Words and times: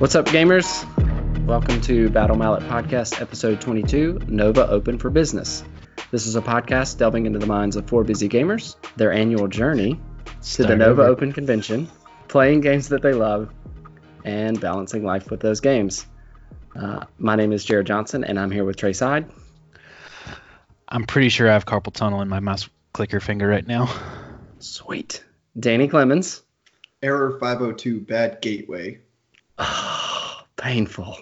What's 0.00 0.14
up, 0.14 0.24
gamers? 0.24 0.86
Welcome 1.44 1.82
to 1.82 2.08
Battle 2.08 2.34
Mallet 2.34 2.62
Podcast, 2.62 3.20
episode 3.20 3.60
22 3.60 4.20
Nova 4.28 4.66
Open 4.66 4.98
for 4.98 5.10
Business. 5.10 5.62
This 6.10 6.26
is 6.26 6.36
a 6.36 6.40
podcast 6.40 6.96
delving 6.96 7.26
into 7.26 7.38
the 7.38 7.44
minds 7.46 7.76
of 7.76 7.86
four 7.86 8.02
busy 8.02 8.26
gamers, 8.26 8.76
their 8.96 9.12
annual 9.12 9.46
journey 9.46 10.00
to 10.24 10.32
Start 10.40 10.68
the 10.70 10.76
Nova 10.76 11.02
over. 11.02 11.10
Open 11.10 11.34
convention, 11.34 11.86
playing 12.28 12.62
games 12.62 12.88
that 12.88 13.02
they 13.02 13.12
love, 13.12 13.52
and 14.24 14.58
balancing 14.58 15.04
life 15.04 15.30
with 15.30 15.40
those 15.40 15.60
games. 15.60 16.06
Uh, 16.74 17.04
my 17.18 17.36
name 17.36 17.52
is 17.52 17.62
Jared 17.62 17.86
Johnson, 17.86 18.24
and 18.24 18.40
I'm 18.40 18.50
here 18.50 18.64
with 18.64 18.76
Trey 18.76 18.94
Side. 18.94 19.30
I'm 20.88 21.04
pretty 21.04 21.28
sure 21.28 21.46
I 21.46 21.52
have 21.52 21.66
carpal 21.66 21.92
tunnel 21.92 22.22
in 22.22 22.28
my 22.30 22.40
mouse 22.40 22.70
clicker 22.94 23.20
finger 23.20 23.46
right 23.46 23.66
now. 23.66 23.94
Sweet. 24.60 25.22
Danny 25.58 25.88
Clemens. 25.88 26.42
Error 27.02 27.38
502, 27.38 28.00
bad 28.00 28.40
gateway. 28.40 29.00
Oh, 29.60 30.40
painful. 30.56 31.16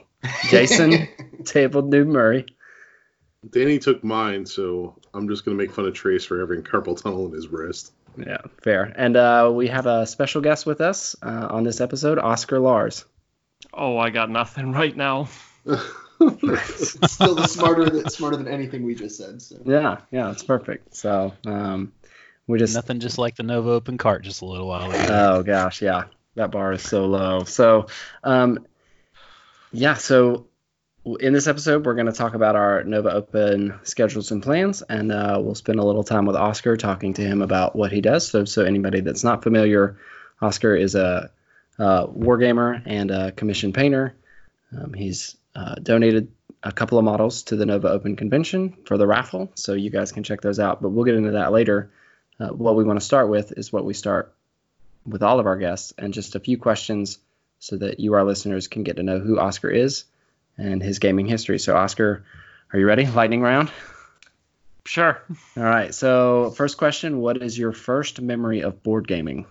Jason 0.49 1.09
Tabled 1.45 1.91
Noob 1.93 2.07
Murray. 2.07 2.47
Danny 3.51 3.79
took 3.79 4.03
mine, 4.03 4.47
so 4.47 4.97
I'm 5.15 5.29
just 5.29 5.45
gonna 5.45 5.57
make 5.57 5.73
fun 5.73 5.87
of 5.87 5.95
Trace 5.95 6.25
for 6.25 6.41
having 6.41 6.63
carpal 6.63 7.01
tunnel 7.01 7.27
in 7.27 7.33
his 7.33 7.49
wrist. 7.49 7.93
Yeah, 8.17 8.39
fair. 8.63 8.93
And 8.97 9.17
uh, 9.17 9.51
we 9.55 9.69
have 9.69 9.87
a 9.87 10.07
special 10.07 10.41
guest 10.41 10.67
with 10.67 10.81
us 10.81 11.15
uh, 11.23 11.47
on 11.51 11.63
this 11.63 11.81
episode, 11.81 12.19
Oscar 12.19 12.59
Lars. 12.59 13.05
Oh, 13.73 13.97
I 13.97 14.11
got 14.11 14.31
nothing 14.31 14.73
right 14.73 14.97
now. 14.97 15.29
Still 16.19 17.35
the 17.37 17.47
smarter 17.49 17.89
than 17.89 18.09
smarter 18.09 18.37
than 18.37 18.49
anything 18.49 18.83
we 18.83 18.95
just 18.97 19.17
said. 19.17 19.41
So 19.41 19.61
Yeah, 19.65 19.99
yeah, 20.11 20.33
it's 20.33 20.43
perfect. 20.43 20.97
So 20.97 21.33
um, 21.47 21.93
we 22.49 22.59
just 22.59 22.75
Nothing 22.75 22.99
just 22.99 23.19
like 23.19 23.37
the 23.37 23.45
Nova 23.45 23.71
Open 23.71 23.99
cart 23.99 24.25
just 24.25 24.43
a 24.43 24.47
little 24.47 24.67
while 24.67 24.91
ago. 24.91 25.07
oh 25.11 25.43
gosh, 25.45 25.81
yeah, 25.81 26.05
that 26.39 26.51
bar 26.51 26.73
is 26.73 26.83
so 26.83 27.07
low. 27.07 27.45
So 27.45 27.87
um, 28.25 28.67
yeah, 29.71 29.95
so 29.95 30.47
in 31.21 31.33
this 31.33 31.47
episode 31.47 31.87
we're 31.87 31.95
going 31.95 32.07
to 32.07 32.13
talk 32.13 32.35
about 32.35 32.57
our 32.57 32.83
Nova 32.85 33.13
Open 33.13 33.79
schedules 33.83 34.31
and 34.31 34.43
plans, 34.43 34.83
and 34.83 35.13
uh, 35.13 35.39
we'll 35.41 35.55
spend 35.55 35.79
a 35.79 35.85
little 35.85 36.05
time 36.05 36.27
with 36.27 36.37
Oscar 36.37 36.77
talking 36.77 37.15
to 37.15 37.23
him 37.23 37.43
about 37.43 37.77
what 37.77 37.93
he 37.93 38.01
does. 38.01 38.29
So 38.29 38.45
so 38.45 38.65
anybody 38.65 39.01
that's 39.01 39.25
not 39.25 39.43
familiar, 39.43 39.99
Oscar 40.41 40.75
is 40.75 40.95
a, 40.95 41.31
uh 41.79 42.07
wargamer 42.09 42.83
and 42.87 43.11
a 43.11 43.31
commission 43.33 43.73
painter. 43.73 44.17
Um, 44.77 44.93
he's 44.93 45.37
uh, 45.55 45.77
donated 45.77 46.33
a 46.63 46.73
couple 46.73 46.99
of 46.99 47.05
models 47.05 47.45
to 47.45 47.57
the 47.57 47.67
Nova 47.67 47.89
Open 47.89 48.17
convention 48.17 48.77
for 48.85 48.99
the 48.99 49.07
raffle, 49.07 49.51
so 49.55 49.75
you 49.75 49.91
guys 49.91 50.13
can 50.13 50.25
check 50.25 50.41
those 50.41 50.59
out. 50.59 50.83
But 50.83 50.91
we'll 50.91 51.05
get 51.05 51.15
into 51.15 51.33
that 51.33 51.53
later. 51.53 51.91
Uh, 52.41 52.49
what 52.49 52.77
we 52.77 52.85
want 52.85 52.99
to 52.99 53.05
start 53.05 53.29
with 53.29 53.53
is 53.57 53.73
what 53.73 53.85
we 53.85 53.95
start 53.95 54.35
with 55.09 55.23
all 55.23 55.41
of 55.41 55.47
our 55.47 55.57
guests, 55.57 55.93
and 55.99 56.15
just 56.15 56.35
a 56.35 56.41
few 56.41 56.59
questions 56.59 57.19
so 57.59 57.77
that 57.77 58.01
you, 58.01 58.15
our 58.15 58.25
listeners, 58.25 58.69
can 58.69 58.83
get 58.83 58.97
to 58.97 59.03
know 59.03 59.19
who 59.19 59.39
Oscar 59.39 59.71
is 59.71 60.05
and 60.57 60.83
his 60.83 60.99
gaming 60.99 61.27
history. 61.27 61.59
So, 61.59 61.77
Oscar, 61.77 62.25
are 62.73 62.79
you 62.79 62.87
ready? 62.87 63.07
Lightning 63.07 63.41
round. 63.41 63.71
Sure. 64.85 65.21
All 65.57 65.63
right. 65.63 65.95
So, 65.95 66.51
first 66.57 66.79
question: 66.79 67.21
What 67.21 67.43
is 67.43 67.59
your 67.59 67.73
first 67.73 68.21
memory 68.21 68.63
of 68.63 68.83
board 68.83 69.07
gaming? 69.07 69.47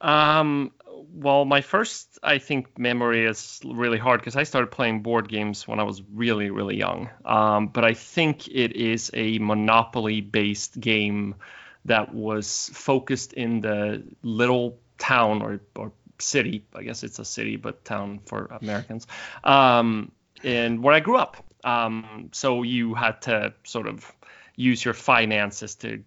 Um, 0.00 0.72
well, 1.14 1.44
my 1.44 1.60
first, 1.60 2.18
I 2.22 2.38
think, 2.38 2.78
memory 2.78 3.24
is 3.24 3.60
really 3.64 3.98
hard 3.98 4.20
because 4.20 4.36
I 4.36 4.42
started 4.42 4.66
playing 4.66 5.02
board 5.02 5.28
games 5.28 5.66
when 5.66 5.80
I 5.80 5.84
was 5.84 6.02
really, 6.12 6.50
really 6.50 6.76
young. 6.76 7.08
Um, 7.24 7.68
but 7.68 7.84
I 7.84 7.94
think 7.94 8.48
it 8.48 8.76
is 8.76 9.10
a 9.14 9.38
Monopoly-based 9.38 10.78
game 10.78 11.36
that 11.84 12.14
was 12.14 12.70
focused 12.72 13.32
in 13.32 13.60
the 13.60 14.02
little 14.22 14.78
town 14.98 15.42
or, 15.42 15.60
or 15.76 15.92
city. 16.18 16.64
I 16.74 16.82
guess 16.82 17.02
it's 17.02 17.18
a 17.18 17.24
city, 17.24 17.56
but 17.56 17.84
town 17.84 18.20
for 18.24 18.46
Americans. 18.60 19.06
Um, 19.42 20.12
and 20.42 20.82
where 20.82 20.94
I 20.94 21.00
grew 21.00 21.16
up. 21.16 21.44
Um, 21.64 22.28
so 22.32 22.62
you 22.62 22.94
had 22.94 23.22
to 23.22 23.54
sort 23.64 23.86
of 23.86 24.10
use 24.56 24.84
your 24.84 24.94
finances 24.94 25.74
to 25.76 26.04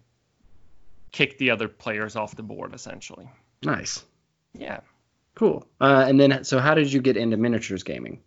kick 1.12 1.38
the 1.38 1.50
other 1.50 1.68
players 1.68 2.16
off 2.16 2.36
the 2.36 2.42
board, 2.42 2.74
essentially. 2.74 3.28
Nice. 3.62 4.04
Yeah. 4.54 4.80
Cool. 5.34 5.66
Uh, 5.80 6.04
and 6.08 6.18
then, 6.18 6.44
so 6.44 6.58
how 6.58 6.74
did 6.74 6.92
you 6.92 7.00
get 7.00 7.16
into 7.16 7.36
miniatures 7.36 7.82
gaming? 7.82 8.20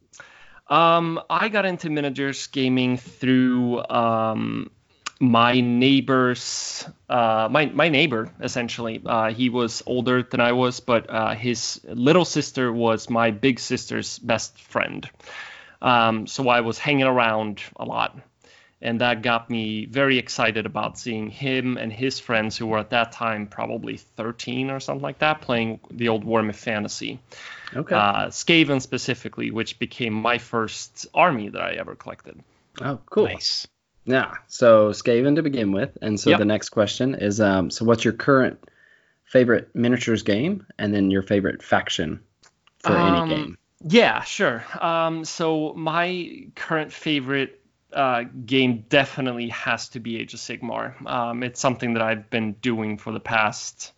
Um, 0.67 1.19
I 1.29 1.49
got 1.49 1.65
into 1.65 1.89
miniatures 1.89 2.47
gaming 2.47 2.97
through 2.97 3.83
um, 3.89 4.71
my 5.21 5.61
neighbor's, 5.61 6.83
uh, 7.07 7.47
my 7.51 7.67
my 7.67 7.89
neighbor 7.89 8.31
essentially. 8.41 9.01
Uh, 9.05 9.31
he 9.31 9.49
was 9.49 9.83
older 9.85 10.23
than 10.23 10.39
I 10.41 10.51
was, 10.53 10.79
but 10.79 11.09
uh, 11.09 11.35
his 11.35 11.79
little 11.85 12.25
sister 12.25 12.73
was 12.73 13.09
my 13.09 13.31
big 13.31 13.59
sister's 13.59 14.19
best 14.19 14.59
friend. 14.59 15.07
Um, 15.81 16.27
so 16.27 16.49
I 16.49 16.61
was 16.61 16.77
hanging 16.79 17.05
around 17.05 17.61
a 17.75 17.85
lot, 17.85 18.17
and 18.81 19.01
that 19.01 19.21
got 19.21 19.49
me 19.49 19.85
very 19.85 20.17
excited 20.17 20.65
about 20.65 20.97
seeing 20.97 21.29
him 21.29 21.77
and 21.77 21.93
his 21.93 22.19
friends, 22.19 22.57
who 22.57 22.65
were 22.67 22.79
at 22.79 22.89
that 22.89 23.11
time 23.11 23.47
probably 23.47 23.97
13 23.97 24.71
or 24.71 24.79
something 24.79 25.03
like 25.03 25.19
that, 25.19 25.41
playing 25.41 25.79
the 25.91 26.09
old 26.09 26.25
Warhammer 26.25 26.55
Fantasy 26.55 27.19
Okay. 27.75 27.95
uh, 27.95 28.27
Skaven 28.27 28.81
specifically, 28.81 29.51
which 29.51 29.79
became 29.79 30.13
my 30.13 30.37
first 30.39 31.05
army 31.13 31.49
that 31.49 31.61
I 31.61 31.73
ever 31.73 31.95
collected. 31.95 32.39
oh, 32.81 32.99
cool. 33.09 33.25
Nice. 33.25 33.67
Yeah. 34.05 34.33
So 34.47 34.89
Skaven 34.91 35.35
to 35.35 35.43
begin 35.43 35.71
with, 35.71 35.97
and 36.01 36.19
so 36.19 36.33
Yep. 36.33 36.35
the 36.35 36.45
next 36.45 36.69
question 36.69 37.15
is, 37.15 37.39
um, 37.41 37.69
so 37.71 37.85
what's 37.85 38.03
your 38.03 38.13
current 38.13 38.59
favorite 39.25 39.69
miniatures 39.75 40.23
game, 40.23 40.67
and 40.79 40.93
then 40.93 41.11
your 41.11 41.23
favorite 41.23 41.63
faction 41.63 42.21
for 42.79 42.97
Um, 42.97 42.99
any 42.99 43.21
game? 43.23 43.57
Yeah, 43.83 44.21
sure. 44.23 44.63
Um, 44.79 45.25
so 45.25 45.73
my 45.73 46.47
current 46.55 46.93
favorite 46.93 47.59
uh, 47.93 48.23
game 48.45 48.85
definitely 48.89 49.49
has 49.49 49.89
to 49.89 49.99
be 49.99 50.17
Age 50.19 50.33
of 50.33 50.39
Sigmar. 50.39 51.03
Um, 51.05 51.43
it's 51.43 51.59
something 51.59 51.93
that 51.95 52.03
I've 52.03 52.29
been 52.29 52.53
doing 52.53 52.97
for 52.97 53.11
the 53.11 53.19
past, 53.19 53.93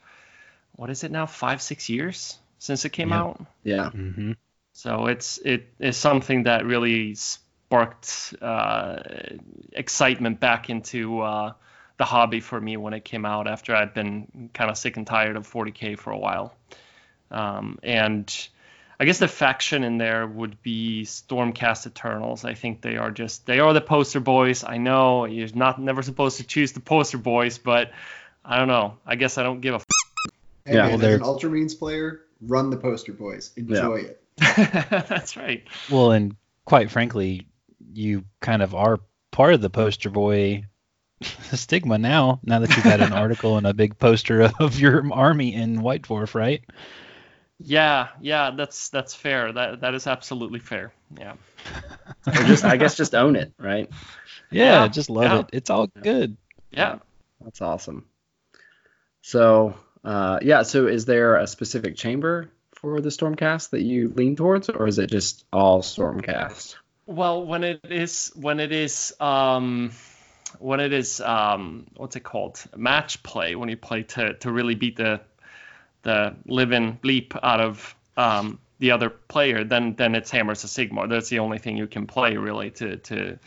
what 0.75 0.89
is 0.89 1.03
it 1.03 1.11
now, 1.11 1.25
five, 1.27 1.61
six 1.61 1.89
years 1.89 2.39
since 2.59 2.85
it 2.85 2.91
came 2.91 3.11
Yeah. 3.11 3.21
out. 3.21 3.41
Yeah. 3.63 3.91
hmm 3.91 4.33
So 4.73 5.07
it's 5.07 5.37
it 5.39 5.73
is 5.79 5.97
something 5.97 6.43
that 6.43 6.65
really 6.65 7.15
sparked 7.73 8.35
uh, 8.39 9.01
excitement 9.72 10.39
back 10.39 10.69
into 10.69 11.22
uh, 11.22 11.53
the 11.97 12.06
hobby 12.06 12.39
for 12.39 12.61
me 12.61 12.78
when 12.78 12.94
it 12.94 13.03
came 13.03 13.25
out 13.25 13.47
after 13.47 13.75
I'd 13.75 13.95
been 13.95 14.51
kind 14.53 14.69
of 14.69 14.78
sick 14.78 14.95
and 14.95 15.07
tired 15.07 15.35
of 15.35 15.51
40k 15.51 15.97
for 15.97 16.12
a 16.12 16.17
while. 16.17 16.53
Um, 17.31 17.79
and 17.81 18.31
I 19.00 19.06
guess 19.06 19.17
the 19.17 19.28
faction 19.28 19.83
in 19.83 19.97
there 19.97 20.28
would 20.28 20.62
be 20.62 21.03
Stormcast 21.06 21.88
Eternals. 21.88 22.45
I 22.45 22.53
think 22.53 22.81
they 22.81 22.97
are 22.97 23.09
just 23.09 23.47
they 23.47 23.59
are 23.59 23.73
the 23.73 23.81
poster 23.81 24.19
boys. 24.19 24.63
I 24.63 24.78
know 24.78 25.25
you're 25.25 25.50
not 25.56 25.81
never 25.81 26.03
supposed 26.03 26.38
to 26.38 26.44
choose 26.44 26.73
the 26.73 26.79
poster 26.79 27.17
boys, 27.17 27.57
but 27.57 27.91
I 28.45 28.59
don't 28.59 28.67
know. 28.67 28.97
I 29.03 29.16
guess 29.16 29.39
I 29.39 29.44
don't 29.44 29.62
give 29.62 29.73
a. 29.73 29.78
F- 29.78 29.85
hey, 30.66 30.73
Yeah, 30.75 30.81
man, 30.81 30.85
well, 30.85 30.95
as 30.95 31.01
they're- 31.01 31.16
an 31.16 31.22
Ultramarines 31.23 31.78
player, 31.79 32.22
run 32.39 32.69
the 32.69 32.78
poster 32.78 33.13
boys. 33.13 33.50
Enjoy 33.57 33.95
it. 33.95 34.22
That's 34.38 35.35
right. 35.38 35.63
Well, 35.89 36.12
and 36.12 36.35
quite 36.66 36.91
frankly, 36.91 37.47
you 37.94 38.25
kind 38.41 38.61
of 38.61 38.75
are 38.75 38.99
part 39.31 39.53
of 39.53 39.61
the 39.61 39.69
poster 39.69 40.09
boy 40.09 40.66
stigma 41.53 41.97
now. 41.97 42.39
Now 42.44 42.59
that 42.59 42.69
you've 42.75 42.85
had 42.85 43.01
an 43.01 43.13
article 43.23 43.57
and 43.57 43.67
a 43.67 43.73
big 43.73 43.97
poster 43.97 44.51
of 44.59 44.79
your 44.79 45.11
army 45.13 45.53
in 45.53 45.81
White 45.81 46.03
Dwarf, 46.03 46.35
right? 46.35 46.63
Yeah, 47.59 48.09
yeah, 48.19 48.51
that's 48.51 48.89
that's 48.89 49.13
fair. 49.16 49.51
That 49.53 49.81
that 49.81 49.94
is 49.94 50.07
absolutely 50.07 50.59
fair. 50.59 50.91
Yeah. 51.18 51.35
Or 52.27 52.33
just, 52.33 52.65
I 52.65 52.77
guess, 52.77 52.95
just 52.97 53.15
own 53.15 53.35
it, 53.35 53.53
right? 53.57 53.89
Yeah, 54.51 54.83
Yeah, 54.83 54.88
just 54.88 55.09
love 55.09 55.24
yeah. 55.24 55.39
it. 55.39 55.45
It's 55.51 55.69
all 55.71 55.88
good. 55.88 56.38
Yeah. 56.69 57.00
That's 57.44 57.59
awesome. 57.59 58.06
So, 59.21 59.75
uh, 60.03 60.39
yeah. 60.44 60.62
So, 60.62 60.85
is 60.85 61.06
there 61.06 61.38
a 61.38 61.47
specific 61.47 61.95
chamber 61.95 62.51
for 62.75 63.01
the 63.01 63.09
Stormcast 63.09 63.71
that 63.71 63.81
you 63.81 64.09
lean 64.09 64.35
towards, 64.35 64.69
or 64.69 64.88
is 64.88 65.00
it 65.00 65.07
just 65.09 65.45
all 65.51 65.81
Stormcast? 65.81 66.75
Well, 67.05 67.45
when 67.45 67.63
it 67.63 67.81
is 67.89 68.31
when 68.35 68.59
it 68.59 68.71
is 68.71 69.13
um 69.19 69.91
when 70.59 70.79
it 70.79 70.94
is 70.94 71.19
um 71.19 71.85
what's 71.95 72.15
it 72.15 72.23
called? 72.23 72.63
Match 72.75 73.21
play 73.23 73.55
when 73.55 73.69
you 73.69 73.77
play 73.77 74.03
to 74.03 74.33
to 74.35 74.51
really 74.51 74.75
beat 74.75 74.95
the 74.95 75.21
the 76.03 76.35
living 76.45 77.00
bleep 77.01 77.38
out 77.41 77.59
of 77.59 77.95
um 78.17 78.59
the 78.79 78.91
other 78.91 79.09
player, 79.09 79.63
then 79.63 79.95
then 79.95 80.15
it's 80.15 80.31
Hammers 80.31 80.63
of 80.63 80.69
Sigmar. 80.69 81.09
That's 81.09 81.29
the 81.29 81.39
only 81.39 81.57
thing 81.57 81.77
you 81.77 81.88
can 81.88 82.07
play 82.07 82.38
really 82.38 82.71
to 82.71 82.97
to 82.97 83.39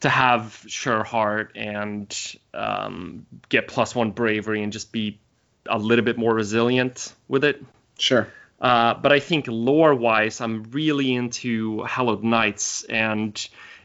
to 0.00 0.08
have 0.08 0.64
sure 0.66 1.04
heart 1.04 1.52
and 1.54 2.36
um, 2.52 3.24
get 3.48 3.68
plus 3.68 3.94
one 3.94 4.10
bravery 4.10 4.62
and 4.62 4.72
just 4.72 4.90
be 4.90 5.18
a 5.66 5.78
little 5.78 6.04
bit 6.04 6.18
more 6.18 6.34
resilient 6.34 7.12
with 7.28 7.44
it. 7.44 7.62
Sure. 7.98 8.26
Uh, 8.62 8.94
but 8.94 9.10
I 9.10 9.18
think 9.18 9.46
lore 9.48 9.92
wise, 9.92 10.40
I'm 10.40 10.62
really 10.70 11.12
into 11.12 11.82
Hallowed 11.82 12.22
Knights, 12.22 12.84
and 12.84 13.36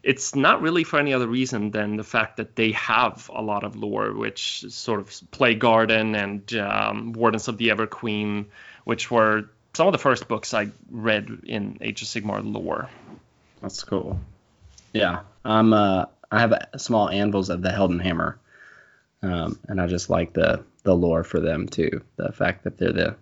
it's 0.04 0.36
not 0.36 0.62
really 0.62 0.84
for 0.84 1.00
any 1.00 1.16
other 1.16 1.28
reason 1.28 1.72
than 1.72 1.98
the 1.98 2.04
fact 2.04 2.38
that 2.38 2.56
they 2.56 2.74
have 2.74 3.30
a 3.34 3.42
lot 3.42 3.64
of 3.64 3.76
lore, 3.76 4.14
which 4.14 4.66
sort 4.70 5.00
of 5.00 5.12
Plague 5.32 5.60
Garden 5.60 6.14
and 6.14 6.54
um, 6.54 7.14
Wardens 7.14 7.48
of 7.48 7.58
the 7.58 7.70
Everqueen, 7.70 8.46
which 8.84 9.10
were 9.10 9.50
some 9.74 9.88
of 9.88 9.94
the 9.94 9.98
first 9.98 10.28
books 10.28 10.54
I 10.54 10.70
read 10.92 11.40
in 11.46 11.80
Age 11.82 12.04
of 12.04 12.08
Sigmar 12.08 12.42
lore. 12.44 12.88
That's 13.64 13.84
cool. 13.84 14.20
Yeah, 14.94 15.22
I'm. 15.44 15.74
Uh, 15.74 16.06
I 16.32 16.40
have 16.40 16.54
small 16.78 17.10
anvils 17.10 17.50
of 17.50 17.64
the 17.64 17.70
Heldenhammer, 17.70 18.36
um, 19.24 19.58
and 19.68 19.82
I 19.82 19.88
just 19.88 20.12
like 20.12 20.34
the 20.34 20.64
the 20.84 20.96
lore 20.96 21.24
for 21.24 21.40
them 21.40 21.68
too. 21.68 22.04
The 22.18 22.32
fact 22.32 22.64
that 22.66 22.78
they're 22.78 22.94
the 22.94 23.16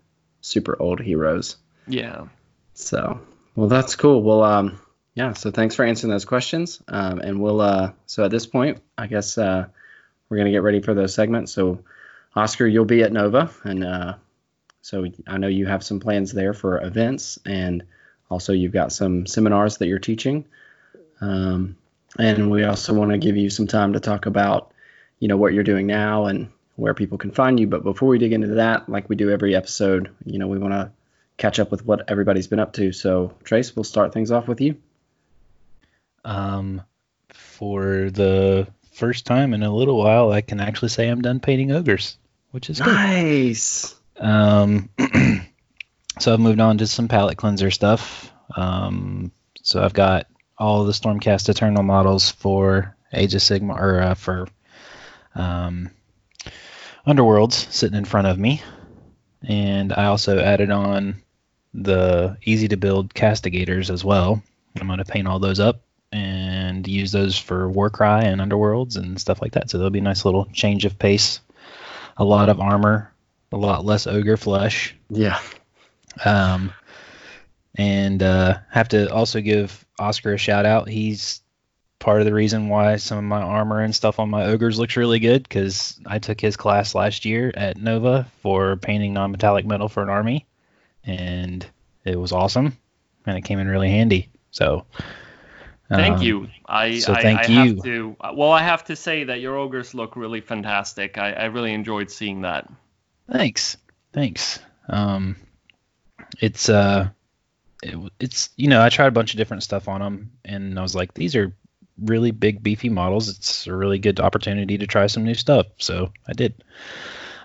super 0.45 0.77
old 0.79 0.99
heroes. 0.99 1.57
Yeah. 1.87 2.27
So, 2.73 3.21
well, 3.55 3.67
that's 3.67 3.95
cool. 3.95 4.21
Well, 4.21 4.43
um, 4.43 4.79
yeah. 5.13 5.33
So 5.33 5.51
thanks 5.51 5.75
for 5.75 5.85
answering 5.85 6.11
those 6.11 6.25
questions. 6.25 6.81
Um, 6.87 7.19
and 7.19 7.41
we'll. 7.41 7.61
Uh, 7.61 7.91
so 8.05 8.25
at 8.25 8.31
this 8.31 8.45
point, 8.45 8.81
I 8.97 9.07
guess 9.07 9.37
uh, 9.37 9.65
we're 10.29 10.37
gonna 10.37 10.51
get 10.51 10.63
ready 10.63 10.81
for 10.81 10.93
those 10.93 11.13
segments. 11.13 11.51
So, 11.51 11.79
Oscar, 12.35 12.67
you'll 12.67 12.85
be 12.85 13.03
at 13.03 13.13
Nova, 13.13 13.49
and 13.63 13.83
uh, 13.83 14.13
so 14.81 15.05
I 15.25 15.37
know 15.37 15.47
you 15.47 15.65
have 15.65 15.83
some 15.83 15.99
plans 15.99 16.31
there 16.31 16.53
for 16.53 16.81
events, 16.83 17.39
and 17.45 17.83
also 18.29 18.53
you've 18.53 18.73
got 18.73 18.91
some 18.91 19.25
seminars 19.25 19.77
that 19.77 19.87
you're 19.87 19.99
teaching. 19.99 20.45
Um, 21.21 21.77
and 22.17 22.51
we 22.51 22.63
also 22.63 22.93
want 22.93 23.11
to 23.11 23.17
give 23.17 23.37
you 23.37 23.49
some 23.49 23.67
time 23.67 23.93
to 23.93 23.99
talk 23.99 24.25
about, 24.25 24.73
you 25.19 25.27
know, 25.27 25.37
what 25.37 25.53
you're 25.53 25.63
doing 25.63 25.87
now 25.87 26.25
and 26.25 26.49
where 26.75 26.93
people 26.93 27.17
can 27.17 27.31
find 27.31 27.59
you. 27.59 27.67
But 27.67 27.83
before 27.83 28.09
we 28.09 28.17
dig 28.17 28.33
into 28.33 28.55
that, 28.55 28.89
like 28.89 29.09
we 29.09 29.15
do 29.15 29.29
every 29.29 29.55
episode, 29.55 30.09
you 30.25 30.39
know, 30.39 30.47
we 30.47 30.57
want 30.57 30.73
to 30.73 30.91
catch 31.37 31.59
up 31.59 31.71
with 31.71 31.85
what 31.85 32.09
everybody's 32.09 32.47
been 32.47 32.59
up 32.59 32.73
to. 32.73 32.91
So, 32.91 33.33
Trace, 33.43 33.75
we'll 33.75 33.83
start 33.83 34.13
things 34.13 34.31
off 34.31 34.47
with 34.47 34.61
you. 34.61 34.77
Um, 36.23 36.81
for 37.33 38.09
the 38.09 38.67
first 38.93 39.25
time 39.25 39.53
in 39.53 39.63
a 39.63 39.73
little 39.73 39.97
while, 39.97 40.31
I 40.31 40.41
can 40.41 40.59
actually 40.59 40.89
say 40.89 41.07
I'm 41.07 41.21
done 41.21 41.39
painting 41.39 41.71
ogres, 41.71 42.17
which 42.51 42.69
is 42.69 42.79
good. 42.79 42.93
Nice. 42.93 43.95
Um, 44.17 44.89
so 46.19 46.33
I've 46.33 46.39
moved 46.39 46.59
on 46.59 46.77
to 46.79 46.87
some 46.87 47.07
palette 47.07 47.37
cleanser 47.37 47.71
stuff. 47.71 48.31
Um, 48.55 49.31
so 49.61 49.83
I've 49.83 49.93
got 49.93 50.27
all 50.57 50.85
the 50.85 50.93
Stormcast 50.93 51.49
Eternal 51.49 51.83
models 51.83 52.31
for 52.31 52.95
Age 53.13 53.35
of 53.35 53.41
Sigmar 53.41 53.79
or 53.79 54.01
uh, 54.01 54.13
for 54.13 54.47
um, 55.35 55.91
Underworlds 57.07 57.71
sitting 57.71 57.97
in 57.97 58.05
front 58.05 58.27
of 58.27 58.39
me, 58.39 58.61
and 59.47 59.93
I 59.93 60.05
also 60.05 60.39
added 60.39 60.71
on 60.71 61.21
the 61.73 62.37
easy 62.43 62.67
to 62.69 62.77
build 62.77 63.13
castigators 63.13 63.89
as 63.89 64.03
well. 64.03 64.41
I'm 64.79 64.87
going 64.87 64.99
to 64.99 65.05
paint 65.05 65.27
all 65.27 65.39
those 65.39 65.59
up 65.59 65.81
and 66.11 66.87
use 66.87 67.11
those 67.11 67.37
for 67.37 67.69
Warcry 67.69 68.25
and 68.25 68.41
Underworlds 68.41 68.97
and 68.97 69.19
stuff 69.19 69.41
like 69.41 69.53
that. 69.53 69.69
So 69.69 69.77
there'll 69.77 69.91
be 69.91 69.99
a 69.99 70.03
nice 70.03 70.25
little 70.25 70.45
change 70.53 70.85
of 70.85 70.97
pace. 70.97 71.41
A 72.17 72.23
lot 72.23 72.49
of 72.49 72.59
armor, 72.59 73.11
a 73.51 73.57
lot 73.57 73.85
less 73.85 74.07
ogre 74.07 74.37
flesh. 74.37 74.95
Yeah. 75.09 75.39
Um, 76.23 76.71
and 77.75 78.23
uh, 78.23 78.59
have 78.71 78.89
to 78.89 79.13
also 79.13 79.41
give 79.41 79.85
Oscar 79.99 80.33
a 80.33 80.37
shout 80.37 80.65
out. 80.65 80.87
He's 80.87 81.41
part 81.99 82.19
of 82.19 82.25
the 82.25 82.33
reason 82.33 82.69
why 82.69 82.97
some 82.97 83.17
of 83.17 83.23
my 83.23 83.41
armor 83.41 83.81
and 83.81 83.95
stuff 83.95 84.19
on 84.19 84.29
my 84.29 84.45
ogres 84.45 84.77
looks 84.77 84.97
really 84.97 85.19
good 85.19 85.43
because 85.43 85.99
I 86.05 86.19
took 86.19 86.39
his 86.39 86.57
class 86.57 86.95
last 86.95 87.25
year 87.25 87.51
at 87.55 87.77
Nova 87.77 88.27
for 88.41 88.75
painting 88.77 89.13
non-metallic 89.13 89.65
metal 89.65 89.89
for 89.89 90.03
an 90.03 90.09
army, 90.09 90.45
and 91.03 91.65
it 92.03 92.19
was 92.19 92.31
awesome, 92.31 92.77
and 93.25 93.37
it 93.37 93.41
came 93.41 93.59
in 93.59 93.67
really 93.67 93.89
handy. 93.89 94.29
So. 94.51 94.85
Thank 95.87 96.17
um, 96.17 96.23
you. 96.23 96.47
I, 96.65 96.97
so 96.97 97.13
I, 97.13 97.21
thank 97.21 97.41
I 97.41 97.45
you. 97.45 97.75
have 97.75 97.83
to. 97.83 98.17
Well, 98.33 98.51
I 98.51 98.63
have 98.63 98.85
to 98.85 98.95
say 98.95 99.25
that 99.25 99.39
your 99.39 99.55
ogres 99.55 99.93
look 99.93 100.15
really 100.15 100.41
fantastic. 100.41 101.19
I, 101.19 101.31
I 101.33 101.45
really 101.45 101.73
enjoyed 101.73 102.09
seeing 102.09 102.41
that. 102.41 102.67
Thanks. 103.31 103.77
Thanks. 104.11 104.59
Um, 104.89 105.35
it's 106.39 106.69
uh, 106.69 107.09
it, 107.83 108.11
it's 108.19 108.49
you 108.55 108.67
know 108.67 108.81
I 108.81 108.89
tried 108.89 109.07
a 109.07 109.11
bunch 109.11 109.33
of 109.33 109.37
different 109.37 109.63
stuff 109.63 109.87
on 109.87 110.01
them, 110.01 110.31
and 110.43 110.79
I 110.79 110.81
was 110.81 110.95
like, 110.95 111.13
these 111.13 111.35
are 111.35 111.53
really 112.01 112.31
big 112.31 112.61
beefy 112.61 112.89
models. 112.89 113.29
It's 113.29 113.67
a 113.67 113.75
really 113.75 113.99
good 113.99 114.19
opportunity 114.19 114.77
to 114.77 114.87
try 114.87 115.07
some 115.07 115.23
new 115.23 115.35
stuff, 115.35 115.67
so 115.77 116.11
I 116.27 116.33
did. 116.33 116.63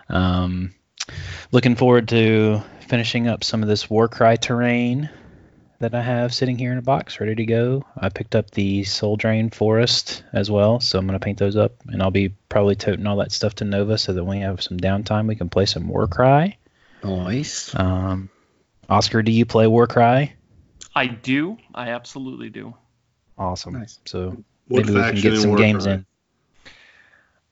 Um, 0.08 0.74
looking 1.52 1.76
forward 1.76 2.08
to 2.08 2.62
finishing 2.88 3.28
up 3.28 3.44
some 3.44 3.62
of 3.62 3.68
this 3.68 3.88
Warcry 3.88 4.36
terrain 4.36 5.10
that 5.78 5.94
I 5.94 6.02
have 6.02 6.34
sitting 6.34 6.58
here 6.58 6.72
in 6.72 6.78
a 6.78 6.82
box, 6.82 7.20
ready 7.20 7.34
to 7.36 7.46
go. 7.46 7.84
I 7.96 8.10
picked 8.10 8.34
up 8.34 8.50
the 8.50 8.82
Souldrain 8.82 9.54
Forest 9.54 10.24
as 10.32 10.50
well, 10.50 10.80
so 10.80 10.98
I'm 10.98 11.06
gonna 11.06 11.20
paint 11.20 11.38
those 11.38 11.56
up, 11.56 11.72
and 11.86 12.02
I'll 12.02 12.10
be 12.10 12.28
probably 12.48 12.76
toting 12.76 13.06
all 13.06 13.16
that 13.16 13.32
stuff 13.32 13.54
to 13.56 13.64
Nova 13.64 13.96
so 13.96 14.12
that 14.12 14.24
when 14.24 14.38
we 14.38 14.44
have 14.44 14.62
some 14.62 14.78
downtime, 14.78 15.26
we 15.26 15.36
can 15.36 15.48
play 15.48 15.66
some 15.66 15.88
Warcry. 15.88 16.58
Nice. 17.02 17.74
Um, 17.74 18.28
Oscar, 18.90 19.22
do 19.22 19.32
you 19.32 19.46
play 19.46 19.66
Warcry? 19.66 20.34
I 20.94 21.06
do. 21.06 21.56
I 21.74 21.90
absolutely 21.90 22.50
do. 22.50 22.74
Awesome. 23.40 23.72
Nice. 23.72 23.98
So 24.04 24.36
What 24.68 24.86
maybe 24.86 24.92
we 24.92 25.02
can 25.02 25.20
get 25.20 25.40
some 25.40 25.56
games 25.56 25.86
Warcry? 25.86 26.04
in. 26.04 26.06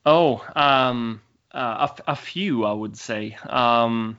Oh, 0.05 0.47
um, 0.55 1.21
uh, 1.53 1.77
a, 1.81 1.83
f- 1.85 2.01
a 2.07 2.17
few, 2.17 2.65
I 2.67 2.73
would 2.73 2.97
say. 2.97 3.37
Um, 3.49 4.19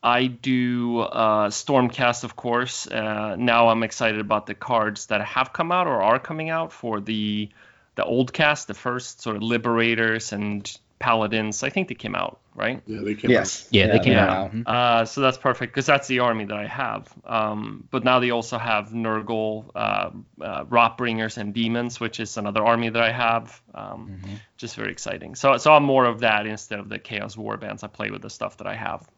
I 0.00 0.26
do 0.26 1.00
uh, 1.00 1.48
Stormcast, 1.48 2.22
of 2.22 2.36
course. 2.36 2.86
Uh, 2.86 3.34
now 3.36 3.68
I'm 3.68 3.82
excited 3.82 4.20
about 4.20 4.46
the 4.46 4.54
cards 4.54 5.06
that 5.06 5.20
have 5.24 5.52
come 5.52 5.72
out 5.72 5.88
or 5.88 6.00
are 6.02 6.20
coming 6.20 6.50
out 6.50 6.72
for 6.72 7.00
the 7.00 7.48
the 7.96 8.04
old 8.04 8.32
cast, 8.32 8.68
the 8.68 8.74
first 8.74 9.22
sort 9.22 9.34
of 9.34 9.42
Liberators 9.42 10.32
and 10.32 10.72
Paladins. 11.00 11.64
I 11.64 11.70
think 11.70 11.88
they 11.88 11.96
came 11.96 12.14
out, 12.14 12.38
right? 12.58 12.82
Yeah, 12.86 13.00
they 13.02 13.14
came 13.14 13.30
Yes. 13.30 13.68
Yeah, 13.70 13.86
they 13.86 14.00
came 14.00 14.14
they're 14.14 14.28
out. 14.28 14.52
Uh, 14.66 15.04
so 15.04 15.20
that's 15.20 15.38
perfect 15.38 15.72
because 15.72 15.86
that's 15.86 16.08
the 16.08 16.18
army 16.18 16.44
that 16.44 16.56
I 16.56 16.66
have. 16.66 17.12
Um, 17.24 17.84
but 17.90 18.04
now 18.04 18.18
they 18.18 18.30
also 18.30 18.58
have 18.58 18.90
Nurgle, 18.90 19.70
uh, 19.74 20.10
uh, 20.40 20.64
Rotbringers, 20.64 21.38
and 21.38 21.54
Demons, 21.54 22.00
which 22.00 22.20
is 22.20 22.36
another 22.36 22.64
army 22.64 22.88
that 22.90 23.02
I 23.02 23.12
have. 23.12 23.62
Um, 23.74 24.18
Mhm. 24.20 24.40
Just 24.56 24.74
very 24.74 24.90
exciting. 24.90 25.36
So, 25.36 25.56
so 25.56 25.72
I'm 25.72 25.84
more 25.84 26.04
of 26.04 26.20
that 26.20 26.46
instead 26.46 26.80
of 26.80 26.88
the 26.88 26.98
Chaos 26.98 27.36
Warbands. 27.36 27.84
I 27.84 27.86
play 27.86 28.10
with 28.10 28.22
the 28.22 28.30
stuff 28.30 28.56
that 28.56 28.66
I 28.66 28.74
have. 28.74 29.08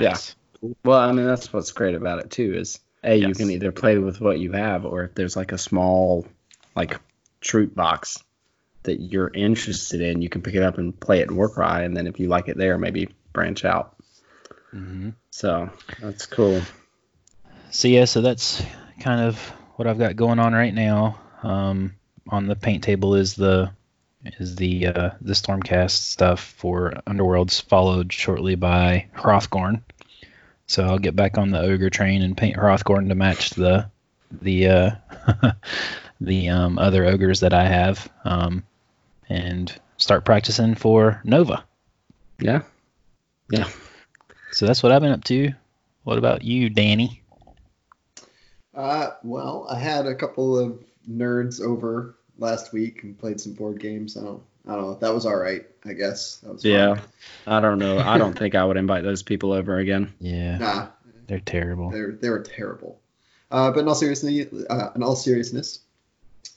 Yeah. 0.00 0.16
Well, 0.84 0.98
I 0.98 1.12
mean, 1.12 1.26
that's 1.26 1.52
what's 1.52 1.72
great 1.72 1.94
about 1.94 2.20
it 2.20 2.30
too. 2.30 2.54
Is 2.54 2.80
a 3.02 3.16
you 3.16 3.34
can 3.34 3.50
either 3.50 3.72
play 3.72 3.98
with 3.98 4.20
what 4.20 4.38
you 4.38 4.52
have, 4.52 4.86
or 4.86 5.04
if 5.04 5.14
there's 5.14 5.36
like 5.36 5.52
a 5.52 5.58
small, 5.58 6.26
like 6.74 7.00
troop 7.40 7.74
box 7.74 8.22
that 8.84 9.00
you're 9.00 9.30
interested 9.34 10.00
in, 10.00 10.22
you 10.22 10.28
can 10.28 10.42
pick 10.42 10.54
it 10.54 10.62
up 10.62 10.78
and 10.78 10.98
play 10.98 11.20
it 11.20 11.28
in 11.28 11.36
Warcry, 11.36 11.84
and 11.84 11.96
then 11.96 12.06
if 12.06 12.18
you 12.20 12.28
like 12.28 12.48
it 12.48 12.56
there, 12.56 12.78
maybe 12.78 13.08
branch 13.32 13.64
out. 13.64 13.96
hmm 14.70 15.10
So 15.30 15.70
that's 16.00 16.26
cool. 16.26 16.62
So 17.70 17.88
yeah, 17.88 18.04
so 18.04 18.20
that's 18.20 18.62
kind 19.00 19.20
of 19.20 19.38
what 19.76 19.88
I've 19.88 19.98
got 19.98 20.16
going 20.16 20.38
on 20.38 20.52
right 20.52 20.72
now. 20.72 21.18
Um, 21.42 21.94
on 22.28 22.46
the 22.46 22.56
paint 22.56 22.84
table 22.84 23.16
is 23.16 23.34
the 23.34 23.70
is 24.24 24.56
the 24.56 24.86
uh, 24.86 25.10
the 25.20 25.34
Stormcast 25.34 25.90
stuff 25.90 26.40
for 26.40 26.94
Underworlds, 27.06 27.60
followed 27.62 28.12
shortly 28.12 28.54
by 28.54 29.06
Hrothgorn. 29.14 29.82
So 30.66 30.84
I'll 30.84 30.98
get 30.98 31.16
back 31.16 31.36
on 31.36 31.50
the 31.50 31.60
ogre 31.60 31.90
train 31.90 32.22
and 32.22 32.36
paint 32.36 32.56
Hrothgorn 32.56 33.08
to 33.08 33.14
match 33.14 33.50
the 33.50 33.90
the 34.30 34.68
uh, 34.68 34.90
the 36.20 36.48
um, 36.48 36.78
other 36.78 37.04
ogres 37.04 37.40
that 37.40 37.52
I 37.52 37.64
have, 37.66 38.08
um, 38.24 38.64
and 39.28 39.72
start 39.96 40.24
practicing 40.24 40.74
for 40.74 41.20
Nova. 41.24 41.64
Yeah. 42.40 42.62
Yeah. 43.50 43.68
So 44.52 44.66
that's 44.66 44.82
what 44.82 44.92
I've 44.92 45.02
been 45.02 45.12
up 45.12 45.24
to. 45.24 45.52
What 46.04 46.18
about 46.18 46.42
you, 46.42 46.68
Danny? 46.70 47.22
Uh, 48.74 49.10
well, 49.22 49.66
I 49.70 49.78
had 49.78 50.06
a 50.06 50.14
couple 50.14 50.58
of 50.58 50.78
nerds 51.08 51.60
over 51.60 52.16
last 52.38 52.72
week 52.72 53.02
and 53.02 53.18
played 53.18 53.40
some 53.40 53.52
board 53.52 53.80
games. 53.80 54.16
I 54.16 54.22
don't, 54.22 54.42
I 54.66 54.72
don't 54.74 54.82
know. 54.82 54.94
That 54.94 55.14
was 55.14 55.26
all 55.26 55.36
right, 55.36 55.64
I 55.84 55.92
guess. 55.92 56.36
That 56.38 56.52
was. 56.52 56.64
Yeah. 56.64 57.00
I 57.46 57.60
don't 57.60 57.78
know. 57.78 57.98
I 57.98 58.18
don't 58.18 58.36
think 58.36 58.54
I 58.54 58.64
would 58.64 58.76
invite 58.76 59.04
those 59.04 59.22
people 59.22 59.52
over 59.52 59.78
again. 59.78 60.12
Yeah, 60.20 60.58
Nah, 60.58 60.88
they're 61.26 61.40
terrible. 61.40 61.90
They're 61.90 62.12
they 62.12 62.30
were 62.30 62.40
terrible. 62.40 63.00
Uh, 63.50 63.70
but 63.70 63.80
in 63.80 63.88
all 63.88 63.94
seriousness, 63.94 64.48
uh, 64.68 64.90
in 64.96 65.02
all 65.02 65.14
seriousness, 65.14 65.80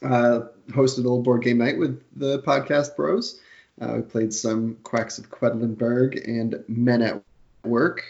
uh, 0.04 0.42
hosted 0.70 1.00
a 1.00 1.02
little 1.02 1.22
board 1.22 1.44
game 1.44 1.58
night 1.58 1.78
with 1.78 2.02
the 2.16 2.42
podcast 2.44 2.96
bros. 2.96 3.40
Uh, 3.82 3.94
we 3.98 4.02
played 4.02 4.34
some 4.34 4.76
Quacks 4.84 5.18
of 5.18 5.30
Quedlinburg 5.30 6.28
and 6.28 6.64
Men 6.68 7.02
at 7.02 7.22
Work, 7.64 8.04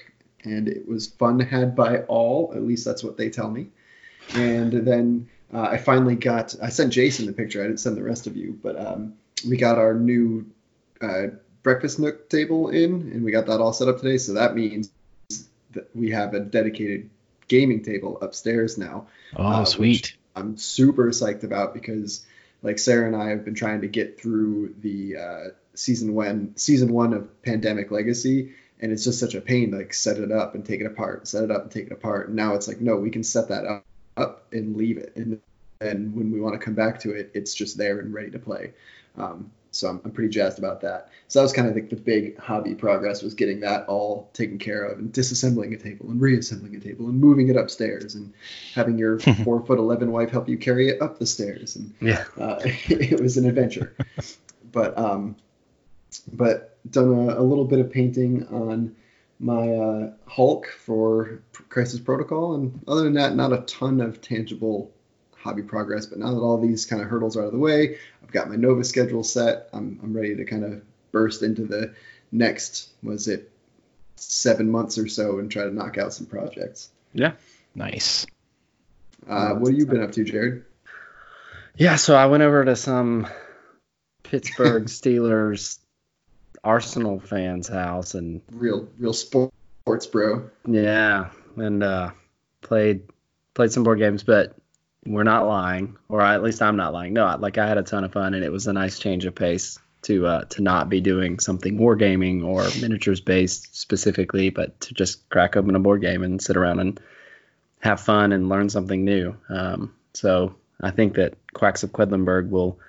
and 0.44 0.68
it 0.68 0.88
was 0.88 1.08
fun 1.08 1.40
had 1.40 1.76
by 1.76 2.00
all. 2.04 2.54
At 2.56 2.64
least 2.64 2.86
that's 2.86 3.04
what 3.04 3.18
they 3.18 3.30
tell 3.30 3.50
me. 3.50 3.68
And 4.34 4.72
then 4.72 5.28
uh, 5.54 5.62
I 5.62 5.78
finally 5.78 6.16
got. 6.16 6.56
I 6.62 6.70
sent 6.70 6.94
Jason 6.94 7.26
the 7.26 7.34
picture. 7.34 7.62
I 7.62 7.68
didn't 7.68 7.80
send 7.80 7.98
the 7.98 8.04
rest 8.04 8.28
of 8.28 8.38
you, 8.38 8.58
but 8.62 8.80
um, 8.80 9.14
we 9.48 9.58
got 9.58 9.78
our 9.78 9.94
new 9.94 10.46
uh, 11.02 11.28
breakfast 11.64 12.00
nook 12.00 12.30
table 12.30 12.70
in, 12.70 12.94
and 13.14 13.24
we 13.24 13.32
got 13.32 13.46
that 13.48 13.60
all 13.60 13.74
set 13.74 13.88
up 13.88 14.00
today. 14.00 14.18
So 14.18 14.34
that 14.34 14.56
means 14.56 14.92
that 15.72 15.90
we 15.94 16.12
have 16.12 16.34
a 16.34 16.40
dedicated 16.40 17.10
gaming 17.48 17.84
table 17.84 18.18
upstairs 18.22 18.78
now. 18.78 19.08
Oh, 19.36 19.44
uh, 19.46 19.66
sweet. 19.66 20.02
which 20.02 20.18
I'm 20.38 20.58
super 20.58 21.08
psyched 21.08 21.44
about 21.44 21.74
because 21.74 22.26
like 22.62 22.80
Sarah 22.80 23.08
and 23.08 23.16
I 23.16 23.30
have 23.30 23.46
been 23.46 23.56
trying 23.56 23.82
to 23.82 23.88
get 23.88 24.20
through 24.20 24.76
the 24.82 25.18
uh, 25.18 25.44
season 25.74 26.14
one 26.14 26.54
season 26.56 26.94
one 26.94 27.14
of 27.14 27.42
Pandemic 27.44 27.92
Legacy 27.92 28.54
and 28.80 28.92
it's 28.92 29.04
just 29.04 29.20
such 29.20 29.36
a 29.36 29.42
pain 29.42 29.72
to 29.72 29.78
like 29.78 29.94
set 29.94 30.18
it 30.18 30.32
up 30.32 30.56
and 30.56 30.66
take 30.66 30.82
it 30.82 30.86
apart, 30.86 31.28
set 31.28 31.44
it 31.44 31.52
up 31.52 31.64
and 31.64 31.72
take 31.72 31.88
it 31.88 31.92
apart. 31.92 32.28
And 32.28 32.36
now 32.36 32.56
it's 32.56 32.68
like, 32.68 32.80
no, 32.80 32.96
we 32.96 33.10
can 33.10 33.24
set 33.24 33.50
that 33.50 33.66
up, 33.66 33.86
up 34.16 34.46
and 34.52 34.76
leave 34.78 34.98
it, 34.98 35.14
and 35.16 35.42
then 35.80 36.14
when 36.16 36.32
we 36.32 36.40
want 36.40 36.60
to 36.60 36.64
come 36.64 36.74
back 36.74 37.00
to 37.02 37.12
it, 37.12 37.32
it's 37.34 37.54
just 37.54 37.78
there 37.78 38.00
and 38.00 38.14
ready 38.14 38.32
to 38.32 38.40
play. 38.40 38.74
Um, 39.18 39.52
so 39.78 39.88
I'm, 39.90 40.02
I'm 40.04 40.12
pretty 40.12 40.30
jazzed 40.30 40.60
about 40.60 40.82
that. 40.82 41.10
So 41.28 41.40
that 41.40 41.44
was 41.44 41.54
kind 41.54 41.68
of 41.68 41.76
like 41.76 41.90
the 41.90 41.96
big 41.96 42.38
hobby 42.40 42.74
progress 42.76 43.22
was 43.22 43.34
getting 43.34 43.60
that 43.62 43.88
all 43.88 44.30
taken 44.34 44.58
care 44.58 44.84
of 44.84 44.98
and 45.00 45.12
disassembling 45.14 45.74
a 45.74 45.78
table 45.78 46.10
and 46.10 46.20
reassembling 46.20 46.76
a 46.76 46.80
table 46.80 47.08
and 47.08 47.20
moving 47.20 47.50
it 47.50 47.56
upstairs 47.56 48.16
and 48.16 48.34
having 48.74 48.98
your 48.98 49.20
four 49.44 49.66
foot 49.66 49.80
eleven 49.80 50.12
wife 50.12 50.30
help 50.30 50.50
you 50.50 50.58
carry 50.58 50.90
it 50.90 51.02
up 51.02 51.20
the 51.20 51.26
stairs 51.26 51.76
and 51.76 51.94
Yeah. 52.02 52.24
uh, 52.40 52.60
it 52.66 53.20
was 53.22 53.38
an 53.38 53.46
adventure. 53.48 53.96
but 54.72 54.98
um, 54.98 55.36
but 56.34 56.78
done 56.92 57.10
a, 57.30 57.40
a 57.40 57.44
little 57.44 57.66
bit 57.66 57.80
of 57.80 57.92
painting 57.92 58.48
on 58.48 58.96
my 59.40 59.70
uh, 59.74 60.12
Hulk 60.26 60.68
for 60.68 61.42
Crisis 61.70 62.00
Protocol, 62.00 62.56
and 62.56 62.80
other 62.88 63.04
than 63.04 63.14
that, 63.14 63.36
not 63.36 63.54
a 63.54 63.58
ton 63.68 64.02
of 64.02 64.20
tangible 64.22 64.92
hobby 65.48 65.64
progress. 65.64 66.06
But 66.06 66.20
now 66.20 66.34
that 66.34 66.40
all 66.40 66.60
these 66.60 66.86
kind 66.86 67.02
of 67.02 67.08
hurdles 67.08 67.38
are 67.38 67.42
out 67.44 67.48
of 67.48 67.54
the 67.54 67.60
way, 67.60 67.98
I've 68.22 68.32
got 68.32 68.50
my 68.50 68.56
Nova 68.58 68.84
schedule 68.84 69.24
set. 69.24 69.70
I'm 69.74 70.00
I'm 70.04 70.14
ready 70.16 70.36
to 70.36 70.46
kind 70.46 70.64
of 70.66 70.82
burst 71.12 71.42
into 71.42 71.64
the 71.66 71.94
next 72.32 72.90
was 73.02 73.28
it 73.28 73.52
seven 74.18 74.70
months 74.70 74.98
or 74.98 75.08
so 75.08 75.40
and 75.40 75.50
try 75.50 75.64
to 75.64 75.74
knock 75.74 75.98
out 75.98 76.14
some 76.14 76.26
projects. 76.26 76.90
Yeah. 77.14 77.34
Nice. 77.76 78.26
Uh, 79.28 79.54
what 79.54 79.72
have 79.72 79.80
you 79.80 79.86
been 79.86 80.02
up 80.04 80.12
to, 80.14 80.24
Jared? 80.24 80.66
Yeah, 81.76 81.96
so 81.96 82.16
I 82.16 82.26
went 82.26 82.44
over 82.44 82.66
to 82.66 82.76
some 82.76 83.28
Pittsburgh 84.24 84.84
Steelers 84.88 85.80
Arsenal 86.64 87.20
fans' 87.20 87.68
house 87.68 88.16
and 88.16 88.42
Real 88.52 88.88
real 89.00 89.14
sports 89.14 90.08
bro. 90.12 90.50
yeah, 90.68 91.30
and 91.56 91.84
uh, 91.84 92.12
played 92.62 93.04
played 93.54 93.72
some 93.72 93.84
board 93.84 94.00
games, 94.00 94.24
but 94.24 94.56
we're 95.08 95.24
not 95.24 95.48
lying, 95.48 95.96
or 96.10 96.22
at 96.22 96.44
least 96.44 96.62
I'm 96.62 96.76
not 96.78 96.94
lying. 96.94 97.14
No, 97.14 97.26
I- 97.26 97.36
like 97.36 97.58
I 97.58 97.68
had 97.68 97.78
a 97.78 97.84
ton 97.84 98.04
of 98.04 98.12
fun, 98.14 98.34
and 98.34 98.44
it 98.44 98.52
was 98.52 98.68
a 98.68 98.74
nice 98.74 99.00
change 99.00 99.26
of 99.26 99.36
pace 99.36 99.80
to 100.04 100.28
uh, 100.28 100.44
to 100.46 100.62
not 100.62 100.90
be 100.90 101.02
doing 101.02 101.40
something 101.40 101.78
wargaming 101.78 102.44
or 102.46 102.68
miniatures 102.82 103.20
based 103.22 103.76
specifically, 103.80 104.50
but 104.50 104.80
to 104.82 104.94
just 104.94 105.28
crack 105.30 105.56
open 105.58 105.76
a 105.76 105.80
board 105.80 106.02
game 106.02 106.24
and 106.24 106.42
sit 106.42 106.56
around 106.58 106.80
and 106.80 107.00
have 107.80 108.00
fun 108.00 108.32
and 108.32 108.50
learn 108.50 108.70
something 108.70 109.04
new. 109.06 109.36
Um, 109.50 109.94
so 110.14 110.56
I 110.82 110.92
think 110.92 111.16
that 111.16 111.34
Quacks 111.54 111.84
of 111.84 111.92
Quedlinburg 111.92 112.50
will 112.50 112.80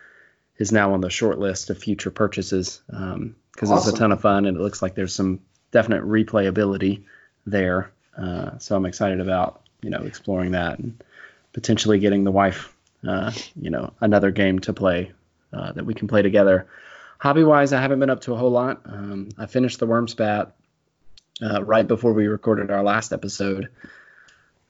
is 0.58 0.72
now 0.72 0.92
on 0.92 1.00
the 1.00 1.10
short 1.10 1.38
list 1.38 1.70
of 1.70 1.78
future 1.78 2.10
purchases 2.10 2.80
because 2.88 3.30
it's 3.60 3.70
Awesome. 3.70 3.94
a 3.94 3.98
ton 3.98 4.12
of 4.12 4.20
fun 4.20 4.44
and 4.46 4.56
it 4.56 4.60
looks 4.60 4.82
like 4.82 4.94
there's 4.94 5.14
some 5.14 5.40
definite 5.70 6.02
replayability 6.02 7.04
there. 7.46 7.90
Uh, 8.16 8.58
so 8.58 8.76
I'm 8.76 8.86
excited 8.86 9.20
about 9.20 9.62
you 9.82 9.90
know 9.90 10.02
exploring 10.02 10.52
that 10.52 10.78
and 10.78 11.02
potentially 11.58 11.98
getting 11.98 12.22
the 12.22 12.30
wife 12.30 12.72
uh, 13.04 13.32
you 13.60 13.68
know 13.68 13.92
another 14.00 14.30
game 14.30 14.60
to 14.60 14.72
play 14.72 15.10
uh, 15.52 15.72
that 15.72 15.84
we 15.84 15.92
can 15.92 16.06
play 16.06 16.22
together. 16.22 16.68
Hobby 17.18 17.42
wise, 17.42 17.72
I 17.72 17.80
haven't 17.80 17.98
been 17.98 18.10
up 18.10 18.20
to 18.22 18.32
a 18.32 18.36
whole 18.36 18.52
lot. 18.52 18.82
Um, 18.84 19.30
I 19.36 19.46
finished 19.46 19.80
the 19.80 19.88
Wurmspat 19.88 20.52
uh, 21.42 21.64
right 21.64 21.86
before 21.86 22.12
we 22.12 22.28
recorded 22.28 22.70
our 22.70 22.84
last 22.84 23.12
episode. 23.12 23.70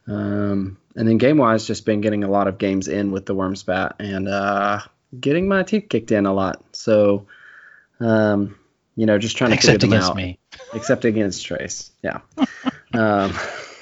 Um, 0.06 0.78
and 0.96 1.06
then 1.06 1.18
game 1.18 1.36
wise, 1.36 1.66
just 1.66 1.84
been 1.84 2.00
getting 2.00 2.24
a 2.24 2.30
lot 2.30 2.48
of 2.48 2.56
games 2.56 2.88
in 2.88 3.10
with 3.12 3.26
the 3.26 3.34
Wurmspat 3.34 3.96
and 3.98 4.26
uh, 4.26 4.80
getting 5.20 5.46
my 5.46 5.62
teeth 5.62 5.88
kicked 5.90 6.10
in 6.10 6.24
a 6.24 6.32
lot. 6.32 6.64
So, 6.72 7.26
um, 8.00 8.58
you 8.96 9.04
know, 9.04 9.18
just 9.18 9.36
trying 9.36 9.50
to 9.50 9.56
Except 9.56 9.82
figure 9.82 9.88
them 9.88 9.92
against 9.98 10.10
out 10.10 10.16
me. 10.16 10.38
except 10.72 11.04
against 11.04 11.44
Trace. 11.44 11.90
Yeah. 12.02 12.20
um, 12.94 13.34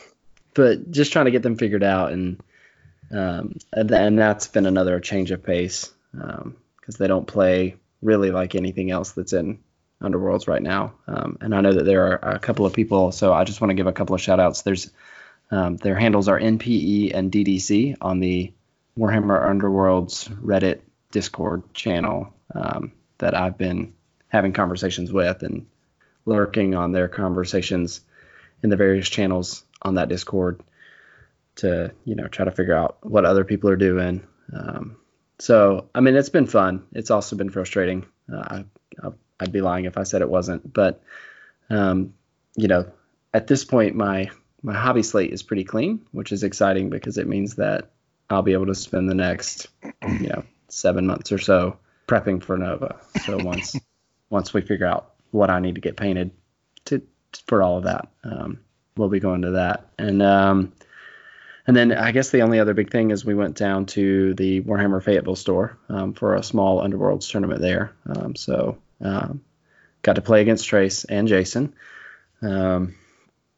but 0.54 0.90
just 0.90 1.12
trying 1.12 1.26
to 1.26 1.30
get 1.30 1.44
them 1.44 1.56
figured 1.56 1.84
out, 1.84 2.10
and 2.10 2.40
um, 3.12 3.56
and, 3.72 4.18
that's 4.18 4.48
been 4.48 4.66
another 4.66 5.00
change 5.00 5.30
of 5.30 5.42
pace 5.42 5.92
because 6.12 6.96
they 6.98 7.06
don't 7.06 7.26
play 7.26 7.76
really 8.02 8.30
like 8.30 8.54
anything 8.54 8.90
else 8.90 9.12
that's 9.12 9.32
in 9.32 9.58
Underworlds 10.02 10.48
right 10.48 10.62
now. 10.62 10.94
Um, 11.06 11.38
and 11.40 11.54
I 11.54 11.60
know 11.60 11.72
that 11.72 11.84
there 11.84 12.22
are 12.22 12.34
a 12.34 12.38
couple 12.38 12.66
of 12.66 12.72
people, 12.72 13.12
so 13.12 13.32
I 13.32 13.44
just 13.44 13.60
want 13.60 13.70
to 13.70 13.75
give 13.75 13.86
a 13.86 13.92
couple 13.92 14.14
of 14.14 14.20
shout 14.20 14.40
outs. 14.40 14.62
There's 14.62 14.90
um, 15.50 15.76
their 15.76 15.96
handles 15.96 16.28
are 16.28 16.40
NPE 16.40 17.14
and 17.14 17.30
DDC 17.30 17.96
on 18.00 18.20
the 18.20 18.52
Warhammer 18.98 19.48
Underworlds 19.48 20.28
Reddit 20.40 20.80
Discord 21.12 21.72
channel 21.72 22.34
um, 22.54 22.92
that 23.18 23.34
I've 23.34 23.56
been 23.56 23.94
having 24.28 24.52
conversations 24.52 25.12
with 25.12 25.42
and 25.42 25.66
lurking 26.25 26.75
on 26.75 26.92
their 26.92 27.08
conversations 27.08 28.00
in 28.62 28.70
the 28.70 28.76
various 28.76 29.08
channels 29.08 29.64
on 29.82 29.94
that 29.94 30.08
Discord 30.08 30.60
to 31.56 31.92
you 32.04 32.14
know 32.14 32.28
try 32.28 32.44
to 32.44 32.50
figure 32.50 32.76
out 32.76 32.98
what 33.02 33.25
other 33.25 33.44
people 33.44 33.70
are 33.70 33.76
doing. 33.76 34.26
Um, 34.52 34.96
so 35.38 35.88
I 35.94 36.00
mean 36.00 36.16
it's 36.16 36.28
been 36.28 36.46
fun. 36.46 36.86
It's 36.92 37.10
also 37.10 37.36
been 37.36 37.50
frustrating. 37.50 38.06
Uh, 38.32 38.64
I, 39.02 39.08
I'd 39.40 39.52
be 39.52 39.60
lying 39.60 39.84
if 39.84 39.98
I 39.98 40.04
said 40.04 40.22
it 40.22 40.30
wasn't. 40.30 40.72
But 40.72 41.02
um, 41.70 42.14
you 42.56 42.68
know 42.68 42.90
at 43.34 43.46
this 43.46 43.64
point 43.64 43.96
my 43.96 44.30
my 44.62 44.75
hobby 44.75 45.02
slate 45.02 45.32
is 45.32 45.42
pretty 45.42 45.64
clean, 45.64 46.06
which 46.12 46.32
is 46.32 46.42
exciting 46.42 46.90
because 46.90 47.18
it 47.18 47.28
means 47.28 47.56
that 47.56 47.90
I'll 48.30 48.42
be 48.42 48.54
able 48.54 48.66
to 48.66 48.75
spend 48.75 49.08
the 49.08 49.14
next 49.14 49.68
you 49.82 50.28
know 50.28 50.44
seven 50.68 51.06
months 51.06 51.32
or 51.32 51.38
so 51.38 51.78
prepping 52.06 52.42
for 52.42 52.56
Nova. 52.56 52.96
So 53.25 53.38
once 53.38 53.76
once 54.30 54.52
we 54.52 54.60
figure 54.60 54.86
out 54.86 55.14
what 55.30 55.50
I 55.50 55.60
need 55.60 55.75
to 55.75 55.80
get 55.80 55.96
painted 55.96 56.30
to 56.86 57.02
for 57.46 57.62
all 57.62 57.78
of 57.78 57.84
that. 57.84 58.08
Um, 58.25 58.60
we'll 58.96 59.08
be 59.08 59.20
going 59.20 59.42
to 59.42 59.52
that, 59.52 59.88
and 59.98 60.22
um, 60.22 60.72
and 61.66 61.76
then 61.76 61.92
I 61.92 62.12
guess 62.12 62.30
the 62.30 62.42
only 62.42 62.58
other 62.61 62.75
big 62.75 62.90
thing 62.90 63.11
is 63.11 63.25
we 63.25 63.35
went 63.35 63.56
down 63.56 63.87
to 63.87 64.35
the 64.35 64.61
Warhammer 64.62 65.02
Fayetteville 65.02 65.37
store 65.37 65.78
um, 65.88 66.12
for 66.12 66.35
a 66.35 66.42
small 66.42 66.80
Underworlds 66.82 67.30
tournament 67.30 67.61
there. 67.61 67.92
Um, 68.06 68.37
so 68.37 68.78
um, 69.00 69.42
got 70.02 70.14
to 70.14 70.23
play 70.23 70.42
against 70.42 70.66
Trace 70.66 71.04
and 71.04 71.26
Jason. 71.28 71.75
Um, 72.42 72.94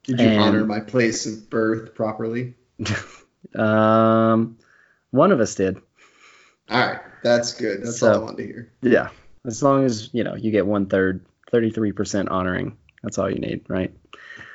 Did 0.04 0.20
you 0.20 0.26
And- 0.26 0.40
honor 0.40 0.64
my 0.64 0.80
place 0.80 1.26
of 1.26 1.50
birth 1.50 1.94
properly? 1.94 2.54
um, 3.54 4.58
one 5.10 5.32
of 5.32 5.40
us 5.40 5.54
did. 5.54 5.76
All 6.70 6.80
right, 6.80 7.00
that's 7.22 7.54
good. 7.54 7.82
That's 7.82 7.98
So- 7.98 8.12
all 8.12 8.20
I 8.20 8.24
wanted 8.24 8.36
to 8.38 8.44
hear. 8.46 8.72
Yeah, 8.82 9.08
as 9.46 9.62
long 9.62 9.84
as 9.84 10.10
you 10.12 10.24
know 10.24 10.34
you 10.34 10.50
get 10.50 10.66
one 10.66 10.86
third, 10.86 11.24
thirty 11.50 11.70
three 11.70 11.92
percent 11.92 12.28
honoring. 12.28 12.76
That's 13.02 13.16
all 13.18 13.30
you 13.30 13.38
need, 13.38 13.64
right? 13.68 13.92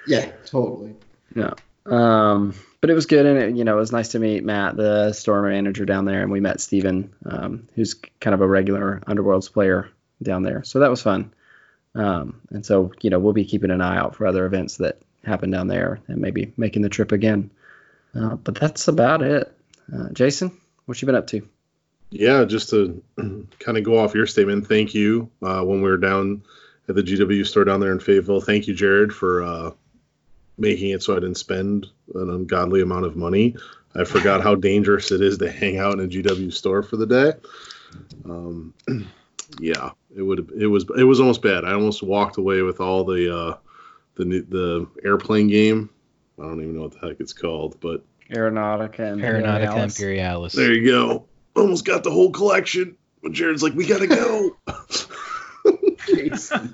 Yeah, 0.06 0.32
totally. 0.46 0.96
Yeah. 1.36 1.54
Um, 1.86 2.54
but 2.84 2.90
it 2.90 2.96
was 2.96 3.06
good, 3.06 3.26
and 3.26 3.38
it, 3.38 3.56
you 3.56 3.64
know, 3.64 3.78
it 3.78 3.80
was 3.80 3.94
nice 3.94 4.10
to 4.10 4.20
meet 4.20 4.44
Matt, 4.44 4.76
the 4.76 5.14
store 5.14 5.42
manager 5.42 5.86
down 5.86 6.04
there, 6.04 6.22
and 6.22 6.30
we 6.30 6.42
met 6.42 6.60
Steven, 6.60 7.14
um, 7.26 7.70
who's 7.76 7.94
kind 7.94 8.34
of 8.34 8.42
a 8.42 8.46
regular 8.46 9.02
Underworlds 9.08 9.50
player 9.50 9.90
down 10.22 10.44
there. 10.44 10.66
So 10.66 10.80
that 10.80 10.90
was 10.90 11.02
fun. 11.02 11.34
Um, 11.96 12.42
and 12.50 12.66
so 12.66 12.92
you 13.00 13.10
know, 13.10 13.20
we'll 13.20 13.32
be 13.32 13.46
keeping 13.46 13.72
an 13.72 13.80
eye 13.80 13.96
out 13.96 14.16
for 14.16 14.28
other 14.28 14.46
events 14.46 14.76
that 14.78 15.00
happen 15.24 15.50
down 15.50 15.70
there, 15.70 16.02
and 16.10 16.18
maybe 16.18 16.52
making 16.58 16.82
the 16.82 16.90
trip 16.90 17.14
again. 17.14 17.52
Uh, 18.14 18.36
but 18.36 18.56
that's 18.56 18.90
about 18.90 19.22
it. 19.22 19.58
Uh, 19.90 20.10
Jason, 20.12 20.52
what 20.86 21.02
you 21.02 21.06
been 21.06 21.16
up 21.16 21.28
to? 21.28 21.48
Yeah, 22.10 22.44
just 22.44 22.72
to 22.72 23.02
kind 23.60 23.78
of 23.78 23.86
go 23.86 23.98
off 23.98 24.14
your 24.14 24.28
statement, 24.28 24.68
thank 24.68 24.94
you. 24.94 25.30
Uh, 25.42 25.62
when 25.64 25.82
we 25.82 25.90
were 25.90 25.96
down 25.96 26.44
at 26.90 26.96
the 26.96 27.02
GW 27.02 27.48
store 27.48 27.64
down 27.64 27.80
there 27.80 27.94
in 27.94 28.02
Fayetteville, 28.02 28.42
thank 28.42 28.68
you, 28.68 28.74
Jared, 28.74 29.14
for 29.14 29.42
uh, 29.42 29.72
making 30.58 30.92
it 30.92 31.04
so 31.04 31.14
I 31.14 31.20
didn't 31.20 31.36
spend 31.36 31.88
an 32.16 32.30
ungodly 32.30 32.82
amount 32.82 33.06
of 33.06 33.16
money. 33.16 33.56
I 33.96 34.04
forgot 34.04 34.42
how 34.42 34.56
dangerous 34.56 35.12
it 35.12 35.22
is 35.22 35.38
to 35.40 35.52
hang 35.52 35.78
out 35.78 35.94
in 35.94 36.00
a 36.02 36.08
GW 36.08 36.52
store 36.52 36.84
for 36.84 36.98
the 36.98 37.06
day. 37.06 37.34
Um, 38.26 38.74
yeah, 39.60 39.92
it 40.16 40.22
would 40.22 40.52
it 40.58 40.68
was 40.68 40.86
it 40.98 41.04
was 41.04 41.20
almost 41.20 41.42
bad. 41.42 41.66
I 41.66 41.74
almost 41.74 42.02
walked 42.02 42.38
away 42.38 42.62
with 42.62 42.80
all 42.80 43.04
the 43.04 43.36
uh, 43.36 43.58
the 44.16 44.26
the 44.26 44.88
airplane 45.04 45.48
game. 45.48 45.90
I 46.40 46.44
don't 46.44 46.62
even 46.62 46.76
know 46.76 46.84
what 46.84 47.00
the 47.00 47.08
heck 47.08 47.20
it's 47.20 47.34
called, 47.34 47.80
but 47.80 48.04
Aeronautica 48.32 49.00
and 49.00 49.22
Aeronautica 49.22 49.84
Imperialis. 49.84 49.94
Imperialis. 49.98 50.54
there 50.54 50.74
you 50.74 50.88
go. 50.88 51.26
Almost 51.56 51.86
got 51.86 52.04
the 52.04 52.12
whole 52.12 52.32
collection. 52.32 52.98
But 53.22 53.32
Jared's 53.32 53.64
like, 53.64 53.74
we 53.74 53.86
gotta 53.86 54.08
go. 54.08 54.53
Jason, 56.50 56.74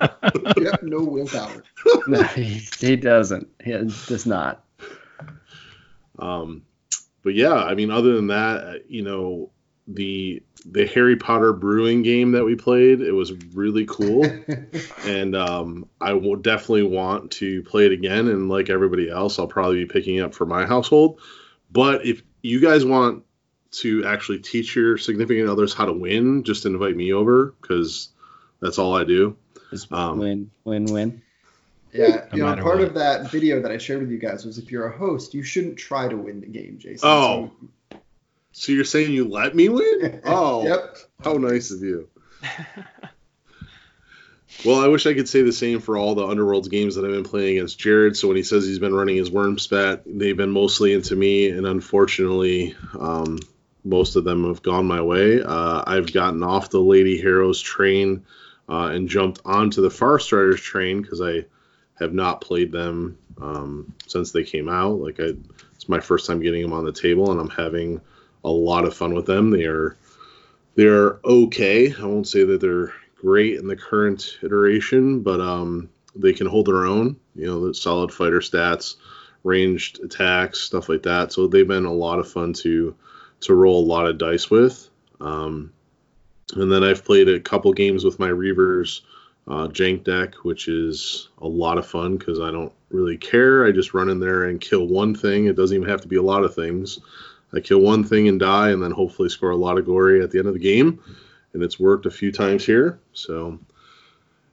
you 0.58 0.66
have 0.66 0.84
no 0.84 1.04
willpower. 1.04 1.64
no, 2.08 2.24
he, 2.24 2.62
he 2.80 2.96
doesn't. 2.96 3.48
He 3.64 3.72
does 3.72 4.26
not. 4.26 4.64
um, 6.20 6.64
but 7.24 7.36
yeah, 7.36 7.54
I 7.54 7.76
mean, 7.76 7.92
other 7.92 8.16
than 8.16 8.28
that, 8.28 8.64
uh, 8.64 8.74
you 8.88 9.04
know, 9.04 9.52
the 9.88 10.44
the 10.66 10.86
Harry 10.88 11.16
Potter 11.16 11.54
brewing 11.54 12.04
game 12.04 12.32
that 12.34 12.44
we 12.44 12.56
played, 12.56 13.02
it 13.02 13.12
was 13.12 13.32
really 13.54 13.86
cool, 13.86 14.26
and 15.06 15.36
um, 15.36 15.88
I 16.02 16.14
will 16.14 16.36
definitely 16.36 16.84
want 16.84 17.32
to 17.32 17.64
play 17.64 17.86
it 17.86 17.92
again. 17.92 18.28
And 18.28 18.50
like 18.50 18.70
everybody 18.70 19.10
else, 19.10 19.40
I'll 19.40 19.48
probably 19.48 19.84
be 19.84 19.86
picking 19.86 20.18
it 20.18 20.22
up 20.22 20.34
for 20.34 20.46
my 20.46 20.66
household. 20.66 21.20
But 21.72 22.06
if 22.06 22.24
you 22.42 22.60
guys 22.60 22.86
want 22.86 23.24
to 23.72 24.06
actually 24.06 24.40
teach 24.40 24.76
your 24.76 24.98
significant 24.98 25.50
others 25.50 25.74
how 25.74 25.86
to 25.86 25.94
win, 25.94 26.44
just 26.44 26.66
invite 26.66 26.96
me 26.96 27.14
over 27.14 27.56
because 27.62 28.10
that's 28.62 28.80
all 28.80 28.96
I 28.96 29.04
do. 29.04 29.38
Just 29.70 29.92
Um, 29.92 30.20
win, 30.20 30.52
win, 30.64 30.86
win. 30.86 31.22
Yeah, 31.94 32.26
No 32.34 32.38
you 32.38 32.44
know, 32.56 32.62
part 32.64 32.78
what. 32.80 32.88
of 32.88 32.94
that 32.96 33.32
video 33.32 33.62
that 33.62 33.72
I 33.72 33.78
shared 33.78 34.02
with 34.02 34.12
you 34.12 34.20
guys 34.20 34.46
was 34.46 34.58
if 34.58 34.72
you're 34.72 34.88
a 34.88 34.96
host, 34.98 35.34
you 35.34 35.42
shouldn't 35.44 35.78
try 35.78 36.08
to 36.08 36.16
win 36.18 36.40
the 36.42 36.48
game, 36.48 36.78
Jason. 36.80 37.08
Oh. 37.08 37.52
So 38.52 38.72
you're 38.72 38.84
saying 38.84 39.12
you 39.12 39.28
let 39.28 39.56
me 39.56 39.70
win? 39.70 40.22
Oh, 40.26 40.64
yep. 40.68 40.98
how 41.24 41.34
nice 41.34 41.72
of 41.72 41.82
you. 41.82 42.08
Well, 44.66 44.82
I 44.84 44.88
wish 44.88 45.06
I 45.06 45.14
could 45.14 45.30
say 45.30 45.42
the 45.44 45.54
same 45.54 45.80
for 45.80 45.96
all 45.98 46.16
the 46.16 46.24
Underworlds 46.26 46.70
games 46.70 46.96
that 46.96 47.06
I've 47.06 47.12
been 47.12 47.24
playing 47.24 47.58
against 47.58 47.80
Jared. 47.80 48.18
So 48.18 48.28
when 48.28 48.36
he 48.36 48.44
says 48.44 48.66
he's 48.66 48.80
been 48.80 48.94
running 48.94 49.16
his 49.16 49.30
Wurmspat, 49.30 50.02
they've 50.06 50.36
been 50.36 50.52
mostly 50.52 50.92
into 50.94 51.16
me, 51.16 51.50
and 51.50 51.66
unfortunately, 51.66 52.76
um, 53.00 53.40
most 53.86 54.16
of 54.18 54.26
them 54.26 54.46
have 54.48 54.62
gone 54.62 54.86
my 54.86 55.02
way. 55.02 55.42
Uh, 55.42 55.84
I've 55.88 56.12
gotten 56.12 56.44
off 56.44 56.72
the 56.72 56.82
Lady 56.82 57.22
Harrow's 57.22 57.62
train 57.62 58.26
uh, 58.70 58.88
and 58.94 59.10
jumped 59.10 59.42
onto 59.46 59.82
the 59.82 59.90
Farstriders 59.90 60.62
train 60.62 61.02
because 61.02 61.22
I 61.22 61.46
have 62.00 62.14
not 62.14 62.42
played 62.42 62.72
them 62.72 63.18
um, 63.42 63.94
since 64.08 64.32
they 64.32 64.44
came 64.44 64.70
out. 64.70 65.00
Like 65.00 65.20
I, 65.20 65.34
it's 65.76 65.90
my 65.90 66.00
first 66.00 66.28
time 66.28 66.42
getting 66.42 66.62
them 66.62 66.74
on 66.74 66.86
the 66.86 66.92
table, 66.92 67.32
and 67.32 67.40
I'm 67.40 67.50
having 67.50 68.00
a 68.44 68.50
lot 68.50 68.86
of 68.86 68.96
fun 68.96 69.14
with 69.14 69.26
them. 69.26 69.50
They 69.50 69.66
are 69.66 69.98
they're 70.76 71.20
okay. 71.26 71.94
I 71.94 72.06
won't 72.06 72.28
say 72.28 72.44
that 72.44 72.62
they're 72.62 72.94
great 73.20 73.56
in 73.60 73.68
the 73.68 73.76
current 73.76 74.38
iteration, 74.44 75.22
but 75.22 75.42
um, 75.42 75.90
they 76.16 76.34
can 76.34 76.48
hold 76.48 76.68
their 76.68 76.86
own. 76.86 77.18
You 77.36 77.48
know, 77.48 77.72
solid 77.72 78.14
fighter 78.14 78.40
stats, 78.40 78.96
ranged 79.44 80.00
attacks, 80.02 80.60
stuff 80.60 80.90
like 80.90 81.04
that. 81.04 81.34
So 81.34 81.48
they've 81.48 81.68
been 81.68 81.86
a 81.86 81.94
lot 81.94 82.20
of 82.20 82.32
fun 82.32 82.54
to 82.54 82.96
to 83.42 83.56
roll 83.56 83.84
a 83.84 83.88
lot 83.88 84.06
of 84.06 84.18
dice 84.18 84.50
with. 84.50 84.90
Um, 85.22 85.74
and 86.56 86.72
then 86.72 86.84
I've 86.84 87.06
played 87.06 87.30
a 87.30 87.40
couple 87.40 87.72
games 87.74 88.04
with 88.04 88.20
my 88.20 88.30
Reavers 88.30 89.02
uh, 89.48 89.68
Jank 89.68 90.04
deck, 90.04 90.36
which 90.44 90.68
is 90.68 91.30
a 91.40 91.48
lot 91.48 91.78
of 91.78 91.88
fun 91.88 92.18
because 92.18 92.40
I 92.40 92.52
don't 92.52 92.72
really 92.90 93.18
care. 93.18 93.66
I 93.66 93.72
just 93.72 93.94
run 93.94 94.10
in 94.10 94.20
there 94.20 94.46
and 94.46 94.62
kill 94.62 94.88
one 94.88 95.16
thing. 95.16 95.46
It 95.46 95.56
doesn't 95.56 95.76
even 95.76 95.90
have 95.90 96.02
to 96.02 96.08
be 96.08 96.18
a 96.18 96.22
lot 96.22 96.44
of 96.44 96.54
things. 96.54 97.00
I 97.54 97.60
kill 97.60 97.80
one 97.80 98.04
thing 98.04 98.28
and 98.28 98.40
die, 98.40 98.70
and 98.70 98.82
then 98.82 98.92
hopefully 98.92 99.30
score 99.30 99.50
a 99.50 99.56
lot 99.56 99.80
of 99.80 99.86
glory 99.86 100.22
at 100.22 100.30
the 100.30 100.38
end 100.38 100.48
of 100.48 100.54
the 100.54 100.60
game. 100.60 101.02
And 101.54 101.64
it's 101.64 101.80
worked 101.80 102.06
a 102.06 102.12
few 102.12 102.32
times 102.32 102.64
here. 102.64 103.00
So 103.14 103.58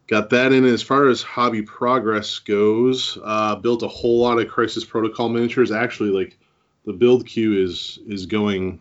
got 0.07 0.31
that 0.31 0.53
in. 0.53 0.65
As 0.65 0.83
far 0.83 1.09
as 1.09 1.21
hobby 1.21 1.61
progress 1.61 2.38
goes, 2.38 3.19
uh, 3.23 3.57
built 3.57 3.83
a 3.83 3.88
whole 3.88 4.21
lot 4.21 4.38
of 4.38 4.49
Crisis 4.49 4.85
Protocol 4.85 5.29
miniatures. 5.29 5.71
Actually, 5.71 6.11
like 6.11 6.38
the 6.87 6.95
build 6.95 7.26
queue 7.26 7.62
is 7.62 7.99
is 8.07 8.25
going. 8.25 8.81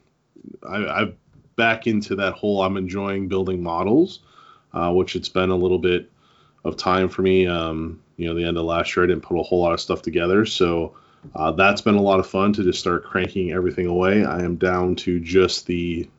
I, 0.66 0.78
I'm 0.78 1.18
back 1.56 1.88
into 1.88 2.16
that 2.16 2.34
whole. 2.34 2.62
I'm 2.62 2.78
enjoying 2.78 3.28
building 3.28 3.64
models, 3.64 4.20
uh, 4.74 4.92
which 4.92 5.16
it's 5.16 5.30
been 5.30 5.50
a 5.50 5.56
little 5.56 5.80
bit 5.80 6.10
of 6.64 6.78
time 6.78 7.10
for 7.10 7.22
me. 7.22 7.48
Um, 7.48 8.02
you 8.18 8.28
know, 8.28 8.36
the 8.36 8.46
end 8.46 8.58
of 8.58 8.66
last 8.66 8.96
year, 8.96 9.04
I 9.04 9.08
didn't 9.08 9.24
put 9.24 9.40
a 9.40 9.44
whole 9.44 9.62
lot 9.62 9.74
of 9.74 9.82
stuff 9.82 10.02
together, 10.02 10.46
so 10.46 10.96
uh, 11.34 11.52
that's 11.52 11.82
been 11.82 11.96
a 11.96 12.02
lot 12.02 12.20
of 12.20 12.28
fun 12.28 12.54
to 12.54 12.64
just 12.64 12.80
start 12.80 13.06
cranking 13.06 13.52
everything 13.52 13.88
away. 13.88 14.26
I 14.26 14.44
am 14.44 14.56
down 14.56 14.96
to 14.98 15.20
just 15.20 15.66
the 15.66 16.10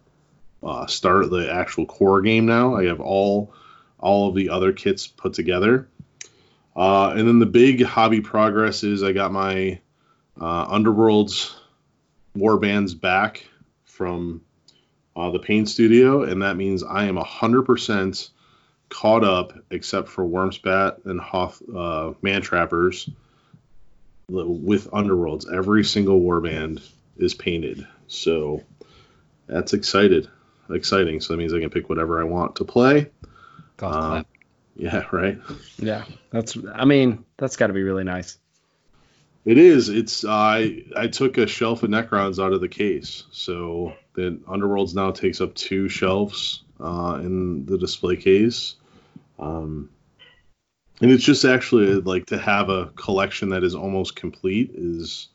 uh, 0.63 0.87
start 0.87 1.31
the 1.31 1.53
actual 1.53 1.87
core 1.87 2.23
game 2.23 2.47
now. 2.47 2.77
I 2.77 2.87
have 2.87 3.01
all 3.01 3.53
all 3.99 4.29
of 4.29 4.35
the 4.35 4.51
other 4.51 4.73
kits 4.73 5.07
put 5.07 5.33
together. 5.33 5.89
Uh, 6.75 7.15
and 7.17 7.27
then 7.27 7.39
the 7.39 7.47
big 7.47 7.83
hobby 7.83 8.21
progress 8.21 8.85
is 8.85 9.03
I 9.03 9.13
got 9.13 9.33
my 9.33 9.81
uh, 10.39 10.67
Underworlds 10.69 11.55
warbands 12.37 12.99
back 12.99 13.47
from 13.85 14.43
uh, 15.17 15.31
the 15.31 15.39
Paint 15.39 15.69
Studio, 15.69 16.23
and 16.23 16.43
that 16.43 16.57
means 16.57 16.83
I 16.83 17.05
am 17.05 17.17
100% 17.17 18.31
caught 18.89 19.25
up 19.25 19.55
except 19.71 20.09
for 20.09 20.25
Wurmspat 20.25 21.07
and 21.07 21.21
Hoth 21.21 21.63
uh, 21.75 22.13
Man 22.23 22.43
Trappers 22.43 23.09
with 24.29 24.91
Underworlds. 24.91 25.53
Every 25.53 25.85
single 25.85 26.21
warband 26.21 26.87
is 27.17 27.33
painted, 27.33 27.87
so 28.09 28.63
that's 29.47 29.73
excited, 29.73 30.29
exciting. 30.69 31.21
So 31.21 31.33
that 31.33 31.39
means 31.39 31.55
I 31.55 31.61
can 31.61 31.71
pick 31.71 31.89
whatever 31.89 32.21
I 32.21 32.25
want 32.25 32.57
to 32.57 32.65
play. 32.65 33.11
Um. 33.81 34.27
Yeah, 34.79 35.07
right. 35.11 35.39
Yeah, 35.79 36.05
that's. 36.31 36.59
I 36.75 36.85
mean, 36.85 37.25
that's 37.39 37.57
got 37.57 37.69
to 37.69 37.73
be 37.73 37.83
really 37.83 38.05
nice. 38.05 38.39
It 39.47 39.59
is. 39.59 39.89
It's 39.89 40.25
I 40.25 40.83
I 40.97 41.07
took 41.07 41.39
a 41.39 41.47
shelf 41.47 41.85
of 41.85 41.91
Necrons 41.91 42.45
out 42.45 42.53
of 42.53 42.61
the 42.61 42.69
case, 42.69 43.23
so 43.31 43.95
the 44.15 44.41
Underworlds 44.49 44.95
now 44.95 45.13
takes 45.13 45.41
up 45.41 45.55
two 45.55 45.89
shelves 45.89 46.65
uh, 46.81 47.21
in 47.23 47.65
the 47.65 47.79
display 47.79 48.17
case. 48.17 48.75
Um, 49.39 49.91
and 51.01 51.13
it's 51.13 51.23
just 51.23 51.45
actually 51.45 51.95
like 52.01 52.27
to 52.27 52.39
have 52.39 52.71
a 52.71 52.87
collection 52.97 53.51
that 53.51 53.63
is 53.63 53.77
almost 53.77 54.17
complete 54.17 54.73
is 54.75 55.29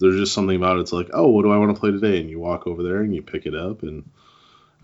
there's 0.00 0.20
just 0.20 0.34
something 0.34 0.56
about 0.56 0.76
it. 0.76 0.80
It's 0.80 0.92
like, 0.92 1.08
oh, 1.14 1.28
what 1.28 1.42
do 1.42 1.52
I 1.52 1.56
want 1.56 1.74
to 1.74 1.80
play 1.80 1.90
today? 1.90 2.20
And 2.20 2.28
you 2.28 2.38
walk 2.38 2.66
over 2.66 2.82
there 2.82 2.98
and 2.98 3.14
you 3.14 3.22
pick 3.22 3.46
it 3.46 3.54
up. 3.54 3.82
And 3.82 4.08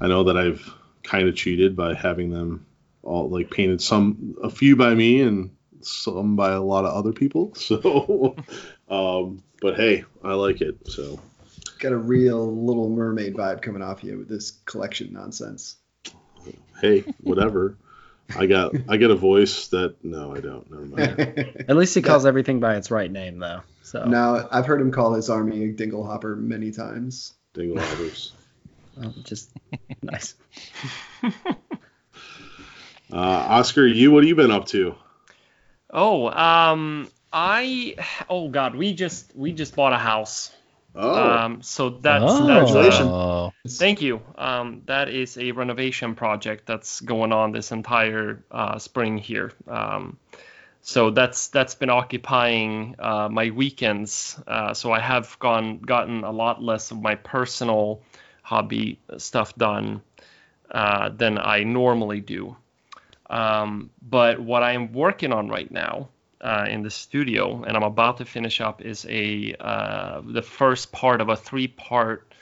I 0.00 0.08
know 0.08 0.24
that 0.24 0.36
I've 0.36 0.72
kind 1.02 1.28
of 1.28 1.36
cheated 1.36 1.76
by 1.76 1.94
having 1.94 2.30
them 2.30 2.64
all 3.02 3.28
like 3.28 3.50
painted 3.50 3.82
some 3.82 4.36
a 4.42 4.48
few 4.48 4.76
by 4.76 4.94
me 4.94 5.20
and 5.20 5.50
some 5.86 6.36
by 6.36 6.52
a 6.52 6.62
lot 6.62 6.84
of 6.84 6.94
other 6.94 7.12
people. 7.12 7.52
So, 7.64 8.36
um, 8.88 9.42
but 9.60 9.76
hey, 9.76 10.04
I 10.22 10.34
like 10.34 10.60
it. 10.60 10.90
So 10.90 11.18
Got 11.78 11.92
a 11.92 11.96
real 11.96 12.54
Little 12.54 12.88
Mermaid 12.88 13.34
vibe 13.34 13.62
coming 13.62 13.82
off 13.82 14.04
you 14.04 14.18
with 14.18 14.28
this 14.28 14.52
collection 14.64 15.12
nonsense. 15.12 15.76
hey, 16.80 17.04
whatever. 17.20 17.76
I 18.36 18.46
got 18.46 18.74
I 18.88 18.96
get 18.96 19.10
a 19.10 19.14
voice 19.14 19.68
that 19.68 20.02
no, 20.04 20.34
I 20.34 20.40
don't. 20.40 20.70
Never 20.70 20.86
mind. 20.86 21.64
At 21.68 21.76
least 21.76 21.94
he 21.94 22.02
calls 22.02 22.24
everything 22.26 22.60
by 22.60 22.76
its 22.76 22.90
right 22.90 23.10
name, 23.10 23.38
though. 23.38 23.60
So 23.82 24.04
now, 24.04 24.48
I've 24.50 24.66
heard 24.66 24.80
him 24.80 24.92
call 24.92 25.12
his 25.12 25.28
army 25.28 25.64
a 25.64 25.72
dinglehopper 25.72 26.38
many 26.38 26.70
times. 26.70 27.34
Dingle 27.52 27.80
hoppers. 27.80 28.32
oh, 29.02 29.12
just 29.24 29.50
nice. 30.02 30.34
Uh, 33.12 33.18
Oscar, 33.18 33.86
you 33.86 34.10
what 34.10 34.24
have 34.24 34.28
you 34.28 34.34
been 34.34 34.50
up 34.50 34.66
to? 34.66 34.94
Oh, 35.94 36.28
um, 36.28 37.08
I 37.32 37.94
oh 38.28 38.48
god, 38.48 38.74
we 38.74 38.94
just 38.94 39.34
we 39.36 39.52
just 39.52 39.76
bought 39.76 39.92
a 39.92 39.98
house. 39.98 40.50
Oh, 40.96 41.14
Um, 41.14 41.62
so 41.62 41.90
that's 41.90 42.24
oh. 42.26 42.46
that's 42.46 42.70
Congratulations. 42.70 43.78
Thank 43.78 44.02
you. 44.02 44.20
Um, 44.36 44.82
that 44.86 45.08
is 45.08 45.38
a 45.38 45.52
renovation 45.52 46.14
project 46.14 46.66
that's 46.66 47.00
going 47.00 47.32
on 47.32 47.52
this 47.52 47.72
entire 47.72 48.44
uh, 48.50 48.78
spring 48.78 49.18
here. 49.18 49.52
Um, 49.68 50.18
so 50.82 51.10
that's 51.10 51.48
that's 51.48 51.76
been 51.76 51.90
occupying 51.90 52.96
uh, 52.98 53.28
my 53.28 53.50
weekends. 53.50 54.38
Uh, 54.46 54.74
so 54.74 54.92
I 54.92 55.00
have 55.00 55.38
gone 55.38 55.78
gotten 55.78 56.24
a 56.24 56.32
lot 56.32 56.62
less 56.62 56.90
of 56.90 57.00
my 57.00 57.14
personal 57.14 58.02
hobby 58.42 58.98
stuff 59.16 59.54
done 59.56 60.02
uh, 60.70 61.08
than 61.08 61.38
I 61.38 61.62
normally 61.62 62.20
do. 62.20 62.56
Um, 63.34 63.90
but 64.00 64.38
what 64.38 64.62
I'm 64.62 64.92
working 64.92 65.32
on 65.32 65.48
right 65.48 65.68
now 65.68 66.08
uh, 66.40 66.66
in 66.70 66.82
the 66.82 66.90
studio, 66.90 67.64
and 67.64 67.76
I'm 67.76 67.82
about 67.82 68.18
to 68.18 68.24
finish 68.24 68.60
up, 68.60 68.80
is 68.80 69.04
a 69.08 69.56
uh, 69.58 70.20
the 70.24 70.42
first 70.42 70.92
part 70.92 71.20
of 71.20 71.28
a 71.28 71.36
three-part 71.36 72.32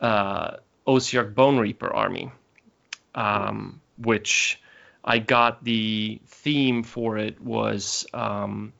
uh, 0.00 0.56
Ossiarch 0.86 1.34
Bonereaper 1.34 1.94
army, 1.94 2.32
um, 3.14 3.82
which 3.98 4.58
I 5.04 5.18
got 5.18 5.62
the 5.64 6.22
theme 6.26 6.82
for 6.82 7.18
it 7.18 7.38
was 7.38 8.06
um, 8.14 8.72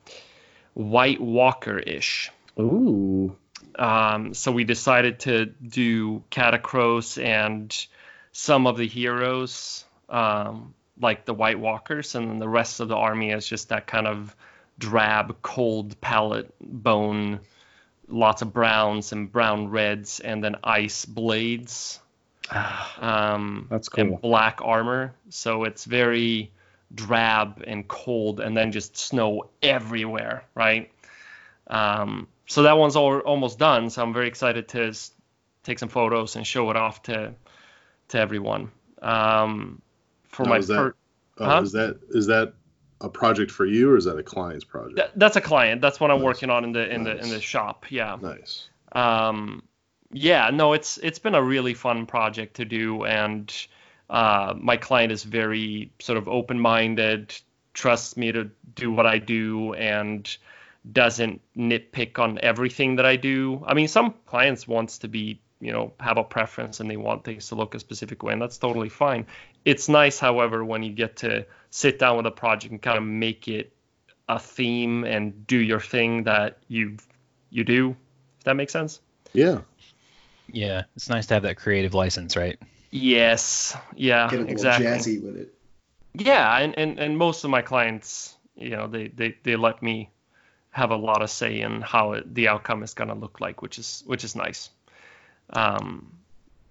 White 0.72 1.20
Walker-ish. 1.20 2.30
Ooh. 2.58 3.36
Um, 3.78 4.32
so 4.32 4.52
we 4.52 4.64
decided 4.64 5.20
to 5.20 5.46
do 5.46 6.22
Katakros 6.30 7.22
and 7.22 7.86
some 8.32 8.66
of 8.66 8.78
the 8.78 8.86
heroes, 8.86 9.84
um, 10.08 10.74
like 11.02 11.24
the 11.26 11.34
White 11.34 11.58
Walkers, 11.58 12.14
and 12.14 12.30
then 12.30 12.38
the 12.38 12.48
rest 12.48 12.80
of 12.80 12.88
the 12.88 12.96
army 12.96 13.30
is 13.30 13.46
just 13.46 13.68
that 13.68 13.86
kind 13.86 14.06
of 14.06 14.34
drab, 14.78 15.36
cold 15.42 16.00
palette 16.00 16.54
bone, 16.60 17.40
lots 18.08 18.42
of 18.42 18.52
browns 18.52 19.12
and 19.12 19.30
brown 19.30 19.68
reds, 19.68 20.20
and 20.20 20.42
then 20.42 20.56
ice 20.64 21.04
blades 21.04 22.00
um, 22.98 23.66
That's 23.70 23.88
cool. 23.88 24.04
and 24.04 24.20
black 24.20 24.60
armor. 24.62 25.14
So 25.30 25.64
it's 25.64 25.84
very 25.84 26.50
drab 26.94 27.62
and 27.66 27.86
cold, 27.88 28.40
and 28.40 28.56
then 28.56 28.72
just 28.72 28.96
snow 28.96 29.50
everywhere, 29.62 30.44
right? 30.54 30.90
Um, 31.66 32.28
so 32.46 32.64
that 32.64 32.76
one's 32.76 32.96
all, 32.96 33.18
almost 33.20 33.58
done. 33.58 33.90
So 33.90 34.02
I'm 34.02 34.12
very 34.12 34.28
excited 34.28 34.68
to 34.68 34.88
s- 34.88 35.12
take 35.62 35.78
some 35.78 35.88
photos 35.88 36.36
and 36.36 36.46
show 36.46 36.70
it 36.70 36.76
off 36.76 37.02
to 37.04 37.34
to 38.08 38.18
everyone. 38.18 38.70
Um, 39.00 39.80
for 40.32 40.44
Now, 40.44 40.50
my 40.50 40.58
is 40.58 40.66
that- 40.68 40.76
per- 40.76 40.94
oh, 41.38 41.44
huh? 41.44 41.60
is 41.62 41.72
that 41.72 41.98
is 42.10 42.26
that 42.26 42.54
a 43.00 43.08
project 43.08 43.50
for 43.50 43.66
you 43.66 43.90
or 43.90 43.96
is 43.96 44.04
that 44.04 44.16
a 44.18 44.22
client's 44.22 44.64
project? 44.64 44.96
Th- 44.96 45.10
that's 45.16 45.36
a 45.36 45.40
client. 45.40 45.80
That's 45.80 45.98
what 46.00 46.10
I'm 46.10 46.18
Nice. 46.18 46.24
working 46.24 46.50
on 46.50 46.64
in 46.64 46.72
the 46.72 46.88
in 46.92 47.04
the 47.04 47.16
in 47.18 47.30
the 47.30 47.40
shop. 47.40 47.86
Yeah. 47.90 48.16
nice. 48.20 48.68
um, 48.92 49.62
yeah, 50.14 50.50
no, 50.52 50.72
it's 50.74 50.98
it's 50.98 51.18
been 51.18 51.34
a 51.34 51.42
really 51.42 51.72
fun 51.74 52.04
project 52.06 52.56
to 52.56 52.64
do, 52.66 53.04
and 53.04 53.50
uh, 54.10 54.52
my 54.58 54.76
client 54.76 55.10
is 55.10 55.22
very 55.24 55.90
sort 56.00 56.18
of 56.18 56.28
open-minded, 56.28 57.34
trusts 57.72 58.16
me 58.18 58.30
to 58.30 58.50
do 58.74 58.92
what 58.92 59.06
I 59.06 59.16
do 59.18 59.72
and 59.72 60.36
doesn't 60.92 61.40
nitpick 61.56 62.18
on 62.18 62.38
everything 62.42 62.96
that 62.96 63.06
I 63.06 63.16
do. 63.16 63.64
I 63.66 63.72
mean, 63.72 63.88
some 63.88 64.14
clients 64.26 64.68
wants 64.68 64.98
to 64.98 65.08
be, 65.08 65.40
you 65.60 65.72
know, 65.72 65.92
have 65.98 66.18
a 66.18 66.24
preference 66.24 66.80
and 66.80 66.90
they 66.90 66.98
want 66.98 67.24
things 67.24 67.48
to 67.48 67.54
look 67.54 67.74
a 67.74 67.78
specific 67.80 68.22
way, 68.22 68.34
and 68.34 68.42
that's 68.42 68.58
totally 68.58 68.90
fine. 68.90 69.26
It's 69.64 69.88
nice, 69.88 70.18
however, 70.18 70.64
when 70.64 70.82
you 70.82 70.92
get 70.92 71.16
to 71.16 71.46
sit 71.70 71.98
down 71.98 72.16
with 72.16 72.26
a 72.26 72.30
project 72.30 72.72
and 72.72 72.82
kind 72.82 72.98
of 72.98 73.04
make 73.04 73.48
it 73.48 73.72
a 74.28 74.38
theme 74.38 75.04
and 75.04 75.46
do 75.46 75.56
your 75.56 75.80
thing 75.80 76.24
that 76.24 76.58
you 76.68 76.96
you 77.50 77.64
do. 77.64 77.96
If 78.38 78.44
that 78.44 78.54
makes 78.54 78.72
sense. 78.72 79.00
Yeah. 79.32 79.60
Yeah, 80.50 80.82
it's 80.96 81.08
nice 81.08 81.26
to 81.26 81.34
have 81.34 81.44
that 81.44 81.56
creative 81.56 81.94
license, 81.94 82.36
right? 82.36 82.58
Yes. 82.90 83.76
Yeah. 83.94 84.28
Get 84.28 84.36
a 84.36 84.38
little 84.40 84.52
exactly. 84.52 84.86
jazzy 84.86 85.22
with 85.22 85.36
it. 85.36 85.54
Yeah, 86.14 86.58
and, 86.58 86.76
and, 86.78 86.98
and 86.98 87.16
most 87.16 87.44
of 87.44 87.50
my 87.50 87.62
clients, 87.62 88.36
you 88.54 88.70
know, 88.70 88.86
they, 88.86 89.08
they, 89.08 89.36
they 89.42 89.56
let 89.56 89.82
me 89.82 90.10
have 90.70 90.90
a 90.90 90.96
lot 90.96 91.22
of 91.22 91.30
say 91.30 91.60
in 91.60 91.80
how 91.80 92.12
it, 92.12 92.34
the 92.34 92.48
outcome 92.48 92.82
is 92.82 92.94
going 92.94 93.08
to 93.08 93.14
look 93.14 93.40
like, 93.40 93.62
which 93.62 93.78
is 93.78 94.02
which 94.06 94.24
is 94.24 94.34
nice. 94.34 94.70
Um, 95.50 96.12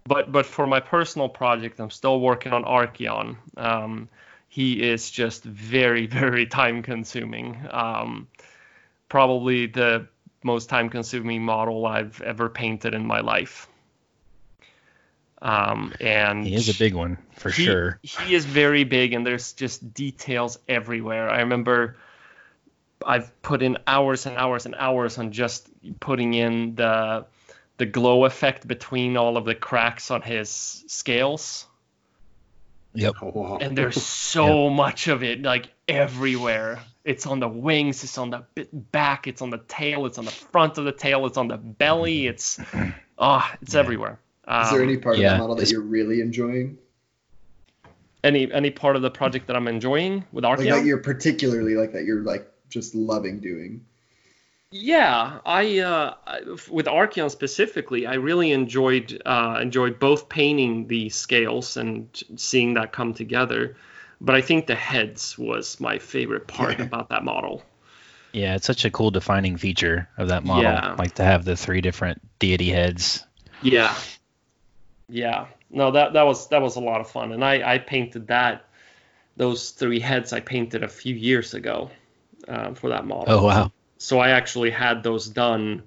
but 0.06 0.32
but 0.32 0.46
for 0.46 0.68
my 0.68 0.80
personal 0.80 1.30
project, 1.30 1.80
I'm 1.80 1.92
still 1.92 2.20
working 2.20 2.54
on 2.54 2.64
Archaon. 2.64 3.38
Um, 3.58 4.10
he 4.48 4.82
is 4.82 5.10
just 5.10 5.44
very 5.44 6.08
very 6.22 6.46
time 6.46 6.84
consuming. 6.84 7.58
Um, 7.70 8.28
probably 9.10 9.68
the 9.68 10.08
most 10.44 10.70
time 10.70 10.90
consuming 10.90 11.44
model 11.44 11.86
I've 11.86 12.22
ever 12.22 12.50
painted 12.50 12.94
in 12.94 13.06
my 13.06 13.22
life. 13.22 13.68
Um, 15.42 15.94
and 16.00 16.46
He 16.46 16.54
is 16.54 16.70
a 16.70 16.78
big 16.78 16.94
one 16.94 17.18
for 17.34 17.50
he, 17.50 17.66
sure. 17.66 18.00
He 18.04 18.36
is 18.36 18.46
very 18.46 18.84
big, 18.84 19.14
and 19.14 19.26
there's 19.26 19.54
just 19.54 19.94
details 19.94 20.60
everywhere. 20.68 21.30
I 21.30 21.40
remember 21.40 21.98
I've 23.06 23.42
put 23.42 23.62
in 23.62 23.78
hours 23.88 24.26
and 24.26 24.38
hours 24.38 24.66
and 24.66 24.76
hours 24.76 25.18
on 25.18 25.32
just 25.32 25.68
putting 26.00 26.34
in 26.34 26.76
the 26.76 27.26
the 27.82 27.86
glow 27.88 28.26
effect 28.26 28.68
between 28.68 29.18
all 29.18 29.38
of 29.38 29.46
the 29.46 29.56
cracks 29.56 30.12
on 30.12 30.22
his 30.22 30.50
scales. 30.86 31.66
Yep. 32.94 33.16
Oh. 33.24 33.58
And 33.60 33.76
there's 33.76 34.00
so 34.36 34.70
much 34.70 35.08
of 35.08 35.24
it, 35.24 35.42
like 35.42 35.68
everywhere. 35.88 36.78
It's 37.04 37.26
on 37.26 37.40
the 37.40 37.48
wings, 37.48 38.04
it's 38.04 38.20
on 38.20 38.30
the 38.30 38.46
back, 38.92 39.26
it's 39.26 39.42
on 39.42 39.50
the 39.50 39.58
tail, 39.58 40.06
it's 40.06 40.20
on 40.20 40.26
the 40.26 40.32
front 40.32 40.78
of 40.78 40.86
the 40.86 40.92
tail, 40.92 41.26
it's 41.26 41.40
on 41.40 41.48
the 41.48 41.58
belly, 41.58 42.28
it's 42.28 42.60
ah, 43.18 43.52
it's 43.64 43.74
Yeah. 43.74 43.80
everywhere. 43.80 44.20
Um, 44.48 44.64
Is 44.66 44.70
there 44.72 44.84
any 44.84 44.98
part 44.98 45.16
of 45.16 45.24
the 45.24 45.38
model 45.40 45.56
that 45.56 45.64
it's- 45.64 45.72
you're 45.72 45.82
really 45.82 46.22
enjoying? 46.22 46.78
any 48.24 48.54
any 48.54 48.70
part 48.70 48.96
of 48.96 49.02
the 49.02 49.10
project 49.10 49.48
that 49.48 49.56
I'm 49.56 49.68
enjoying 49.68 50.24
with 50.32 50.44
Like 50.44 50.60
Archaon? 50.60 50.70
that 50.70 50.86
you're 50.86 51.00
particularly 51.00 51.74
like 51.74 51.94
that 51.94 52.06
you're 52.06 52.22
like 52.22 52.48
just 52.70 52.94
loving 52.94 53.40
doing. 53.40 53.84
Yeah, 54.74 55.40
I, 55.46 55.80
uh, 55.80 56.14
with 56.70 56.86
Archaon 56.86 57.30
specifically, 57.30 58.08
I 58.08 58.14
really 58.14 58.52
enjoyed 58.54 59.22
uh, 59.26 59.60
enjoyed 59.62 60.00
both 60.00 60.30
painting 60.30 60.88
the 60.88 61.10
scales 61.10 61.76
and 61.76 62.08
seeing 62.38 62.76
that 62.76 62.94
come 62.94 63.14
together. 63.14 63.76
But 64.22 64.36
I 64.36 64.42
think 64.42 64.68
the 64.68 64.76
heads 64.76 65.38
was 65.38 65.80
my 65.82 65.98
favorite 66.00 66.48
part 66.48 66.80
about 66.80 67.10
that 67.10 67.26
model. 67.26 67.64
Yeah, 68.32 68.56
it's 68.56 68.66
such 68.66 68.86
a 68.86 68.92
cool 68.92 69.12
defining 69.12 69.58
feature 69.58 70.08
of 70.18 70.30
that 70.30 70.46
model. 70.46 70.64
Yeah. 70.64 70.96
Like 70.98 71.16
to 71.16 71.24
have 71.24 71.44
the 71.44 71.58
three 71.58 71.82
different 71.82 72.22
deity 72.40 72.70
heads. 72.70 73.26
Yeah, 73.62 73.94
yeah. 75.10 75.48
No, 75.70 75.92
that 75.92 76.14
that 76.14 76.24
was 76.24 76.48
that 76.48 76.62
was 76.62 76.78
a 76.78 76.82
lot 76.82 77.02
of 77.02 77.10
fun, 77.10 77.34
and 77.34 77.44
I 77.44 77.74
I 77.74 77.78
painted 77.78 78.28
that 78.28 78.68
those 79.36 79.72
three 79.72 80.00
heads 80.00 80.32
I 80.32 80.40
painted 80.40 80.84
a 80.84 80.88
few 80.88 81.14
years 81.14 81.54
ago 81.54 81.92
uh, 82.48 82.74
for 82.74 82.90
that 82.90 83.06
model. 83.06 83.34
Oh 83.34 83.44
wow. 83.44 83.72
So 84.02 84.18
I 84.20 84.32
actually 84.32 84.72
had 84.72 85.04
those 85.04 85.28
done 85.28 85.84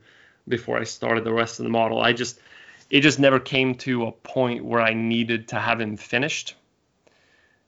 before 0.47 0.79
I 0.79 0.85
started 0.85 1.25
the 1.25 1.33
rest 1.33 1.59
of 1.59 1.65
the 1.65 1.71
model. 1.71 2.01
I 2.01 2.13
just 2.13 2.39
it 2.89 3.01
just 3.01 3.19
never 3.19 3.41
came 3.41 3.75
to 3.77 4.07
a 4.07 4.13
point 4.13 4.65
where 4.65 4.81
I 4.81 4.95
needed 4.95 5.49
to 5.49 5.57
have 5.57 5.81
him 5.81 5.97
finished. 5.97 6.55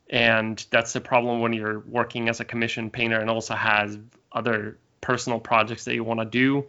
And 0.08 0.64
that's 0.70 0.92
the 0.92 1.00
problem 1.00 1.40
when 1.40 1.52
you're 1.52 1.80
working 1.80 2.28
as 2.28 2.38
a 2.38 2.44
commission 2.44 2.90
painter 2.90 3.18
and 3.18 3.28
also 3.28 3.54
has 3.54 3.98
other 4.30 4.78
personal 5.00 5.40
projects 5.40 5.84
that 5.86 5.94
you 5.94 6.04
want 6.04 6.20
to 6.20 6.26
do. 6.26 6.64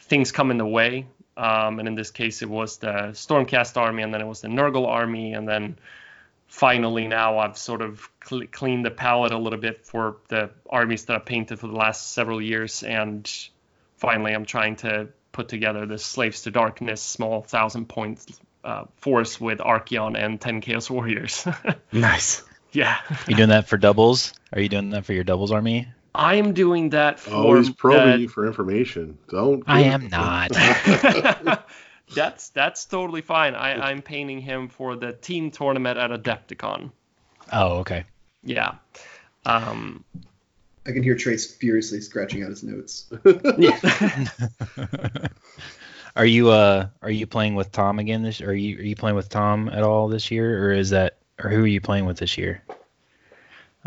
Things 0.00 0.32
come 0.32 0.50
in 0.50 0.58
the 0.58 0.66
way. 0.66 1.06
Um, 1.36 1.78
and 1.78 1.86
in 1.86 1.94
this 1.94 2.10
case, 2.10 2.42
it 2.42 2.50
was 2.50 2.78
the 2.78 3.12
Stormcast 3.12 3.76
army, 3.76 4.02
and 4.02 4.12
then 4.12 4.20
it 4.20 4.26
was 4.26 4.40
the 4.40 4.48
Nurgle 4.48 4.88
army, 4.88 5.34
and 5.34 5.48
then 5.48 5.78
finally 6.52 7.08
now 7.08 7.38
I've 7.38 7.56
sort 7.56 7.80
of 7.80 8.06
cl- 8.22 8.46
cleaned 8.52 8.84
the 8.84 8.90
palette 8.90 9.32
a 9.32 9.38
little 9.38 9.58
bit 9.58 9.86
for 9.86 10.18
the 10.28 10.50
armies 10.68 11.06
that 11.06 11.16
I've 11.16 11.24
painted 11.24 11.58
for 11.58 11.66
the 11.66 11.72
last 11.72 12.12
several 12.12 12.42
years, 12.42 12.82
and 12.82 13.28
finally 13.96 14.34
I'm 14.34 14.44
trying 14.44 14.76
to 14.76 15.08
put 15.32 15.48
together 15.48 15.86
this 15.86 16.04
Slaves 16.04 16.42
to 16.42 16.50
Darkness 16.50 17.00
small 17.00 17.40
thousand 17.40 17.88
point 17.88 18.20
uh, 18.64 18.84
force 18.98 19.40
with 19.40 19.60
Archaon 19.60 20.14
and 20.14 20.38
10 20.38 20.60
Chaos 20.60 20.90
Warriors. 20.90 21.46
Nice. 21.92 22.42
yeah, 22.72 22.98
You 23.26 23.34
doing 23.34 23.48
that 23.48 23.66
for 23.68 23.78
doubles? 23.78 24.34
Are 24.52 24.60
you 24.60 24.68
doing 24.68 24.90
that 24.90 25.06
for 25.06 25.14
your 25.14 25.24
doubles 25.24 25.52
army? 25.52 25.88
I 26.14 26.34
am 26.34 26.52
doing 26.52 26.90
that 26.90 27.18
for 27.18 27.34
Always 27.34 27.70
probing 27.70 28.20
you 28.20 28.28
for 28.28 28.46
information. 28.46 29.16
Don't. 29.30 29.64
I 29.66 29.82
am 29.84 30.08
not. 30.08 30.50
that's 32.14 32.50
that's 32.50 32.84
totally 32.84 33.22
fine. 33.22 33.54
I, 33.54 33.90
I'm 33.90 34.02
painting 34.02 34.40
him 34.40 34.68
for 34.68 34.96
the 34.96 35.12
team 35.12 35.50
tournament 35.50 35.98
at 35.98 36.10
Adepticon. 36.10 36.90
Oh, 37.52 37.78
okay. 37.78 38.04
Yeah. 38.42 38.74
Um, 39.44 40.04
I 40.86 40.92
can 40.92 41.02
hear 41.02 41.16
Trace 41.16 41.52
furiously 41.54 42.00
scratching 42.00 42.42
out 42.42 42.50
his 42.50 42.62
notes. 42.62 43.12
are 46.16 46.26
you 46.26 46.50
uh 46.50 46.88
are 47.00 47.10
you 47.10 47.26
playing 47.26 47.54
with 47.54 47.72
Tom 47.72 47.98
again 47.98 48.22
this 48.22 48.40
are 48.40 48.54
you 48.54 48.78
are 48.78 48.82
you 48.82 48.96
playing 48.96 49.16
with 49.16 49.28
Tom 49.28 49.68
at 49.68 49.82
all 49.82 50.08
this 50.08 50.30
year 50.30 50.66
or 50.66 50.72
is 50.72 50.90
that 50.90 51.18
or 51.42 51.50
who 51.50 51.64
are 51.64 51.68
you 51.68 51.80
playing 51.80 52.06
with 52.06 52.18
this 52.18 52.36
year? 52.36 52.62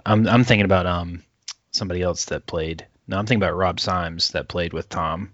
I'm 0.06 0.28
I'm 0.28 0.44
thinking 0.44 0.66
about 0.66 0.86
um 0.86 1.24
somebody 1.72 2.02
else 2.02 2.26
that 2.26 2.46
played. 2.46 2.86
No, 3.08 3.18
I'm 3.18 3.26
thinking 3.26 3.44
about 3.44 3.58
Rob 3.58 3.80
Symes 3.80 4.30
that 4.32 4.48
played 4.48 4.74
with 4.74 4.90
Tom 4.90 5.32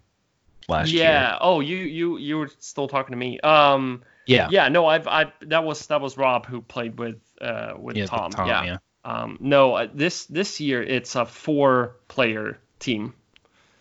last 0.67 0.91
year. 0.91 1.03
yeah. 1.03 1.37
Oh, 1.41 1.59
you 1.59 1.77
you 1.77 2.17
you 2.17 2.37
were 2.37 2.49
still 2.59 2.87
talking 2.87 3.11
to 3.13 3.17
me. 3.17 3.39
Um, 3.39 4.03
Yeah. 4.27 4.47
yeah. 4.51 4.69
No, 4.69 4.85
I've 4.87 5.07
I 5.07 5.31
that 5.41 5.63
was 5.63 5.87
that 5.87 6.01
was 6.01 6.17
Rob 6.17 6.45
who 6.45 6.61
played 6.61 6.97
with 6.99 7.19
uh 7.39 7.73
with 7.77 7.97
Yeah, 7.97 8.05
Tom. 8.05 8.29
with 8.29 8.35
Tom, 8.37 8.47
yeah. 8.47 8.63
yeah. 8.63 8.77
Um, 9.03 9.37
no, 9.39 9.73
uh, 9.75 9.87
this 9.93 10.25
this 10.25 10.59
year 10.59 10.83
it's 10.83 11.15
a 11.15 11.25
four 11.25 11.95
player 12.07 12.59
team. 12.79 13.13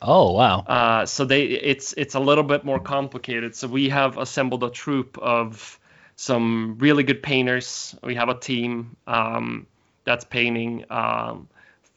Oh, 0.03 0.33
wow. 0.33 0.61
Uh, 0.61 1.05
so 1.05 1.27
they 1.27 1.43
it's 1.43 1.93
it's 1.93 2.15
a 2.15 2.21
little 2.21 2.45
bit 2.45 2.65
more 2.65 2.81
complicated. 2.81 3.55
So 3.55 3.69
we 3.69 3.91
have 3.91 4.17
assembled 4.17 4.65
a 4.65 4.71
troop 4.71 5.19
of 5.19 5.79
some 6.17 6.77
really 6.79 7.03
good 7.03 7.23
painters. 7.23 7.95
We 8.03 8.15
have 8.15 8.31
a 8.31 8.35
team 8.35 8.97
um, 9.07 9.67
that's 10.05 10.25
painting 10.25 10.87
um, 10.89 11.49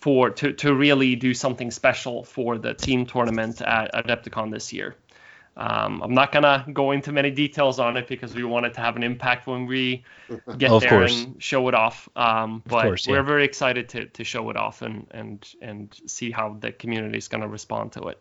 for 0.03 0.31
to 0.31 0.51
to 0.51 0.75
really 0.75 1.15
do 1.15 1.33
something 1.33 1.71
special 1.71 2.25
for 2.25 2.57
the 2.57 2.73
team 2.73 3.05
tournament 3.05 3.61
at 3.61 3.93
Adepticon 3.93 4.51
this 4.51 4.73
year. 4.73 4.97
Um, 5.55 6.01
I'm 6.03 6.13
not 6.13 6.33
gonna 6.33 6.65
go 6.73 6.91
into 6.91 7.13
many 7.13 7.31
details 7.31 7.79
on 7.79 7.95
it 7.95 8.09
because 8.09 8.35
we 8.35 8.43
want 8.43 8.65
it 8.65 8.73
to 8.73 8.81
have 8.81 8.97
an 8.97 9.03
impact 9.03 9.47
when 9.47 9.65
we 9.65 10.03
get 10.57 10.71
Of 10.71 10.81
there 10.81 10.89
course. 10.89 11.23
and 11.23 11.41
show 11.41 11.69
it 11.69 11.73
off. 11.73 12.09
Um, 12.17 12.63
but 12.67 12.81
course, 12.81 13.07
yeah. 13.07 13.13
we're 13.13 13.23
very 13.23 13.45
excited 13.45 13.87
to, 13.89 14.05
to 14.07 14.23
show 14.25 14.49
it 14.49 14.57
off 14.57 14.81
and, 14.81 15.07
and 15.11 15.47
and 15.61 15.97
see 16.05 16.31
how 16.31 16.57
the 16.59 16.73
community 16.73 17.17
is 17.17 17.29
gonna 17.29 17.47
respond 17.47 17.93
to 17.93 18.09
it. 18.09 18.19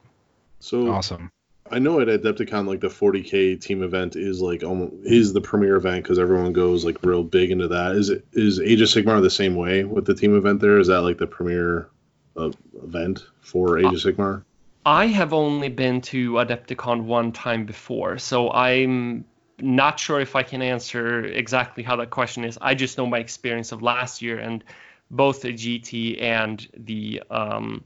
So 0.60 0.88
Awesome. 0.88 1.32
I 1.72 1.78
know 1.78 2.00
at 2.00 2.08
Adepticon, 2.08 2.66
like 2.66 2.80
the 2.80 2.88
40k 2.88 3.58
team 3.58 3.82
event 3.82 4.14
is 4.14 4.42
like 4.42 4.62
almost 4.62 4.92
is 5.04 5.32
the 5.32 5.40
premier 5.40 5.76
event 5.76 6.04
because 6.04 6.18
everyone 6.18 6.52
goes 6.52 6.84
like 6.84 7.02
real 7.02 7.24
big 7.24 7.50
into 7.50 7.68
that. 7.68 7.96
Is 7.96 8.10
it 8.10 8.26
is 8.32 8.60
Age 8.60 8.82
of 8.82 8.88
Sigmar 8.88 9.22
the 9.22 9.30
same 9.30 9.54
way 9.54 9.82
with 9.82 10.04
the 10.04 10.14
team 10.14 10.36
event? 10.36 10.60
There 10.60 10.78
is 10.78 10.88
that 10.88 11.00
like 11.00 11.16
the 11.16 11.26
premier 11.26 11.88
uh, 12.36 12.50
event 12.82 13.24
for 13.40 13.78
Age 13.78 13.86
of 13.86 13.92
Sigmar. 13.94 14.44
I 14.84 15.06
have 15.06 15.32
only 15.32 15.70
been 15.70 16.02
to 16.02 16.32
Adepticon 16.32 17.04
one 17.04 17.32
time 17.32 17.64
before, 17.64 18.18
so 18.18 18.50
I'm 18.50 19.24
not 19.58 19.98
sure 19.98 20.20
if 20.20 20.36
I 20.36 20.42
can 20.42 20.60
answer 20.60 21.24
exactly 21.24 21.82
how 21.82 21.96
that 21.96 22.10
question 22.10 22.44
is. 22.44 22.58
I 22.60 22.74
just 22.74 22.98
know 22.98 23.06
my 23.06 23.18
experience 23.18 23.72
of 23.72 23.80
last 23.80 24.20
year, 24.20 24.38
and 24.38 24.62
both 25.10 25.40
the 25.40 25.54
GT 25.54 26.20
and 26.20 26.68
the 26.76 27.22
um, 27.30 27.84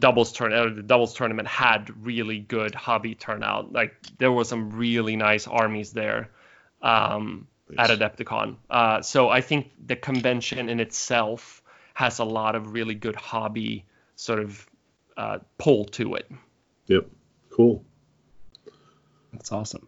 doubles 0.00 0.32
turn 0.32 0.52
uh, 0.52 0.74
the 0.74 0.82
doubles 0.82 1.14
tournament 1.14 1.48
had 1.48 1.90
really 2.04 2.38
good 2.38 2.74
hobby 2.74 3.14
turnout. 3.14 3.72
Like 3.72 3.94
there 4.18 4.32
were 4.32 4.44
some 4.44 4.70
really 4.70 5.16
nice 5.16 5.46
armies 5.46 5.92
there 5.92 6.30
um, 6.82 7.46
at 7.78 7.90
Nice. 7.90 7.98
Adepticon. 7.98 8.56
Uh, 8.68 9.02
so 9.02 9.28
I 9.28 9.40
think 9.42 9.70
the 9.86 9.96
convention 9.96 10.68
in 10.68 10.80
itself 10.80 11.62
has 11.94 12.18
a 12.18 12.24
lot 12.24 12.54
of 12.54 12.72
really 12.72 12.94
good 12.94 13.16
hobby 13.16 13.84
sort 14.16 14.40
of 14.40 14.66
uh, 15.16 15.38
pull 15.58 15.84
to 15.84 16.14
it. 16.14 16.30
Yep, 16.86 17.06
cool. 17.50 17.84
That's 19.32 19.52
awesome. 19.52 19.86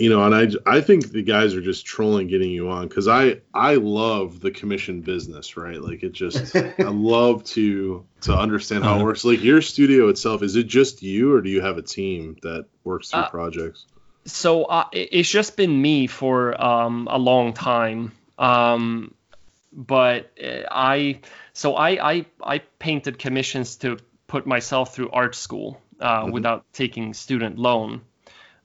You 0.00 0.08
know, 0.08 0.24
and 0.24 0.34
I 0.34 0.76
I 0.78 0.80
think 0.80 1.10
the 1.12 1.22
guys 1.22 1.54
are 1.54 1.60
just 1.60 1.84
trolling 1.84 2.26
getting 2.26 2.50
you 2.50 2.70
on 2.70 2.88
because 2.88 3.06
I 3.06 3.42
I 3.52 3.74
love 3.74 4.40
the 4.40 4.50
commission 4.50 5.02
business, 5.02 5.56
right? 5.58 5.80
Like 5.80 6.02
it 6.02 6.12
just 6.12 6.56
I 6.56 6.72
love 6.88 7.44
to 7.56 8.06
to 8.22 8.34
understand 8.34 8.84
how 8.84 8.98
it 8.98 9.02
works. 9.04 9.24
Like 9.24 9.42
your 9.42 9.60
studio 9.60 10.08
itself, 10.08 10.42
is 10.42 10.56
it 10.56 10.68
just 10.68 11.02
you 11.02 11.34
or 11.34 11.42
do 11.42 11.50
you 11.50 11.60
have 11.60 11.76
a 11.76 11.82
team 11.82 12.36
that 12.42 12.64
works 12.82 13.10
through 13.10 13.20
Uh, 13.20 13.28
projects? 13.28 13.84
so 14.24 14.64
uh, 14.64 14.84
it's 14.92 15.28
just 15.28 15.56
been 15.56 15.80
me 15.82 16.06
for 16.06 16.38
um, 16.62 17.06
a 17.10 17.18
long 17.18 17.52
time. 17.52 18.12
Um, 18.38 19.12
but 19.72 20.32
uh, 20.42 20.62
I 20.70 21.20
so 21.52 21.74
I, 21.76 22.12
I 22.12 22.26
I 22.42 22.58
painted 22.78 23.18
commissions 23.18 23.76
to 23.76 23.98
put 24.26 24.46
myself 24.46 24.94
through 24.94 25.10
art 25.10 25.34
school 25.34 25.78
uh, 26.00 26.24
Mhm. 26.24 26.32
without 26.32 26.64
taking 26.72 27.12
student 27.14 27.58
loan. 27.58 28.00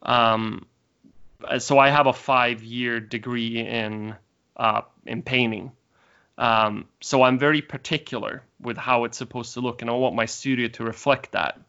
Um, 0.01 0.65
so 1.59 1.79
I 1.79 1.89
have 1.89 2.07
a 2.07 2.13
five-year 2.13 2.99
degree 2.99 3.59
in 3.59 4.15
uh, 4.57 4.81
in 5.05 5.21
painting. 5.21 5.71
Um, 6.37 6.87
so 7.01 7.23
I'm 7.23 7.39
very 7.39 7.61
particular 7.61 8.43
with 8.59 8.77
how 8.77 9.05
it's 9.05 9.17
supposed 9.17 9.53
to 9.53 9.61
look, 9.61 9.81
and 9.81 9.89
I 9.89 9.93
want 9.93 10.15
my 10.15 10.25
studio 10.25 10.67
to 10.69 10.83
reflect 10.83 11.31
that 11.31 11.59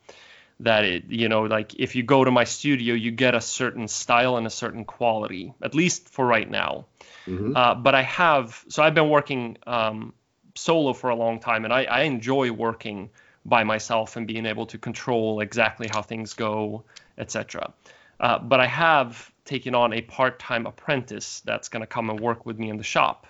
that 0.61 0.85
it 0.85 1.05
you 1.09 1.29
know 1.29 1.43
like 1.43 1.75
if 1.75 1.97
you 1.97 2.03
go 2.03 2.25
to 2.25 2.31
my 2.31 2.45
studio 2.45 2.95
you 2.95 3.11
get 3.11 3.35
a 3.35 3.41
certain 3.41 3.89
style 3.89 4.39
and 4.39 4.47
a 4.47 4.51
certain 4.51 4.85
quality 4.85 5.53
at 5.62 5.75
least 5.75 6.09
for 6.09 6.27
right 6.27 6.51
now. 6.51 6.87
Hmm 7.27 7.57
uh, 7.57 7.75
but 7.75 7.95
i 7.95 8.03
have 8.03 8.65
so 8.69 8.83
i've 8.83 8.95
been 8.95 9.11
working 9.11 9.57
um, 9.67 10.12
solo 10.55 10.93
for 10.93 11.11
a 11.11 11.17
long 11.17 11.41
time 11.41 11.65
and 11.65 11.73
I, 11.73 11.85
I 11.85 12.03
enjoy 12.03 12.53
working 12.53 13.11
by 13.45 13.65
myself 13.65 14.17
and 14.17 14.27
being 14.27 14.47
able 14.47 14.67
to 14.67 14.79
control 14.79 15.41
exactly 15.41 15.89
how 15.93 16.03
things 16.03 16.35
go 16.35 16.85
etc 17.19 17.73
uh, 18.21 18.39
but 18.39 18.61
i 18.61 18.67
have 18.67 19.33
taken 19.47 19.75
on 19.75 19.93
a 19.93 20.03
part-time 20.03 20.67
apprentice 20.67 21.41
that's 21.45 21.69
going 21.69 21.81
to 21.81 21.87
come 21.87 22.11
and 22.11 22.21
work 22.21 22.45
with 22.45 22.59
me 22.59 22.69
in 22.69 22.77
the 22.77 22.85
shop 22.85 23.27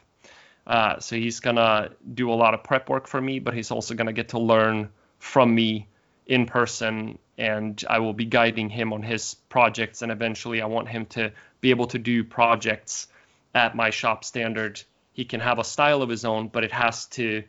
uh, 0.66 0.98
so 0.98 1.14
he's 1.14 1.40
going 1.40 1.56
to 1.56 1.92
do 2.14 2.32
a 2.32 2.34
lot 2.34 2.54
of 2.54 2.64
prep 2.64 2.88
work 2.88 3.06
for 3.06 3.20
me 3.20 3.38
but 3.38 3.54
he's 3.54 3.70
also 3.70 3.94
going 3.94 4.06
to 4.06 4.12
get 4.12 4.30
to 4.30 4.38
learn 4.38 4.88
from 5.18 5.54
me 5.54 5.86
in 6.26 6.46
person 6.46 7.18
and 7.38 7.84
I 7.88 7.98
will 7.98 8.12
be 8.12 8.24
guiding 8.24 8.70
him 8.70 8.92
on 8.92 9.02
his 9.02 9.34
projects 9.48 10.02
and 10.02 10.10
eventually 10.10 10.62
I 10.62 10.66
want 10.66 10.88
him 10.88 11.06
to 11.06 11.32
be 11.60 11.70
able 11.70 11.86
to 11.88 11.98
do 11.98 12.24
projects 12.24 13.08
at 13.54 13.74
my 13.74 13.90
shop 13.90 14.24
standard. 14.24 14.82
He 15.12 15.24
can 15.24 15.40
have 15.40 15.58
a 15.58 15.64
style 15.64 16.02
of 16.02 16.08
his 16.08 16.24
own, 16.24 16.48
but 16.48 16.64
it 16.64 16.72
has 16.72 17.06
to 17.06 17.42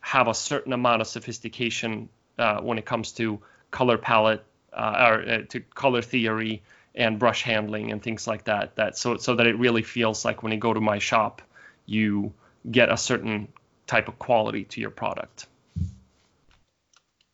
have 0.00 0.28
a 0.28 0.34
certain 0.34 0.72
amount 0.72 1.02
of 1.02 1.06
sophistication 1.06 2.08
uh, 2.38 2.60
when 2.60 2.78
it 2.78 2.86
comes 2.86 3.12
to 3.12 3.40
color 3.70 3.98
palette 3.98 4.44
uh, 4.72 5.06
or 5.08 5.22
uh, 5.22 5.42
to 5.48 5.60
color 5.60 6.02
theory 6.02 6.62
and 6.94 7.18
brush 7.18 7.42
handling 7.42 7.92
and 7.92 8.02
things 8.02 8.26
like 8.26 8.44
that. 8.44 8.76
That 8.76 8.98
so 8.98 9.16
so 9.16 9.36
that 9.36 9.46
it 9.46 9.58
really 9.58 9.82
feels 9.82 10.24
like 10.24 10.42
when 10.42 10.52
you 10.52 10.58
go 10.58 10.74
to 10.74 10.80
my 10.80 10.98
shop, 10.98 11.42
you 11.86 12.32
get 12.70 12.90
a 12.90 12.96
certain 12.96 13.48
type 13.86 14.08
of 14.08 14.18
quality 14.18 14.64
to 14.64 14.80
your 14.80 14.90
product. 14.90 15.46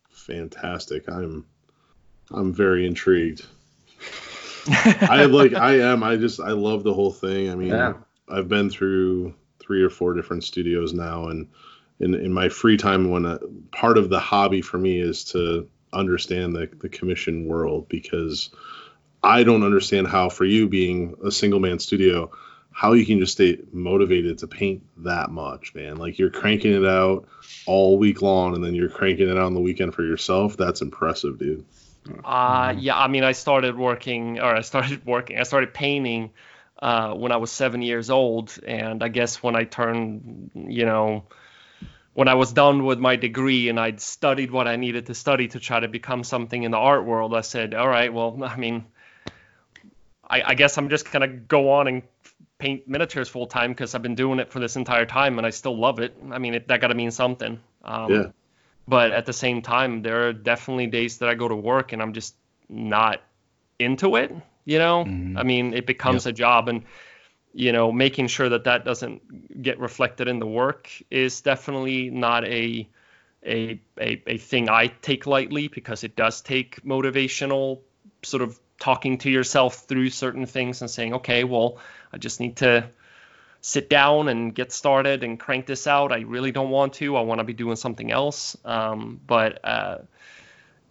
Fantastic. 0.09 1.07
I'm 1.09 1.45
I'm 2.31 2.53
very 2.53 2.85
intrigued. 2.85 3.45
I 4.69 5.25
like 5.25 5.53
I 5.53 5.79
am. 5.79 6.03
I 6.03 6.17
just 6.17 6.39
I 6.39 6.51
love 6.51 6.83
the 6.83 6.93
whole 6.93 7.11
thing. 7.13 7.49
I 7.49 7.55
mean, 7.55 7.69
Yeah. 7.69 7.93
I've 8.29 8.49
been 8.49 8.69
through 8.69 9.33
three 9.59 9.81
or 9.81 9.89
four 9.89 10.13
different 10.13 10.43
studios 10.43 10.93
now, 10.93 11.27
and 11.27 11.47
in 11.99 12.13
in 12.13 12.33
my 12.33 12.49
free 12.49 12.77
time, 12.77 13.09
when 13.09 13.25
uh 13.25 13.39
part 13.71 13.97
of 13.97 14.09
the 14.09 14.19
hobby 14.19 14.61
for 14.61 14.77
me 14.77 14.99
is 14.99 15.23
to 15.25 15.69
understand 15.93 16.53
the 16.55 16.69
the 16.79 16.89
commission 16.89 17.45
world 17.45 17.87
because 17.87 18.49
I 19.23 19.43
don't 19.43 19.63
understand 19.63 20.07
how 20.07 20.29
for 20.29 20.45
you 20.45 20.67
being 20.67 21.15
a 21.23 21.31
single 21.31 21.59
man 21.59 21.79
studio, 21.79 22.31
how 22.71 22.93
you 22.93 23.05
can 23.05 23.19
just 23.19 23.33
stay 23.33 23.57
motivated 23.71 24.39
to 24.39 24.47
paint 24.47 24.83
that 24.97 25.31
much, 25.31 25.73
man. 25.73 25.97
Like 25.97 26.19
you're 26.19 26.29
cranking 26.29 26.73
it 26.73 26.85
out 26.85 27.27
all 27.65 27.97
week 27.97 28.21
long, 28.21 28.55
and 28.55 28.63
then 28.63 28.75
you're 28.75 28.89
cranking 28.89 29.29
it 29.29 29.37
out 29.37 29.45
on 29.45 29.53
the 29.53 29.61
weekend 29.61 29.95
for 29.95 30.03
yourself. 30.03 30.57
That's 30.57 30.81
impressive, 30.81 31.39
dude. 31.39 31.65
Uh, 32.23 32.73
yeah, 32.77 32.97
I 32.97 33.07
mean, 33.07 33.23
I 33.23 33.31
started 33.33 33.77
working, 33.77 34.39
or 34.39 34.55
I 34.55 34.61
started 34.61 35.05
working, 35.05 35.39
I 35.39 35.43
started 35.43 35.73
painting 35.73 36.31
uh, 36.79 37.13
when 37.13 37.31
I 37.31 37.37
was 37.37 37.51
seven 37.51 37.81
years 37.81 38.09
old. 38.09 38.57
And 38.65 39.03
I 39.03 39.07
guess 39.07 39.41
when 39.41 39.55
I 39.55 39.63
turned, 39.63 40.51
you 40.53 40.85
know, 40.85 41.25
when 42.13 42.27
I 42.27 42.35
was 42.35 42.53
done 42.53 42.85
with 42.85 42.99
my 42.99 43.15
degree 43.15 43.69
and 43.69 43.79
I'd 43.79 44.01
studied 44.01 44.51
what 44.51 44.67
I 44.67 44.75
needed 44.75 45.07
to 45.07 45.13
study 45.13 45.47
to 45.49 45.59
try 45.59 45.79
to 45.79 45.87
become 45.87 46.23
something 46.23 46.61
in 46.61 46.71
the 46.71 46.77
art 46.77 47.05
world, 47.05 47.35
I 47.35 47.41
said, 47.41 47.73
all 47.73 47.87
right, 47.87 48.13
well, 48.13 48.43
I 48.43 48.55
mean, 48.55 48.85
I, 50.29 50.41
I 50.41 50.53
guess 50.55 50.77
I'm 50.77 50.89
just 50.89 51.11
going 51.11 51.21
to 51.21 51.35
go 51.35 51.71
on 51.71 51.87
and 51.87 52.03
paint 52.57 52.87
miniatures 52.87 53.29
full 53.29 53.47
time 53.47 53.71
because 53.71 53.95
I've 53.95 54.01
been 54.01 54.15
doing 54.15 54.39
it 54.39 54.51
for 54.51 54.59
this 54.59 54.75
entire 54.75 55.05
time 55.05 55.37
and 55.37 55.45
I 55.47 55.51
still 55.51 55.77
love 55.77 55.99
it. 55.99 56.15
I 56.31 56.39
mean, 56.39 56.55
it, 56.55 56.67
that 56.67 56.81
got 56.81 56.87
to 56.87 56.95
mean 56.95 57.11
something. 57.11 57.59
Um, 57.83 58.11
Yeah. 58.11 58.25
but 58.87 59.11
at 59.11 59.25
the 59.25 59.33
same 59.33 59.61
time 59.61 60.01
there 60.01 60.27
are 60.27 60.33
definitely 60.33 60.87
days 60.87 61.17
that 61.19 61.29
i 61.29 61.35
go 61.35 61.47
to 61.47 61.55
work 61.55 61.93
and 61.93 62.01
i'm 62.01 62.13
just 62.13 62.35
not 62.69 63.21
into 63.79 64.15
it 64.15 64.33
you 64.65 64.79
know 64.79 65.05
mm-hmm. 65.05 65.37
i 65.37 65.43
mean 65.43 65.73
it 65.73 65.85
becomes 65.85 66.25
a 66.25 66.31
job 66.31 66.67
and 66.69 66.83
you 67.53 67.71
know 67.71 67.91
making 67.91 68.27
sure 68.27 68.49
that 68.49 68.63
that 68.63 68.85
doesn't 68.85 69.61
get 69.61 69.79
reflected 69.79 70.27
in 70.27 70.39
the 70.39 70.47
work 70.47 70.89
is 71.11 71.41
definitely 71.41 72.09
not 72.09 72.45
a 72.45 72.87
a 73.45 73.79
a, 73.99 74.21
a 74.27 74.37
thing 74.37 74.69
i 74.69 74.87
take 74.87 75.27
lightly 75.27 75.67
because 75.67 76.03
it 76.03 76.15
does 76.15 76.41
take 76.41 76.81
motivational 76.83 77.79
sort 78.23 78.41
of 78.41 78.59
talking 78.79 79.17
to 79.17 79.29
yourself 79.29 79.85
through 79.87 80.09
certain 80.09 80.45
things 80.45 80.81
and 80.81 80.89
saying 80.89 81.15
okay 81.15 81.43
well 81.43 81.77
i 82.13 82.17
just 82.17 82.39
need 82.39 82.57
to 82.57 82.87
sit 83.61 83.89
down 83.89 84.29
and 84.29 84.55
get 84.55 84.71
started 84.71 85.23
and 85.23 85.39
crank 85.39 85.65
this 85.65 85.87
out. 85.87 86.11
I 86.11 86.19
really 86.19 86.51
don't 86.51 86.69
want 86.69 86.93
to. 86.93 87.17
I 87.17 87.21
want 87.21 87.39
to 87.39 87.43
be 87.43 87.53
doing 87.53 87.75
something 87.75 88.11
else. 88.11 88.55
Um, 88.63 89.19
but 89.25 89.59
uh, 89.65 89.97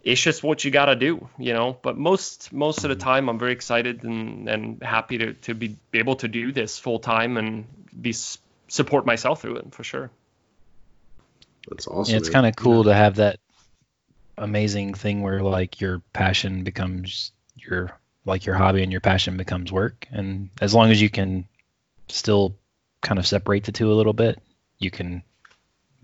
it's 0.03 0.21
just 0.21 0.43
what 0.43 0.63
you 0.63 0.71
got 0.71 0.85
to 0.85 0.95
do, 0.95 1.27
you 1.37 1.53
know. 1.53 1.77
But 1.81 1.97
most 1.97 2.53
most 2.53 2.83
of 2.83 2.89
the 2.89 2.95
time, 2.95 3.29
I'm 3.29 3.39
very 3.39 3.53
excited 3.53 4.03
and, 4.03 4.47
and 4.47 4.83
happy 4.83 5.17
to, 5.17 5.33
to 5.33 5.53
be 5.53 5.77
able 5.93 6.15
to 6.17 6.27
do 6.27 6.51
this 6.51 6.77
full 6.77 6.99
time 6.99 7.37
and 7.37 7.65
be 7.99 8.13
support 8.67 9.05
myself 9.05 9.41
through 9.41 9.57
it 9.57 9.73
for 9.73 9.83
sure. 9.83 10.11
That's 11.69 11.87
awesome. 11.87 12.11
Yeah, 12.11 12.19
it's 12.19 12.29
kind 12.29 12.45
of 12.45 12.55
cool 12.55 12.85
to 12.85 12.93
have 12.93 13.15
that 13.15 13.39
amazing 14.37 14.93
thing 14.93 15.23
where 15.23 15.41
like 15.41 15.81
your 15.81 16.03
passion 16.13 16.63
becomes 16.63 17.31
your 17.57 17.91
like 18.25 18.45
your 18.45 18.55
hobby 18.55 18.83
and 18.83 18.91
your 18.91 19.01
passion 19.01 19.37
becomes 19.37 19.71
work 19.71 20.07
and 20.11 20.49
as 20.61 20.73
long 20.73 20.91
as 20.91 21.01
you 21.01 21.09
can 21.09 21.47
still 22.09 22.55
kind 23.01 23.19
of 23.19 23.27
separate 23.27 23.63
the 23.63 23.71
two 23.71 23.91
a 23.91 23.95
little 23.95 24.13
bit 24.13 24.39
you 24.79 24.91
can 24.91 25.23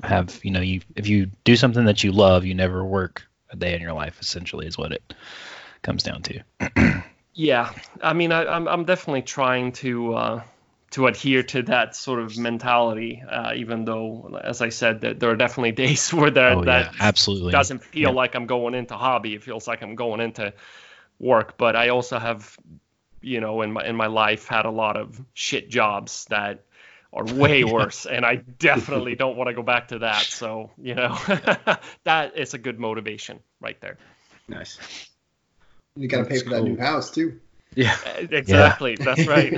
have 0.03 0.39
you 0.43 0.51
know 0.51 0.61
you 0.61 0.81
if 0.95 1.07
you 1.07 1.27
do 1.43 1.55
something 1.55 1.85
that 1.85 2.03
you 2.03 2.11
love 2.11 2.45
you 2.45 2.53
never 2.53 2.83
work 2.83 3.23
a 3.51 3.55
day 3.55 3.73
in 3.75 3.81
your 3.81 3.93
life 3.93 4.19
essentially 4.19 4.65
is 4.67 4.77
what 4.77 4.91
it 4.91 5.13
comes 5.81 6.03
down 6.03 6.21
to 6.21 6.41
Yeah, 7.33 7.73
I 8.01 8.13
mean, 8.13 8.31
I, 8.31 8.45
I'm 8.45 8.67
I'm 8.67 8.85
definitely 8.85 9.23
trying 9.23 9.71
to 9.73 10.13
uh, 10.13 10.43
to 10.91 11.07
adhere 11.07 11.41
to 11.41 11.63
that 11.63 11.95
sort 11.95 12.19
of 12.19 12.37
mentality. 12.37 13.23
Uh, 13.27 13.53
even 13.55 13.85
though, 13.85 14.39
as 14.43 14.61
I 14.61 14.69
said, 14.69 15.01
that 15.01 15.19
there 15.19 15.31
are 15.31 15.35
definitely 15.35 15.71
days 15.71 16.13
where 16.13 16.29
that 16.29 16.57
oh 16.57 16.63
yeah 16.63 16.89
that 16.89 16.93
absolutely 16.99 17.51
doesn't 17.51 17.83
feel 17.83 18.11
Yeah. 18.11 18.15
like 18.15 18.35
I'm 18.35 18.45
going 18.45 18.75
into 18.75 18.95
hobby. 18.95 19.33
It 19.33 19.43
feels 19.43 19.67
like 19.67 19.81
I'm 19.81 19.95
going 19.95 20.21
into 20.21 20.53
work. 21.19 21.57
But 21.57 21.75
I 21.75 21.89
also 21.89 22.19
have, 22.19 22.57
you 23.21 23.41
know, 23.41 23.61
in 23.61 23.73
my 23.73 23.85
in 23.85 23.95
my 23.95 24.07
life 24.07 24.47
had 24.47 24.65
a 24.65 24.71
lot 24.71 24.97
of 24.97 25.21
shit 25.33 25.69
jobs 25.69 26.25
that 26.29 26.63
are 27.11 27.25
way 27.35 27.63
worse, 27.63 28.05
and 28.05 28.25
I 28.25 28.35
definitely 28.35 29.15
don't 29.23 29.37
want 29.37 29.49
to 29.49 29.53
go 29.53 29.63
back 29.63 29.89
to 29.89 29.99
that. 29.99 30.23
So 30.23 30.71
you 30.81 30.95
know, 30.95 31.17
that 32.03 32.37
is 32.37 32.53
a 32.53 32.57
good 32.57 32.79
motivation 32.79 33.39
right 33.61 33.79
there. 33.81 33.97
Nice. 34.47 34.79
You 35.95 36.07
got 36.07 36.19
to 36.19 36.23
pay 36.25 36.35
That's 36.35 36.43
for 36.43 36.49
that 36.49 36.63
new 36.63 36.77
house 36.77 37.11
too. 37.11 37.39
Yeah. 37.75 37.95
Exactly. 38.17 38.95
That's 38.95 39.27
right. 39.27 39.53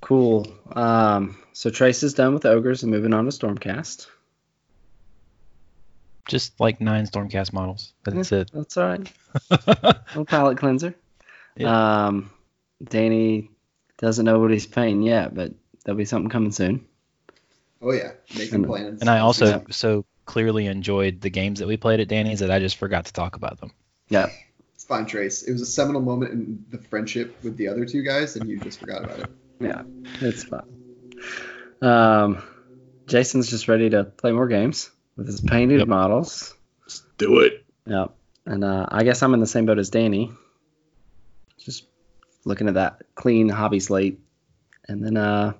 Cool. 0.00 0.46
Um, 0.72 1.36
so 1.52 1.70
Trace 1.70 2.02
is 2.02 2.14
done 2.14 2.34
with 2.34 2.46
ogres 2.46 2.82
and 2.82 2.90
moving 2.90 3.12
on 3.12 3.24
to 3.26 3.30
Stormcast. 3.30 4.06
Just 6.28 6.58
like 6.60 6.80
nine 6.80 7.06
stormcast 7.06 7.52
models 7.52 7.92
that's 8.04 8.32
it 8.32 8.50
That's 8.52 8.76
all 8.76 8.84
right. 8.88 9.12
Little 9.50 10.24
palette 10.24 10.58
cleanser. 10.58 10.94
Um, 11.64 12.30
Danny 12.82 13.50
doesn't 13.98 14.24
know 14.24 14.38
what 14.40 14.50
he's 14.50 14.66
painting 14.66 15.02
yet, 15.02 15.34
but 15.34 15.52
there'll 15.84 15.96
be 15.96 16.04
something 16.04 16.28
coming 16.30 16.52
soon. 16.52 16.84
Oh 17.80 17.92
yeah, 17.92 18.12
making 18.36 18.56
And- 18.56 18.66
plans. 18.66 19.00
and 19.02 19.10
i 19.10 19.18
also 19.20 19.46
Yeah. 19.46 19.60
so 19.70 20.04
clearly 20.24 20.66
enjoyed 20.66 21.20
the 21.20 21.30
games 21.30 21.60
that 21.60 21.68
we 21.68 21.76
played 21.76 22.00
at 22.00 22.08
danny's 22.08 22.40
that 22.40 22.50
i 22.50 22.58
just 22.58 22.76
forgot 22.78 23.04
to 23.06 23.12
talk 23.12 23.36
about 23.36 23.60
them 23.60 23.70
Yeah. 24.08 24.28
It's 24.74 24.84
fine, 24.84 25.06
Trace. 25.06 25.42
It 25.42 25.52
was 25.52 25.62
a 25.62 25.66
seminal 25.66 26.02
moment 26.02 26.32
in 26.32 26.64
the 26.70 26.76
friendship 26.78 27.36
with 27.42 27.56
the 27.56 27.68
other 27.68 27.86
two 27.86 28.02
guys, 28.02 28.36
and 28.36 28.48
you 28.48 28.58
just 28.60 28.78
forgot 28.78 29.04
about 29.04 29.20
it. 29.20 29.30
Yeah. 29.58 29.82
It's 30.20 30.44
fun. 30.44 30.68
Um, 31.80 32.42
Jason's 33.06 33.48
just 33.48 33.68
ready 33.68 33.88
to 33.90 34.04
play 34.04 34.32
more 34.32 34.48
games 34.48 34.90
with 35.16 35.26
his 35.26 35.40
painted 35.40 35.78
Yep. 35.80 35.88
models. 35.88 36.54
Let's 36.82 37.02
do 37.18 37.40
it. 37.40 37.64
Yep. 37.86 38.14
And 38.46 38.62
uh, 38.64 38.86
I 38.88 39.02
guess 39.04 39.22
I'm 39.22 39.34
in 39.34 39.40
the 39.40 39.46
same 39.46 39.66
boat 39.66 39.78
as 39.78 39.90
Danny. 39.90 40.30
just 41.58 41.84
looking 42.44 42.68
at 42.68 42.74
that 42.74 43.02
clean 43.14 43.48
hobby 43.48 43.80
slate, 43.80 44.20
and 44.88 45.04
then 45.04 45.16
uh, 45.16 45.54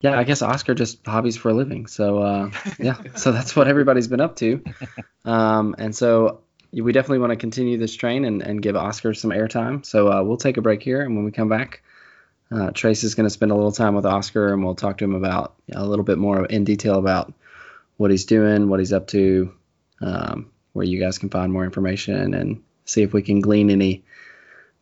yeah, 0.00 0.18
I 0.18 0.24
guess 0.24 0.40
Oscar 0.42 0.74
just 0.74 1.04
hobbies 1.04 1.36
for 1.36 1.48
a 1.50 1.54
living. 1.54 1.86
So 1.88 2.18
uh, 2.22 2.50
yeah, 2.78 2.96
so 3.16 3.32
that's 3.32 3.56
what 3.56 3.66
everybody's 3.68 4.06
been 4.08 4.20
up 4.20 4.36
to, 4.36 4.62
um, 5.24 5.74
and 5.78 5.94
so 5.94 6.42
we 6.72 6.92
definitely 6.92 7.18
want 7.18 7.30
to 7.30 7.36
continue 7.36 7.76
this 7.76 7.96
train 7.96 8.24
and, 8.24 8.42
and 8.42 8.62
give 8.62 8.76
Oscar 8.76 9.12
some 9.14 9.30
airtime. 9.32 9.84
So 9.84 10.12
uh, 10.12 10.22
we'll 10.22 10.36
take 10.36 10.56
a 10.58 10.62
break 10.62 10.82
here, 10.82 11.02
and 11.02 11.16
when 11.16 11.24
we 11.24 11.32
come 11.32 11.48
back, 11.48 11.82
uh, 12.52 12.70
Trace 12.70 13.02
is 13.02 13.16
going 13.16 13.26
to 13.26 13.30
spend 13.30 13.50
a 13.50 13.56
little 13.56 13.72
time 13.72 13.96
with 13.96 14.06
Oscar, 14.06 14.52
and 14.52 14.64
we'll 14.64 14.76
talk 14.76 14.98
to 14.98 15.04
him 15.04 15.16
about 15.16 15.56
a 15.72 15.84
little 15.84 16.04
bit 16.04 16.18
more 16.18 16.44
in 16.46 16.62
detail 16.62 16.94
about 16.96 17.32
what 18.00 18.10
he's 18.10 18.24
doing, 18.24 18.70
what 18.70 18.80
he's 18.80 18.94
up 18.94 19.08
to, 19.08 19.52
um, 20.00 20.50
where 20.72 20.86
you 20.86 20.98
guys 20.98 21.18
can 21.18 21.28
find 21.28 21.52
more 21.52 21.66
information, 21.66 22.32
and 22.32 22.62
see 22.86 23.02
if 23.02 23.12
we 23.12 23.20
can 23.20 23.42
glean 23.42 23.68
any 23.68 24.04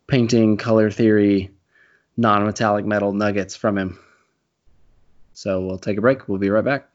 painting, 0.06 0.56
color 0.56 0.88
theory, 0.88 1.50
non-metallic 2.16 2.86
metal 2.86 3.12
nuggets 3.12 3.56
from 3.56 3.76
him. 3.76 3.98
So 5.32 5.66
we'll 5.66 5.78
take 5.78 5.98
a 5.98 6.00
break. 6.00 6.28
We'll 6.28 6.38
be 6.38 6.48
right 6.48 6.64
back. 6.64 6.88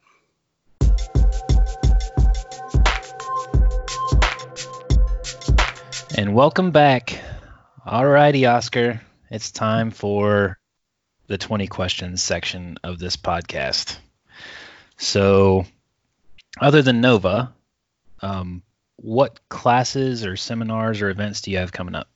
And 6.15 6.33
welcome 6.33 6.71
back. 6.71 7.19
Alrighty, 7.85 8.49
Oscar. 8.49 9.01
It's 9.29 9.51
time 9.51 9.91
for 9.91 10.57
the 11.27 11.37
20 11.37 11.67
questions 11.67 12.23
section 12.23 12.77
of 12.81 12.97
this 12.97 13.17
podcast. 13.17 13.97
So, 14.95 15.65
other 16.59 16.81
than 16.81 17.01
Nova, 17.01 17.53
um, 18.21 18.63
what 18.97 19.39
classes 19.49 20.25
or 20.25 20.37
seminars 20.37 21.01
or 21.01 21.09
events 21.09 21.41
do 21.41 21.51
you 21.51 21.57
have 21.57 21.71
coming 21.71 21.95
up? 21.95 22.07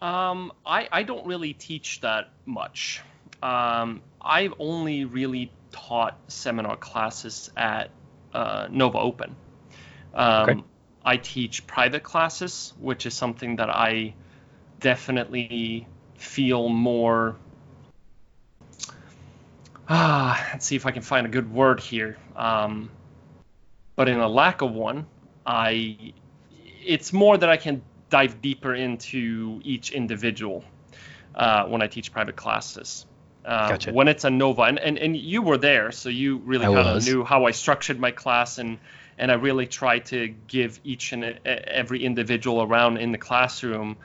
Um, 0.00 0.52
I, 0.64 0.88
I 0.92 1.02
don't 1.02 1.26
really 1.26 1.52
teach 1.52 2.00
that 2.02 2.30
much. 2.44 3.00
Um, 3.42 4.02
I've 4.20 4.54
only 4.58 5.04
really 5.04 5.50
taught 5.72 6.18
seminar 6.28 6.76
classes 6.76 7.50
at 7.56 7.90
uh, 8.32 8.68
Nova 8.70 8.98
Open. 8.98 9.34
Um, 10.14 10.50
Okay. 10.50 10.62
I 11.04 11.16
teach 11.18 11.66
private 11.66 12.02
classes, 12.02 12.72
which 12.80 13.06
is 13.06 13.14
something 13.14 13.56
that 13.56 13.70
I 13.70 14.14
definitely 14.80 15.86
feel 16.16 16.68
more. 16.68 17.36
Ah, 19.88 20.48
let's 20.52 20.66
see 20.66 20.74
if 20.74 20.84
I 20.84 20.90
can 20.90 21.02
find 21.02 21.26
a 21.26 21.30
good 21.30 21.52
word 21.52 21.78
here. 21.78 22.16
Um, 22.36 22.90
but 23.96 24.08
in 24.08 24.20
a 24.20 24.28
lack 24.28 24.62
of 24.62 24.72
one, 24.72 25.06
I 25.44 26.12
it's 26.84 27.12
more 27.12 27.36
that 27.36 27.48
I 27.48 27.56
can 27.56 27.82
dive 28.10 28.40
deeper 28.40 28.74
into 28.74 29.60
each 29.64 29.90
individual 29.90 30.64
uh, 31.34 31.64
when 31.64 31.82
I 31.82 31.88
teach 31.88 32.12
private 32.12 32.36
classes. 32.36 33.06
Uh, 33.44 33.70
Gotcha. 33.70 33.92
When 33.92 34.08
it's 34.08 34.24
a 34.24 34.30
Nova, 34.30 34.62
and, 34.62 34.78
and, 34.78 34.98
and 34.98 35.16
you 35.16 35.40
were 35.40 35.56
there, 35.56 35.92
so 35.92 36.08
you 36.08 36.38
really 36.38 36.66
kind 36.66 36.78
of 36.78 37.04
knew 37.04 37.24
how 37.24 37.44
I 37.44 37.52
structured 37.52 37.98
my 37.98 38.10
class, 38.10 38.58
and 38.58 38.78
and 39.18 39.30
I 39.30 39.34
really 39.34 39.66
tried 39.66 40.06
to 40.06 40.28
give 40.46 40.80
each 40.84 41.12
and 41.12 41.38
every 41.44 42.04
individual 42.04 42.62
around 42.62 42.98
in 42.98 43.12
the 43.12 43.18
classroom 43.18 43.96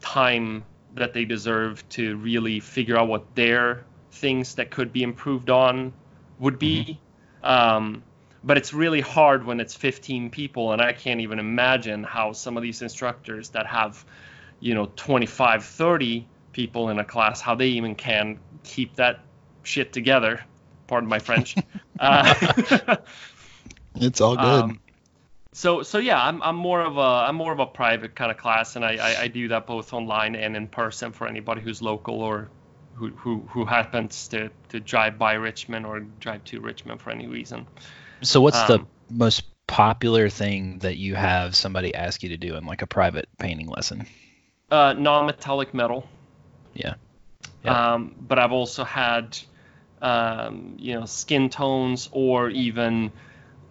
time 0.00 0.64
that 0.94 1.12
they 1.12 1.24
deserve 1.24 1.86
to 1.90 2.16
really 2.16 2.58
figure 2.58 2.96
out 2.96 3.06
what 3.06 3.34
their 3.34 3.84
things 4.10 4.54
that 4.56 4.70
could 4.70 4.92
be 4.92 5.02
improved 5.02 5.50
on 5.50 5.92
would 6.40 6.58
be. 6.58 6.98
Um, 7.46 8.02
but 8.42 8.56
it's 8.56 8.72
really 8.74 9.00
hard 9.00 9.44
when 9.44 9.60
it's 9.60 9.74
15 9.74 10.30
people, 10.30 10.72
and 10.72 10.82
I 10.82 10.92
can't 10.92 11.20
even 11.20 11.38
imagine 11.38 12.02
how 12.02 12.32
some 12.32 12.56
of 12.56 12.62
these 12.62 12.82
instructors 12.82 13.50
that 13.50 13.66
have, 13.66 14.04
you 14.60 14.74
know, 14.74 14.90
25, 14.96 15.64
30 15.64 16.26
people 16.52 16.90
in 16.90 16.98
a 16.98 17.04
class, 17.04 17.40
how 17.40 17.54
they 17.54 17.68
even 17.68 17.94
can 17.94 18.38
keep 18.64 18.96
that 18.96 19.20
shit 19.62 19.92
together. 19.92 20.44
Pardon 20.86 21.08
my 21.08 21.18
French. 21.18 21.56
uh, 22.00 22.96
It's 23.96 24.20
all 24.20 24.38
um, 24.38 24.80
so 25.52 25.82
so 25.82 25.98
yeah, 25.98 26.22
I'm, 26.22 26.42
I'm 26.42 26.56
more 26.56 26.82
of 26.82 26.98
a 26.98 27.00
I'm 27.00 27.36
more 27.36 27.52
of 27.52 27.60
a 27.60 27.66
private 27.66 28.14
kind 28.14 28.30
of 28.30 28.36
class, 28.36 28.76
and 28.76 28.84
I, 28.84 28.96
I, 28.96 29.22
I 29.22 29.28
do 29.28 29.48
that 29.48 29.66
both 29.66 29.92
online 29.92 30.36
and 30.36 30.54
in 30.56 30.66
person 30.66 31.12
for 31.12 31.26
anybody 31.26 31.62
who's 31.62 31.80
local 31.80 32.20
or 32.20 32.48
who, 32.96 33.08
who, 33.10 33.40
who 33.50 33.64
happens 33.64 34.28
to, 34.28 34.50
to 34.70 34.80
drive 34.80 35.18
by 35.18 35.34
Richmond 35.34 35.86
or 35.86 36.00
drive 36.00 36.44
to 36.44 36.60
Richmond 36.60 37.00
for 37.00 37.10
any 37.10 37.26
reason. 37.26 37.66
so, 38.22 38.40
what's 38.40 38.62
the 38.64 38.80
um, 38.80 38.88
most 39.10 39.44
popular 39.66 40.28
thing 40.28 40.78
that 40.78 40.96
you 40.96 41.14
have 41.14 41.54
somebody 41.54 41.94
ask 41.94 42.22
you 42.22 42.30
to 42.30 42.36
do 42.36 42.56
in 42.56 42.64
like 42.64 42.82
a 42.82 42.86
private 42.86 43.28
painting 43.38 43.68
lesson? 43.68 44.06
Uh, 44.70 44.94
non-metallic 44.96 45.74
metal. 45.74 46.08
Yeah. 46.74 46.94
Yeah. 47.64 47.94
Um, 47.94 48.14
but 48.20 48.38
I've 48.38 48.52
also 48.52 48.84
had, 48.84 49.38
um, 50.00 50.76
you 50.78 50.94
know, 50.94 51.06
skin 51.06 51.50
tones 51.50 52.08
or 52.12 52.50
even 52.50 53.12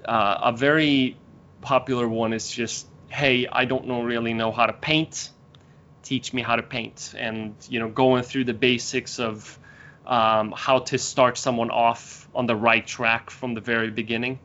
uh, 0.06 0.38
a 0.44 0.52
very 0.52 1.18
popular 1.62 2.08
one 2.08 2.34
is 2.34 2.50
just, 2.50 2.88
hey, 3.10 3.48
I 3.52 3.66
don't 3.66 3.88
know 3.88 4.04
really 4.04 4.34
know 4.34 4.52
how 4.52 4.66
to 4.66 4.74
paint. 4.74 5.32
Teach 6.06 6.34
me 6.34 6.42
how 6.42 6.56
to 6.56 6.64
paint, 6.64 7.14
and 7.18 7.56
you 7.68 7.80
know, 7.80 7.90
going 7.90 8.24
through 8.24 8.46
the 8.46 8.54
basics 8.54 9.20
of 9.20 9.60
um, 10.06 10.54
how 10.56 10.80
to 10.80 10.98
start 10.98 11.38
someone 11.38 11.72
off 11.72 12.30
on 12.34 12.46
the 12.46 12.56
right 12.56 12.86
track 12.86 13.30
from 13.30 13.56
the 13.56 13.62
very 13.62 13.90
beginning. 13.90 14.40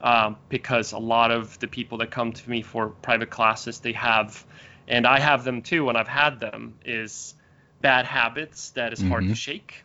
Um, 0.00 0.36
because 0.48 0.92
a 0.92 0.98
lot 0.98 1.30
of 1.30 1.58
the 1.58 1.66
people 1.66 1.98
that 1.98 2.10
come 2.10 2.32
to 2.32 2.50
me 2.50 2.62
for 2.62 2.90
private 2.90 3.30
classes, 3.30 3.80
they 3.80 3.92
have, 3.92 4.44
and 4.86 5.06
I 5.06 5.18
have 5.18 5.44
them 5.44 5.62
too, 5.62 5.88
and 5.88 5.98
I've 5.98 6.08
had 6.08 6.40
them, 6.40 6.74
is 6.84 7.34
bad 7.80 8.06
habits 8.06 8.70
that 8.70 8.92
is 8.92 9.02
hard 9.02 9.24
to 9.24 9.30
Mhm. 9.30 9.36
shake. 9.36 9.84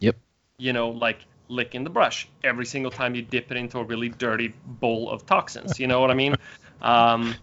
Yep. 0.00 0.16
You 0.58 0.72
know, 0.72 0.90
like 0.90 1.18
licking 1.48 1.84
the 1.84 1.90
brush 1.90 2.28
every 2.42 2.66
single 2.66 2.90
time 2.90 3.14
you 3.14 3.22
dip 3.22 3.50
it 3.50 3.56
into 3.56 3.78
a 3.78 3.84
really 3.84 4.08
dirty 4.08 4.54
bowl 4.64 5.10
of 5.10 5.26
toxins. 5.26 5.78
You 5.78 5.88
know 5.88 6.00
what 6.00 6.10
I 6.10 6.14
mean? 6.14 6.34
Um, 6.80 7.34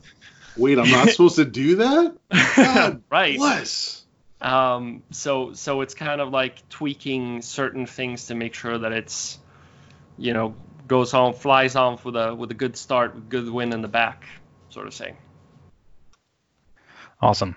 Wait, 0.58 0.80
I'm 0.80 0.90
not 0.90 1.10
supposed 1.10 1.36
to 1.36 1.46
do 1.46 1.78
that? 1.78 2.16
God 2.56 3.04
right. 3.10 3.38
bless. 3.38 4.06
Um, 4.42 5.04
so 5.12 5.54
so 5.54 5.82
it's 5.82 5.94
kind 5.94 6.22
of 6.22 6.30
like 6.30 6.68
tweaking 6.70 7.42
certain 7.42 7.86
things 7.86 8.28
to 8.28 8.36
make 8.36 8.54
sure 8.54 8.78
that 8.78 8.92
it's, 8.92 9.40
you 10.18 10.34
know, 10.34 10.56
goes 10.88 11.14
on, 11.14 11.34
flies 11.34 11.76
on 11.76 11.98
with 12.04 12.16
a 12.16 12.36
with 12.36 12.52
a 12.52 12.54
good 12.54 12.78
start, 12.78 13.16
with 13.16 13.30
good 13.30 13.50
win 13.50 13.74
in 13.74 13.82
the 13.82 13.88
back, 13.88 14.24
sort 14.70 14.88
of 14.88 14.94
thing. 14.94 15.18
Awesome. 17.22 17.56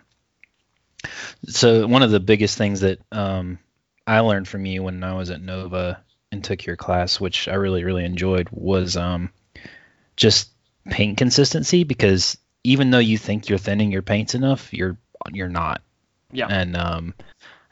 So 1.46 1.86
one 1.86 2.02
of 2.02 2.10
the 2.10 2.20
biggest 2.20 2.56
things 2.58 2.80
that 2.80 3.00
um, 3.12 3.58
I 4.06 4.20
learned 4.20 4.48
from 4.48 4.66
you 4.66 4.82
when 4.82 5.04
I 5.04 5.14
was 5.14 5.30
at 5.30 5.42
Nova 5.42 6.02
and 6.32 6.42
took 6.42 6.64
your 6.64 6.76
class, 6.76 7.20
which 7.20 7.48
I 7.48 7.54
really 7.54 7.84
really 7.84 8.04
enjoyed, 8.04 8.48
was 8.50 8.96
um, 8.96 9.30
just 10.16 10.50
paint 10.88 11.18
consistency. 11.18 11.84
Because 11.84 12.38
even 12.64 12.90
though 12.90 12.98
you 12.98 13.18
think 13.18 13.48
you're 13.48 13.58
thinning 13.58 13.92
your 13.92 14.02
paints 14.02 14.34
enough, 14.34 14.72
you're 14.72 14.96
you're 15.32 15.48
not. 15.48 15.82
Yeah. 16.32 16.46
And 16.48 16.76
um, 16.76 17.14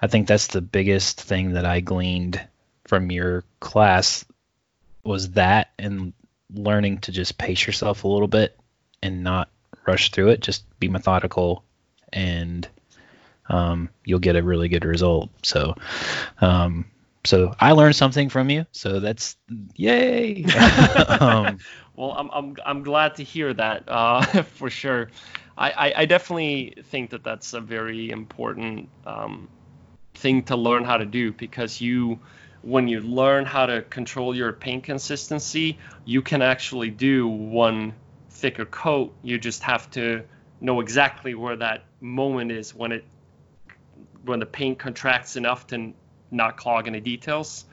I 0.00 0.06
think 0.06 0.26
that's 0.26 0.48
the 0.48 0.60
biggest 0.60 1.20
thing 1.20 1.52
that 1.52 1.64
I 1.64 1.80
gleaned 1.80 2.40
from 2.86 3.10
your 3.10 3.44
class 3.60 4.24
was 5.04 5.32
that 5.32 5.70
and 5.78 6.12
learning 6.52 6.98
to 6.98 7.12
just 7.12 7.38
pace 7.38 7.66
yourself 7.66 8.04
a 8.04 8.08
little 8.08 8.28
bit 8.28 8.58
and 9.02 9.22
not 9.22 9.50
rush 9.86 10.10
through 10.10 10.28
it. 10.28 10.40
Just 10.40 10.64
be 10.78 10.88
methodical 10.88 11.64
and 12.12 12.68
um, 13.48 13.88
you'll 14.04 14.18
get 14.18 14.36
a 14.36 14.42
really 14.42 14.68
good 14.68 14.84
result. 14.84 15.30
So, 15.42 15.74
um, 16.40 16.86
so 17.26 17.54
I 17.60 17.72
learned 17.72 17.96
something 17.96 18.30
from 18.30 18.50
you. 18.50 18.66
So 18.72 19.00
that's 19.00 19.36
yay. 19.76 20.44
um, 21.20 21.58
Well, 21.96 22.12
I'm, 22.12 22.30
I'm, 22.30 22.56
I'm 22.64 22.82
glad 22.82 23.16
to 23.16 23.24
hear 23.24 23.52
that 23.54 23.84
uh, 23.88 24.22
for 24.42 24.70
sure. 24.70 25.10
I, 25.56 25.70
I, 25.70 25.92
I 26.02 26.06
definitely 26.06 26.74
think 26.84 27.10
that 27.10 27.24
that's 27.24 27.54
a 27.54 27.60
very 27.60 28.10
important 28.10 28.88
um, 29.06 29.48
thing 30.14 30.42
to 30.44 30.56
learn 30.56 30.84
how 30.84 30.98
to 30.98 31.06
do 31.06 31.32
because 31.32 31.80
you, 31.80 32.20
when 32.62 32.88
you 32.88 33.00
learn 33.00 33.44
how 33.46 33.66
to 33.66 33.82
control 33.82 34.34
your 34.36 34.52
paint 34.52 34.84
consistency, 34.84 35.78
you 36.04 36.22
can 36.22 36.42
actually 36.42 36.90
do 36.90 37.28
one 37.28 37.94
thicker 38.30 38.66
coat. 38.66 39.14
You 39.22 39.38
just 39.38 39.62
have 39.62 39.90
to 39.92 40.24
know 40.60 40.80
exactly 40.80 41.34
where 41.34 41.56
that 41.56 41.84
moment 42.00 42.52
is 42.52 42.74
when 42.74 42.92
it 42.92 43.04
when 44.24 44.40
the 44.40 44.46
paint 44.46 44.78
contracts 44.78 45.36
enough 45.36 45.66
to 45.68 45.92
not 46.30 46.56
clog 46.56 46.86
any 46.86 47.00
details 47.00 47.64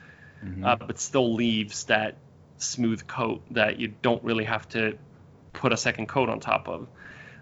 mhm. 0.44 0.66
uh, 0.66 0.76
but 0.76 1.00
still 1.00 1.34
leaves 1.34 1.86
that 1.86 2.16
smooth 2.58 3.06
coat 3.08 3.42
that 3.52 3.80
you 3.80 3.94
don't 4.02 4.24
really 4.24 4.46
have 4.46 4.68
to 4.70 4.98
put 5.54 5.74
a 5.74 5.78
second 5.78 6.08
coat 6.08 6.30
on 6.30 6.40
top 6.40 6.68
of. 6.68 6.88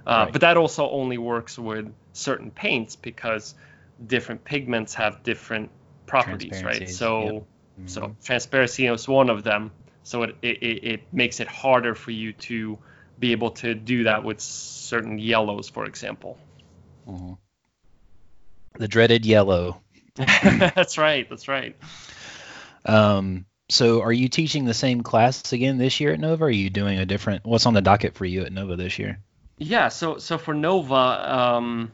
Uh, 0.05 0.23
Right. 0.23 0.31
But 0.33 0.41
that 0.41 0.57
also 0.57 0.89
only 0.89 1.17
works 1.17 1.59
with 1.59 1.93
certain 2.13 2.51
paints 2.51 2.95
because 2.95 3.55
different 4.07 4.43
pigments 4.43 4.95
have 4.95 5.23
different 5.23 5.69
properties, 6.07 6.63
right? 6.63 6.89
So, 6.89 7.45
yep. 7.77 7.89
so 7.89 8.15
transparency 8.23 8.87
is 8.87 9.07
one 9.07 9.29
of 9.29 9.43
them. 9.43 9.71
So 10.03 10.23
it, 10.23 10.35
it, 10.41 10.83
it 10.83 11.01
makes 11.13 11.39
it 11.39 11.47
harder 11.47 11.93
for 11.93 12.11
you 12.11 12.33
to 12.33 12.79
be 13.19 13.31
able 13.31 13.51
to 13.51 13.75
do 13.75 14.05
that 14.05 14.23
with 14.23 14.41
certain 14.41 15.19
yellows, 15.19 15.69
for 15.69 15.85
example. 15.85 16.37
Mhm. 17.07 17.37
The 18.79 18.87
dreaded 18.87 19.25
yellow. 19.25 19.83
that's 20.75 20.97
right. 20.97 21.29
That's 21.29 21.47
right. 21.47 21.75
Um, 22.85 23.45
so 23.69 24.01
are 24.01 24.11
you 24.11 24.27
teaching 24.27 24.65
the 24.65 24.73
same 24.73 25.01
class 25.01 25.53
again 25.53 25.77
this 25.77 25.99
year 25.99 26.13
at 26.13 26.19
Nova? 26.19 26.43
Or 26.43 26.47
are 26.47 26.51
you 26.51 26.69
doing 26.69 26.99
a 26.99 27.05
different? 27.05 27.45
What's 27.45 27.65
on 27.65 27.73
the 27.73 27.81
docket 27.81 28.15
for 28.15 28.25
you 28.25 28.43
at 28.43 28.51
Nova 28.51 28.75
this 28.75 28.99
year? 28.99 29.19
Yeah. 29.57 29.89
So 29.89 30.17
so 30.17 30.37
for 30.37 30.53
Nova, 30.53 30.95
um, 30.95 31.91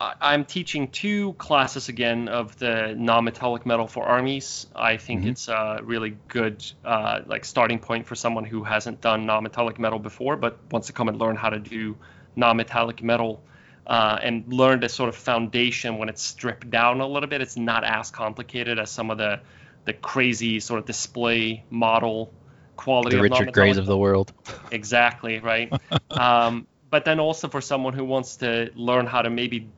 I, 0.00 0.34
am 0.34 0.44
teaching 0.44 0.88
two 0.88 1.32
classes 1.34 1.88
again 1.88 2.28
of 2.28 2.56
the 2.58 2.94
non-metallic 2.96 3.66
metal 3.66 3.86
for 3.86 4.04
armies. 4.04 4.66
I 4.74 4.96
think 4.96 5.22
mm-hmm. 5.22 5.30
it's 5.30 5.48
a 5.48 5.80
really 5.82 6.16
good 6.28 6.64
uh, 6.84 7.20
like 7.26 7.44
starting 7.44 7.78
point 7.78 8.06
for 8.06 8.14
someone 8.14 8.44
who 8.44 8.62
hasn't 8.62 9.00
done 9.00 9.26
non-metallic 9.26 9.78
metal 9.78 9.98
before, 9.98 10.36
but 10.36 10.58
wants 10.70 10.86
to 10.86 10.92
come 10.92 11.08
and 11.08 11.18
learn 11.18 11.36
how 11.36 11.50
to 11.50 11.58
do 11.58 11.96
non-metallic 12.36 13.02
metal. 13.02 13.42
Uh, 13.88 14.18
and 14.22 14.52
learn 14.52 14.80
the 14.80 14.88
sort 14.88 15.08
of 15.08 15.16
foundation 15.16 15.96
when 15.96 16.10
it's 16.10 16.22
stripped 16.22 16.70
down 16.70 17.00
a 17.00 17.06
little 17.06 17.28
bit. 17.28 17.40
It's 17.40 17.56
not 17.56 17.84
as 17.84 18.10
complicated 18.10 18.78
as 18.78 18.90
some 18.90 19.10
of 19.10 19.16
the 19.16 19.40
the 19.86 19.94
crazy 19.94 20.60
sort 20.60 20.78
of 20.80 20.84
display 20.84 21.64
model 21.70 22.30
quality. 22.76 23.16
The 23.16 23.22
Richard 23.22 23.52
Greys 23.54 23.78
of 23.78 23.86
the 23.86 23.96
world. 23.96 24.32
Exactly 24.70 25.38
right. 25.38 25.72
um, 26.10 26.66
but 26.90 27.06
then 27.06 27.20
also 27.20 27.48
for 27.48 27.62
someone 27.62 27.94
who 27.94 28.04
wants 28.04 28.36
to 28.36 28.70
learn 28.74 29.06
how 29.06 29.22
to 29.22 29.30
maybe 29.30 29.68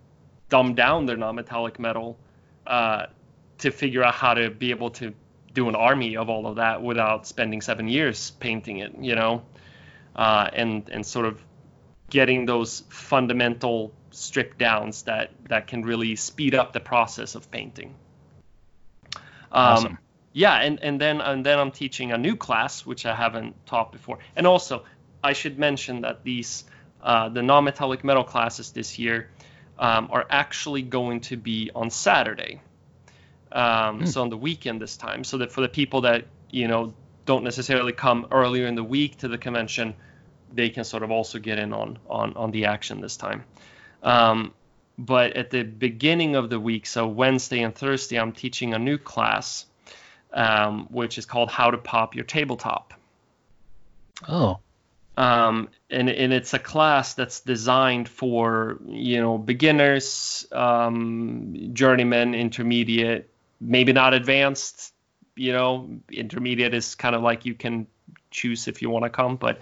dumb 0.49 0.75
down 0.75 1.07
their 1.07 1.17
non-metallic 1.17 1.79
metal 1.79 2.19
uh, 2.67 3.07
to 3.59 3.71
figure 3.71 4.03
out 4.03 4.15
how 4.15 4.35
to 4.35 4.51
be 4.51 4.71
able 4.71 4.91
to 4.91 5.15
do 5.55 5.69
an 5.69 5.75
army 5.75 6.17
of 6.17 6.29
all 6.29 6.47
of 6.47 6.57
that 6.57 6.83
without 6.83 7.27
spending 7.27 7.61
seven 7.61 7.89
years 7.89 8.33
painting 8.33 8.79
it, 8.79 8.93
you 9.01 9.15
know, 9.15 9.43
uh, 10.17 10.49
and 10.53 10.89
and 10.91 11.05
sort 11.05 11.27
of 11.27 11.41
getting 12.11 12.47
those 12.47 12.83
fundamental 12.89 13.93
strip 14.11 14.59
downs 14.59 15.05
that 15.05 15.31
that 15.49 15.67
can 15.67 15.83
really 15.83 16.17
speed 16.17 16.55
up 16.55 16.73
the 16.73 16.81
process 16.81 17.35
of 17.35 17.51
painting. 17.51 17.95
Um, 19.15 19.21
awesome. 19.53 19.99
Yeah, 20.33 20.55
and, 20.55 20.81
and 20.83 21.01
then 21.01 21.21
and 21.21 21.45
then 21.45 21.59
I'm 21.59 21.73
teaching 21.73 22.13
a 22.13 22.19
new 22.19 22.37
class 22.37 22.87
which 22.87 23.07
I 23.07 23.15
haven't 23.15 23.67
taught 23.67 23.93
before. 23.93 24.19
And 24.37 24.47
also, 24.47 24.85
I 25.25 25.33
should 25.33 25.59
mention 25.59 26.03
that 26.03 26.23
these 26.23 26.65
uh, 27.03 27.29
the 27.31 27.43
non-metallic 27.43 28.05
metal 28.05 28.25
classes 28.25 28.73
this 28.73 28.99
year 28.99 29.31
um, 29.79 30.09
are 30.13 30.27
actually 30.29 30.83
going 30.83 31.21
to 31.21 31.37
be 31.37 31.71
on 31.75 31.91
Saturday. 31.91 32.61
Um, 33.51 34.03
mm. 34.03 34.09
So 34.09 34.23
on 34.23 34.31
the 34.31 34.37
weekend 34.37 34.81
this 34.81 34.97
time, 34.97 35.25
so 35.25 35.39
that 35.39 35.51
for 35.51 35.63
the 35.63 35.69
people 35.69 36.03
that 36.03 36.27
you 36.51 36.69
know 36.69 36.95
don't 37.27 37.43
necessarily 37.43 37.93
come 37.93 38.27
earlier 38.31 38.67
in 38.67 38.75
the 38.75 38.85
week 38.85 39.19
to 39.19 39.29
the 39.29 39.39
convention, 39.39 39.95
they 40.53 40.71
can 40.71 40.85
sort 40.85 41.03
of 41.03 41.11
also 41.11 41.39
get 41.39 41.59
in 41.59 41.73
on 41.73 41.99
on 42.09 42.35
on 42.35 42.51
the 42.51 42.67
action 42.67 43.01
this 43.01 43.17
time. 43.17 43.45
Um, 44.03 44.53
but 44.99 45.33
at 45.33 45.51
the 45.51 45.63
beginning 45.63 46.37
of 46.37 46.51
the 46.51 46.61
week, 46.61 46.87
so 46.87 47.07
Wednesday 47.07 47.63
and 47.63 47.75
Thursday, 47.75 48.19
I'm 48.19 48.33
teaching 48.33 48.75
a 48.75 48.79
new 48.79 48.99
class, 48.99 49.65
um, 50.33 50.89
which 50.91 51.17
is 51.17 51.25
called 51.25 51.51
How 51.51 51.71
to 51.71 51.79
Pop 51.79 52.15
Your 52.15 52.25
Tabletop. 52.25 52.93
Oh. 54.29 54.59
Um, 55.17 55.69
and, 55.91 56.09
and 56.09 56.33
it's 56.33 56.55
a 56.55 56.59
class 56.59 57.15
that's 57.15 57.41
designed 57.41 58.09
for 58.09 58.79
you 58.87 59.21
know 59.21 59.39
beginners, 59.39 60.47
um, 60.53 61.71
journeymen, 61.73 62.35
intermediate, 62.35 63.31
maybe 63.61 63.93
not 63.93 64.15
advanced. 64.15 64.95
You 65.35 65.53
know, 65.53 66.01
intermediate 66.11 66.75
is 66.75 66.95
kind 66.95 67.15
of 67.15 67.23
like 67.23 67.47
you 67.47 67.55
can 67.55 67.87
choose 68.31 68.69
if 68.69 68.83
you 68.83 68.91
want 68.91 69.05
to 69.05 69.11
come, 69.11 69.37
but 69.37 69.61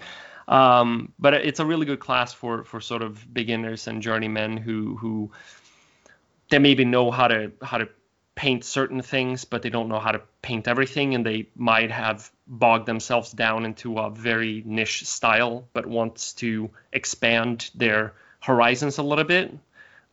um, 0.49 1.13
but 1.19 1.35
it's 1.35 1.59
a 1.59 1.65
really 1.65 1.85
good 1.85 1.99
class 1.99 2.33
for 2.33 2.63
for 2.65 2.81
sort 2.81 3.03
of 3.03 3.31
beginners 3.31 3.87
and 3.87 4.01
journeymen 4.01 4.57
who 4.57 4.97
who 4.97 5.31
they 6.49 6.57
maybe 6.57 6.83
know 6.85 7.11
how 7.11 7.27
to 7.27 7.51
how 7.61 7.77
to 7.77 7.87
paint 8.33 8.63
certain 8.63 9.01
things, 9.01 9.45
but 9.45 9.61
they 9.61 9.69
don't 9.69 9.89
know 9.89 9.99
how 9.99 10.11
to 10.11 10.21
paint 10.41 10.67
everything, 10.67 11.13
and 11.13 11.25
they 11.25 11.49
might 11.55 11.91
have 11.91 12.31
bogged 12.47 12.87
themselves 12.87 13.31
down 13.31 13.63
into 13.63 13.99
a 13.99 14.09
very 14.09 14.63
niche 14.65 15.05
style, 15.05 15.67
but 15.73 15.85
wants 15.85 16.33
to 16.33 16.71
expand 16.91 17.69
their 17.75 18.13
horizons 18.39 18.97
a 18.97 19.03
little 19.03 19.25
bit. 19.25 19.55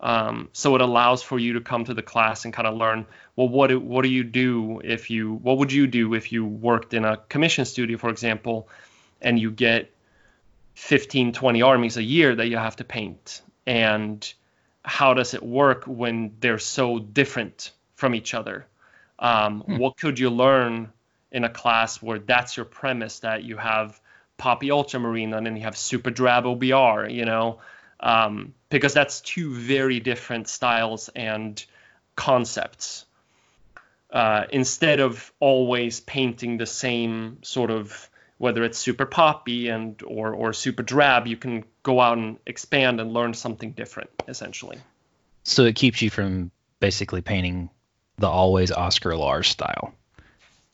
Um, 0.00 0.50
so 0.52 0.74
it 0.74 0.82
allows 0.82 1.22
for 1.22 1.38
you 1.38 1.54
to 1.54 1.62
come 1.62 1.84
to 1.84 1.94
the 1.94 2.02
class 2.02 2.44
and 2.44 2.52
kind 2.52 2.68
of 2.68 2.74
learn 2.76 3.06
well 3.34 3.48
what 3.48 3.68
do, 3.68 3.80
what 3.80 4.02
do 4.02 4.10
you 4.10 4.24
do 4.24 4.82
if 4.84 5.08
you 5.08 5.32
what 5.32 5.56
would 5.56 5.72
you 5.72 5.86
do 5.86 6.12
if 6.12 6.32
you 6.32 6.44
worked 6.44 6.92
in 6.92 7.06
a 7.06 7.16
commission 7.16 7.64
studio 7.64 7.96
for 7.96 8.10
example 8.10 8.68
and 9.22 9.38
you 9.38 9.50
get 9.50 9.95
15, 10.76 11.32
20 11.32 11.62
armies 11.62 11.96
a 11.96 12.02
year 12.02 12.36
that 12.36 12.48
you 12.48 12.58
have 12.58 12.76
to 12.76 12.84
paint. 12.84 13.40
And 13.66 14.32
how 14.84 15.14
does 15.14 15.32
it 15.32 15.42
work 15.42 15.84
when 15.84 16.36
they're 16.38 16.58
so 16.58 16.98
different 16.98 17.72
from 17.94 18.14
each 18.14 18.34
other? 18.34 18.66
Um, 19.18 19.62
hmm. 19.62 19.78
What 19.78 19.96
could 19.96 20.18
you 20.18 20.28
learn 20.28 20.92
in 21.32 21.44
a 21.44 21.48
class 21.48 22.02
where 22.02 22.18
that's 22.18 22.56
your 22.56 22.66
premise 22.66 23.20
that 23.20 23.42
you 23.42 23.56
have 23.56 23.98
Poppy 24.36 24.70
Ultramarine 24.70 25.32
and 25.32 25.46
then 25.46 25.56
you 25.56 25.62
have 25.62 25.78
Super 25.78 26.10
Drab 26.10 26.44
OBR, 26.44 27.12
you 27.12 27.24
know? 27.24 27.58
Um, 27.98 28.52
because 28.68 28.92
that's 28.92 29.22
two 29.22 29.54
very 29.54 29.98
different 30.00 30.46
styles 30.46 31.08
and 31.08 31.64
concepts. 32.14 33.06
Uh, 34.10 34.44
instead 34.50 35.00
of 35.00 35.32
always 35.40 36.00
painting 36.00 36.58
the 36.58 36.66
same 36.66 37.38
sort 37.42 37.70
of 37.70 38.10
whether 38.38 38.64
it's 38.64 38.78
super 38.78 39.06
poppy 39.06 39.68
and 39.68 40.00
or 40.02 40.32
or 40.32 40.52
super 40.52 40.82
drab, 40.82 41.26
you 41.26 41.36
can 41.36 41.64
go 41.82 42.00
out 42.00 42.18
and 42.18 42.38
expand 42.46 43.00
and 43.00 43.12
learn 43.12 43.34
something 43.34 43.72
different 43.72 44.10
essentially. 44.28 44.78
So 45.44 45.64
it 45.64 45.76
keeps 45.76 46.02
you 46.02 46.10
from 46.10 46.50
basically 46.80 47.22
painting 47.22 47.70
the 48.18 48.28
always 48.28 48.72
Oscar 48.72 49.16
Lars 49.16 49.48
style. 49.48 49.94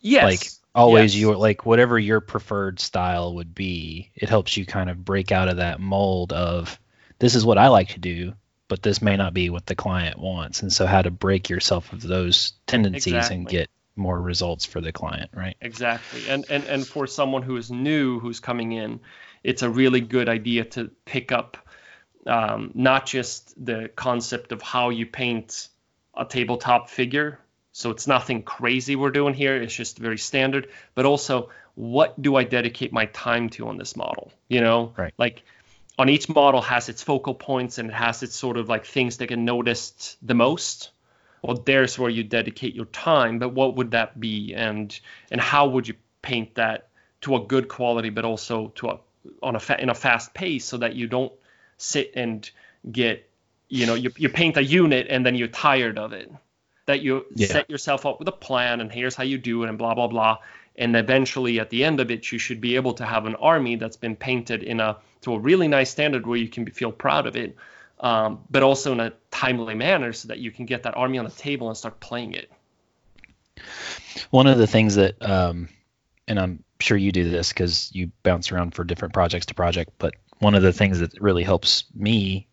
Yes. 0.00 0.24
Like 0.24 0.50
always 0.74 1.14
yes. 1.14 1.20
your 1.20 1.36
like 1.36 1.66
whatever 1.66 1.98
your 1.98 2.20
preferred 2.20 2.80
style 2.80 3.34
would 3.36 3.54
be, 3.54 4.10
it 4.14 4.28
helps 4.28 4.56
you 4.56 4.66
kind 4.66 4.90
of 4.90 5.04
break 5.04 5.30
out 5.30 5.48
of 5.48 5.58
that 5.58 5.80
mold 5.80 6.32
of 6.32 6.78
this 7.18 7.34
is 7.34 7.44
what 7.44 7.58
I 7.58 7.68
like 7.68 7.90
to 7.90 8.00
do, 8.00 8.34
but 8.66 8.82
this 8.82 9.00
may 9.00 9.16
not 9.16 9.34
be 9.34 9.50
what 9.50 9.66
the 9.66 9.76
client 9.76 10.18
wants. 10.18 10.62
And 10.62 10.72
so 10.72 10.86
how 10.86 11.02
to 11.02 11.10
break 11.10 11.50
yourself 11.50 11.92
of 11.92 12.02
those 12.02 12.54
tendencies 12.66 13.14
exactly. 13.14 13.36
and 13.36 13.48
get 13.48 13.70
more 13.96 14.20
results 14.20 14.64
for 14.64 14.80
the 14.80 14.92
client, 14.92 15.30
right? 15.34 15.56
Exactly. 15.60 16.28
And 16.28 16.44
and 16.50 16.64
and 16.64 16.86
for 16.86 17.06
someone 17.06 17.42
who 17.42 17.56
is 17.56 17.70
new 17.70 18.20
who's 18.20 18.40
coming 18.40 18.72
in, 18.72 19.00
it's 19.42 19.62
a 19.62 19.70
really 19.70 20.00
good 20.00 20.28
idea 20.28 20.64
to 20.64 20.90
pick 21.04 21.32
up 21.32 21.56
um, 22.26 22.70
not 22.74 23.06
just 23.06 23.52
the 23.64 23.90
concept 23.94 24.52
of 24.52 24.62
how 24.62 24.90
you 24.90 25.06
paint 25.06 25.68
a 26.16 26.24
tabletop 26.24 26.88
figure. 26.88 27.38
So 27.72 27.90
it's 27.90 28.06
nothing 28.06 28.42
crazy 28.42 28.96
we're 28.96 29.10
doing 29.10 29.34
here. 29.34 29.56
It's 29.56 29.74
just 29.74 29.98
very 29.98 30.18
standard. 30.18 30.68
But 30.94 31.06
also, 31.06 31.50
what 31.74 32.20
do 32.20 32.36
I 32.36 32.44
dedicate 32.44 32.92
my 32.92 33.06
time 33.06 33.48
to 33.50 33.68
on 33.68 33.78
this 33.78 33.96
model? 33.96 34.32
You 34.48 34.60
know, 34.60 34.92
right. 34.96 35.14
like 35.16 35.42
on 35.98 36.08
each 36.08 36.28
model 36.28 36.60
has 36.60 36.88
its 36.88 37.02
focal 37.02 37.34
points 37.34 37.78
and 37.78 37.90
it 37.90 37.94
has 37.94 38.22
its 38.22 38.36
sort 38.36 38.56
of 38.56 38.68
like 38.68 38.84
things 38.84 39.18
that 39.18 39.26
get 39.28 39.38
noticed 39.38 40.18
the 40.22 40.34
most 40.34 40.90
well 41.42 41.56
there's 41.56 41.98
where 41.98 42.10
you 42.10 42.22
dedicate 42.22 42.74
your 42.74 42.86
time 42.86 43.38
but 43.38 43.50
what 43.50 43.76
would 43.76 43.90
that 43.90 44.18
be? 44.18 44.54
And 44.54 44.98
and 45.30 45.40
how 45.40 45.68
would 45.68 45.86
you 45.88 45.94
paint 46.22 46.54
that 46.54 46.88
to 47.22 47.36
a 47.36 47.40
good 47.40 47.68
quality 47.68 48.10
but 48.10 48.24
also 48.24 48.68
to 48.76 48.88
a 48.90 48.98
on 49.42 49.56
a 49.56 49.60
fa- 49.60 49.80
in 49.80 49.90
a 49.90 49.94
fast 49.94 50.34
pace 50.34 50.64
so 50.64 50.78
that 50.78 50.94
you 50.94 51.06
don't 51.06 51.32
sit 51.76 52.12
and 52.14 52.48
get 52.90 53.28
you 53.68 53.86
know 53.86 53.94
you, 53.94 54.10
you 54.16 54.28
paint 54.28 54.56
a 54.56 54.64
unit 54.64 55.06
and 55.10 55.24
then 55.26 55.34
you're 55.34 55.48
tired 55.48 55.98
of 55.98 56.12
it. 56.12 56.30
That 56.86 57.00
you 57.00 57.24
yeah. 57.34 57.46
set 57.46 57.70
yourself 57.70 58.06
up 58.06 58.18
with 58.18 58.28
a 58.28 58.32
plan 58.32 58.80
and 58.80 58.90
here's 58.90 59.14
how 59.14 59.24
you 59.24 59.38
do 59.38 59.62
it 59.62 59.68
and 59.68 59.78
blah 59.78 59.94
blah 59.94 60.08
blah. 60.08 60.38
And 60.76 60.96
eventually 60.96 61.60
at 61.60 61.70
the 61.70 61.84
end 61.84 62.00
of 62.00 62.10
it 62.10 62.30
you 62.32 62.38
should 62.38 62.60
be 62.60 62.76
able 62.76 62.94
to 62.94 63.04
have 63.04 63.26
an 63.26 63.34
army 63.36 63.76
that's 63.76 63.96
been 63.96 64.16
painted 64.16 64.62
in 64.62 64.80
a 64.80 64.96
to 65.22 65.34
a 65.34 65.38
really 65.38 65.68
nice 65.68 65.90
standard 65.90 66.26
where 66.26 66.38
you 66.38 66.48
can 66.48 66.66
feel 66.66 66.92
proud 66.92 67.26
of 67.26 67.36
it 67.36 67.56
um, 68.02 68.40
but 68.50 68.62
also 68.62 68.92
in 68.92 69.00
a 69.00 69.12
timely 69.30 69.74
manner 69.74 70.12
so 70.12 70.28
that 70.28 70.38
you 70.38 70.50
can 70.50 70.66
get 70.66 70.82
that 70.82 70.96
army 70.96 71.18
on 71.18 71.24
the 71.24 71.30
table 71.30 71.68
and 71.68 71.76
start 71.76 72.00
playing 72.00 72.34
it. 72.34 72.50
One 74.30 74.46
of 74.46 74.58
the 74.58 74.66
things 74.66 74.96
that, 74.96 75.22
um, 75.22 75.68
and 76.26 76.38
I'm 76.38 76.64
sure 76.80 76.96
you 76.96 77.12
do 77.12 77.30
this 77.30 77.50
because 77.50 77.90
you 77.94 78.10
bounce 78.22 78.50
around 78.50 78.74
for 78.74 78.84
different 78.84 79.14
projects 79.14 79.46
to 79.46 79.54
project, 79.54 79.92
but 79.98 80.14
one 80.40 80.54
of 80.54 80.62
the 80.62 80.72
things 80.72 80.98
that 80.98 81.20
really 81.20 81.44
helps 81.44 81.84
me 81.94 82.48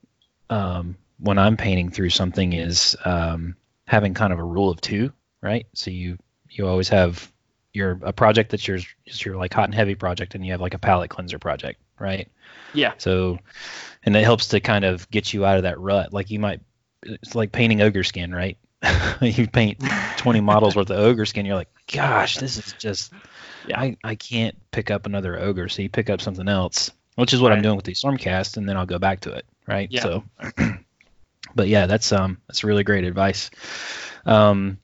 um, 0.52 0.98
when 1.20 1.38
I'm 1.38 1.58
painting 1.58 1.90
through 1.90 2.12
something 2.12 2.54
is 2.54 2.96
um, 3.04 3.56
having 3.86 4.14
kind 4.14 4.32
of 4.32 4.40
a 4.40 4.44
rule 4.44 4.70
of 4.70 4.80
two, 4.82 5.12
right? 5.42 5.66
So 5.74 5.92
you 5.92 6.18
you 6.50 6.68
always 6.68 6.90
have 6.90 7.32
your 7.74 8.00
a 8.02 8.14
project 8.14 8.52
that's 8.52 8.68
your 8.68 8.80
your 9.06 9.36
like 9.36 9.54
hot 9.54 9.66
and 9.66 9.76
heavy 9.76 9.96
project, 9.96 10.36
and 10.36 10.46
you 10.46 10.52
have 10.52 10.62
like 10.62 10.74
a 10.74 10.80
palette 10.80 11.10
cleanser 11.10 11.40
project, 11.40 11.82
right? 12.00 12.30
Yeah. 12.74 12.94
So 12.98 13.40
and 14.04 14.16
it 14.16 14.24
helps 14.24 14.50
to 14.50 14.60
kind 14.60 14.86
of 14.86 15.10
get 15.10 15.34
you 15.34 15.46
out 15.46 15.58
of 15.58 15.64
that 15.64 15.80
rut. 15.80 16.14
Like 16.14 16.32
you 16.32 16.40
might, 16.40 16.62
it's 17.04 17.36
like 17.36 17.52
painting 17.52 17.82
ogre 17.82 18.04
skin, 18.04 18.34
right? 18.34 18.58
you 19.22 19.48
paint 19.48 19.84
20 20.18 20.42
models 20.42 20.76
worth 20.76 20.90
of 20.90 21.00
ogre 21.00 21.26
skin, 21.26 21.46
you're 21.46 21.56
like, 21.56 21.70
gosh, 21.92 22.38
this 22.38 22.58
is 22.58 22.74
just. 22.74 23.12
I, 23.74 23.98
I 24.04 24.16
can't 24.16 24.56
pick 24.72 24.90
up 24.90 25.06
another 25.06 25.38
ogre. 25.38 25.70
So 25.70 25.82
you 25.82 25.90
pick 25.90 26.10
up 26.10 26.22
something 26.22 26.48
else, 26.48 26.92
which 27.16 27.34
is 27.34 27.42
what 27.42 27.50
right. 27.50 27.58
I'm 27.58 27.62
doing 27.62 27.76
with 27.76 27.86
the 27.86 27.94
Stormcast, 27.94 28.58
and 28.58 28.68
then 28.68 28.78
I'll 28.78 28.86
go 28.86 29.00
back 29.00 29.22
to 29.22 29.34
it, 29.34 29.46
right? 29.68 29.90
Yeah. 29.92 30.02
So, 30.02 30.24
but 31.56 31.68
yeah, 31.68 31.86
that's 31.86 32.12
um 32.12 32.40
that's 32.48 32.64
really 32.64 32.84
great 32.84 33.04
advice. 33.04 33.52
Um, 34.26 34.80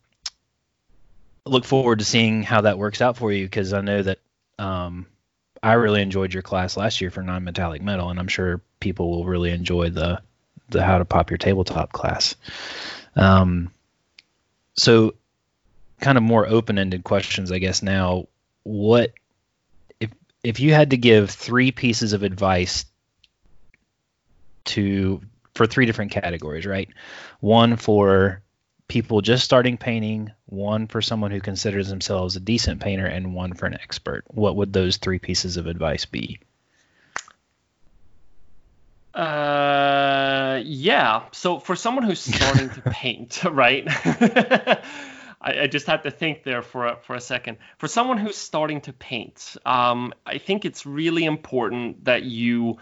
look 1.46 1.66
forward 1.66 2.00
to 2.00 2.06
seeing 2.06 2.44
how 2.44 2.62
that 2.62 2.78
works 2.78 3.02
out 3.02 3.18
for 3.18 3.32
you 3.32 3.46
because 3.46 3.74
I 3.74 3.82
know 3.82 4.02
that 4.02 4.20
um, 4.60 5.08
I 5.66 5.74
really 5.74 6.04
enjoyed 6.04 6.32
your 6.32 6.44
class 6.44 6.78
last 6.78 7.02
year 7.02 7.10
for 7.10 7.24
non-metallic 7.24 7.82
metal, 7.82 8.12
and 8.12 8.20
I'm 8.20 8.28
sure 8.28 8.62
people 8.80 9.10
will 9.10 9.26
really 9.26 9.50
enjoy 9.50 9.90
the 9.90 10.22
the 10.70 10.84
how 10.84 11.00
to 11.00 11.06
pop 11.06 11.32
your 11.32 11.40
tabletop 11.40 11.92
class. 11.92 12.36
Um, 13.16 13.72
so, 14.76 15.16
kind 16.00 16.20
of 16.20 16.24
more 16.24 16.46
open-ended 16.48 17.04
questions, 17.04 17.52
I 17.52 17.58
guess. 17.58 17.82
Now, 17.82 18.28
what 18.62 19.14
if 20.00 20.12
if 20.44 20.60
you 20.60 20.72
had 20.72 20.92
to 20.92 20.98
give 20.98 21.32
three 21.32 21.72
pieces 21.72 22.14
of 22.14 22.22
advice 22.22 22.86
to 24.66 25.20
for 25.56 25.66
three 25.66 25.88
different 25.88 26.12
categories, 26.12 26.68
right? 26.68 26.90
One 27.40 27.76
for 27.76 28.44
people 28.88 29.22
just 29.22 29.44
starting 29.44 29.78
painting, 29.78 30.32
one 30.46 30.88
for 30.88 31.02
someone 31.02 31.32
who 31.32 31.42
considers 31.42 31.90
themselves 31.90 32.36
a 32.36 32.40
decent 32.40 32.82
painter, 32.82 33.06
and 33.06 33.34
one 33.34 33.54
for 33.54 33.66
an 33.66 33.74
expert. 33.76 34.24
What 34.28 34.56
would 34.56 34.74
those 34.74 34.98
three 34.98 35.20
pieces 35.20 35.58
of 35.58 35.68
advice 35.68 36.06
be? 36.06 36.40
Uh, 39.14 40.62
yeah. 40.64 41.24
So 41.32 41.60
for 41.60 41.76
someone 41.76 42.04
who's 42.04 42.20
starting 42.20 42.70
to 42.70 42.82
paint, 42.90 43.44
right? 43.46 43.86
I, 45.42 45.62
I, 45.62 45.68
just 45.68 45.86
had 45.86 46.04
to 46.04 46.12
think 46.12 46.44
there 46.44 46.62
for 46.62 46.88
a, 46.88 46.98
for 46.98 47.16
a 47.16 47.22
second. 47.22 47.58
For 47.78 47.88
someone 47.88 48.18
who's 48.18 48.36
starting 48.36 48.82
to 48.82 48.94
paint, 48.94 49.56
um, 49.66 50.14
I 50.26 50.38
think 50.38 50.66
it's 50.66 50.86
really 50.86 51.24
important 51.24 52.06
that 52.06 52.24
you 52.24 52.78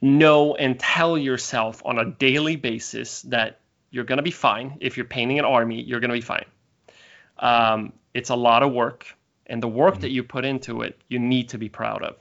know 0.00 0.56
and 0.56 0.78
tell 0.78 1.16
yourself 1.16 1.82
on 1.84 1.98
a 1.98 2.04
daily 2.04 2.56
basis 2.56 3.22
that 3.22 3.59
you're 3.90 4.04
going 4.04 4.18
to 4.18 4.22
be 4.22 4.30
fine. 4.30 4.78
If 4.80 4.96
you're 4.96 5.06
painting 5.06 5.38
an 5.38 5.44
army, 5.44 5.82
you're 5.82 6.00
going 6.00 6.10
to 6.10 6.16
be 6.16 6.20
fine. 6.20 6.46
Um, 7.38 7.92
it's 8.14 8.30
a 8.30 8.36
lot 8.36 8.62
of 8.62 8.72
work, 8.72 9.06
and 9.46 9.62
the 9.62 9.68
work 9.68 9.94
mm-hmm. 9.94 10.02
that 10.02 10.10
you 10.10 10.22
put 10.22 10.44
into 10.44 10.82
it, 10.82 11.00
you 11.08 11.18
need 11.18 11.50
to 11.50 11.58
be 11.58 11.68
proud 11.68 12.02
of. 12.02 12.16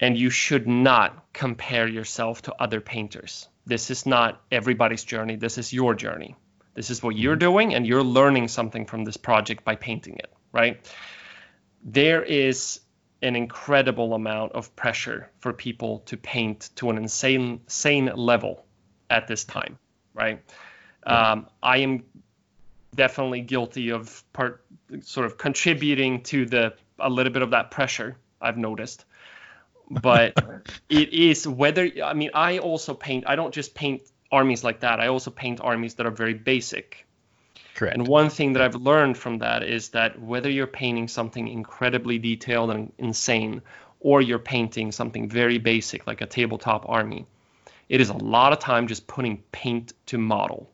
And 0.00 0.18
you 0.18 0.30
should 0.30 0.66
not 0.66 1.32
compare 1.32 1.86
yourself 1.86 2.42
to 2.42 2.54
other 2.54 2.80
painters. 2.80 3.48
This 3.64 3.90
is 3.90 4.04
not 4.04 4.42
everybody's 4.50 5.04
journey. 5.04 5.36
This 5.36 5.56
is 5.56 5.72
your 5.72 5.94
journey. 5.94 6.34
This 6.74 6.90
is 6.90 7.02
what 7.02 7.16
you're 7.16 7.34
mm-hmm. 7.34 7.38
doing, 7.40 7.74
and 7.74 7.86
you're 7.86 8.02
learning 8.02 8.48
something 8.48 8.86
from 8.86 9.04
this 9.04 9.16
project 9.16 9.64
by 9.64 9.76
painting 9.76 10.16
it, 10.16 10.32
right? 10.52 10.84
There 11.82 12.22
is 12.22 12.80
an 13.22 13.36
incredible 13.36 14.12
amount 14.12 14.52
of 14.52 14.74
pressure 14.76 15.30
for 15.38 15.54
people 15.54 16.00
to 16.00 16.16
paint 16.18 16.68
to 16.76 16.90
an 16.90 16.98
insane, 16.98 17.60
insane 17.64 18.10
level 18.14 18.66
at 19.08 19.28
this 19.28 19.44
time 19.44 19.78
right? 20.14 20.40
Um, 21.06 21.48
I 21.62 21.78
am 21.78 22.04
definitely 22.94 23.40
guilty 23.40 23.90
of 23.90 24.22
part 24.32 24.64
sort 25.00 25.26
of 25.26 25.36
contributing 25.36 26.22
to 26.22 26.46
the 26.46 26.74
a 26.98 27.10
little 27.10 27.32
bit 27.32 27.42
of 27.42 27.50
that 27.50 27.70
pressure 27.70 28.16
I've 28.40 28.56
noticed. 28.56 29.04
But 29.90 30.34
it 30.88 31.12
is 31.12 31.46
whether 31.46 31.90
I 32.02 32.14
mean 32.14 32.30
I 32.34 32.58
also 32.58 32.94
paint 32.94 33.24
I 33.26 33.36
don't 33.36 33.52
just 33.52 33.74
paint 33.74 34.02
armies 34.32 34.64
like 34.64 34.80
that. 34.80 35.00
I 35.00 35.08
also 35.08 35.30
paint 35.30 35.60
armies 35.60 35.94
that 35.94 36.06
are 36.06 36.10
very 36.10 36.34
basic. 36.34 37.06
Correct. 37.74 37.96
And 37.96 38.06
one 38.06 38.30
thing 38.30 38.52
that 38.52 38.62
I've 38.62 38.76
learned 38.76 39.18
from 39.18 39.38
that 39.38 39.64
is 39.64 39.90
that 39.90 40.20
whether 40.20 40.48
you're 40.48 40.68
painting 40.68 41.08
something 41.08 41.48
incredibly 41.48 42.18
detailed 42.18 42.70
and 42.70 42.92
insane 42.98 43.62
or 43.98 44.22
you're 44.22 44.38
painting 44.38 44.92
something 44.92 45.28
very 45.28 45.58
basic 45.58 46.06
like 46.06 46.20
a 46.20 46.26
tabletop 46.26 46.88
army, 46.88 47.26
it 47.94 48.00
is 48.00 48.08
a 48.08 48.16
lot 48.16 48.52
of 48.52 48.58
time 48.58 48.88
just 48.88 49.06
putting 49.06 49.38
paint 49.52 49.92
to 50.06 50.18
model. 50.18 50.68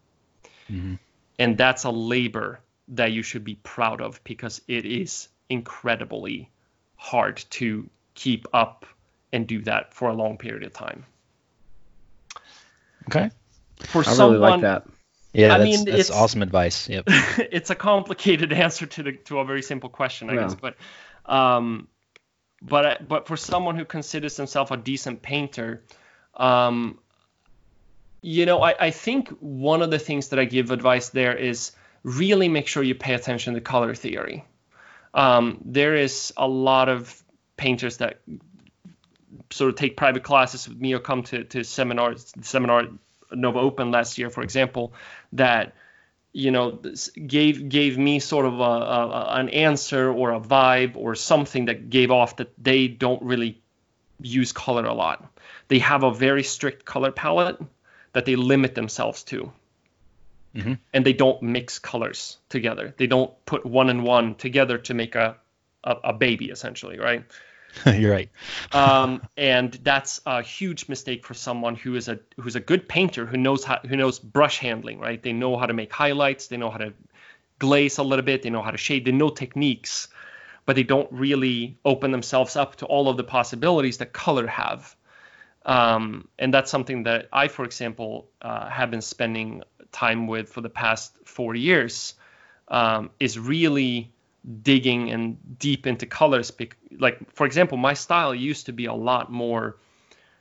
Mm-hmm. 0.71 0.95
And 1.39 1.59
that's 1.59 1.85
a 1.85 1.91
labor 1.91 2.61
that 2.89 3.13
you 3.13 3.23
should 3.23 3.45
be 3.45 3.57
proud 3.57 4.01
of 4.01 4.25
because 4.25 4.63
it 4.67 4.87
is 4.87 5.29
incredibly 5.51 6.49
hard 6.97 7.45
to 7.51 7.91
keep 8.15 8.47
up 8.55 8.87
and 9.35 9.47
do 9.47 9.61
that 9.65 9.93
for 9.93 10.09
a 10.09 10.15
long 10.15 10.39
period 10.39 10.63
of 10.63 10.73
time. 10.73 11.05
Okay. 13.11 13.31
For 13.81 13.99
I 13.99 14.05
someone, 14.05 14.41
really 14.41 14.51
like 14.53 14.61
that. 14.63 14.87
Yeah, 15.35 15.55
I 15.55 15.59
that's, 15.59 15.85
mean, 15.85 15.95
that's 15.95 16.11
awesome 16.11 16.41
advice. 16.41 16.89
Yep. 16.89 17.05
it's 17.53 17.69
a 17.69 17.75
complicated 17.75 18.51
answer 18.65 18.87
to 18.87 19.03
the 19.03 19.13
to 19.27 19.41
a 19.41 19.45
very 19.45 19.63
simple 19.63 19.91
question, 19.91 20.31
I 20.31 20.37
yeah. 20.37 20.41
guess. 20.41 20.55
But, 20.55 20.77
um, 21.27 21.87
but 22.63 23.07
but 23.07 23.27
for 23.27 23.37
someone 23.37 23.77
who 23.77 23.85
considers 23.85 24.39
himself 24.39 24.71
a 24.71 24.79
decent 24.79 25.21
painter, 25.21 25.85
um, 26.35 26.99
you 28.23 28.47
know, 28.47 28.63
I, 28.63 28.75
I 28.79 28.91
think 28.91 29.29
one 29.41 29.83
of 29.83 29.91
the 29.91 29.99
things 29.99 30.29
that 30.29 30.39
I 30.39 30.45
give 30.45 30.71
advice 30.71 31.11
there 31.11 31.37
is 31.37 31.73
really 32.03 32.49
make 32.49 32.67
sure 32.67 32.83
you 32.83 32.95
pay 32.95 33.15
attention 33.15 33.55
to 33.55 33.61
color 33.61 33.95
theory. 33.95 34.45
Um, 35.15 35.61
there 35.65 35.95
is 35.95 36.33
a 36.37 36.47
lot 36.47 36.89
of 36.89 37.23
painters 37.57 37.99
that 37.99 38.21
sort 39.51 39.71
of 39.71 39.77
take 39.77 39.97
private 39.97 40.23
classes 40.23 40.69
with 40.69 40.81
me 40.81 40.93
or 40.95 40.99
come 40.99 41.23
to, 41.25 41.45
to 41.45 41.65
seminars, 41.65 42.33
seminar 42.43 42.85
Nova 43.33 43.59
Open 43.59 43.91
last 43.91 44.19
year, 44.19 44.31
for 44.31 44.43
example, 44.43 44.93
that 45.33 45.75
you 46.33 46.53
know 46.53 46.79
gave 47.27 47.69
gave 47.69 47.99
me 47.99 48.21
sort 48.21 48.47
of 48.47 48.61
a, 48.61 48.63
a, 48.63 49.35
an 49.41 49.49
answer 49.49 50.13
or 50.13 50.33
a 50.33 50.41
vibe 50.41 50.93
or 50.95 51.17
something 51.17 51.65
that 51.65 51.91
gave 51.91 52.13
off 52.13 52.37
that 52.37 52.53
they 52.57 52.87
don't 52.87 53.21
really 53.23 53.61
use 54.21 54.53
color 54.53 54.85
a 54.85 54.95
lot. 54.95 55.29
They 55.67 55.81
have 55.81 56.05
a 56.05 56.13
very 56.13 56.45
strict 56.45 56.85
color 56.85 57.11
palette 57.11 57.61
that 58.13 58.25
they 58.25 58.37
limit 58.37 58.75
themselves 58.75 59.23
to. 59.25 59.53
Mm-hmm. 60.55 60.75
And 60.93 61.07
they 61.07 61.13
don't 61.13 61.41
mix 61.43 61.79
colors 61.79 62.39
together. 62.49 62.93
They 62.97 63.07
don't 63.07 63.33
put 63.47 63.65
one 63.65 63.89
and 63.89 64.03
one 64.03 64.35
together 64.35 64.79
to 64.79 64.95
make 64.95 65.15
a, 65.15 65.37
a, 65.85 65.97
a 66.05 66.13
baby, 66.13 66.51
essentially, 66.51 66.99
right? 66.99 67.25
You're 67.87 68.13
right. 68.13 68.31
um, 68.73 69.23
and 69.37 69.73
that's 69.85 70.21
a 70.27 70.43
huge 70.43 70.89
mistake 70.89 71.25
for 71.25 71.35
someone 71.35 71.77
who 71.77 71.95
is 71.95 72.09
a 72.09 72.19
who's 72.37 72.57
a 72.57 72.61
good 72.61 72.89
painter 72.89 73.27
who 73.27 73.37
knows 73.37 73.65
how 73.65 73.79
who 73.89 73.97
knows 73.97 74.19
brush 74.19 74.59
handling, 74.59 74.99
right? 74.99 75.23
They 75.23 75.33
know 75.33 75.57
how 75.57 75.67
to 75.67 75.73
make 75.73 75.93
highlights, 75.93 76.49
they 76.49 76.57
know 76.57 76.71
how 76.71 76.79
to 76.79 76.93
glaze 77.59 77.99
a 77.99 78.03
little 78.03 78.25
bit, 78.25 78.43
they 78.43 78.51
know 78.51 78.63
how 78.63 78.71
to 78.71 78.79
shade, 78.79 79.05
they 79.05 79.13
know 79.13 79.29
techniques, 79.29 80.09
but 80.67 80.77
they 80.77 80.83
don't 80.83 81.11
really 81.13 81.79
open 81.85 82.11
themselves 82.11 82.57
up 82.57 82.77
to 82.77 82.87
all 82.87 83.09
of 83.09 83.17
the 83.17 83.25
possibilities 83.25 83.99
that 83.99 84.13
color 84.13 84.47
have. 84.47 84.97
Um, 85.67 86.29
and 86.39 86.53
that's 86.55 86.71
something 86.71 87.05
that 87.05 87.29
I, 87.33 87.49
for 87.49 87.65
example, 87.65 88.29
uh, 88.41 88.69
have 88.69 88.91
been 88.91 89.03
spending 89.03 89.63
time 89.93 90.27
with 90.27 90.49
for 90.49 90.61
the 90.61 90.71
past 90.71 91.17
four 91.25 91.55
years. 91.55 92.15
Um, 92.69 93.11
is 93.19 93.37
really 93.37 94.13
digging 94.63 95.11
and 95.11 95.59
deep 95.59 95.87
into 95.87 96.07
colors. 96.07 96.53
Like, 96.99 97.19
for 97.35 97.45
example, 97.45 97.77
my 97.79 97.95
style 97.95 98.35
used 98.35 98.67
to 98.67 98.73
be 98.73 98.87
a 98.87 98.95
lot 98.95 99.31
more 99.31 99.77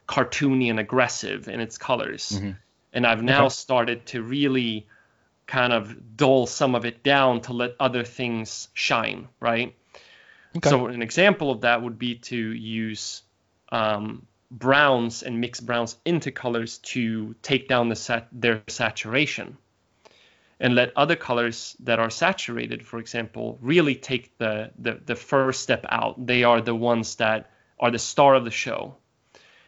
cartoony 0.07 0.69
and 0.69 0.79
aggressive 0.79 1.47
in 1.47 1.59
its 1.59 1.77
colors, 1.77 2.33
mm-hmm. 2.33 2.51
and 2.93 3.05
I've 3.07 3.23
now 3.23 3.45
okay. 3.45 3.53
started 3.53 4.05
to 4.07 4.21
really 4.21 4.87
kind 5.47 5.73
of 5.73 6.15
dull 6.15 6.45
some 6.45 6.75
of 6.75 6.85
it 6.85 7.03
down 7.03 7.41
to 7.41 7.53
let 7.53 7.75
other 7.79 8.03
things 8.03 8.67
shine. 8.73 9.27
Right. 9.39 9.75
Okay. 10.55 10.69
So 10.69 10.87
an 10.87 11.01
example 11.01 11.51
of 11.51 11.61
that 11.61 11.81
would 11.81 11.97
be 11.97 12.15
to 12.15 12.37
use 12.37 13.23
um, 13.71 14.25
browns 14.51 15.23
and 15.23 15.39
mix 15.39 15.59
browns 15.59 15.95
into 16.05 16.31
colors 16.31 16.79
to 16.79 17.35
take 17.41 17.67
down 17.67 17.89
the 17.89 17.95
sat- 17.95 18.27
their 18.31 18.63
saturation. 18.67 19.57
And 20.61 20.75
let 20.75 20.91
other 20.97 21.15
colors 21.15 21.77
that 21.81 21.99
are 21.99 22.09
saturated 22.09 22.85
for 22.85 22.99
example 22.99 23.57
really 23.61 23.95
take 23.95 24.37
the, 24.37 24.71
the 24.77 24.99
the 25.05 25.15
first 25.15 25.61
step 25.61 25.85
out. 25.87 26.25
They 26.25 26.43
are 26.43 26.61
the 26.61 26.75
ones 26.75 27.15
that 27.15 27.51
are 27.79 27.91
the 27.91 27.99
star 27.99 28.35
of 28.35 28.43
the 28.43 28.51
show. 28.51 28.95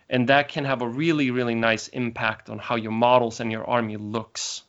And 0.09 0.27
that 0.27 0.49
can 0.49 0.65
have 0.65 0.81
a 0.81 0.87
really 0.87 1.31
really 1.31 1.55
nice 1.55 1.87
impact 1.87 2.49
on 2.49 2.59
how 2.59 2.75
your 2.75 2.91
models 2.91 3.39
and 3.39 3.51
your 3.51 3.65
army 3.65 3.95
looks 3.95 4.63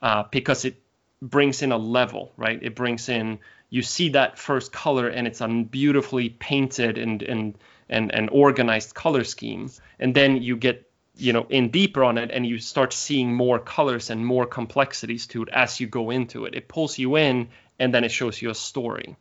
uh, 0.00 0.24
because 0.30 0.64
it 0.64 0.80
brings 1.20 1.62
in 1.62 1.72
a 1.72 1.78
level 1.78 2.32
right? 2.36 2.62
It 2.62 2.76
brings 2.76 3.08
in 3.08 3.40
you 3.70 3.82
see 3.82 4.10
that 4.10 4.38
first 4.38 4.70
color 4.70 5.08
and 5.08 5.26
it's 5.26 5.40
beautifully 5.70 6.28
painted 6.28 6.98
and 6.98 7.22
and 7.22 7.58
and, 7.92 8.14
and 8.14 8.30
organized 8.30 8.94
color 8.94 9.24
scheme. 9.24 9.70
And 9.98 10.14
then 10.14 10.42
you 10.42 10.56
get 10.56 10.88
you 11.16 11.32
know 11.32 11.46
in 11.50 11.68
deeper 11.68 12.02
on 12.02 12.18
it 12.18 12.30
and 12.32 12.46
you 12.46 12.58
start 12.58 12.92
seeing 12.92 13.34
more 13.34 13.58
colors 13.58 14.10
and 14.10 14.24
more 14.24 14.46
complexities 14.46 15.26
to 15.28 15.42
it 15.42 15.48
as 15.52 15.78
you 15.78 15.86
go 15.86 16.10
into 16.10 16.46
it. 16.46 16.54
It 16.54 16.68
pulls 16.68 16.98
you 16.98 17.16
in 17.16 17.48
and 17.78 17.92
then 17.94 18.04
it 18.04 18.10
shows 18.10 18.40
you 18.40 18.50
a 18.50 18.54
story. 18.54 19.16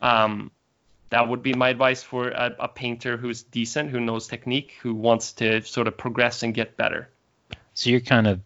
Um, 0.00 0.50
that 1.10 1.28
would 1.28 1.42
be 1.42 1.54
my 1.54 1.70
advice 1.70 2.02
for 2.02 2.28
a, 2.28 2.54
a, 2.60 2.68
painter 2.68 3.16
who's 3.16 3.42
decent, 3.42 3.90
who 3.90 3.98
knows 3.98 4.28
technique, 4.28 4.74
who 4.82 4.94
wants 4.94 5.32
to 5.34 5.62
sort 5.62 5.88
of 5.88 5.96
progress 5.96 6.42
and 6.42 6.54
get 6.54 6.76
better. 6.76 7.08
So 7.74 7.90
you're 7.90 8.00
kind 8.00 8.26
of 8.26 8.40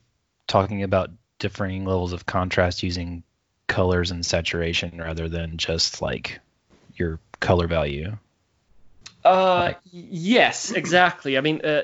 talking 0.47 0.82
about 0.82 1.11
differing 1.38 1.84
levels 1.84 2.12
of 2.12 2.24
contrast 2.24 2.82
using 2.82 3.24
colors 3.66 4.11
and 4.12 4.24
saturation 4.24 4.99
rather 4.99 5.28
than 5.28 5.57
just 5.57 6.01
like 6.01 6.38
your 6.95 7.18
color 7.40 7.66
value. 7.66 8.16
Uh, 9.25 9.73
yes, 9.93 10.73
exactly. 10.73 11.39
I 11.39 11.41
mean, 11.41 11.61
uh, 11.64 11.83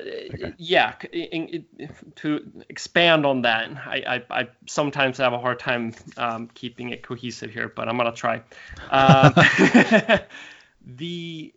yeah. 0.57 0.93
in- 1.13 1.47
in- 1.77 1.89
to 2.15 2.51
expand 2.67 3.25
on 3.25 3.43
that, 3.43 3.69
I, 3.85 4.23
I, 4.29 4.41
I 4.41 4.47
sometimes 4.65 5.19
have 5.19 5.33
a 5.33 5.39
hard 5.39 5.59
time 5.59 5.93
um, 6.17 6.49
keeping 6.53 6.89
it 6.89 7.01
cohesive 7.01 7.51
here, 7.51 7.71
but 7.73 7.87
I'm 7.87 7.97
gonna 7.97 8.11
try. 8.11 8.41
Um, 8.89 9.33
the 10.85 11.53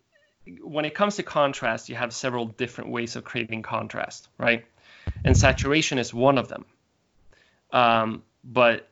when 0.60 0.84
it 0.84 0.94
comes 0.94 1.16
to 1.16 1.22
contrast, 1.22 1.88
you 1.88 1.94
have 1.96 2.12
several 2.12 2.46
different 2.46 2.90
ways 2.90 3.16
of 3.16 3.24
creating 3.24 3.62
contrast, 3.62 4.28
right? 4.38 4.64
And 5.24 5.36
saturation 5.36 5.98
is 5.98 6.12
one 6.14 6.38
of 6.38 6.48
them. 6.48 6.64
Um, 7.72 8.22
but 8.44 8.88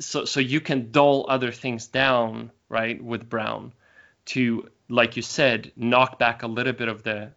so 0.00 0.24
so 0.24 0.40
you 0.40 0.60
can 0.60 0.90
dull 0.90 1.26
other 1.28 1.52
things 1.52 1.86
down, 1.86 2.50
right, 2.68 3.02
with 3.02 3.28
brown 3.28 3.72
to 4.26 4.68
like 4.88 5.16
you 5.16 5.22
said, 5.22 5.72
knock 5.76 6.18
back 6.18 6.42
a 6.42 6.46
little 6.46 6.72
bit 6.72 6.88
of 6.88 7.02
the 7.02 7.30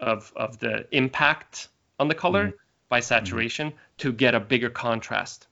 of 0.00 0.32
of 0.36 0.58
the 0.58 0.86
impact 0.90 1.68
on 1.98 2.08
the 2.08 2.14
color 2.14 2.52
by 2.88 3.00
saturation 3.00 3.72
to 3.98 4.12
get 4.12 4.34
a 4.34 4.40
bigger 4.40 4.70
contrast 4.70 5.46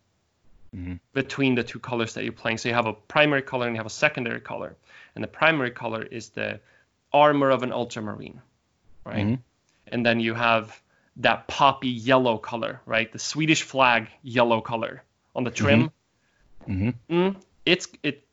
Mhm. 0.74 1.00
between 1.12 1.56
the 1.56 1.64
two 1.64 1.80
colors 1.80 2.14
that 2.14 2.22
you're 2.22 2.32
playing. 2.32 2.58
So 2.58 2.68
you 2.68 2.74
have 2.74 2.86
a 2.86 2.92
primary 2.92 3.42
color 3.42 3.66
and 3.66 3.74
you 3.74 3.78
have 3.78 3.86
a 3.86 3.90
secondary 3.90 4.40
color, 4.40 4.76
and 5.14 5.24
the 5.24 5.28
primary 5.28 5.72
color 5.72 6.02
is 6.02 6.28
the 6.30 6.60
armor 7.12 7.50
of 7.50 7.64
an 7.64 7.72
ultramarine, 7.72 8.40
right? 9.04 9.26
Mhm. 9.26 9.38
And 9.88 10.06
then 10.06 10.20
you 10.20 10.34
have 10.34 10.80
that 11.16 11.48
poppy 11.48 11.88
yellow 11.88 12.38
color, 12.38 12.80
right? 12.86 13.10
The 13.10 13.18
Swedish 13.18 13.62
flag 13.62 14.08
yellow 14.22 14.60
color 14.60 15.02
on 15.34 15.44
the 15.44 15.50
trim 15.50 15.90
hmm 16.66 16.90
mm, 17.08 17.34
it's 17.64 17.88
it 18.02 18.26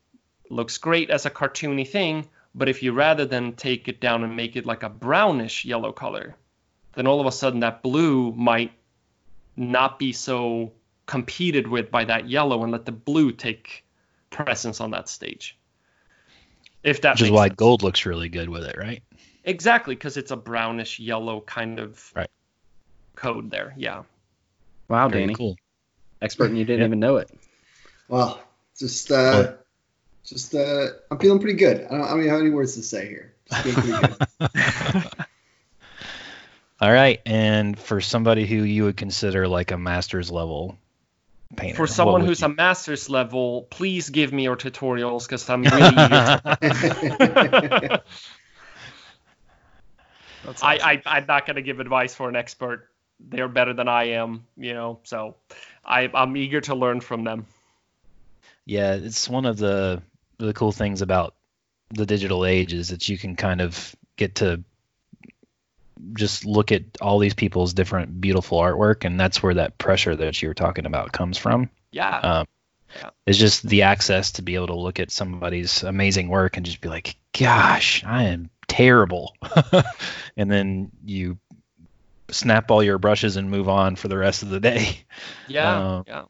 looks 0.50 0.78
great 0.78 1.10
as 1.10 1.26
a 1.26 1.30
cartoony 1.30 1.86
thing, 1.88 2.28
but 2.58 2.68
if 2.68 2.82
you 2.82 2.92
rather 2.92 3.24
than 3.24 3.54
take 3.54 3.88
it 3.88 4.00
down 4.00 4.24
and 4.24 4.36
make 4.36 4.56
it 4.56 4.66
like 4.66 4.82
a 4.82 4.88
brownish 4.88 5.64
yellow 5.64 5.92
color, 5.92 6.36
then 6.94 7.06
all 7.06 7.20
of 7.20 7.26
a 7.26 7.32
sudden 7.32 7.60
that 7.60 7.82
blue 7.82 8.32
might 8.32 8.72
not 9.56 9.98
be 9.98 10.12
so 10.12 10.72
competed 11.06 11.66
with 11.68 11.90
by 11.90 12.04
that 12.04 12.28
yellow 12.28 12.62
and 12.62 12.72
let 12.72 12.84
the 12.84 12.92
blue 12.92 13.32
take 13.32 13.84
presence 14.30 14.80
on 14.80 14.90
that 14.90 15.08
stage. 15.08 15.56
If 16.82 17.00
that 17.02 17.14
Which 17.14 17.22
is 17.22 17.30
why 17.30 17.48
sense. 17.48 17.56
gold 17.56 17.82
looks 17.82 18.06
really 18.06 18.28
good 18.28 18.48
with 18.48 18.64
it, 18.64 18.76
right? 18.76 19.02
Exactly, 19.44 19.94
because 19.94 20.16
it's 20.16 20.30
a 20.30 20.36
brownish 20.36 20.98
yellow 20.98 21.40
kind 21.40 21.78
of 21.78 22.12
Right. 22.14 22.30
code 23.14 23.50
there. 23.50 23.74
Yeah. 23.76 24.02
Wow, 24.88 25.08
Very 25.08 25.22
Danny, 25.22 25.34
cool. 25.34 25.56
expert, 26.20 26.50
and 26.50 26.58
you 26.58 26.64
didn't 26.64 26.80
Yeah. 26.80 26.86
even 26.86 27.00
know 27.00 27.16
it. 27.16 27.30
Well, 28.08 28.42
just 28.78 29.10
uh, 29.10 29.54
just 30.24 30.54
uh, 30.54 30.86
I'm 31.10 31.18
feeling 31.18 31.40
pretty 31.40 31.58
good. 31.58 31.84
I 31.86 31.90
don't, 31.90 32.02
I 32.02 32.08
don't 32.10 32.18
even 32.20 32.30
have 32.30 32.40
any 32.40 32.50
words 32.50 32.74
to 32.74 32.82
say 32.82 33.08
here. 33.08 33.34
Just 33.48 33.62
feeling 33.62 33.82
pretty 33.82 33.98
good. 34.98 35.10
All 36.80 36.92
right, 36.92 37.20
and 37.26 37.76
for 37.78 38.00
somebody 38.00 38.46
who 38.46 38.62
you 38.62 38.84
would 38.84 38.96
consider 38.96 39.48
like 39.48 39.72
a 39.72 39.78
master's 39.78 40.30
level 40.30 40.78
painter, 41.56 41.74
For 41.76 41.86
someone 41.88 42.24
who's 42.24 42.40
you- 42.40 42.46
a 42.46 42.50
master's 42.50 43.10
level, 43.10 43.62
please 43.70 44.10
give 44.10 44.32
me 44.32 44.44
your 44.44 44.56
tutorials 44.56 45.24
because 45.24 45.48
I'm 45.50 45.62
really 45.64 45.88
eager 45.88 46.08
to 46.08 46.40
I, 50.62 50.78
I 50.78 51.02
I'm 51.04 51.26
not 51.26 51.46
gonna 51.46 51.62
give 51.62 51.80
advice 51.80 52.14
for 52.14 52.28
an 52.28 52.36
expert. 52.36 52.88
They're 53.20 53.48
better 53.48 53.74
than 53.74 53.88
I 53.88 54.10
am, 54.10 54.46
you 54.56 54.74
know. 54.74 55.00
So 55.02 55.36
I 55.84 56.08
I'm 56.14 56.36
eager 56.36 56.60
to 56.62 56.74
learn 56.74 57.00
from 57.00 57.24
them. 57.24 57.46
Yeah, 58.68 58.96
it's 58.96 59.28
one 59.30 59.46
of 59.46 59.56
the 59.56 60.02
the 60.36 60.52
cool 60.52 60.72
things 60.72 61.00
about 61.00 61.34
the 61.88 62.04
digital 62.04 62.44
age 62.44 62.74
is 62.74 62.90
that 62.90 63.08
you 63.08 63.16
can 63.16 63.34
kind 63.34 63.62
of 63.62 63.96
get 64.16 64.36
to 64.36 64.62
just 66.12 66.44
look 66.44 66.70
at 66.70 66.82
all 67.00 67.18
these 67.18 67.32
people's 67.32 67.72
different 67.72 68.20
beautiful 68.20 68.58
artwork, 68.58 69.06
and 69.06 69.18
that's 69.18 69.42
where 69.42 69.54
that 69.54 69.78
pressure 69.78 70.14
that 70.14 70.42
you 70.42 70.48
were 70.48 70.54
talking 70.54 70.84
about 70.84 71.12
comes 71.12 71.38
from. 71.38 71.70
Yeah. 71.92 72.18
Um, 72.18 72.46
Yeah. 72.94 73.10
It's 73.26 73.38
just 73.38 73.66
the 73.66 73.82
access 73.82 74.32
to 74.32 74.42
be 74.42 74.54
able 74.54 74.68
to 74.68 74.76
look 74.76 75.00
at 75.00 75.10
somebody's 75.10 75.82
amazing 75.82 76.28
work 76.28 76.58
and 76.58 76.66
just 76.66 76.82
be 76.82 76.90
like, 76.90 77.16
"Gosh, 77.38 78.04
I 78.04 78.24
am 78.24 78.50
terrible," 78.66 79.34
and 80.36 80.50
then 80.50 80.90
you 81.04 81.38
snap 82.30 82.70
all 82.70 82.82
your 82.82 82.98
brushes 82.98 83.36
and 83.36 83.50
move 83.50 83.68
on 83.68 83.96
for 83.96 84.08
the 84.08 84.18
rest 84.18 84.42
of 84.42 84.50
the 84.50 84.60
day. 84.60 85.04
yeah. 85.48 85.96
um, 85.96 86.04
yeah. 86.06 86.24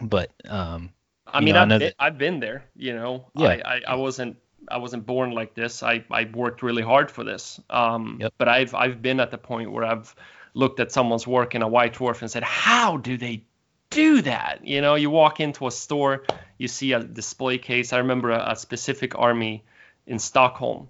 But 0.00 0.30
um, 0.48 0.90
I 1.32 1.38
you 1.40 1.44
mean, 1.46 1.54
know, 1.54 1.62
I've, 1.62 1.78
been, 1.78 1.92
I've 1.98 2.18
been 2.18 2.40
there. 2.40 2.64
You 2.76 2.94
know, 2.94 3.26
Yeah. 3.34 3.48
I, 3.48 3.62
I, 3.64 3.80
I 3.88 3.94
wasn't 3.96 4.36
I 4.68 4.78
wasn't 4.78 5.06
born 5.06 5.32
like 5.32 5.54
this. 5.54 5.82
I, 5.82 6.04
I 6.10 6.28
worked 6.32 6.62
really 6.62 6.82
hard 6.82 7.10
for 7.10 7.24
this. 7.24 7.58
Um, 7.70 8.18
Yep. 8.20 8.34
But 8.38 8.48
I've 8.48 8.74
I've 8.74 9.02
been 9.02 9.20
at 9.20 9.30
the 9.30 9.38
point 9.38 9.72
where 9.72 9.84
I've 9.84 10.14
looked 10.54 10.80
at 10.80 10.92
someone's 10.92 11.26
work 11.26 11.54
in 11.54 11.62
a 11.62 11.68
white 11.68 11.94
dwarf 11.94 12.20
and 12.22 12.30
said, 12.30 12.42
how 12.42 12.96
do 12.96 13.16
they 13.16 13.44
do 13.90 14.22
that? 14.22 14.66
You 14.66 14.80
know, 14.80 14.94
you 14.96 15.10
walk 15.10 15.40
into 15.40 15.66
a 15.66 15.70
store, 15.70 16.24
you 16.58 16.68
see 16.68 16.92
a 16.92 17.00
display 17.02 17.58
case. 17.58 17.92
I 17.92 17.98
remember 17.98 18.30
a, 18.30 18.52
a 18.52 18.56
specific 18.56 19.18
army 19.18 19.64
in 20.06 20.18
Stockholm, 20.18 20.88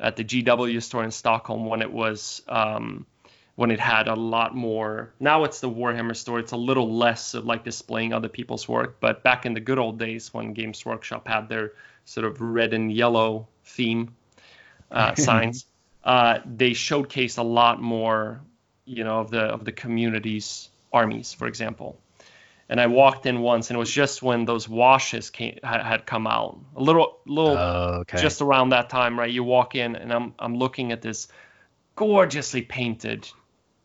at 0.00 0.16
the 0.16 0.24
GW 0.24 0.82
store 0.82 1.04
in 1.04 1.10
Stockholm 1.10 1.66
when 1.66 1.82
it 1.82 1.92
was. 1.92 2.42
Um, 2.48 3.06
when 3.54 3.70
it 3.70 3.80
had 3.80 4.08
a 4.08 4.14
lot 4.14 4.54
more 4.54 5.12
now 5.20 5.44
it's 5.44 5.60
the 5.60 5.68
warhammer 5.68 6.16
store 6.16 6.38
it's 6.38 6.52
a 6.52 6.56
little 6.56 6.96
less 6.96 7.34
of 7.34 7.44
like 7.44 7.64
displaying 7.64 8.12
other 8.12 8.28
people's 8.28 8.68
work 8.68 8.96
but 9.00 9.22
back 9.22 9.44
in 9.46 9.54
the 9.54 9.60
good 9.60 9.78
old 9.78 9.98
days 9.98 10.32
when 10.32 10.52
games 10.52 10.84
workshop 10.86 11.28
had 11.28 11.48
their 11.48 11.72
sort 12.04 12.26
of 12.26 12.40
red 12.40 12.72
and 12.72 12.92
yellow 12.92 13.46
theme 13.64 14.14
uh, 14.90 15.14
signs 15.16 15.66
uh, 16.04 16.38
they 16.44 16.70
showcased 16.70 17.38
a 17.38 17.42
lot 17.42 17.80
more 17.80 18.40
you 18.84 19.04
know 19.04 19.20
of 19.20 19.30
the 19.30 19.40
of 19.40 19.64
the 19.64 19.72
community's 19.72 20.68
armies 20.92 21.32
for 21.32 21.46
example. 21.46 21.98
And 22.68 22.80
i 22.80 22.86
walked 22.86 23.26
in 23.26 23.40
once 23.40 23.68
and 23.68 23.76
it 23.76 23.78
was 23.78 23.90
just 23.90 24.22
when 24.22 24.46
those 24.46 24.68
washes 24.68 25.30
came 25.30 25.58
had, 25.62 26.06
come 26.06 26.26
out. 26.26 26.58
A 26.76 26.82
little 26.82 27.18
little 27.26 27.56
oh, 27.58 27.98
okay, 28.00 28.20
just 28.20 28.40
around 28.40 28.70
that 28.70 28.88
time, 28.88 29.18
right? 29.18 29.30
You 29.30 29.44
walk 29.44 29.74
in, 29.74 29.94
and 29.94 30.12
I'm 30.12 30.34
I'm 30.38 30.56
looking 30.56 30.90
at 30.90 31.02
this 31.02 31.28
gorgeously 31.96 32.62
painted 32.62 33.28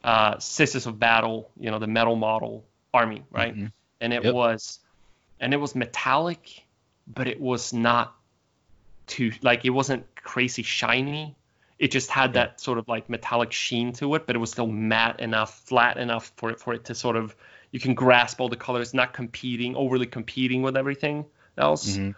uh, 0.08 0.40
Sisters 0.40 0.86
of 0.86 0.98
Battle, 0.98 1.52
you 1.60 1.70
know, 1.70 1.80
the 1.80 1.88
metal 1.88 2.16
model 2.16 2.64
army, 2.94 3.24
right? 3.30 3.54
Mhm. 3.56 3.72
And 4.00 4.14
it 4.14 4.24
Yep. 4.24 4.34
was, 4.34 4.80
and 5.40 5.54
it 5.54 5.58
was 5.58 5.76
metallic, 5.76 6.64
but 7.08 7.28
it 7.28 7.42
was 7.42 7.74
not 7.74 8.16
too 9.06 9.32
like 9.42 9.66
it 9.66 9.72
wasn't 9.72 10.04
crazy 10.16 10.64
shiny. 10.64 11.36
It 11.78 11.92
just 11.92 12.10
had 12.10 12.34
Yeah. 12.34 12.46
that 12.46 12.62
sort 12.62 12.78
of 12.78 12.88
like 12.88 13.10
metallic 13.10 13.52
sheen 13.52 13.92
to 13.94 14.16
it, 14.16 14.26
but 14.26 14.36
it 14.36 14.40
was 14.40 14.52
still 14.52 14.68
matte 14.68 15.20
enough, 15.20 15.60
flat 15.66 15.98
enough 15.98 16.32
for 16.38 16.52
it 16.52 16.60
for 16.60 16.74
it 16.74 16.86
to 16.86 16.96
sort 16.96 17.18
of 17.18 17.36
you 17.72 17.80
can 17.80 17.94
grasp 17.94 18.40
all 18.40 18.50
the 18.50 18.56
colors, 18.56 18.94
not 18.94 19.12
competing, 19.14 19.76
overly 19.76 20.06
competing 20.06 20.62
with 20.62 20.78
everything 20.78 21.26
else. 21.58 21.98
Mhm. 21.98 22.16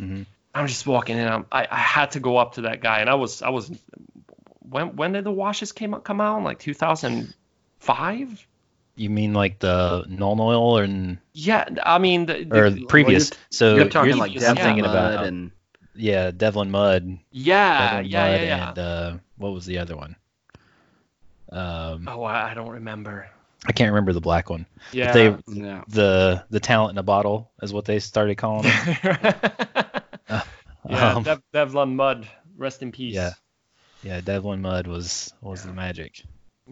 Mhm. 0.00 0.26
I'm 0.54 0.66
just 0.66 0.86
walking 0.86 1.16
in. 1.18 1.28
I'm, 1.28 1.46
I 1.52 1.68
I 1.70 1.76
had 1.76 2.10
to 2.12 2.20
go 2.20 2.36
up 2.36 2.54
to 2.54 2.62
that 2.62 2.80
guy, 2.80 3.00
and 3.00 3.08
I 3.08 3.14
was 3.14 3.42
I 3.42 3.50
was 3.50 3.70
when 4.70 4.96
when 4.96 5.12
did 5.12 5.24
the 5.24 5.30
washes 5.30 5.72
came 5.72 5.94
out 5.94 6.04
come 6.04 6.20
out? 6.20 6.42
Like 6.42 6.58
2005? 6.58 8.46
You 8.96 9.10
mean 9.10 9.32
like 9.32 9.58
the 9.60 10.04
Nuln 10.08 10.40
Oil 10.40 10.78
and 10.78 11.18
Yeah, 11.32 11.68
I 11.84 11.98
mean 11.98 12.26
the, 12.26 12.44
the- 12.44 12.60
or 12.60 12.70
the 12.70 12.84
previous? 12.86 13.30
so 13.50 13.76
You're 13.76 13.88
talking 13.88 14.16
like 14.16 14.32
you're 14.34 14.44
I'm 14.44 14.54
Devil 14.56 14.64
thinking 14.64 14.84
Mud 14.84 14.94
about 15.12 15.26
and 15.26 15.50
yeah, 15.94 16.30
Devlan 16.30 16.70
Mud, 16.70 17.18
yeah 17.32 18.00
Devlan 18.02 18.10
yeah 18.10 18.22
Mud, 18.22 18.40
yeah 18.40 18.42
yeah. 18.44 18.68
and 18.68 18.78
uh, 18.78 19.16
what 19.36 19.52
was 19.52 19.66
the 19.66 19.78
other 19.78 19.96
one? 19.96 20.14
Um, 21.50 22.06
oh, 22.08 22.22
I, 22.24 22.50
I 22.50 22.54
don't 22.54 22.70
remember. 22.70 23.28
I 23.66 23.72
can't 23.72 23.90
remember 23.90 24.12
the 24.12 24.20
black 24.20 24.48
one. 24.50 24.66
Yeah. 24.92 25.12
they 25.12 25.36
yeah. 25.48 25.82
the 25.88 26.44
the 26.50 26.60
talent 26.60 26.92
in 26.92 26.98
a 26.98 27.02
bottle 27.02 27.50
is 27.62 27.72
what 27.72 27.84
they 27.84 27.98
started 28.00 28.36
calling 28.36 28.66
it. 28.66 28.98
yeah, 30.88 31.12
Um, 31.14 31.22
Dev, 31.24 31.42
Devlan 31.52 31.94
Mud, 31.94 32.28
rest 32.56 32.82
in 32.82 32.92
peace. 32.92 33.14
Yeah. 33.14 33.32
Yeah, 34.02 34.20
Devlan 34.20 34.60
Mud 34.60 34.86
was 34.86 35.32
was 35.40 35.62
the 35.62 35.72
magic. 35.72 36.22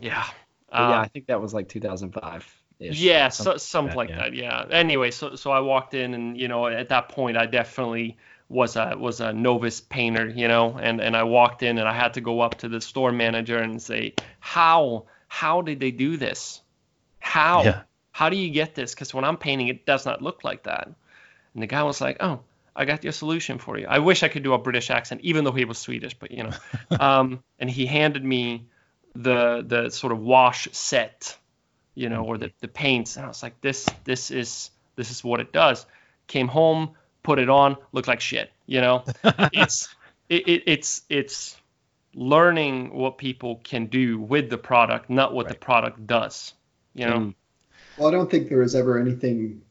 Yeah. 0.00 0.24
But 0.70 0.78
yeah, 0.78 0.98
Uh, 0.98 1.02
I 1.02 1.08
think 1.08 1.26
that 1.26 1.40
was 1.40 1.54
like 1.54 1.68
2005. 1.68 2.44
-ish. 2.80 2.90
Yeah, 3.00 3.28
so, 3.30 3.44
something 3.44 3.58
something 3.58 3.96
like 3.96 4.10
like 4.10 4.18
that, 4.18 4.30
that. 4.32 4.34
Yeah. 4.34 4.64
Anyway, 4.70 5.10
so 5.10 5.34
so 5.36 5.50
I 5.50 5.60
walked 5.60 5.94
in, 5.94 6.14
and 6.14 6.38
you 6.38 6.48
know, 6.48 6.66
at 6.66 6.88
that 6.90 7.08
point, 7.08 7.36
I 7.36 7.46
definitely 7.46 8.16
was 8.48 8.76
a 8.76 8.96
was 8.96 9.20
a 9.20 9.32
novice 9.32 9.80
painter, 9.80 10.28
you 10.28 10.48
know, 10.48 10.76
and 10.78 11.00
and 11.00 11.16
I 11.16 11.22
walked 11.24 11.62
in, 11.62 11.78
and 11.78 11.88
I 11.88 11.92
had 11.94 12.14
to 12.14 12.20
go 12.20 12.40
up 12.40 12.56
to 12.58 12.68
the 12.68 12.80
store 12.80 13.12
manager 13.12 13.58
and 13.58 13.80
say, 13.82 14.14
how 14.40 15.06
how 15.28 15.62
did 15.62 15.80
they 15.80 15.90
do 15.90 16.16
this? 16.16 16.62
How 17.20 17.64
Yeah. 17.64 17.82
how 18.12 18.28
do 18.28 18.36
you 18.36 18.50
get 18.50 18.74
this? 18.74 18.94
Because 18.94 19.14
when 19.14 19.24
I'm 19.24 19.36
painting, 19.36 19.68
it 19.68 19.86
does 19.86 20.06
not 20.06 20.22
look 20.22 20.44
like 20.44 20.62
that. 20.64 20.86
And 21.54 21.62
the 21.62 21.66
guy 21.66 21.82
was 21.82 22.00
like, 22.00 22.18
oh. 22.20 22.40
I 22.76 22.84
got 22.84 23.02
your 23.02 23.12
solution 23.12 23.58
for 23.58 23.78
you. 23.78 23.86
I 23.88 24.00
wish 24.00 24.22
I 24.22 24.28
could 24.28 24.42
do 24.42 24.52
a 24.52 24.58
British 24.58 24.90
accent, 24.90 25.22
even 25.22 25.44
though 25.44 25.52
he 25.52 25.64
was 25.64 25.78
Swedish, 25.78 26.14
but 26.14 26.30
you 26.30 26.44
know. 26.44 26.52
um, 27.00 27.42
and 27.58 27.70
he 27.70 27.86
handed 27.86 28.22
me 28.22 28.68
the 29.14 29.64
the 29.66 29.90
sort 29.90 30.12
of 30.12 30.20
wash 30.20 30.68
set, 30.72 31.36
you 31.94 32.10
know, 32.10 32.24
or 32.24 32.36
the, 32.36 32.52
the 32.60 32.68
paints. 32.68 33.16
And 33.16 33.24
I 33.24 33.28
was 33.28 33.42
like, 33.42 33.60
this 33.62 33.86
this 34.04 34.30
is 34.30 34.70
this 34.94 35.10
is 35.10 35.24
what 35.24 35.40
it 35.40 35.52
does. 35.52 35.86
Came 36.26 36.48
home, 36.48 36.90
put 37.22 37.38
it 37.38 37.48
on, 37.48 37.76
looked 37.92 38.08
like 38.08 38.20
shit. 38.20 38.52
You 38.66 38.82
know, 38.82 39.04
it's 39.24 39.88
it, 40.28 40.46
it, 40.46 40.62
it's 40.66 41.02
it's 41.08 41.56
learning 42.14 42.92
what 42.94 43.16
people 43.16 43.60
can 43.64 43.86
do 43.86 44.20
with 44.20 44.50
the 44.50 44.58
product, 44.58 45.08
not 45.08 45.32
what 45.32 45.48
the 45.48 45.54
product 45.54 46.06
does. 46.06 46.52
You 46.94 47.06
know. 47.06 47.18
Mm. 47.18 47.34
Well, 47.96 48.08
I 48.08 48.10
don't 48.10 48.30
think 48.30 48.50
there 48.50 48.58
was 48.58 48.74
ever 48.74 48.98
anything 48.98 49.62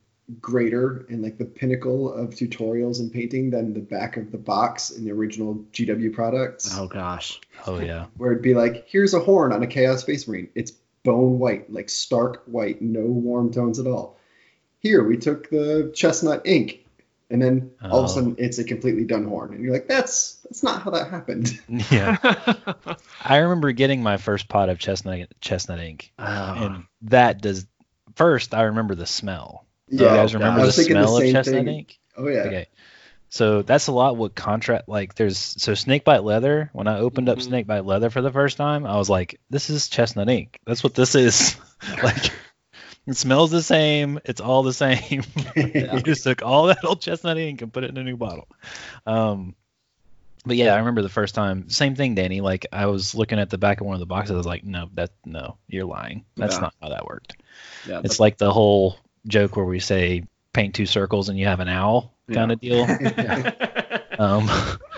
greater 0.41 1.05
and 1.09 1.21
like 1.21 1.37
the 1.37 1.45
pinnacle 1.45 2.11
of 2.13 2.31
tutorials 2.31 2.99
and 2.99 3.11
painting 3.13 3.51
than 3.51 3.73
the 3.73 3.79
back 3.79 4.17
of 4.17 4.31
the 4.31 4.37
box 4.37 4.89
in 4.89 5.05
the 5.05 5.11
original 5.11 5.55
GW 5.71 6.13
products, 6.13 6.75
Oh 6.77 6.87
gosh. 6.87 7.39
Oh 7.67 7.79
yeah. 7.79 8.05
where 8.17 8.31
it'd 8.31 8.43
be 8.43 8.53
like, 8.55 8.85
here's 8.87 9.13
a 9.13 9.19
horn 9.19 9.53
on 9.53 9.61
a 9.61 9.67
Chaos 9.67 10.01
Space 10.01 10.27
Marine. 10.27 10.49
It's 10.55 10.71
bone 11.03 11.37
white, 11.37 11.71
like 11.71 11.89
stark 11.89 12.43
white, 12.45 12.81
no 12.81 13.01
warm 13.01 13.51
tones 13.51 13.79
at 13.79 13.85
all. 13.87 14.17
Here, 14.79 15.03
we 15.03 15.17
took 15.17 15.49
the 15.49 15.91
chestnut 15.95 16.41
ink, 16.45 16.85
and 17.29 17.41
then 17.41 17.71
all 17.83 17.99
of 17.99 18.01
Oh. 18.01 18.05
a 18.05 18.09
sudden 18.09 18.35
it's 18.39 18.57
a 18.59 18.63
completely 18.63 19.03
done 19.05 19.25
horn, 19.25 19.53
and 19.53 19.63
you're 19.63 19.73
like, 19.73 19.87
that's 19.87 20.35
that's 20.43 20.63
not 20.63 20.81
how 20.81 20.91
that 20.91 21.09
happened. 21.11 21.59
Yeah. 21.91 22.17
I 23.23 23.37
remember 23.37 23.71
getting 23.71 24.01
my 24.03 24.17
first 24.17 24.47
pot 24.47 24.69
of 24.69 24.79
chestnut 24.79 25.27
chestnut 25.41 25.79
ink, 25.79 26.11
Oh. 26.17 26.23
and 26.25 26.83
that 27.03 27.41
does. 27.41 27.67
First, 28.15 28.53
I 28.55 28.63
remember 28.63 28.95
the 28.95 29.05
smell. 29.05 29.64
Yeah, 29.87 29.97
Do 29.97 30.03
you 30.05 30.09
guys 30.21 30.33
remember 30.33 30.65
the 30.65 30.71
thinking 30.73 30.95
the 30.95 31.03
smell 31.07 31.17
of 31.17 31.31
chestnut 31.31 31.65
thing. 31.65 31.67
ink? 31.67 31.99
Oh 32.17 32.27
yeah. 32.27 32.39
Okay. 32.41 32.67
So 33.29 33.61
that's 33.63 33.87
a 33.87 33.91
lot 33.91 34.15
what 34.17 34.33
contract 34.35 34.87
like 34.87 35.15
there's 35.15 35.37
so 35.37 35.73
snakebite 35.73 36.23
leather, 36.23 36.69
when 36.73 36.87
I 36.87 36.99
opened 36.99 37.27
up 37.29 37.37
Mhm. 37.39 37.43
snakebite 37.43 37.85
leather 37.85 38.09
for 38.09 38.21
the 38.21 38.31
first 38.31 38.55
time, 38.57 38.85
I 38.85 38.97
was 38.97 39.09
like, 39.09 39.39
this 39.49 39.69
is 39.69 39.89
chestnut 39.89 40.29
ink. 40.29 40.59
That's 40.65 40.83
what 40.83 40.93
this 40.93 41.15
is. 41.15 41.55
like 42.03 42.31
it 43.05 43.15
smells 43.17 43.51
the 43.51 43.61
same, 43.61 44.19
it's 44.25 44.41
all 44.41 44.63
the 44.63 44.73
same. 44.73 45.23
I 45.55 46.01
just 46.03 46.23
took 46.23 46.41
all 46.43 46.67
that 46.67 46.83
old 46.85 47.01
chestnut 47.01 47.37
ink 47.37 47.61
and 47.61 47.73
put 47.73 47.83
it 47.83 47.89
in 47.89 47.97
a 47.97 48.03
new 48.03 48.17
bottle. 48.17 48.47
Um 49.05 49.55
but 50.47 50.55
yeah, 50.57 50.73
I 50.75 50.77
remember 50.77 51.01
the 51.01 51.09
first 51.09 51.33
time. 51.33 51.69
Same 51.69 51.95
thing, 51.95 52.13
Danny. 52.15 52.39
Like 52.39 52.67
I 52.71 52.85
was 52.85 53.15
looking 53.15 53.39
at 53.39 53.49
the 53.49 53.57
back 53.57 53.81
of 53.81 53.87
one 53.87 53.95
of 53.95 53.99
the 53.99 54.05
boxes. 54.05 54.33
I 54.35 54.37
was 54.37 54.45
like, 54.45 54.63
"No, 54.63 54.89
that 54.93 55.09
no, 55.25 55.57
you're 55.67 55.85
lying. 55.85 56.23
That's 56.37 56.53
Yeah. 56.55 56.61
not 56.61 56.73
how 56.79 56.89
that 56.89 57.05
worked." 57.07 57.33
Yeah. 57.87 58.01
It's 58.03 58.19
like 58.19 58.37
the 58.37 58.53
whole 58.53 58.95
joke 59.27 59.55
where 59.55 59.65
we 59.65 59.79
say 59.79 60.23
paint 60.53 60.75
two 60.75 60.85
circles 60.85 61.29
and 61.29 61.37
you 61.37 61.45
have 61.45 61.59
an 61.59 61.67
owl 61.67 62.13
kind 62.31 62.51
of 62.51 62.59
deal. 62.59 62.83
um, 64.19 64.49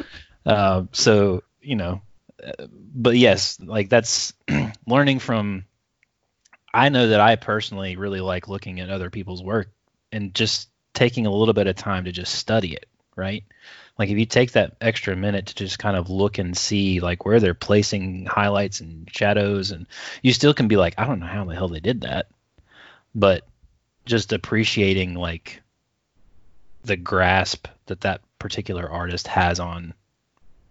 uh, 0.46 0.84
so 0.92 1.44
you 1.62 1.76
know, 1.76 2.02
uh, 2.44 2.68
but 2.70 3.18
yes, 3.18 3.60
like 3.60 3.90
that's 3.90 4.34
learning 4.88 5.20
from. 5.20 5.66
I 6.74 6.90
know 6.90 7.08
that 7.08 7.20
I 7.20 7.38
personally 7.38 7.96
really 7.96 8.22
like 8.22 8.48
looking 8.48 8.80
at 8.82 8.90
other 8.90 9.10
people's 9.10 9.42
work 9.42 9.72
and 10.12 10.36
just 10.36 10.70
taking 10.94 11.26
a 11.26 11.32
little 11.32 11.54
bit 11.54 11.66
of 11.66 11.76
time 11.76 12.06
to 12.06 12.12
just 12.12 12.36
study 12.36 12.74
it, 12.74 12.88
right? 13.16 13.44
Like 13.98 14.10
if 14.10 14.18
you 14.18 14.26
take 14.26 14.52
that 14.52 14.76
extra 14.80 15.16
minute 15.16 15.48
to 15.48 15.56
just 15.56 15.80
kind 15.80 15.98
of 15.98 16.10
look 16.10 16.38
and 16.38 16.56
see 16.56 17.00
like 17.00 17.26
where 17.26 17.40
they're 17.40 17.56
placing 17.56 18.26
highlights 18.26 18.80
and 18.80 19.10
shadows 19.12 19.72
and 19.72 19.88
you 20.22 20.34
still 20.34 20.54
can 20.54 20.68
be 20.68 20.78
like, 20.78 20.96
I 20.98 21.06
don't 21.06 21.20
know 21.20 21.26
how 21.26 21.46
the 21.46 21.56
hell 21.56 21.70
they 21.70 21.80
did 21.80 22.02
that. 22.02 22.28
But 23.16 23.44
just 24.08 24.34
appreciating 24.34 25.14
like 25.14 25.62
the 26.84 26.98
grasp 26.98 27.68
that 27.86 28.02
that 28.02 28.22
particular 28.40 28.90
artist 28.90 29.28
has 29.28 29.60
on 29.60 29.94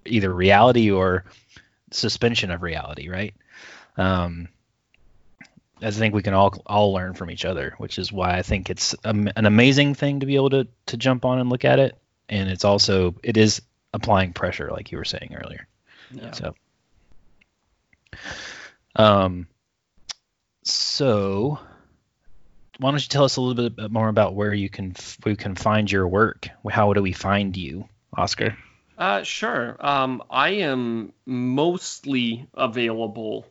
either 0.05 0.33
reality 0.33 0.91
or 0.91 1.25
suspension 1.93 2.51
of 2.51 2.63
reality, 2.63 3.09
right? 3.09 3.35
Um, 3.97 4.49
I 5.83 5.91
think 5.91 6.15
we 6.15 6.23
can 6.23 6.35
all 6.35 6.55
all 6.67 6.93
learn 6.93 7.13
from 7.15 7.31
each 7.31 7.45
other, 7.45 7.75
which 7.79 7.99
is 7.99 8.11
why 8.11 8.37
I 8.39 8.43
think 8.43 8.71
it's 8.71 8.95
an 9.05 9.31
amazing 9.37 9.95
thing 9.95 10.21
to 10.21 10.27
be 10.27 10.37
able 10.37 10.51
to 10.51 10.67
to 10.87 10.97
jump 10.97 11.25
on 11.25 11.39
and 11.39 11.51
look 11.51 11.65
at 11.65 11.79
it, 11.79 11.99
and 12.29 12.49
it's 12.49 12.65
also 12.65 13.15
it 13.23 13.37
is 13.37 13.61
applying 13.93 14.33
pressure, 14.33 14.71
like 14.71 14.91
you 14.91 14.99
were 14.99 15.05
saying 15.05 15.37
earlier. 15.39 15.67
Yeah. 16.11 16.31
So, 16.33 16.55
um, 18.97 19.49
so 20.63 21.59
why 22.79 22.91
don't 22.91 23.03
you 23.03 23.09
tell 23.09 23.25
us 23.25 23.37
a 23.37 23.41
little 23.41 23.71
bit 23.71 23.91
more 23.91 24.09
about 24.09 24.35
where 24.35 24.53
you 24.53 24.69
can 24.69 24.95
we 25.25 25.37
can 25.37 25.55
find 25.55 25.91
your 25.91 26.07
work? 26.07 26.49
How 26.69 26.93
do 26.93 27.03
we 27.03 27.13
find 27.13 27.57
you, 27.57 27.89
Oscar? 28.17 28.57
Uh, 28.99 29.23
sure. 29.23 29.77
Um, 29.79 30.23
I 30.31 30.51
am 30.51 31.13
mostly 31.27 32.47
available, 32.55 33.47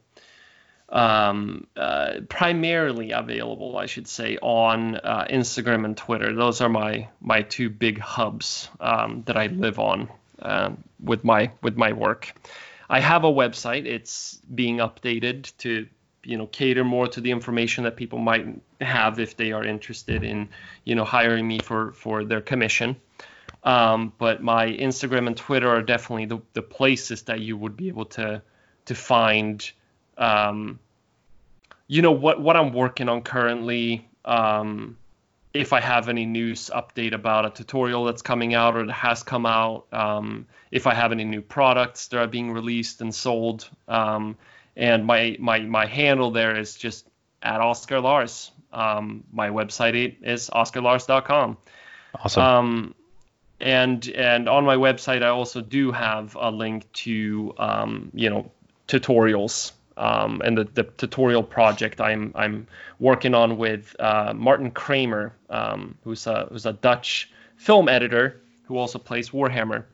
um, 0.90 1.68
uh, 1.76 2.22
primarily 2.30 3.12
available, 3.12 3.78
I 3.78 3.86
should 3.86 4.08
say, 4.08 4.38
on 4.42 4.96
uh, 4.96 5.26
Instagram 5.30 5.86
and 5.86 5.96
Twitter. 5.96 6.34
Those 6.34 6.62
are 6.62 6.70
my 6.70 7.10
my 7.22 7.44
two 7.44 7.70
big 7.70 8.00
hubs 8.00 8.70
um, 8.80 9.24
that 9.26 9.38
I 9.38 9.48
live 9.48 9.80
on 9.80 10.10
um, 10.40 10.84
with 11.00 11.24
my 11.24 11.52
with 11.62 11.78
my 11.78 11.94
work. 11.94 12.34
I 12.90 13.00
have 13.00 13.24
a 13.24 13.32
website. 13.32 13.86
It's 13.86 14.40
being 14.54 14.78
updated 14.78 15.52
to 15.58 15.88
you 16.26 16.38
know 16.38 16.48
cater 16.48 16.84
more 16.84 17.08
to 17.08 17.22
the 17.22 17.32
information 17.32 17.84
that 17.84 17.96
people 17.96 18.20
might 18.20 18.48
have 18.82 19.20
if 19.20 19.38
they 19.38 19.52
are 19.52 19.64
interested 19.64 20.24
in 20.24 20.50
you 20.84 20.96
know 20.96 21.06
hiring 21.06 21.48
me 21.48 21.60
for 21.60 21.92
for 21.94 22.24
their 22.24 22.42
commission. 22.42 22.96
Um, 23.64 24.14
but 24.20 24.44
my 24.44 24.68
Instagram 24.68 25.26
and 25.26 25.36
Twitter 25.36 25.68
are 25.68 25.82
definitely 25.82 26.26
the, 26.26 26.40
the 26.54 26.62
places 26.62 27.24
that 27.24 27.40
you 27.40 27.58
would 27.58 27.76
be 27.76 27.88
able 27.88 28.06
to 28.06 28.44
to 28.86 28.96
find, 28.96 29.72
um, 30.18 30.80
you 31.88 32.04
know, 32.04 32.12
what 32.12 32.40
what 32.40 32.56
I'm 32.56 32.74
working 32.74 33.10
on 33.10 33.22
currently. 33.22 34.08
Um, 34.24 34.98
if 35.54 35.72
I 35.72 35.80
have 35.80 36.10
any 36.10 36.26
news 36.26 36.70
update 36.76 37.14
about 37.14 37.46
a 37.46 37.50
tutorial 37.50 38.04
that's 38.04 38.22
coming 38.22 38.54
out 38.54 38.76
or 38.76 38.86
that 38.86 38.94
has 38.94 39.24
come 39.24 39.46
out, 39.46 39.86
um, 39.94 40.48
if 40.70 40.86
I 40.86 40.94
have 40.94 41.14
any 41.14 41.24
new 41.24 41.42
products 41.42 42.10
that 42.10 42.20
are 42.20 42.28
being 42.28 42.52
released 42.52 43.00
and 43.00 43.16
sold, 43.16 43.70
um, 43.88 44.38
and 44.76 45.06
my 45.06 45.38
my 45.40 45.60
my 45.60 45.86
handle 45.86 46.32
there 46.32 46.56
is 46.58 46.76
just 46.76 47.08
at 47.42 47.62
Oscar 47.62 48.00
Lars. 48.00 48.52
Um, 48.72 49.24
my 49.32 49.50
website 49.50 50.18
is 50.22 50.50
oscarlars.com. 50.50 51.58
Awesome. 52.20 52.44
Um, 52.44 52.96
and 53.60 54.08
and 54.10 54.50
on 54.50 54.66
my 54.66 54.76
website, 54.76 55.24
I 55.24 55.30
also 55.30 55.62
do 55.62 55.92
have 55.92 56.36
a 56.40 56.52
link 56.52 56.92
to 56.94 57.54
um, 57.58 58.12
you 58.14 58.30
know 58.30 58.52
tutorials 58.88 59.72
um, 59.98 60.42
and 60.44 60.58
the, 60.58 60.66
the 60.66 60.84
tutorial 60.84 61.44
project 61.44 62.02
I'm 62.02 62.32
I'm 62.36 62.68
working 63.00 63.34
on 63.34 63.58
with 63.58 63.96
uh, 64.00 64.34
Martin 64.36 64.72
Kramer, 64.72 65.34
um, 65.50 65.98
who's 66.04 66.28
a 66.28 66.48
who's 66.52 66.66
a 66.66 66.74
Dutch 66.74 67.32
film 67.58 67.88
editor 67.88 68.42
who 68.64 68.78
also 68.78 69.00
plays 69.00 69.30
Warhammer. 69.30 69.86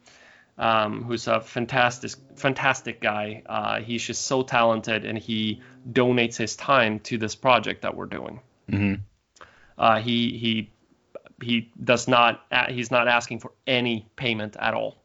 Um, 0.61 1.03
who's 1.03 1.27
a 1.27 1.41
fantastic 1.41 2.11
fantastic 2.35 3.01
guy. 3.01 3.41
Uh, 3.47 3.79
he's 3.81 4.03
just 4.03 4.25
so 4.25 4.43
talented, 4.43 5.05
and 5.05 5.17
he 5.17 5.61
donates 5.91 6.37
his 6.37 6.55
time 6.55 6.99
to 6.99 7.17
this 7.17 7.35
project 7.35 7.81
that 7.81 7.95
we're 7.95 8.05
doing. 8.05 8.39
hmm 8.69 8.93
Uh, 9.77 9.99
he 9.99 10.37
he 10.37 10.69
he 11.41 11.71
does 11.83 12.07
not 12.07 12.45
he's 12.69 12.91
not 12.91 13.07
asking 13.07 13.39
for 13.39 13.51
any 13.65 14.05
payment 14.15 14.55
at 14.59 14.73
all, 14.75 15.01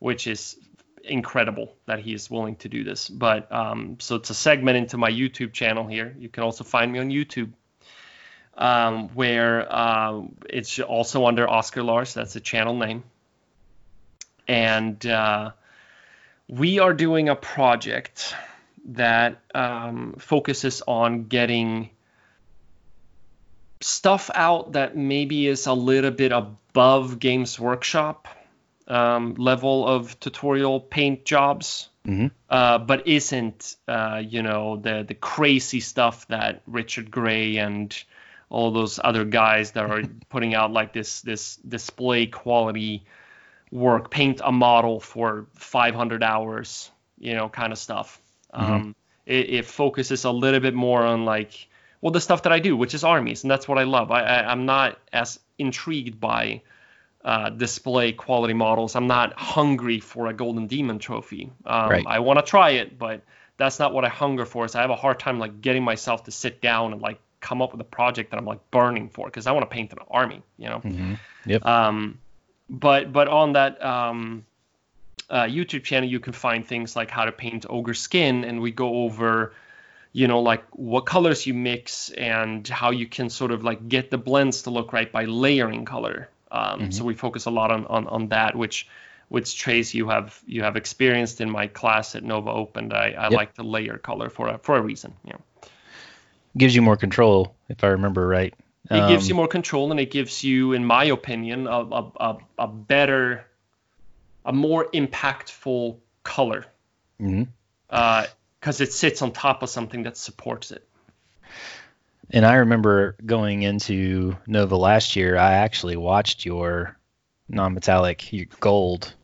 which 0.00 0.26
is 0.26 0.56
incredible 1.02 1.74
that 1.86 1.98
he 2.00 2.12
is 2.12 2.30
willing 2.30 2.56
to 2.56 2.68
do 2.68 2.84
this. 2.84 3.08
But 3.08 3.50
um, 3.50 3.96
so 4.00 4.16
it's 4.16 4.30
a 4.30 4.34
segment 4.34 4.76
into 4.76 4.98
my 4.98 5.10
YouTube 5.10 5.54
channel 5.54 5.86
here. 5.86 6.14
You 6.18 6.28
can 6.28 6.42
also 6.42 6.64
find 6.64 6.92
me 6.92 6.98
on 6.98 7.08
YouTube, 7.08 7.52
um, 8.58 9.08
where 9.14 9.66
uh, 9.70 10.22
it's 10.50 10.78
also 10.80 11.24
under 11.26 11.48
Oscar 11.48 11.82
Lars. 11.82 12.12
That's 12.12 12.34
the 12.34 12.40
channel 12.40 12.76
name, 12.76 13.02
and 14.48 15.04
uh, 15.06 15.50
we 16.48 16.78
are 16.78 16.94
doing 16.94 17.28
a 17.28 17.36
project 17.36 18.34
that 18.86 19.40
um, 19.54 20.14
focuses 20.18 20.82
on 20.86 21.24
getting 21.24 21.90
stuff 23.80 24.30
out 24.34 24.72
that 24.72 24.96
maybe 24.96 25.46
is 25.46 25.66
a 25.66 25.72
little 25.72 26.10
bit 26.10 26.32
above 26.32 27.18
Games 27.18 27.60
Workshop 27.60 28.26
um, 28.88 29.34
level 29.34 29.86
of 29.86 30.18
tutorial 30.18 30.80
paint 30.80 31.24
jobs, 31.24 31.90
Mhm. 32.06 32.30
uh, 32.48 32.78
but 32.78 33.06
isn't 33.06 33.76
uh, 33.86 34.22
you 34.26 34.42
know 34.42 34.76
the 34.76 35.04
the 35.06 35.14
crazy 35.14 35.80
stuff 35.80 36.26
that 36.28 36.62
Richard 36.66 37.10
Gray 37.10 37.58
and 37.58 37.94
all 38.48 38.70
those 38.70 38.98
other 39.02 39.24
guys 39.26 39.72
that 39.72 39.84
are 39.84 40.02
putting 40.30 40.54
out 40.54 40.72
like 40.72 40.94
this 40.94 41.20
this 41.20 41.56
display 41.56 42.26
quality 42.26 43.04
work, 43.70 44.10
paint 44.10 44.40
a 44.44 44.52
model 44.52 45.00
for 45.00 45.46
500 45.54 46.22
hours, 46.22 46.90
you 47.18 47.34
know, 47.34 47.48
kind 47.48 47.72
of 47.72 47.78
stuff. 47.78 48.20
Um, 48.52 48.94
it, 49.26 49.50
it 49.50 49.64
focuses 49.66 50.24
a 50.24 50.30
little 50.30 50.60
bit 50.60 50.74
more 50.74 51.02
on 51.02 51.24
like 51.24 51.68
well 52.00 52.12
the 52.12 52.20
stuff 52.20 52.42
that 52.44 52.52
I 52.52 52.58
do, 52.60 52.76
which 52.76 52.94
is 52.94 53.04
armies, 53.04 53.44
and 53.44 53.50
that's 53.50 53.68
what 53.68 53.78
I 53.78 53.84
love. 53.84 54.10
I, 54.10 54.22
I 54.22 54.50
I'm 54.50 54.66
not 54.66 54.98
as 55.12 55.38
intrigued 55.58 56.20
by 56.20 56.62
uh, 57.24 57.50
display 57.50 58.12
quality 58.12 58.54
models. 58.54 58.96
I'm 58.96 59.06
not 59.06 59.38
hungry 59.38 60.00
for 60.00 60.28
a 60.28 60.32
golden 60.32 60.66
demon 60.66 60.98
trophy. 60.98 61.50
Um, 61.66 61.90
Right. 61.90 62.06
I 62.06 62.20
want 62.20 62.38
to 62.38 62.44
try 62.44 62.70
it, 62.70 62.98
but 62.98 63.22
that's 63.58 63.78
not 63.78 63.92
what 63.92 64.04
I 64.04 64.08
hunger 64.08 64.46
for. 64.46 64.66
So 64.68 64.78
I 64.78 64.82
have 64.82 64.90
a 64.90 64.96
hard 64.96 65.18
time 65.18 65.38
like 65.38 65.60
getting 65.60 65.82
myself 65.82 66.24
to 66.24 66.30
sit 66.30 66.62
down 66.62 66.92
and 66.92 67.02
like 67.02 67.18
come 67.40 67.60
up 67.60 67.72
with 67.72 67.80
a 67.80 67.84
project 67.84 68.30
that 68.30 68.38
I'm 68.38 68.46
like 68.46 68.70
burning 68.70 69.08
for 69.10 69.26
because 69.26 69.46
I 69.46 69.52
want 69.52 69.68
to 69.68 69.74
paint 69.74 69.92
an 69.92 69.98
army, 70.10 70.42
you 70.56 70.68
know. 70.68 70.78
hmm 70.78 71.14
Um, 71.66 72.18
but 72.68 73.12
but 73.12 73.28
on 73.28 73.52
that 73.54 73.82
um, 73.84 74.44
uh, 75.30 75.44
YouTube 75.44 75.84
channel, 75.84 76.08
you 76.08 76.20
can 76.20 76.32
find 76.32 76.66
things 76.66 76.96
like 76.96 77.10
how 77.10 77.24
to 77.24 77.32
paint 77.32 77.66
ogre 77.68 77.94
skin, 77.94 78.44
and 78.44 78.60
we 78.60 78.70
go 78.70 79.04
over, 79.04 79.52
you 80.12 80.26
know, 80.28 80.40
like 80.40 80.64
what 80.72 81.06
colors 81.06 81.46
you 81.46 81.54
mix 81.54 82.10
and 82.10 82.66
how 82.66 82.90
you 82.90 83.06
can 83.06 83.30
sort 83.30 83.50
of 83.50 83.64
like 83.64 83.88
get 83.88 84.10
the 84.10 84.18
blends 84.18 84.62
to 84.62 84.70
look 84.70 84.92
right 84.92 85.10
by 85.10 85.24
layering 85.24 85.84
color. 85.84 86.28
Um, 86.50 86.80
Mhm. 86.80 86.94
So 86.94 87.04
we 87.04 87.14
focus 87.14 87.46
a 87.46 87.50
lot 87.50 87.70
on, 87.70 87.86
on 87.86 88.06
on 88.06 88.28
that, 88.28 88.56
which 88.56 88.86
which 89.28 89.58
Trace 89.58 89.92
you 89.92 90.08
have 90.08 90.40
you 90.46 90.62
have 90.62 90.76
experienced 90.76 91.40
in 91.42 91.50
my 91.50 91.66
class 91.66 92.14
at 92.14 92.24
Nova 92.24 92.50
Open. 92.50 92.92
I, 92.92 93.12
I 93.12 93.24
Yep. 93.24 93.32
like 93.32 93.54
to 93.54 93.62
layer 93.62 93.98
color 93.98 94.30
for 94.30 94.48
a 94.48 94.58
for 94.58 94.76
a 94.76 94.80
reason. 94.80 95.12
Know. 95.24 95.40
Gives 96.56 96.74
you 96.74 96.80
more 96.80 96.96
control, 96.96 97.54
if 97.68 97.84
I 97.84 97.88
remember 97.88 98.26
right. 98.26 98.54
It 98.90 99.08
gives 99.08 99.24
Um, 99.24 99.28
you 99.28 99.34
more 99.34 99.48
control, 99.48 99.90
and 99.90 100.00
it 100.00 100.10
gives 100.10 100.42
you, 100.42 100.72
in 100.72 100.84
my 100.84 101.04
opinion, 101.04 101.66
a, 101.66 101.70
a, 101.70 102.12
a, 102.20 102.38
a 102.58 102.68
better, 102.68 103.44
a 104.44 104.52
more 104.52 104.86
impactful 104.92 105.98
color 106.22 106.64
because 107.18 108.80
it 108.80 108.92
sits 108.92 109.22
on 109.22 109.32
top 109.32 109.62
of 109.62 109.68
something 109.70 110.04
that 110.04 110.16
supports 110.16 110.70
it. 110.70 110.86
And 112.30 112.44
I 112.44 112.56
remember 112.56 113.16
going 113.24 113.62
into 113.62 114.36
Nova 114.46 114.76
last 114.76 115.16
year, 115.16 115.36
I 115.36 115.54
actually 115.54 115.96
watched 115.96 116.44
your 116.44 116.96
non-metallic 117.48 118.32
your 118.32 118.46
gold 118.60 119.14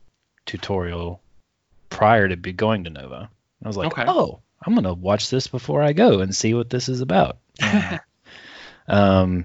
tutorial 0.46 1.20
prior 1.90 2.28
to 2.28 2.36
be 2.36 2.52
going 2.52 2.84
to 2.84 2.90
Nova. 2.90 3.28
I 3.62 3.68
was 3.68 3.76
like, 3.76 3.92
Okay. 3.92 4.04
oh, 4.06 4.40
I'm 4.66 4.74
gonna 4.74 4.94
watch 4.94 5.28
this 5.30 5.46
before 5.46 5.82
I 5.82 5.92
go 5.92 6.20
and 6.20 6.34
see 6.34 6.54
what 6.54 6.70
this 6.70 6.88
is 6.88 7.02
about. 7.02 7.38
um, 8.88 9.44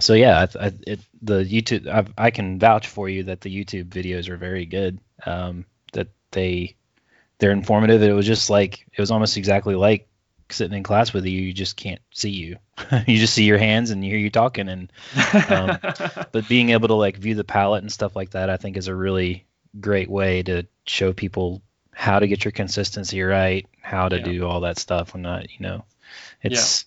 so 0.00 0.14
yeah, 0.14 0.46
I, 0.58 0.66
I, 0.66 0.72
it, 0.86 1.00
the 1.22 1.44
YouTube 1.44 1.86
I've, 1.86 2.12
I 2.18 2.30
can 2.30 2.58
vouch 2.58 2.88
for 2.88 3.08
you 3.08 3.24
that 3.24 3.40
the 3.40 3.50
YouTube 3.64 3.86
videos 3.88 4.28
are 4.28 4.36
very 4.36 4.66
good. 4.66 4.98
Um, 5.26 5.64
that 5.92 6.08
they 6.32 6.76
they're 7.38 7.50
informative. 7.52 8.02
It 8.02 8.12
was 8.12 8.26
just 8.26 8.50
like 8.50 8.86
it 8.92 9.00
was 9.00 9.10
almost 9.10 9.36
exactly 9.36 9.74
like 9.74 10.08
sitting 10.50 10.76
in 10.76 10.82
class 10.82 11.12
with 11.12 11.24
you. 11.26 11.40
You 11.40 11.52
just 11.52 11.76
can't 11.76 12.00
see 12.12 12.30
you. 12.30 12.56
you 13.06 13.18
just 13.18 13.34
see 13.34 13.44
your 13.44 13.58
hands 13.58 13.90
and 13.90 14.04
you 14.04 14.10
hear 14.10 14.18
you 14.18 14.30
talking. 14.30 14.68
And 14.68 14.92
Um, 15.48 15.78
but 16.32 16.48
being 16.48 16.70
able 16.70 16.88
to 16.88 16.94
like 16.94 17.16
view 17.16 17.34
the 17.34 17.44
palette 17.44 17.82
and 17.82 17.92
stuff 17.92 18.16
like 18.16 18.30
that, 18.30 18.50
I 18.50 18.56
think 18.56 18.76
is 18.76 18.88
a 18.88 18.94
really 18.94 19.46
great 19.80 20.10
way 20.10 20.42
to 20.42 20.66
show 20.86 21.12
people 21.12 21.62
how 21.92 22.18
to 22.18 22.26
get 22.26 22.44
your 22.44 22.52
consistency 22.52 23.22
right, 23.22 23.66
how 23.80 24.08
to 24.08 24.16
Yeah. 24.16 24.24
do 24.24 24.46
all 24.46 24.60
that 24.60 24.78
stuff. 24.78 25.14
And 25.14 25.22
not, 25.22 25.50
you 25.52 25.60
know, 25.60 25.84
it's 26.42 26.84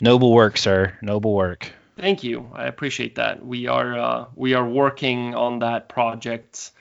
noble 0.00 0.32
work, 0.32 0.56
sir. 0.56 0.96
Noble 1.02 1.34
work. 1.34 1.72
Thank 2.02 2.24
you. 2.24 2.50
I 2.52 2.66
appreciate 2.66 3.14
that. 3.14 3.46
We 3.46 3.68
are 3.68 3.96
uh, 3.96 4.24
we 4.34 4.54
are 4.54 4.68
working 4.68 5.36
on 5.36 5.60
that 5.60 5.88
project 5.88 6.72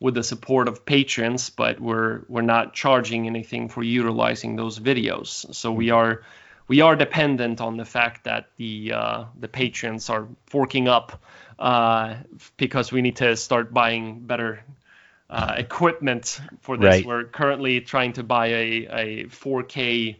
with 0.00 0.14
the 0.14 0.22
support 0.22 0.68
of 0.68 0.86
patrons, 0.86 1.50
but 1.50 1.78
we're 1.78 2.22
we're 2.28 2.40
not 2.56 2.72
charging 2.72 3.26
anything 3.26 3.68
for 3.68 3.82
utilizing 3.82 4.56
those 4.56 4.78
videos. 4.78 5.54
So 5.54 5.70
we 5.70 5.90
are 5.90 6.22
we 6.66 6.80
are 6.80 6.96
dependent 6.96 7.60
on 7.60 7.76
the 7.76 7.84
fact 7.84 8.24
that 8.24 8.46
the 8.56 8.94
uh, 8.94 9.24
the 9.38 9.48
patrons 9.48 10.08
are 10.08 10.28
forking 10.46 10.88
up 10.88 11.22
uh, 11.58 12.14
because 12.56 12.90
we 12.90 13.02
need 13.02 13.16
to 13.16 13.36
start 13.36 13.74
buying 13.74 14.20
better 14.20 14.64
uh, 15.28 15.56
equipment 15.58 16.40
for 16.62 16.78
this. 16.78 16.86
Right. 16.86 17.06
We're 17.06 17.24
currently 17.24 17.82
trying 17.82 18.14
to 18.14 18.22
buy 18.22 18.46
a, 18.46 18.86
a 18.90 19.24
4K 19.24 20.16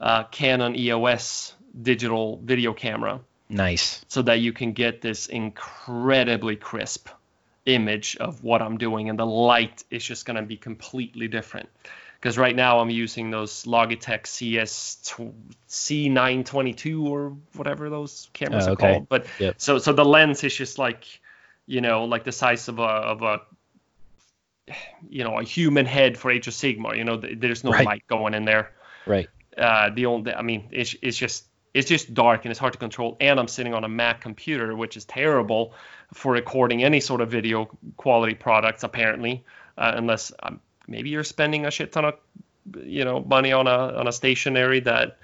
uh, 0.00 0.24
Canon 0.24 0.74
EOS 0.74 1.54
digital 1.80 2.40
video 2.42 2.72
camera 2.72 3.20
Nice. 3.50 4.04
so 4.08 4.22
that 4.22 4.40
you 4.40 4.52
can 4.52 4.72
get 4.72 5.02
this 5.02 5.26
incredibly 5.26 6.56
crisp 6.56 7.08
image 7.66 8.16
of 8.18 8.42
what 8.42 8.62
I'm 8.62 8.78
doing, 8.78 9.10
and 9.10 9.18
the 9.18 9.26
light 9.26 9.84
is 9.90 10.02
just 10.04 10.24
going 10.24 10.36
to 10.36 10.42
be 10.42 10.56
completely 10.56 11.28
different. 11.28 11.68
Because 12.18 12.36
right 12.38 12.54
now 12.54 12.80
I'm 12.80 12.90
using 12.90 13.30
those 13.30 13.64
Logitech 13.64 14.26
CS 14.26 14.96
tw- 15.04 15.32
C922 15.68 17.04
or 17.04 17.36
whatever 17.54 17.88
those 17.90 18.28
cameras 18.34 18.66
Oh, 18.68 18.72
are 18.72 18.76
called. 18.76 19.08
But 19.08 19.26
Yep. 19.38 19.54
so 19.58 19.78
so 19.78 19.92
the 19.92 20.04
lens 20.04 20.44
is 20.44 20.54
just 20.54 20.78
like, 20.78 21.04
you 21.66 21.80
know, 21.80 22.04
like 22.04 22.24
the 22.24 22.32
size 22.32 22.68
of 22.68 22.78
a 22.78 22.82
of 22.82 23.22
a 23.22 23.40
you 25.08 25.24
know 25.24 25.38
a 25.38 25.42
human 25.42 25.86
head 25.86 26.16
for 26.18 26.30
Age 26.30 26.46
of 26.46 26.54
Sigmar. 26.54 26.96
You 26.96 27.04
know, 27.04 27.18
th- 27.20 27.38
there's 27.40 27.64
no 27.64 27.70
Right. 27.70 27.86
light 27.86 28.06
going 28.06 28.34
in 28.34 28.44
there 28.44 28.72
Right. 29.06 29.28
uh, 29.56 29.90
the 29.90 30.06
only 30.06 30.34
I 30.34 30.42
mean 30.42 30.68
it's 30.72 30.94
it's 31.02 31.16
just 31.16 31.46
it's 31.72 31.88
just 31.88 32.12
dark 32.12 32.44
and 32.44 32.50
it's 32.50 32.58
hard 32.58 32.72
to 32.72 32.78
control 32.78 33.16
and 33.20 33.38
I'm 33.38 33.48
sitting 33.48 33.74
on 33.74 33.84
a 33.84 33.88
Mac 33.88 34.20
computer 34.20 34.74
which 34.74 34.96
is 34.96 35.04
terrible 35.04 35.74
for 36.12 36.32
recording 36.32 36.82
any 36.82 37.00
sort 37.00 37.20
of 37.20 37.30
video 37.30 37.70
quality 37.96 38.34
products 38.34 38.82
apparently 38.82 39.44
uh, 39.78 39.92
unless 39.94 40.32
um, 40.42 40.60
maybe 40.86 41.10
you're 41.10 41.24
spending 41.24 41.66
a 41.66 41.70
shit 41.70 41.92
ton 41.92 42.04
of 42.04 42.14
you 42.84 43.04
know 43.04 43.20
money 43.20 43.52
on 43.52 43.66
a 43.66 43.98
on 43.98 44.06
a 44.06 44.12
stationary 44.12 44.80
that 44.80 45.18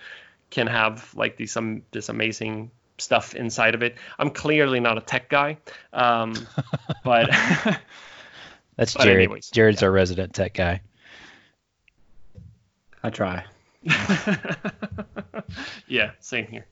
can 0.50 0.66
have 0.66 1.14
like 1.14 1.36
these 1.36 1.56
um, 1.56 1.82
this 1.90 2.08
amazing 2.08 2.70
stuff 2.98 3.34
inside 3.34 3.74
of 3.74 3.82
it. 3.82 3.96
I'm 4.18 4.30
clearly 4.30 4.80
not 4.80 4.98
a 4.98 5.00
tech 5.00 5.28
guy, 5.28 5.58
um, 5.92 6.34
but 7.04 7.28
That's 8.76 8.94
But 8.94 9.04
Jared. 9.04 9.18
anyways, 9.18 9.50
Jared's 9.50 9.82
our 9.82 9.90
resident 9.90 10.34
tech 10.34 10.54
guy. 10.54 10.80
I 13.02 13.10
try. 13.10 13.44
yeah, 15.86 16.12
same 16.20 16.46
here. 16.46 16.66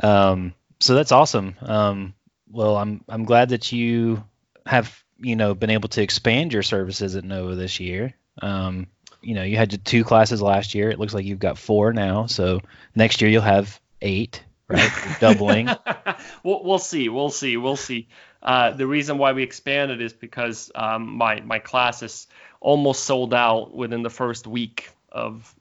Um, 0.00 0.54
so 0.80 0.94
that's 0.94 1.12
awesome. 1.12 1.56
Um, 1.62 2.14
well, 2.50 2.76
I'm 2.76 3.04
I'm 3.08 3.24
glad 3.24 3.50
that 3.50 3.72
you 3.72 4.24
have 4.66 5.02
you 5.18 5.36
know 5.36 5.54
been 5.54 5.70
able 5.70 5.88
to 5.90 6.02
expand 6.02 6.52
your 6.52 6.62
services 6.62 7.16
at 7.16 7.24
Nova 7.24 7.54
this 7.54 7.80
year. 7.80 8.14
Um, 8.40 8.88
you 9.22 9.34
know, 9.34 9.42
you 9.42 9.56
had 9.56 9.84
two 9.84 10.04
classes 10.04 10.42
last 10.42 10.74
year. 10.74 10.90
It 10.90 10.98
looks 10.98 11.14
like 11.14 11.24
you've 11.24 11.38
got 11.38 11.58
four 11.58 11.92
now. 11.92 12.26
So 12.26 12.60
next 12.94 13.22
year 13.22 13.30
you'll 13.30 13.42
have 13.42 13.80
eight, 14.02 14.42
right? 14.68 14.90
Doubling. 15.20 15.70
we'll, 16.42 16.62
we'll 16.62 16.78
see. 16.78 17.08
We'll 17.08 17.30
see. 17.30 17.56
We'll 17.56 17.76
see. 17.76 18.08
Uh, 18.42 18.72
the 18.72 18.86
reason 18.86 19.16
why 19.16 19.32
we 19.32 19.42
expanded 19.42 20.02
is 20.02 20.12
because 20.12 20.70
um, 20.74 21.16
my 21.16 21.40
my 21.40 21.58
class 21.58 22.02
is 22.02 22.26
almost 22.60 23.04
sold 23.04 23.32
out 23.32 23.74
within 23.74 24.02
the 24.02 24.10
first 24.10 24.46
week 24.46 24.90
of 25.10 25.54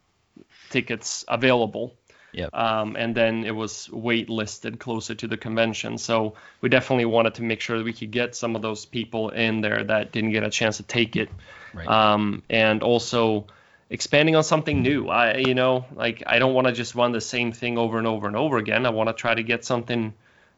tickets 0.74 1.24
available. 1.28 1.93
Yep. 2.34 2.49
Um, 2.53 2.95
and 2.97 3.15
then 3.15 3.45
it 3.45 3.55
was 3.55 3.89
wait 3.91 4.28
listed 4.28 4.80
closer 4.80 5.13
to 5.15 5.28
the 5.28 5.38
convention. 5.38 5.99
So 5.99 6.34
we 6.61 6.69
definitely 6.69 7.05
wanted 7.05 7.36
to 7.36 7.43
make 7.43 7.61
sure 7.61 7.78
that 7.78 7.84
we 7.84 7.93
could 7.93 8.11
get 8.11 8.36
some 8.36 8.55
of 8.55 8.63
those 8.63 8.86
people 8.86 9.30
in 9.30 9.61
there 9.61 9.84
that 9.84 10.11
didn't 10.11 10.32
get 10.32 10.43
a 10.43 10.49
chance 10.49 10.78
to 10.78 10.84
take 10.84 11.15
it. 11.15 11.30
Right. 11.74 11.88
Um, 11.88 12.41
and 12.49 12.82
also 12.82 13.45
expanding 13.91 14.36
on 14.36 14.43
something 14.43 14.82
new. 14.82 15.09
I, 15.09 15.38
you 15.38 15.53
know, 15.53 15.86
like 15.93 16.24
I 16.26 16.39
don't 16.39 16.55
want 16.55 16.65
to 16.65 16.74
just 16.74 16.95
run 16.95 17.11
the 17.11 17.21
same 17.21 17.51
thing 17.51 17.78
over 17.78 17.99
and 17.99 18.07
over 18.07 18.26
and 18.28 18.36
over 18.36 18.57
again. 18.57 18.88
I 18.88 18.89
want 18.89 19.09
to 19.09 19.13
try 19.13 19.36
to 19.36 19.43
get 19.43 19.63
something, 19.63 20.13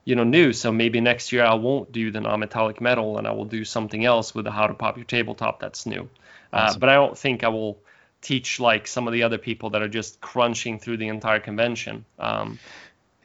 you 0.05 0.16
know, 0.16 0.24
new. 0.24 0.53
So 0.53 0.72
maybe 0.72 1.01
next 1.01 1.34
year 1.34 1.43
I 1.43 1.55
won't 1.55 1.91
do 1.91 2.09
the 2.09 2.22
non-metallic 2.22 2.80
metal 2.80 3.18
and 3.18 3.28
I 3.28 3.34
will 3.34 3.45
do 3.45 3.66
something 3.66 4.05
else 4.05 4.34
with 4.34 4.45
the 4.45 4.51
how 4.51 4.68
to 4.68 4.74
pop 4.74 4.95
your 4.95 5.05
tabletop 5.05 5.59
that's 5.59 5.86
new. 5.86 6.07
Uh, 6.53 6.74
but 6.78 6.88
I 6.88 6.93
don't 6.93 7.18
think 7.18 7.43
I 7.43 7.49
will 7.49 7.78
teach 8.26 8.59
like 8.59 8.88
some 8.88 9.07
of 9.07 9.13
the 9.13 9.23
other 9.23 9.38
people 9.38 9.69
that 9.71 9.82
are 9.82 9.88
just 9.88 10.19
crunching 10.19 10.80
through 10.80 10.97
the 10.97 11.07
entire 11.07 11.39
convention. 11.39 12.05
Um, 12.19 12.59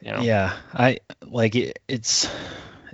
you 0.01 0.11
know, 0.11 0.21
Yeah, 0.21 0.53
I 0.73 0.99
like 1.25 1.55
it, 1.55 1.79
it's 1.87 2.29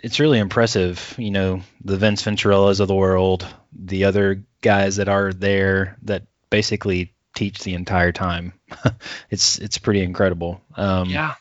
it's 0.03 0.19
really 0.19 0.39
impressive. 0.39 1.15
You 1.17 1.31
know, 1.31 1.61
the 1.83 1.97
Vince 1.97 2.23
Venturellas 2.23 2.79
of 2.79 2.87
the 2.87 2.95
world, 2.95 3.45
the 3.73 4.05
other 4.05 4.43
guys 4.61 4.95
that 4.97 5.09
are 5.09 5.33
there 5.33 5.97
that 6.03 6.23
basically 6.49 7.13
teach 7.35 7.59
the 7.59 7.73
entire 7.73 8.11
time. 8.11 8.53
it's 9.29 9.57
it's 9.59 9.77
pretty 9.77 10.01
incredible. 10.01 10.61
Um, 10.75 11.09
yeah, 11.09 11.35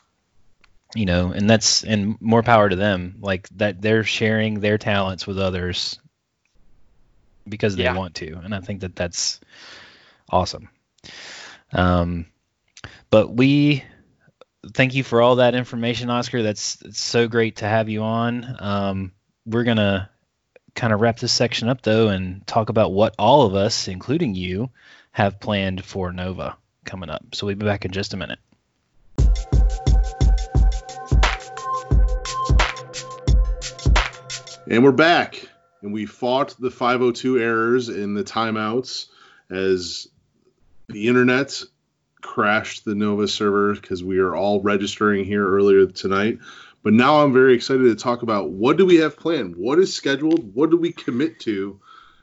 you 0.95 1.05
know, 1.05 1.31
and 1.31 1.49
that's 1.49 1.83
and 1.83 2.19
more 2.21 2.43
power 2.43 2.69
to 2.69 2.75
them. 2.75 3.15
Like 3.21 3.47
that 3.57 3.81
they're 3.81 4.03
sharing 4.03 4.59
their 4.59 4.77
talents 4.77 5.27
with 5.27 5.39
others 5.39 5.99
because 7.47 7.75
they 7.77 7.83
Yeah. 7.83 7.93
want 7.93 8.15
to, 8.15 8.33
and 8.43 8.53
I 8.53 8.59
think 8.61 8.81
that 8.81 8.95
that's 8.95 9.39
awesome. 10.29 10.69
Um, 11.71 12.25
but 13.09 13.33
we 13.33 13.83
thank 14.73 14.95
you 14.95 15.03
for 15.03 15.21
all 15.21 15.37
that 15.37 15.55
information, 15.55 16.09
Oscar. 16.09 16.43
That's 16.43 16.97
so 16.97 17.27
great 17.27 17.57
to 17.57 17.65
have 17.65 17.89
you 17.89 18.03
on. 18.03 18.55
Um, 18.59 19.11
we're 19.45 19.63
gonna 19.63 20.09
kind 20.75 20.93
of 20.93 21.01
wrap 21.01 21.17
this 21.19 21.31
section 21.31 21.69
up 21.69 21.81
though 21.81 22.09
and 22.09 22.45
talk 22.45 22.69
about 22.69 22.93
what 22.93 23.15
all 23.17 23.43
of 23.43 23.55
us, 23.55 23.87
including 23.87 24.35
you, 24.35 24.69
have 25.11 25.39
planned 25.39 25.83
for 25.83 26.11
Nova 26.11 26.55
coming 26.85 27.09
up. 27.09 27.23
So 27.33 27.47
we'll 27.47 27.55
be 27.55 27.65
back 27.65 27.85
in 27.85 27.91
just 27.91 28.13
a 28.13 28.17
minute. 28.17 28.39
And 34.69 34.83
we're 34.83 34.91
back. 34.91 35.47
And 35.81 35.93
we 35.93 36.05
fought 36.05 36.55
the 36.59 36.69
502 36.69 37.39
errors 37.39 37.89
in 37.89 38.13
the 38.13 38.23
timeouts 38.23 39.07
as 39.49 40.07
the 40.89 41.07
internet 41.07 41.61
crashed 42.21 42.85
the 42.85 42.95
Nova 42.95 43.27
server 43.27 43.73
because 43.73 44.03
we 44.03 44.19
are 44.19 44.35
all 44.35 44.61
registering 44.61 45.25
here 45.25 45.45
earlier 45.45 45.85
tonight. 45.85 46.39
But 46.83 46.93
now 46.93 47.21
I'm 47.21 47.33
very 47.33 47.53
excited 47.53 47.83
to 47.83 47.95
talk 47.95 48.21
about 48.21 48.51
what 48.51 48.77
do 48.77 48.85
we 48.85 48.97
have 48.97 49.17
planned? 49.17 49.55
What 49.55 49.79
is 49.79 49.93
scheduled? 49.93 50.53
What 50.55 50.69
do 50.69 50.77
we 50.77 50.93
commit 50.93 51.39
to? 51.41 51.79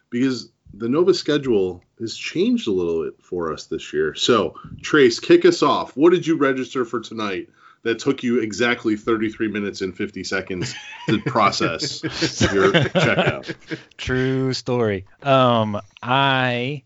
Because 0.08 0.50
the 0.72 0.88
Nova 0.88 1.12
schedule 1.12 1.82
has 2.00 2.16
changed 2.16 2.66
a 2.66 2.72
little 2.72 3.04
bit 3.04 3.22
for 3.22 3.52
us 3.52 3.66
this 3.66 3.92
year. 3.92 4.14
So, 4.14 4.54
Trace, 4.82 5.20
kick 5.20 5.44
us 5.44 5.62
off. 5.62 5.96
What 5.96 6.10
did 6.10 6.26
you 6.26 6.36
register 6.36 6.84
for 6.84 7.00
tonight 7.00 7.50
that 7.82 7.98
took 7.98 8.22
you 8.22 8.40
exactly 8.40 8.96
33 8.96 9.48
minutes 9.48 9.82
and 9.82 9.94
50 9.94 10.24
seconds 10.24 10.74
to 11.08 11.18
process 11.26 12.02
your 12.02 12.72
checkout? 12.72 13.54
True 13.98 14.54
story. 14.54 15.04
Um, 15.22 15.80
I 16.02 16.84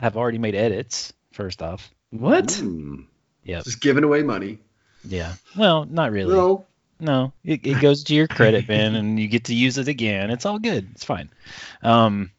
have 0.00 0.16
already 0.16 0.38
made 0.38 0.54
edits. 0.54 1.12
First 1.32 1.62
off, 1.62 1.90
What? 2.10 2.52
Hmm. 2.52 3.02
yep, 3.44 3.64
Just 3.64 3.80
giving 3.80 4.04
away 4.04 4.22
money. 4.22 4.58
yeah. 5.04 5.34
Well, 5.56 5.84
not 5.84 6.12
really. 6.12 6.34
No. 6.34 6.64
No, 6.98 7.34
it, 7.44 7.66
it 7.66 7.80
goes 7.82 8.04
to 8.04 8.14
your 8.14 8.26
credit 8.26 8.66
bin 8.68 8.94
and 8.94 9.20
you 9.20 9.28
get 9.28 9.44
to 9.44 9.54
use 9.54 9.76
it 9.76 9.86
again. 9.86 10.30
It's 10.30 10.46
all 10.46 10.58
good. 10.58 10.88
It's 10.92 11.04
fine. 11.04 11.28
Um, 11.82 12.30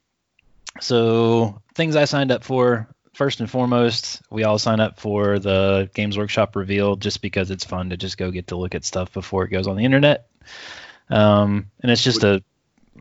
so 0.82 1.62
things 1.76 1.96
I 1.96 2.06
signed 2.06 2.32
up 2.32 2.44
for. 2.44 2.88
First 3.14 3.40
and 3.40 3.50
foremost, 3.50 4.22
we 4.30 4.44
all 4.44 4.60
sign 4.60 4.80
up 4.80 5.00
for 5.00 5.40
the 5.40 5.90
Games 5.96 6.18
Workshop 6.20 6.56
reveal 6.56 6.96
just 6.98 7.22
because 7.24 7.50
it's 7.50 7.66
fun 7.66 7.90
to 7.90 7.98
just 7.98 8.16
go 8.18 8.30
get 8.30 8.48
to 8.48 8.56
look 8.56 8.76
at 8.76 8.86
stuff 8.86 9.12
before 9.12 9.44
it 9.44 9.50
goes 9.50 9.66
on 9.66 9.76
the 9.76 9.86
internet. 9.86 10.28
Um, 11.10 11.72
and 11.82 11.92
it's 11.92 12.04
just 12.04 12.24
a, 12.24 12.44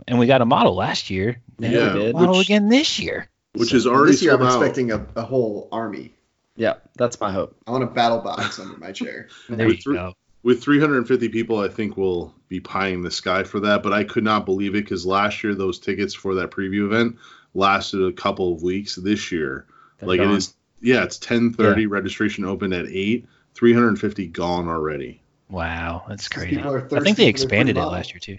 and 0.08 0.18
we 0.18 0.26
got 0.26 0.40
a 0.40 0.46
model 0.46 0.74
last 0.74 1.10
year. 1.10 1.42
Yeah, 1.58 1.68
Yeah, 1.68 1.94
we 1.94 2.00
did. 2.00 2.14
Model 2.14 2.38
which- 2.38 2.46
again 2.46 2.68
this 2.70 2.98
year. 2.98 3.28
Which 3.58 3.70
So- 3.70 3.76
is 3.76 3.86
already 3.86 4.12
this 4.12 4.22
year 4.22 4.34
I'm 4.34 4.42
out. 4.42 4.48
expecting 4.60 4.92
a, 4.92 5.06
a 5.16 5.22
whole 5.22 5.68
army. 5.72 6.12
Yeah, 6.56 6.74
that's 6.96 7.20
my 7.20 7.30
hope. 7.32 7.54
I 7.66 7.70
want 7.72 7.84
a 7.84 7.86
battle 7.88 8.20
box 8.20 8.58
under 8.58 8.76
my 8.78 8.92
chair. 8.92 9.28
There 9.48 9.66
With 9.66 9.76
you 9.76 9.82
three- 9.82 9.94
go. 9.96 10.14
with 10.42 10.62
350 10.62 11.28
people, 11.28 11.58
I 11.60 11.68
think 11.68 11.96
we'll 11.96 12.34
be 12.48 12.60
pieing 12.60 13.02
the 13.02 13.10
sky 13.10 13.42
for 13.44 13.60
that. 13.60 13.82
But 13.82 13.92
I 13.92 14.04
could 14.04 14.24
not 14.24 14.46
believe 14.46 14.74
it 14.74 14.84
because 14.84 15.04
last 15.04 15.42
year 15.44 15.54
those 15.54 15.78
tickets 15.78 16.14
for 16.14 16.34
that 16.36 16.50
preview 16.50 16.86
event 16.86 17.16
lasted 17.54 18.02
a 18.02 18.12
couple 18.12 18.52
of 18.54 18.62
weeks. 18.62 18.94
This 18.96 19.30
year, 19.32 19.66
They're 19.98 20.08
like 20.08 20.20
gone. 20.20 20.32
it 20.32 20.36
is, 20.36 20.54
yeah, 20.80 21.02
it's 21.04 21.18
10:30. 21.18 21.88
Registration 21.90 22.44
opened 22.44 22.72
at 22.74 22.86
eight. 22.88 23.26
350 23.54 24.26
gone 24.28 24.68
already. 24.68 25.20
Wow, 25.48 26.04
that's 26.08 26.28
crazy. 26.28 26.56
people 26.56 26.72
are 26.74 26.88
I 26.94 27.00
think 27.00 27.16
they 27.16 27.26
expanded 27.28 27.76
it 27.76 27.84
last 27.84 28.12
year 28.12 28.20
too. 28.20 28.38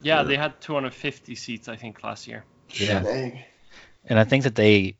Yeah, 0.00 0.18
Yeah. 0.18 0.22
they 0.24 0.36
had 0.36 0.60
250 0.60 1.34
seats, 1.34 1.68
I 1.68 1.74
think, 1.76 2.02
last 2.04 2.26
year. 2.28 2.44
Yeah. 2.70 3.00
Dang. 3.00 3.42
And 4.08 4.18
I 4.18 4.24
think 4.24 4.44
that 4.44 4.54
they 4.54 4.96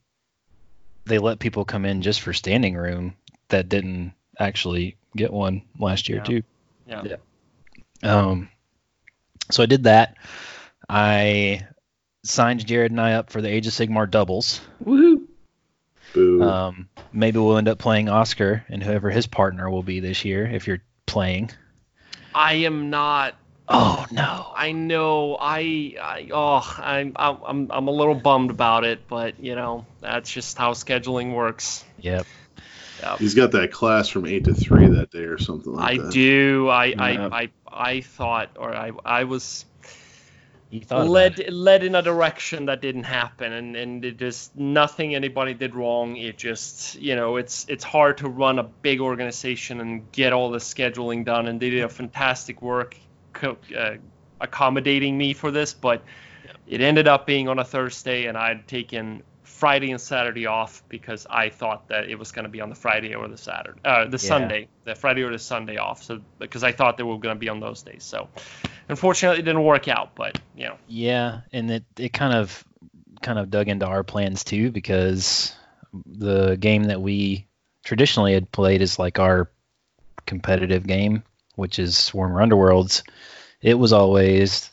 they 1.07 1.19
let 1.19 1.39
people 1.39 1.65
come 1.65 1.85
in 1.85 2.03
just 2.03 2.21
for 2.21 2.33
standing 2.33 2.77
room 2.77 3.15
that 3.49 3.69
didn't 3.69 4.13
actually 4.39 4.97
get 5.17 5.33
one 5.33 5.63
last 5.79 6.09
year 6.09 6.19
Yeah. 6.19 6.25
too. 6.25 6.43
Yeah. 6.87 7.03
Yeah. 7.05 7.17
Um, 8.03 8.49
so 9.51 9.63
I 9.63 9.67
did 9.67 9.85
that. 9.85 10.17
I 10.89 11.67
signed 12.25 12.67
Jared 12.67 12.93
and 12.93 13.01
I 13.01 13.15
up 13.15 13.31
for 13.31 13.41
the 13.41 13.49
Age 13.49 13.67
of 13.67 13.73
Sigmar 13.73 14.11
doubles. 14.11 14.61
Woohoo! 14.85 15.25
Boo. 16.13 16.43
Um, 16.43 16.89
maybe 17.13 17.39
we'll 17.39 17.59
end 17.59 17.69
up 17.69 17.79
playing 17.79 18.09
Oscar 18.09 18.65
and 18.69 18.83
whoever 18.83 19.11
his 19.11 19.27
partner 19.27 19.71
will 19.71 19.83
be 19.83 20.01
this 20.01 20.25
year 20.25 20.47
if 20.47 20.67
you're 20.67 20.83
playing. 21.07 21.51
I 22.35 22.55
am 22.55 22.91
not. 22.91 23.35
Oh 23.69 24.07
no. 24.11 24.53
I 24.57 24.73
know. 24.73 25.37
I. 25.39 25.95
I 26.01 26.29
oh, 26.33 26.75
I'm. 26.79 27.13
I'm. 27.17 27.71
I'm 27.71 27.89
a 27.89 27.91
little 27.91 28.15
bummed 28.15 28.51
about 28.51 28.85
it, 28.85 29.07
but 29.09 29.39
you 29.41 29.55
know, 29.55 29.85
that's 30.01 30.31
just 30.31 30.57
how 30.57 30.73
scheduling 30.73 31.35
works. 31.35 31.85
Yep. 32.01 32.27
He's 33.19 33.35
got 33.35 33.53
that 33.53 33.71
class 33.71 34.09
from 34.09 34.27
eight 34.27 34.45
to 34.45 34.55
three 34.55 34.89
that 34.89 35.11
day 35.11 35.25
or 35.25 35.39
something 35.39 35.73
like 35.73 36.01
I 36.01 36.03
that. 36.03 36.13
do. 36.13 36.69
I. 36.69 36.85
Yeah. 36.87 37.03
I. 37.03 37.43
I. 37.43 37.51
I 37.71 38.01
thought, 38.01 38.51
or 38.57 38.75
I. 38.75 38.91
I 39.05 39.25
was 39.25 39.67
You 40.71 40.81
thought 40.81 41.07
led 41.07 41.39
it. 41.39 41.53
led 41.53 41.85
in 41.85 41.95
a 41.95 42.03
direction 42.03 42.67
that 42.67 42.81
didn't 42.83 43.05
happen 43.05 43.53
and 43.53 43.77
and 43.77 44.05
it 44.05 44.19
just 44.19 44.55
nothing 44.57 45.15
anybody 45.15 45.55
did 45.55 45.75
wrong 45.75 46.17
it 46.17 46.37
just 46.37 46.97
you 46.97 47.17
know 47.17 47.37
it's 47.37 47.65
it's 47.69 47.85
hard 47.85 48.19
to 48.19 48.29
run 48.29 48.59
a 48.59 48.65
big 48.65 49.01
organization 49.01 49.81
and 49.81 50.11
get 50.13 50.33
all 50.33 50.51
the 50.51 50.59
scheduling 50.59 51.25
done 51.25 51.47
and 51.47 51.61
they 51.61 51.71
did 51.71 51.85
a 51.85 51.89
fantastic 51.89 52.61
work 52.61 52.97
co- 53.39 53.57
uh, 53.77 53.95
accommodating 54.41 55.17
me 55.17 55.33
for 55.33 55.51
this 55.51 55.75
but 55.75 56.03
it 56.67 56.81
ended 56.81 57.09
up 57.09 57.27
being 57.27 57.49
on 57.49 57.59
a 57.59 57.65
thursday 57.65 58.27
and 58.27 58.37
i'd 58.37 58.67
taken 58.69 59.23
friday 59.43 59.91
and 59.91 60.01
saturday 60.01 60.47
off 60.47 60.83
because 60.89 61.27
i 61.31 61.49
thought 61.49 61.89
that 61.89 62.09
it 62.09 62.19
was 62.19 62.31
going 62.31 62.45
to 62.45 62.51
be 62.51 62.61
on 62.61 62.69
the 62.69 62.75
friday 62.75 63.15
or 63.15 63.27
the 63.29 63.37
saturday 63.37 63.81
uh, 63.85 64.05
the 64.05 64.19
Yeah. 64.19 64.19
sunday 64.19 64.69
the 64.85 64.95
friday 64.95 65.23
or 65.23 65.33
the 65.33 65.39
sunday 65.39 65.77
off 65.77 66.03
so 66.03 66.21
because 66.39 66.63
i 66.63 66.71
thought 66.71 66.97
they 66.97 67.03
were 67.03 67.19
going 67.19 67.35
to 67.35 67.39
be 67.41 67.49
on 67.49 67.59
those 67.59 67.83
days 67.83 68.05
so 68.05 68.29
unfortunately 68.89 69.41
it 69.41 69.45
didn't 69.45 69.65
work 69.65 69.89
out 69.89 70.15
but 70.15 70.39
you 70.57 70.67
know. 70.67 70.77
Yeah, 70.89 71.41
and 71.53 71.71
it, 71.71 71.85
it 71.99 72.13
kind 72.13 72.35
of 72.35 72.65
kind 73.23 73.39
of 73.39 73.51
dug 73.51 73.69
into 73.69 73.87
our 73.87 74.03
plans 74.05 74.45
too 74.45 74.71
because 74.71 75.55
the 76.07 76.57
game 76.57 76.85
that 76.85 77.01
we 77.01 77.47
traditionally 77.85 78.33
had 78.35 78.51
played 78.51 78.83
is 78.83 78.99
like 78.99 79.19
our 79.19 79.51
competitive 80.27 80.87
game, 80.87 81.23
which 81.59 81.79
is 81.79 82.11
Warhammer 82.15 82.47
Underworlds. 82.47 83.03
It 83.61 83.75
was 83.75 83.93
always 83.93 84.71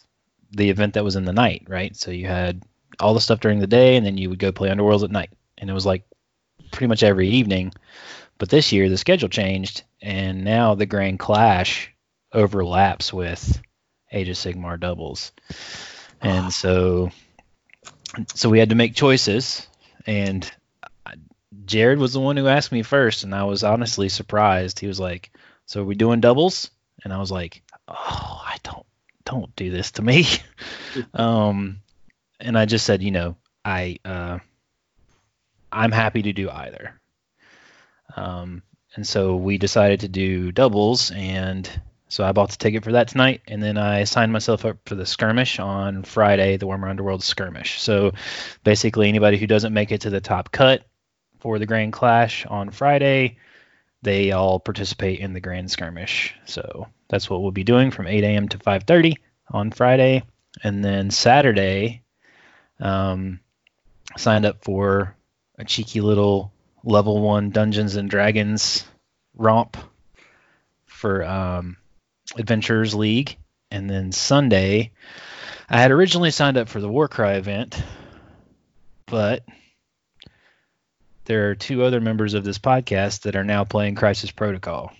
the 0.51 0.69
event 0.69 0.93
that 0.93 1.03
was 1.03 1.15
in 1.15 1.25
the 1.25 1.33
night, 1.33 1.65
right? 1.67 1.95
So 1.95 2.11
you 2.11 2.27
had 2.27 2.63
all 2.99 3.13
the 3.13 3.21
stuff 3.21 3.39
during 3.39 3.59
the 3.59 3.67
day, 3.67 3.97
and 3.97 4.05
then 4.05 4.17
you 4.17 4.29
would 4.29 4.39
go 4.39 4.51
play 4.51 4.69
Underworlds 4.69 5.03
at 5.03 5.11
night, 5.11 5.31
and 5.57 5.69
it 5.69 5.73
was 5.73 5.85
like 5.85 6.03
pretty 6.71 6.87
much 6.87 7.03
every 7.03 7.29
evening. 7.29 7.73
But 8.37 8.49
this 8.49 8.71
year 8.71 8.89
the 8.89 8.97
schedule 8.97 9.29
changed, 9.29 9.83
and 10.01 10.43
now 10.43 10.75
the 10.75 10.85
Grand 10.85 11.19
Clash 11.19 11.91
overlaps 12.31 13.13
with 13.13 13.61
Age 14.11 14.29
of 14.29 14.35
Sigmar 14.35 14.79
doubles 14.79 15.31
and 16.21 16.51
so 16.51 17.11
so 18.33 18.49
we 18.49 18.59
had 18.59 18.69
to 18.69 18.75
make 18.75 18.95
choices 18.95 19.67
and 20.05 20.49
jared 21.65 21.99
was 21.99 22.13
the 22.13 22.19
one 22.19 22.37
who 22.37 22.47
asked 22.47 22.71
me 22.71 22.83
first 22.83 23.23
and 23.23 23.33
i 23.33 23.43
was 23.43 23.63
honestly 23.63 24.09
surprised 24.09 24.79
he 24.79 24.87
was 24.87 24.99
like 24.99 25.31
so 25.65 25.81
are 25.81 25.85
we 25.85 25.95
doing 25.95 26.19
doubles 26.19 26.69
and 27.05 27.13
i 27.13 27.17
was 27.17 27.31
like 27.31 27.63
oh 27.87 28.41
i 28.45 28.57
don't 28.63 28.85
don't 29.23 29.55
do 29.55 29.71
this 29.71 29.91
to 29.91 30.01
me 30.01 30.25
um 31.13 31.79
and 32.41 32.57
i 32.57 32.65
just 32.65 32.85
said 32.85 33.01
you 33.01 33.11
know 33.11 33.37
i 33.63 33.97
uh 34.03 34.37
i'm 35.71 35.93
happy 35.93 36.23
to 36.23 36.33
do 36.33 36.49
either 36.49 36.99
um 38.17 38.61
and 38.95 39.07
so 39.07 39.37
we 39.37 39.57
decided 39.57 40.01
to 40.01 40.09
do 40.09 40.51
doubles 40.51 41.11
and 41.11 41.69
so 42.07 42.23
I 42.23 42.31
bought 42.31 42.51
the 42.51 42.57
ticket 42.57 42.83
for 42.83 42.93
that 42.93 43.07
tonight, 43.07 43.41
and 43.47 43.61
then 43.61 43.77
I 43.77 44.03
signed 44.03 44.31
myself 44.31 44.63
up 44.63 44.77
for 44.85 44.95
the 44.95 45.05
skirmish 45.05 45.59
on 45.59 46.03
Friday, 46.03 46.57
the 46.57 46.67
Warhammer 46.67 46.89
Underworld 46.89 47.23
skirmish. 47.23 47.81
So 47.81 48.13
basically, 48.63 49.09
anybody 49.09 49.37
who 49.37 49.47
doesn't 49.47 49.73
make 49.73 49.91
it 49.91 50.01
to 50.01 50.09
the 50.09 50.21
top 50.21 50.51
cut 50.51 50.85
for 51.39 51.57
the 51.57 51.65
Grand 51.65 51.93
Clash 51.93 52.45
on 52.45 52.69
Friday, 52.69 53.37
they 54.01 54.31
all 54.31 54.59
participate 54.59 55.19
in 55.19 55.33
the 55.33 55.39
Grand 55.39 55.71
Skirmish. 55.71 56.35
So 56.45 56.87
that's 57.07 57.29
what 57.29 57.41
we'll 57.41 57.51
be 57.51 57.63
doing 57.63 57.91
from 57.91 58.07
8 58.07 58.23
a.m. 58.23 58.49
to 58.49 58.57
5:30 58.57 59.15
on 59.49 59.71
Friday, 59.71 60.23
and 60.63 60.83
then 60.83 61.11
Saturday, 61.11 62.01
um, 62.79 63.39
signed 64.17 64.45
up 64.45 64.63
for 64.63 65.15
a 65.57 65.65
cheeky 65.65 66.01
little 66.01 66.51
level 66.83 67.21
one 67.21 67.49
Dungeons 67.49 67.95
and 67.95 68.09
Dragons 68.09 68.85
romp 69.35 69.77
for 70.85 71.23
um, 71.23 71.77
Adventures 72.37 72.95
League. 72.95 73.37
And 73.71 73.89
then 73.89 74.11
Sunday, 74.11 74.91
I 75.69 75.81
had 75.81 75.91
originally 75.91 76.31
signed 76.31 76.57
up 76.57 76.69
for 76.69 76.79
the 76.79 76.87
Warcry 76.87 77.35
event, 77.35 77.81
but 79.07 79.43
there 81.25 81.49
are 81.49 81.55
two 81.55 81.83
other 81.83 81.99
members 81.99 82.35
of 82.35 82.43
this 82.43 82.59
podcast 82.59 83.21
that 83.21 83.35
are 83.35 83.43
now 83.43 83.63
playing 83.63 83.95
Crisis 83.95 84.31
Protocol. 84.31 84.93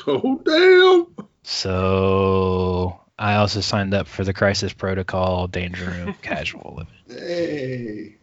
Oh 0.06 0.40
damn! 0.44 1.26
So 1.42 3.00
I 3.18 3.34
also 3.36 3.60
signed 3.60 3.94
up 3.94 4.06
for 4.06 4.24
the 4.24 4.32
Crisis 4.32 4.72
Protocol 4.72 5.48
Danger 5.48 5.86
Room 5.86 6.14
casual 6.22 6.80
event. 7.08 7.20
Hey. 7.20 8.16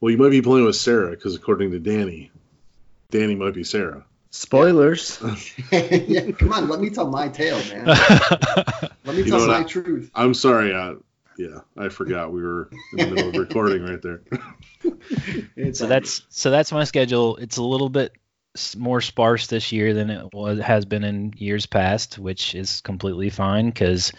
Well, 0.00 0.10
you 0.10 0.18
might 0.18 0.30
be 0.30 0.42
playing 0.42 0.66
with 0.66 0.76
Sarah 0.76 1.10
because 1.10 1.34
according 1.34 1.70
to 1.72 1.78
Danny, 1.78 2.30
Danny 3.10 3.34
might 3.34 3.54
be 3.54 3.64
Sarah. 3.64 4.04
Spoilers. 4.30 5.18
yeah, 5.72 6.30
come 6.32 6.52
on, 6.52 6.68
let 6.68 6.80
me 6.80 6.90
tell 6.90 7.08
my 7.08 7.28
tale, 7.28 7.58
man. 7.74 7.86
Let 7.86 8.90
me 9.16 9.18
You 9.22 9.24
tell 9.30 9.46
my 9.46 9.60
I- 9.60 9.62
truth. 9.62 10.10
I'm 10.14 10.34
sorry. 10.34 10.74
Uh, 10.74 10.96
yeah, 11.38 11.60
I 11.76 11.88
forgot 11.88 12.32
we 12.32 12.42
were 12.42 12.68
in 12.92 12.98
the 12.98 13.06
middle 13.14 13.28
of 13.30 13.36
recording 13.36 13.82
right 13.82 14.02
there. 14.02 14.22
So 15.72 15.86
that's 15.86 16.22
so 16.28 16.50
that's 16.50 16.72
my 16.72 16.84
schedule. 16.84 17.36
It's 17.36 17.56
a 17.56 17.62
little 17.62 17.88
bit 17.88 18.12
s- 18.12 18.18
more 18.76 19.00
sparse 19.00 19.46
this 19.46 19.72
year 19.72 19.94
than 19.94 20.10
it 20.10 20.32
was 20.32 20.58
has 20.60 20.84
been 20.84 21.04
in 21.04 21.34
years 21.36 21.66
past, 21.66 22.18
which 22.18 22.54
is 22.54 22.80
completely 22.80 23.30
fine 23.30 23.66
because 23.66 24.12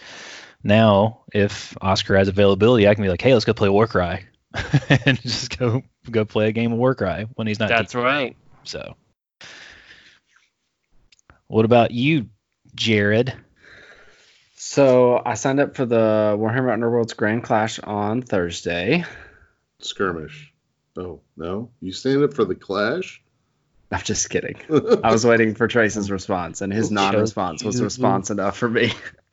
now 0.62 1.20
if 1.32 1.76
Oscar 1.80 2.16
has 2.16 2.28
availability, 2.28 2.88
I 2.88 2.94
can 2.94 3.02
be 3.02 3.10
like, 3.10 3.22
hey, 3.22 3.32
let's 3.32 3.44
go 3.44 3.54
play 3.54 3.68
Warcry, 3.68 4.26
and 5.04 5.20
just 5.20 5.58
go 5.58 5.82
go 6.10 6.24
play 6.24 6.48
a 6.48 6.52
game 6.52 6.72
of 6.72 6.78
Warcry 6.78 7.26
when 7.34 7.46
he's 7.46 7.58
not. 7.58 7.68
That's 7.68 7.92
teaching. 7.92 8.04
right. 8.04 8.36
So, 8.64 8.96
what 11.46 11.64
about 11.64 11.90
you, 11.90 12.28
Jared? 12.74 13.34
So 14.54 15.22
I 15.24 15.34
signed 15.34 15.60
up 15.60 15.76
for 15.76 15.86
the 15.86 16.36
Warhammer 16.38 16.72
Underworld's 16.72 17.14
Grand 17.14 17.44
Clash 17.44 17.78
on 17.78 18.22
Thursday. 18.22 19.04
skirmish. 19.80 20.52
Oh 20.96 21.20
no, 21.36 21.70
you 21.80 21.92
stand 21.92 22.24
up 22.24 22.34
for 22.34 22.44
the 22.44 22.54
clash? 22.54 23.22
I'm 23.92 24.02
just 24.02 24.28
kidding. 24.28 24.56
I 25.02 25.10
was 25.12 25.24
waiting 25.24 25.54
for 25.54 25.66
Trace's 25.66 26.10
response, 26.10 26.60
and 26.60 26.72
his 26.72 26.90
non-response 26.90 27.64
was 27.64 27.80
response 27.80 28.30
enough 28.30 28.56
for 28.58 28.68
me. 28.68 28.92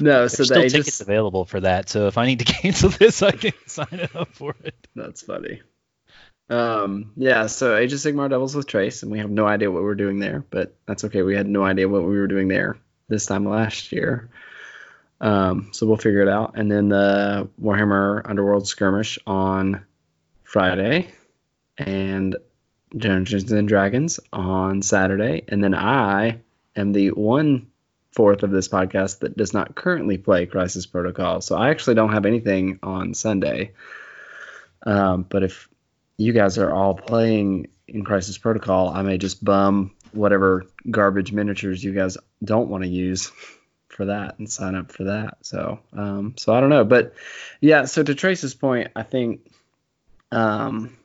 no, 0.00 0.26
so 0.26 0.36
There's 0.36 0.36
the 0.36 0.44
still 0.44 0.64
of- 0.64 0.72
tickets 0.72 1.00
available 1.00 1.44
for 1.44 1.60
that. 1.60 1.88
So 1.88 2.08
if 2.08 2.18
I 2.18 2.26
need 2.26 2.40
to 2.40 2.44
cancel 2.52 2.90
this, 2.90 3.22
I 3.22 3.32
can 3.32 3.52
sign 3.66 4.08
up 4.14 4.34
for 4.34 4.54
it. 4.64 4.74
That's 4.94 5.22
funny. 5.22 5.62
Um, 6.50 7.12
yeah, 7.16 7.46
so 7.46 7.74
Age 7.74 7.92
of 7.94 8.00
Sigmar 8.00 8.28
Devils 8.28 8.54
with 8.54 8.66
Trace, 8.66 9.02
and 9.02 9.10
we 9.10 9.18
have 9.18 9.30
no 9.30 9.46
idea 9.46 9.70
what 9.70 9.82
we're 9.82 9.94
doing 9.94 10.18
there, 10.18 10.44
but 10.50 10.76
that's 10.86 11.04
okay. 11.04 11.22
We 11.22 11.34
had 11.34 11.48
no 11.48 11.64
idea 11.64 11.88
what 11.88 12.02
we 12.02 12.18
were 12.18 12.26
doing 12.26 12.48
there 12.48 12.76
this 13.08 13.24
time 13.26 13.48
last 13.48 13.92
year. 13.92 14.28
Um, 15.22 15.70
so 15.72 15.86
we'll 15.86 15.96
figure 15.96 16.20
it 16.20 16.28
out. 16.28 16.58
And 16.58 16.70
then 16.70 16.90
the 16.90 17.48
Warhammer 17.60 18.28
Underworld 18.28 18.68
skirmish 18.68 19.18
on 19.26 19.86
Friday, 20.42 21.10
and 21.78 22.36
Dungeons 22.96 23.50
and 23.52 23.68
Dragons 23.68 24.20
on 24.32 24.82
Saturday, 24.82 25.44
and 25.48 25.62
then 25.62 25.74
I 25.74 26.40
am 26.76 26.92
the 26.92 27.08
one 27.08 27.66
fourth 28.12 28.42
of 28.44 28.50
this 28.50 28.68
podcast 28.68 29.20
that 29.20 29.36
does 29.36 29.52
not 29.52 29.74
currently 29.74 30.18
play 30.18 30.46
Crisis 30.46 30.86
Protocol. 30.86 31.40
So 31.40 31.56
I 31.56 31.70
actually 31.70 31.96
don't 31.96 32.12
have 32.12 32.26
anything 32.26 32.78
on 32.82 33.12
Sunday. 33.14 33.72
Um, 34.86 35.26
but 35.28 35.42
if 35.42 35.68
you 36.16 36.32
guys 36.32 36.58
are 36.58 36.72
all 36.72 36.94
playing 36.94 37.68
in 37.88 38.04
Crisis 38.04 38.38
Protocol, 38.38 38.88
I 38.90 39.02
may 39.02 39.18
just 39.18 39.44
bum 39.44 39.94
whatever 40.12 40.66
garbage 40.88 41.32
miniatures 41.32 41.82
you 41.82 41.92
guys 41.92 42.16
don't 42.42 42.68
want 42.68 42.84
to 42.84 42.88
use 42.88 43.32
for 43.88 44.06
that 44.06 44.38
and 44.38 44.50
sign 44.50 44.74
up 44.74 44.92
for 44.92 45.04
that. 45.04 45.38
So, 45.42 45.80
um, 45.92 46.34
so 46.36 46.54
I 46.54 46.60
don't 46.60 46.70
know, 46.70 46.84
but 46.84 47.14
yeah. 47.60 47.84
So 47.84 48.02
to 48.02 48.14
Trace's 48.14 48.54
point, 48.54 48.90
I 48.94 49.02
think, 49.02 49.40
um, 50.30 50.96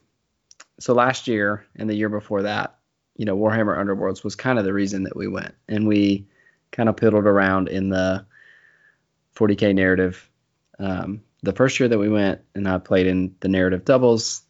so 0.79 0.93
last 0.93 1.27
year 1.27 1.65
and 1.75 1.89
the 1.89 1.95
year 1.95 2.09
before 2.09 2.43
that, 2.43 2.77
you 3.15 3.25
know, 3.25 3.37
Warhammer 3.37 3.77
Underworlds 3.77 4.23
was 4.23 4.35
kind 4.35 4.57
of 4.57 4.65
the 4.65 4.73
reason 4.73 5.03
that 5.03 5.15
we 5.15 5.27
went, 5.27 5.53
and 5.67 5.87
we 5.87 6.27
kind 6.71 6.87
of 6.87 6.95
piddled 6.95 7.25
around 7.25 7.67
in 7.67 7.89
the 7.89 8.25
40k 9.35 9.75
narrative. 9.75 10.29
Um, 10.79 11.21
the 11.43 11.53
first 11.53 11.79
year 11.79 11.89
that 11.89 11.97
we 11.97 12.09
went, 12.09 12.41
and 12.55 12.67
I 12.67 12.77
played 12.77 13.07
in 13.07 13.35
the 13.41 13.49
narrative 13.49 13.83
doubles 13.83 14.41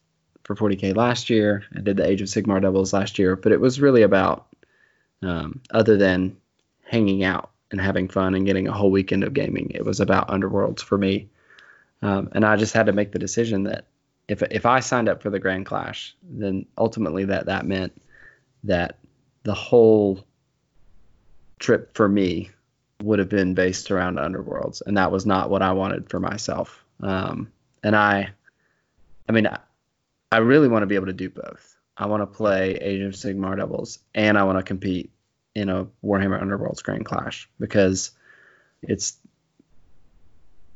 for 0.44 0.54
40k 0.54 0.96
last 0.96 1.30
year. 1.30 1.64
I 1.76 1.80
did 1.80 1.96
the 1.96 2.06
Age 2.06 2.22
of 2.22 2.28
Sigmar 2.28 2.62
doubles 2.62 2.92
last 2.92 3.18
year, 3.18 3.36
but 3.36 3.52
it 3.52 3.60
was 3.60 3.80
really 3.80 4.02
about 4.02 4.46
um, 5.22 5.60
other 5.70 5.96
than 5.96 6.36
hanging 6.84 7.24
out 7.24 7.50
and 7.70 7.80
having 7.80 8.08
fun 8.08 8.34
and 8.34 8.46
getting 8.46 8.68
a 8.68 8.72
whole 8.72 8.90
weekend 8.90 9.24
of 9.24 9.34
gaming. 9.34 9.72
It 9.74 9.84
was 9.84 10.00
about 10.00 10.28
Underworlds 10.28 10.80
for 10.80 10.96
me, 10.96 11.28
um, 12.02 12.28
and 12.32 12.44
I 12.44 12.56
just 12.56 12.74
had 12.74 12.86
to 12.86 12.92
make 12.92 13.12
the 13.12 13.18
decision 13.18 13.64
that 13.64 13.86
if 14.30 14.42
if 14.42 14.64
I 14.64 14.78
signed 14.78 15.08
up 15.08 15.22
for 15.22 15.28
the 15.28 15.40
Grand 15.40 15.66
Clash, 15.66 16.14
then 16.22 16.64
ultimately 16.78 17.24
that 17.24 17.46
that 17.46 17.66
meant 17.66 18.00
that 18.62 18.96
the 19.42 19.54
whole 19.54 20.24
trip 21.58 21.96
for 21.96 22.08
me 22.08 22.50
would 23.02 23.18
have 23.18 23.28
been 23.28 23.54
based 23.54 23.90
around 23.90 24.18
Underworlds, 24.18 24.82
and 24.86 24.96
that 24.98 25.10
was 25.10 25.26
not 25.26 25.50
what 25.50 25.62
I 25.62 25.72
wanted 25.72 26.08
for 26.08 26.20
myself. 26.20 26.84
Um, 27.02 27.50
and 27.82 27.96
I, 27.96 28.30
I 29.28 29.32
mean, 29.32 29.48
I, 29.48 29.58
I 30.30 30.38
really 30.38 30.68
want 30.68 30.82
to 30.82 30.86
be 30.86 30.94
able 30.94 31.06
to 31.06 31.12
do 31.12 31.28
both. 31.28 31.76
I 31.96 32.06
want 32.06 32.22
to 32.22 32.26
play 32.26 32.76
Age 32.76 33.02
of 33.02 33.14
Sigmar 33.14 33.56
Devils, 33.56 33.98
and 34.14 34.38
I 34.38 34.44
want 34.44 34.58
to 34.58 34.62
compete 34.62 35.10
in 35.56 35.68
a 35.68 35.86
Warhammer 36.04 36.40
Underworlds 36.40 36.84
Grand 36.84 37.04
Clash 37.04 37.48
because 37.58 38.12
it's 38.80 39.16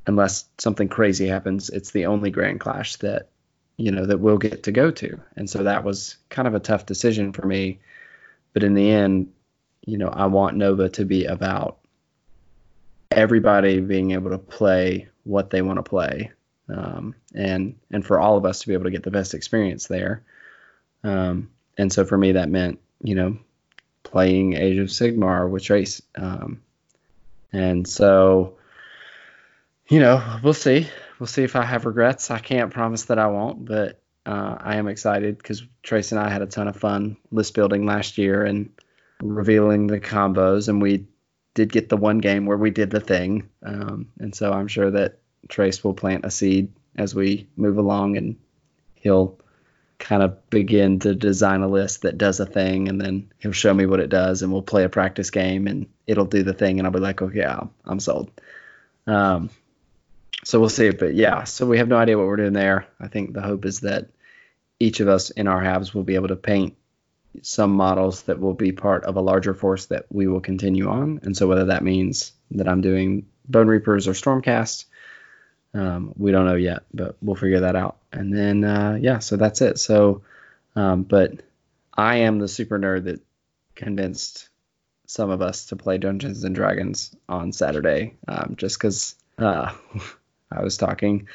unless 0.08 0.46
something 0.58 0.88
crazy 0.88 1.28
happens, 1.28 1.70
it's 1.70 1.92
the 1.92 2.06
only 2.06 2.32
Grand 2.32 2.58
Clash 2.58 2.96
that 2.96 3.28
you 3.76 3.90
know 3.90 4.06
that 4.06 4.20
we'll 4.20 4.38
get 4.38 4.64
to 4.64 4.72
go 4.72 4.90
to, 4.90 5.20
and 5.36 5.48
so 5.48 5.64
that 5.64 5.84
was 5.84 6.16
kind 6.28 6.46
of 6.46 6.54
a 6.54 6.60
tough 6.60 6.86
decision 6.86 7.32
for 7.32 7.46
me. 7.46 7.80
But 8.52 8.62
in 8.62 8.74
the 8.74 8.90
end, 8.90 9.32
you 9.84 9.98
know, 9.98 10.08
I 10.08 10.26
want 10.26 10.56
Nova 10.56 10.88
to 10.90 11.04
be 11.04 11.24
about 11.24 11.78
everybody 13.10 13.80
being 13.80 14.12
able 14.12 14.30
to 14.30 14.38
play 14.38 15.08
what 15.24 15.50
they 15.50 15.62
want 15.62 15.78
to 15.78 15.82
play, 15.82 16.30
um, 16.68 17.14
and 17.34 17.76
and 17.90 18.06
for 18.06 18.20
all 18.20 18.36
of 18.36 18.44
us 18.44 18.60
to 18.60 18.68
be 18.68 18.74
able 18.74 18.84
to 18.84 18.90
get 18.90 19.02
the 19.02 19.10
best 19.10 19.34
experience 19.34 19.86
there. 19.86 20.22
Um, 21.02 21.50
and 21.76 21.92
so 21.92 22.04
for 22.04 22.16
me, 22.16 22.32
that 22.32 22.48
meant 22.48 22.80
you 23.02 23.14
know 23.14 23.38
playing 24.04 24.54
Age 24.54 24.78
of 24.78 24.88
Sigmar 24.88 25.48
with 25.50 25.64
Trace, 25.64 26.00
um, 26.14 26.62
and 27.52 27.86
so 27.88 28.56
you 29.88 30.00
know 30.00 30.38
we'll 30.42 30.54
see. 30.54 30.88
We'll 31.18 31.26
see 31.26 31.44
if 31.44 31.56
I 31.56 31.64
have 31.64 31.86
regrets. 31.86 32.30
I 32.30 32.38
can't 32.38 32.72
promise 32.72 33.04
that 33.06 33.18
I 33.18 33.28
won't, 33.28 33.64
but 33.64 34.00
uh, 34.26 34.56
I 34.58 34.76
am 34.76 34.88
excited 34.88 35.36
because 35.36 35.62
Trace 35.82 36.12
and 36.12 36.20
I 36.20 36.28
had 36.28 36.42
a 36.42 36.46
ton 36.46 36.68
of 36.68 36.76
fun 36.76 37.16
list 37.30 37.54
building 37.54 37.86
last 37.86 38.18
year 38.18 38.44
and 38.44 38.70
revealing 39.22 39.86
the 39.86 40.00
combos, 40.00 40.68
and 40.68 40.82
we 40.82 41.06
did 41.54 41.70
get 41.70 41.88
the 41.88 41.96
one 41.96 42.18
game 42.18 42.46
where 42.46 42.56
we 42.56 42.70
did 42.70 42.90
the 42.90 43.00
thing. 43.00 43.48
Um, 43.62 44.08
and 44.18 44.34
so 44.34 44.52
I'm 44.52 44.68
sure 44.68 44.90
that 44.90 45.18
Trace 45.48 45.84
will 45.84 45.94
plant 45.94 46.24
a 46.24 46.30
seed 46.30 46.72
as 46.96 47.14
we 47.14 47.48
move 47.56 47.78
along, 47.78 48.16
and 48.16 48.36
he'll 48.94 49.38
kind 49.98 50.22
of 50.22 50.50
begin 50.50 50.98
to 51.00 51.14
design 51.14 51.62
a 51.62 51.68
list 51.68 52.02
that 52.02 52.18
does 52.18 52.40
a 52.40 52.46
thing, 52.46 52.88
and 52.88 53.00
then 53.00 53.30
he'll 53.38 53.52
show 53.52 53.72
me 53.72 53.86
what 53.86 54.00
it 54.00 54.10
does, 54.10 54.42
and 54.42 54.52
we'll 54.52 54.62
play 54.62 54.84
a 54.84 54.88
practice 54.88 55.30
game, 55.30 55.66
and 55.66 55.86
it'll 56.06 56.24
do 56.24 56.42
the 56.42 56.52
thing, 56.52 56.78
and 56.78 56.86
I'll 56.86 56.92
be 56.92 56.98
like, 56.98 57.22
okay, 57.22 57.44
I'm, 57.44 57.70
I'm 57.84 58.00
sold. 58.00 58.30
Um, 59.06 59.50
so 60.42 60.58
we'll 60.60 60.68
see. 60.68 60.90
But 60.90 61.14
yeah, 61.14 61.44
so 61.44 61.66
we 61.66 61.78
have 61.78 61.88
no 61.88 61.96
idea 61.96 62.18
what 62.18 62.26
we're 62.26 62.36
doing 62.36 62.52
there. 62.52 62.86
I 63.00 63.08
think 63.08 63.32
the 63.32 63.42
hope 63.42 63.64
is 63.64 63.80
that 63.80 64.08
each 64.80 65.00
of 65.00 65.08
us 65.08 65.30
in 65.30 65.46
our 65.46 65.62
halves 65.62 65.94
will 65.94 66.02
be 66.02 66.16
able 66.16 66.28
to 66.28 66.36
paint 66.36 66.76
some 67.42 67.72
models 67.72 68.22
that 68.22 68.40
will 68.40 68.54
be 68.54 68.72
part 68.72 69.04
of 69.04 69.16
a 69.16 69.20
larger 69.20 69.54
force 69.54 69.86
that 69.86 70.06
we 70.10 70.26
will 70.26 70.40
continue 70.40 70.88
on. 70.88 71.20
And 71.22 71.36
so 71.36 71.48
whether 71.48 71.66
that 71.66 71.82
means 71.82 72.32
that 72.52 72.68
I'm 72.68 72.80
doing 72.80 73.26
Bonereapers 73.48 74.06
or 74.06 74.12
Stormcast, 74.12 74.84
um, 75.74 76.12
we 76.16 76.30
don't 76.30 76.46
know 76.46 76.54
yet, 76.54 76.84
but 76.92 77.16
we'll 77.20 77.36
figure 77.36 77.60
that 77.60 77.76
out. 77.76 77.96
And 78.12 78.32
then 78.32 78.64
uh, 78.64 78.98
yeah, 79.00 79.18
so 79.18 79.36
that's 79.36 79.60
it. 79.60 79.78
So, 79.78 80.22
um, 80.76 81.02
but 81.02 81.42
I 81.92 82.16
am 82.16 82.38
the 82.38 82.48
super 82.48 82.78
nerd 82.78 83.04
that 83.04 83.20
convinced 83.74 84.48
some 85.06 85.30
of 85.30 85.42
us 85.42 85.66
to 85.66 85.76
play 85.76 85.98
Dungeons 85.98 86.44
and 86.44 86.54
Dragons 86.54 87.14
on 87.28 87.52
Saturday, 87.52 88.14
um, 88.26 88.54
just 88.56 88.78
because 88.78 89.16
uh, 89.38 89.72
I 90.54 90.62
was 90.62 90.76
talking 90.76 91.28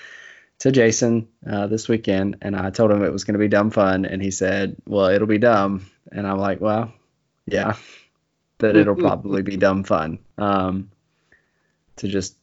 to 0.60 0.72
Jason 0.72 1.28
uh, 1.50 1.68
this 1.68 1.88
weekend, 1.88 2.38
and 2.42 2.56
I 2.56 2.70
told 2.70 2.92
him 2.92 3.04
it 3.04 3.12
was 3.12 3.24
going 3.24 3.34
to 3.34 3.40
be 3.40 3.48
dumb 3.48 3.72
fun, 3.72 4.06
and 4.06 4.22
he 4.22 4.32
said, 4.32 4.76
"Well, 4.86 5.08
it'll 5.08 5.28
be 5.28 5.38
dumb," 5.38 5.86
and 6.12 6.28
I'm 6.28 6.38
like, 6.38 6.62
"Well, 6.62 6.94
yeah, 7.46 7.76
that 8.60 8.76
it'll 8.76 8.96
probably 9.08 9.42
be 9.42 9.58
dumb 9.58 9.84
fun 9.84 10.20
um, 10.38 10.92
to 11.98 12.08
just 12.08 12.36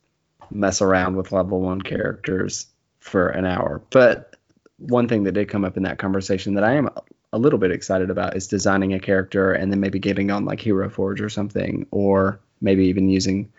mess 0.50 0.80
around 0.80 1.16
with 1.16 1.32
level 1.32 1.60
one 1.60 1.82
characters 1.82 2.66
for 3.00 3.28
an 3.28 3.44
hour." 3.44 3.82
But 3.90 4.36
one 4.78 5.08
thing 5.08 5.24
that 5.24 5.32
did 5.32 5.48
come 5.48 5.64
up 5.64 5.76
in 5.76 5.84
that 5.84 5.98
conversation 5.98 6.54
that 6.54 6.64
I 6.64 6.74
am 6.74 6.90
a 7.32 7.38
little 7.38 7.58
bit 7.58 7.70
excited 7.70 8.10
about 8.10 8.36
is 8.36 8.46
designing 8.46 8.94
a 8.94 9.00
character 9.00 9.52
and 9.52 9.70
then 9.70 9.80
maybe 9.80 9.98
getting 9.98 10.30
on 10.30 10.44
like 10.44 10.60
Hero 10.60 10.88
Forge 10.88 11.20
or 11.20 11.28
something, 11.28 11.86
or 11.90 12.40
maybe 12.60 12.86
even 12.86 13.08
using, 13.08 13.52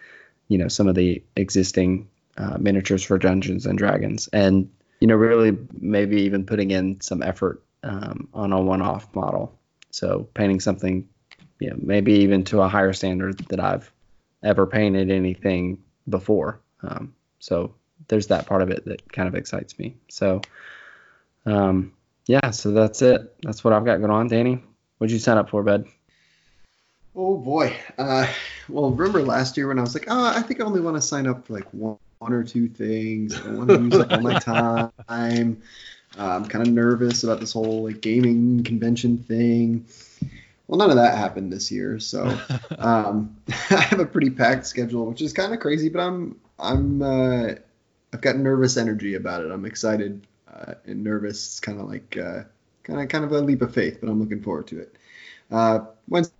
you 0.48 0.58
know, 0.58 0.68
some 0.68 0.88
of 0.88 0.96
the 0.96 1.22
existing 1.36 2.08
uh, 2.38 2.58
miniatures 2.60 3.04
for 3.04 3.18
Dungeons 3.18 3.66
and 3.66 3.78
Dragons, 3.78 4.28
and 4.34 4.70
you 5.00 5.08
know, 5.08 5.16
really 5.16 5.58
maybe 5.80 6.22
even 6.22 6.46
putting 6.46 6.72
in 6.72 7.02
some 7.02 7.22
effort 7.22 7.64
um, 7.84 8.28
on 8.34 8.52
a 8.52 8.62
one-off 8.62 9.14
model. 9.16 9.58
So 9.92 10.28
painting 10.34 10.60
something, 10.60 11.08
you 11.60 11.70
know, 11.70 11.78
maybe 11.80 12.14
even 12.14 12.44
to 12.46 12.62
a 12.62 12.68
higher 12.68 12.94
standard 12.94 13.38
that 13.50 13.60
I've 13.60 13.92
ever 14.44 14.66
painted 14.66 15.12
anything 15.12 15.80
before. 16.10 16.60
Um, 16.82 17.14
so 17.40 17.76
there's 18.08 18.28
that 18.28 18.46
part 18.46 18.62
of 18.62 18.70
it 18.70 18.86
that 18.86 19.12
kind 19.12 19.28
of 19.28 19.36
excites 19.36 19.78
me. 19.78 19.96
So, 20.10 20.42
um, 21.46 21.94
yeah, 22.28 22.52
so 22.52 22.72
that's 22.72 23.02
it. 23.02 23.36
That's 23.44 23.64
what 23.64 23.74
I've 23.74 23.86
got 23.86 23.98
going 23.98 24.12
on. 24.12 24.28
Danny, 24.28 24.64
what'd 24.98 25.12
you 25.12 25.20
sign 25.20 25.38
up 25.38 25.50
for, 25.50 25.64
bud? 25.64 25.86
Oh 27.16 27.38
boy. 27.38 27.76
Uh, 27.98 28.28
well, 28.70 28.92
remember 28.92 29.24
last 29.24 29.58
year 29.58 29.68
when 29.68 29.80
I 29.80 29.82
was 29.82 29.96
like, 29.96 30.06
oh, 30.08 30.26
I 30.26 30.42
think 30.42 30.62
I 30.62 30.66
only 30.66 30.82
want 30.82 30.98
to 30.98 31.02
sign 31.02 31.26
up 31.26 31.48
for 31.48 31.54
like 31.54 31.72
one, 31.74 31.98
one 32.20 32.34
or 32.34 32.44
two 32.44 32.68
things. 32.68 33.40
I 33.40 33.44
don't 33.44 33.58
want 33.58 33.70
to 33.70 33.82
use 33.82 33.96
up 33.96 34.12
all 34.12 34.22
my 34.22 34.40
time. 35.08 35.62
Uh, 36.18 36.36
I'm 36.36 36.46
kind 36.46 36.68
of 36.68 36.74
nervous 36.74 37.24
about 37.24 37.40
this 37.40 37.54
whole 37.54 37.84
like 37.84 38.02
gaming 38.02 38.64
convention 38.64 39.18
thing. 39.18 39.86
Well, 40.68 40.80
none 40.80 40.90
of 40.90 40.96
that 40.98 41.18
happened 41.18 41.54
this 41.54 41.72
year, 41.72 42.00
so 42.00 42.26
um, 42.80 43.38
I 43.70 43.82
have 43.82 44.00
a 44.00 44.06
pretty 44.06 44.30
packed 44.30 44.66
schedule, 44.66 45.06
which 45.06 45.22
is 45.22 45.34
kind 45.34 45.54
of 45.54 45.60
crazy. 45.60 45.90
But 45.90 46.02
I'm 46.02 46.40
I'm 46.60 47.02
uh, 47.02 47.50
I've 48.14 48.22
got 48.22 48.38
nervous 48.38 48.78
energy 48.78 49.16
about 49.16 49.44
it. 49.44 49.52
I'm 49.52 49.66
excited 49.66 50.26
uh, 50.52 50.74
and 50.86 51.04
nervous. 51.04 51.46
It's 51.46 51.60
kind 51.60 51.80
of 51.80 51.88
like 51.88 52.18
kind 52.88 53.02
of 53.02 53.10
kind 53.10 53.24
of 53.24 53.32
a 53.32 53.42
leap 53.42 53.62
of 53.62 53.74
faith, 53.74 54.00
but 54.02 54.10
I'm 54.10 54.20
looking 54.20 54.42
forward 54.42 54.68
to 54.68 54.80
it. 54.80 54.96
Uh, 55.52 55.80
Wednesday 56.10 56.34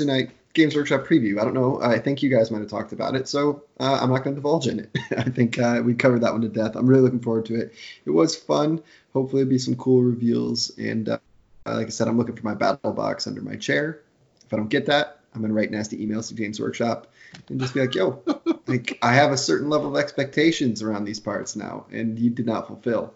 night, 0.00 0.30
Games 0.54 0.76
Workshop 0.76 1.06
preview. 1.06 1.40
I 1.40 1.44
don't 1.44 1.54
know. 1.54 1.80
I 1.80 1.98
think 1.98 2.22
you 2.22 2.28
guys 2.28 2.50
might 2.50 2.60
have 2.60 2.68
talked 2.68 2.92
about 2.92 3.14
it, 3.14 3.26
so 3.26 3.62
uh, 3.80 3.98
I'm 4.02 4.10
not 4.10 4.22
going 4.22 4.36
to 4.36 4.40
divulge 4.40 4.66
in 4.66 4.80
it. 4.80 4.90
I 5.16 5.24
think 5.24 5.58
uh, 5.58 5.80
we 5.84 5.94
covered 5.94 6.20
that 6.22 6.32
one 6.32 6.42
to 6.42 6.48
death. 6.48 6.76
I'm 6.76 6.86
really 6.86 7.02
looking 7.02 7.20
forward 7.20 7.46
to 7.46 7.54
it. 7.54 7.74
It 8.04 8.10
was 8.10 8.36
fun. 8.36 8.82
Hopefully, 9.14 9.42
it'll 9.42 9.50
be 9.50 9.58
some 9.58 9.76
cool 9.76 10.02
reveals. 10.02 10.70
And 10.78 11.08
uh, 11.08 11.18
like 11.64 11.86
I 11.86 11.90
said, 11.90 12.08
I'm 12.08 12.18
looking 12.18 12.36
for 12.36 12.44
my 12.46 12.54
battle 12.54 12.92
box 12.92 13.26
under 13.26 13.40
my 13.40 13.56
chair. 13.56 14.00
If 14.44 14.52
I 14.52 14.56
don't 14.56 14.68
get 14.68 14.86
that, 14.86 15.20
I'm 15.34 15.40
going 15.40 15.50
to 15.50 15.54
write 15.54 15.70
nasty 15.70 16.06
emails 16.06 16.28
to 16.28 16.34
Games 16.34 16.60
Workshop 16.60 17.10
and 17.48 17.58
just 17.58 17.72
be 17.72 17.80
like, 17.80 17.94
"Yo, 17.94 18.22
like 18.66 18.98
I 19.00 19.14
have 19.14 19.32
a 19.32 19.38
certain 19.38 19.70
level 19.70 19.96
of 19.96 20.02
expectations 20.02 20.82
around 20.82 21.04
these 21.04 21.20
parts 21.20 21.56
now, 21.56 21.86
and 21.90 22.18
you 22.18 22.30
did 22.30 22.46
not 22.46 22.66
fulfill." 22.66 23.14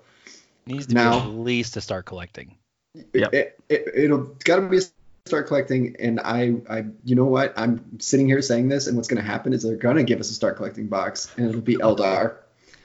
Needs 0.67 0.87
to 0.87 0.95
Now- 0.95 1.21
be 1.21 1.27
at 1.27 1.39
least 1.39 1.75
to 1.75 1.81
start 1.81 2.07
collecting. 2.07 2.57
Yep. 3.13 3.35
It, 3.35 3.61
it, 3.69 3.89
it'll 3.95 4.35
got 4.45 4.57
to 4.57 4.63
be 4.63 4.79
a 4.79 4.81
start 5.27 5.47
collecting, 5.49 5.97
and 5.99 6.21
I, 6.21 6.55
I, 6.71 6.85
you 7.05 7.15
know 7.15 7.25
what? 7.25 7.53
I'm 7.57 7.99
sitting 8.01 8.27
here 8.27 8.41
saying 8.43 8.69
this, 8.69 8.87
and 8.87 8.97
what's 8.97 9.09
going 9.09 9.23
to 9.23 9.29
happen 9.29 9.53
is 9.53 9.63
they're 9.63 9.77
going 9.77 9.97
to 9.97 10.05
give 10.05 10.21
us 10.21 10.31
a 10.31 10.35
start 10.35 10.57
collecting 10.57 10.87
box, 10.87 11.33
and 11.37 11.49
it'll 11.49 11.61
be 11.61 11.77
Eldar. 11.77 12.37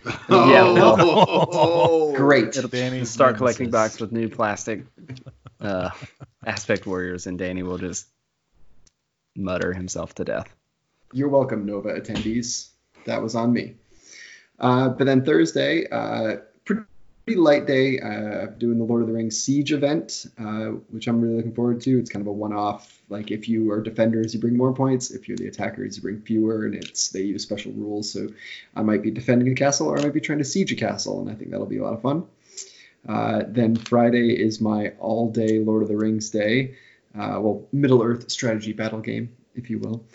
Yeah, 0.30 0.74
Oh, 0.76 2.12
Great. 2.18 2.58
It'll 2.58 2.68
Danny's 2.70 3.12
start 3.12 3.38
collecting 3.38 3.70
nemesis. 3.70 3.92
box 3.98 4.02
with 4.02 4.12
new 4.12 4.30
plastic 4.30 4.84
uh, 5.60 5.92
aspect 6.44 6.88
warriors, 6.88 7.28
and 7.28 7.38
Danny 7.38 7.62
will 7.62 7.78
just 7.78 8.08
mutter 9.36 9.74
himself 9.74 10.16
to 10.16 10.24
death. 10.26 10.52
You're 11.14 11.30
welcome, 11.30 11.68
Nova 11.68 11.90
attendees. 12.02 12.70
That 13.06 13.22
was 13.22 13.36
on 13.36 13.54
me. 13.54 13.76
Uh, 14.60 14.90
but 14.90 15.06
then 15.06 15.24
Thursday, 15.24 15.88
uh, 15.88 16.38
pretty, 17.26 17.40
light 17.40 17.68
day. 17.68 18.00
Uh, 18.00 18.48
doing 18.58 18.78
the 18.78 18.84
Lord 18.84 19.02
of 19.02 19.08
the 19.08 19.14
Rings 19.14 19.42
Siege 19.42 19.72
event, 19.72 20.26
uh, 20.40 20.72
which 20.90 21.08
I'm 21.08 21.22
really 21.22 21.36
looking 21.36 21.54
forward 21.54 21.82
to. 21.82 22.00
It's 22.00 22.10
kind 22.10 22.22
of 22.22 22.28
a 22.28 22.32
one-off. 22.32 23.02
Like 23.10 23.32
if 23.32 23.48
you 23.50 23.72
are 23.72 23.82
defenders, 23.82 24.34
you 24.34 24.40
bring 24.40 24.58
more 24.58 24.74
points. 24.74 25.12
If 25.12 25.28
you're 25.28 25.38
the 25.38 25.48
attackers, 25.48 25.98
you 25.98 26.02
bring 26.02 26.22
fewer, 26.22 26.66
and 26.66 26.76
it's 26.76 27.10
they 27.10 27.22
use 27.22 27.44
special 27.44 27.72
rules. 27.74 28.12
So 28.12 28.28
I 28.76 28.82
might 28.82 29.04
be 29.04 29.12
defending 29.12 29.52
a 29.52 29.56
castle, 29.56 29.88
or 29.88 30.00
I 30.00 30.02
might 30.02 30.14
be 30.14 30.22
trying 30.22 30.40
to 30.40 30.46
siege 30.46 30.72
a 30.72 30.76
castle, 30.76 31.22
and 31.22 31.30
I 31.30 31.34
think 31.34 31.52
that'll 31.52 31.66
be 31.66 31.78
a 31.78 31.84
lot 31.84 31.94
of 31.94 32.02
fun. 32.02 32.26
Uh, 33.08 33.44
then 33.48 33.76
Friday 33.76 34.40
is 34.40 34.62
my 34.62 34.90
all-day 35.00 35.60
Lord 35.60 35.82
of 35.84 35.90
the 35.90 35.98
Rings 35.98 36.30
day. 36.30 36.76
Uh, 37.14 37.40
well, 37.42 37.68
Middle 37.72 38.02
Earth 38.04 38.32
strategy 38.32 38.74
battle 38.74 39.00
game, 39.00 39.36
if 39.56 39.70
you 39.70 39.80
will. 39.80 40.06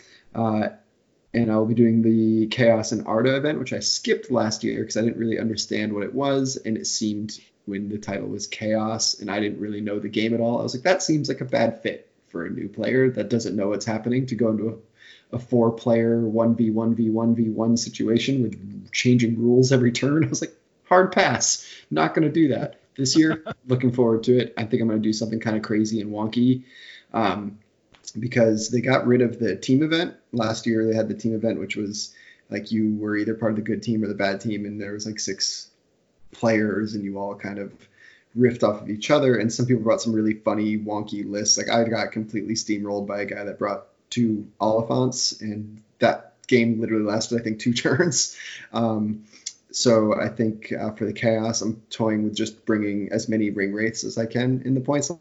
And 1.33 1.51
I'll 1.51 1.65
be 1.65 1.73
doing 1.73 2.01
the 2.01 2.47
Chaos 2.47 2.91
and 2.91 3.05
Arda 3.05 3.35
event, 3.35 3.59
which 3.59 3.73
I 3.73 3.79
skipped 3.79 4.31
last 4.31 4.63
year 4.63 4.79
because 4.79 4.97
I 4.97 5.01
didn't 5.01 5.17
really 5.17 5.39
understand 5.39 5.93
what 5.93 6.03
it 6.03 6.13
was, 6.13 6.57
and 6.57 6.77
it 6.77 6.87
seemed 6.87 7.39
when 7.67 7.89
the 7.89 7.97
title 7.97 8.29
was 8.29 8.47
Chaos 8.47 9.19
and 9.19 9.29
I 9.29 9.39
didn't 9.39 9.59
really 9.59 9.81
know 9.81 9.99
the 9.99 10.09
game 10.09 10.33
at 10.33 10.39
all, 10.39 10.59
I 10.59 10.63
was 10.63 10.73
like, 10.73 10.83
that 10.83 11.03
seems 11.03 11.27
like 11.27 11.41
a 11.41 11.45
bad 11.45 11.81
fit 11.83 12.09
for 12.29 12.45
a 12.45 12.49
new 12.49 12.69
player 12.69 13.11
that 13.11 13.29
doesn't 13.29 13.55
know 13.55 13.69
what's 13.69 13.85
happening 13.85 14.25
to 14.27 14.35
go 14.35 14.49
into 14.49 14.81
a, 15.31 15.35
a 15.35 15.39
four-player 15.39 16.21
one 16.21 16.55
v 16.55 16.71
one 16.71 16.95
v 16.95 17.09
one 17.09 17.35
v 17.35 17.49
one 17.49 17.75
situation 17.77 18.41
with 18.41 18.91
changing 18.91 19.37
rules 19.37 19.71
every 19.71 19.91
turn. 19.91 20.23
I 20.25 20.27
was 20.27 20.41
like, 20.41 20.55
hard 20.85 21.11
pass, 21.11 21.67
not 21.91 22.15
going 22.15 22.27
to 22.27 22.33
do 22.33 22.49
that 22.49 22.79
this 22.95 23.17
year. 23.17 23.43
looking 23.67 23.91
forward 23.91 24.23
to 24.23 24.37
it. 24.37 24.53
I 24.57 24.63
think 24.63 24.81
I'm 24.81 24.87
going 24.87 25.01
to 25.01 25.07
do 25.07 25.13
something 25.13 25.39
kind 25.39 25.57
of 25.57 25.61
crazy 25.61 25.99
and 25.99 26.11
wonky. 26.11 26.63
Um, 27.13 27.59
because 28.19 28.69
they 28.69 28.81
got 28.81 29.07
rid 29.07 29.21
of 29.21 29.39
the 29.39 29.55
team 29.55 29.83
event 29.83 30.15
last 30.31 30.65
year. 30.65 30.85
They 30.85 30.95
had 30.95 31.09
the 31.09 31.15
team 31.15 31.35
event, 31.35 31.59
which 31.59 31.75
was 31.75 32.13
like 32.49 32.71
you 32.71 32.95
were 32.95 33.17
either 33.17 33.33
part 33.33 33.51
of 33.51 33.57
the 33.57 33.61
good 33.61 33.83
team 33.83 34.03
or 34.03 34.07
the 34.07 34.15
bad 34.15 34.41
team, 34.41 34.65
and 34.65 34.79
there 34.79 34.93
was 34.93 35.05
like 35.05 35.19
six 35.19 35.69
players, 36.31 36.93
and 36.93 37.03
you 37.03 37.17
all 37.19 37.35
kind 37.35 37.59
of 37.59 37.73
riffed 38.37 38.63
off 38.63 38.81
of 38.81 38.89
each 38.89 39.09
other. 39.11 39.35
And 39.35 39.51
some 39.51 39.65
people 39.65 39.83
brought 39.83 40.01
some 40.01 40.13
really 40.13 40.33
funny, 40.33 40.77
wonky 40.77 41.29
lists. 41.29 41.57
Like 41.57 41.69
I 41.69 41.83
got 41.83 42.11
completely 42.11 42.53
steamrolled 42.53 43.07
by 43.07 43.21
a 43.21 43.25
guy 43.25 43.43
that 43.43 43.59
brought 43.59 43.87
two 44.09 44.47
Oliphaunts, 44.61 45.41
and 45.41 45.81
that 45.99 46.33
game 46.47 46.79
literally 46.79 47.05
lasted, 47.05 47.39
I 47.39 47.43
think, 47.43 47.59
two 47.59 47.73
turns. 47.73 48.37
Um, 48.73 49.25
so 49.71 50.19
I 50.19 50.29
think 50.29 50.71
uh, 50.71 50.91
for 50.91 51.05
the 51.05 51.13
chaos, 51.13 51.61
I'm 51.61 51.81
toying 51.89 52.23
with 52.23 52.35
just 52.35 52.65
bringing 52.65 53.11
as 53.11 53.27
many 53.27 53.51
Ringwraiths 53.51 54.05
as 54.05 54.17
I 54.17 54.25
can 54.25 54.61
in 54.63 54.73
the 54.73 54.81
points 54.81 55.11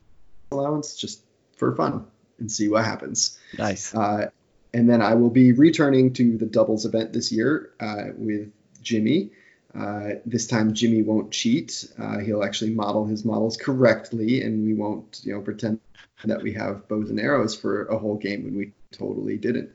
allowance, 0.52 0.96
just 0.96 1.20
for 1.56 1.74
fun, 1.74 2.06
and 2.38 2.50
see 2.50 2.68
what 2.68 2.84
happens. 2.84 3.38
Nice. 3.58 3.94
Uh, 3.94 4.30
and 4.74 4.90
then 4.90 5.00
I 5.00 5.14
will 5.14 5.30
be 5.30 5.52
returning 5.52 6.12
to 6.14 6.36
the 6.36 6.46
doubles 6.46 6.84
event 6.84 7.12
this 7.12 7.32
year 7.32 7.70
uh, 7.80 8.06
with 8.16 8.52
Jimmy. 8.82 9.30
Uh, 9.74 10.14
this 10.24 10.46
time 10.46 10.74
Jimmy 10.74 11.02
won't 11.02 11.30
cheat. 11.32 11.86
Uh, 11.98 12.18
he'll 12.18 12.42
actually 12.42 12.70
model 12.70 13.04
his 13.06 13.24
models 13.24 13.56
correctly, 13.56 14.42
and 14.42 14.64
we 14.64 14.74
won't, 14.74 15.20
you 15.22 15.34
know, 15.34 15.40
pretend 15.40 15.80
that 16.24 16.42
we 16.42 16.52
have 16.54 16.88
bows 16.88 17.10
and 17.10 17.20
arrows 17.20 17.54
for 17.54 17.86
a 17.86 17.98
whole 17.98 18.16
game 18.16 18.44
when 18.44 18.56
we 18.56 18.72
totally 18.90 19.36
didn't. 19.36 19.70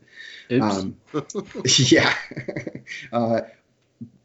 Um, 0.59 0.97
yeah. 1.77 2.13
uh, 3.13 3.41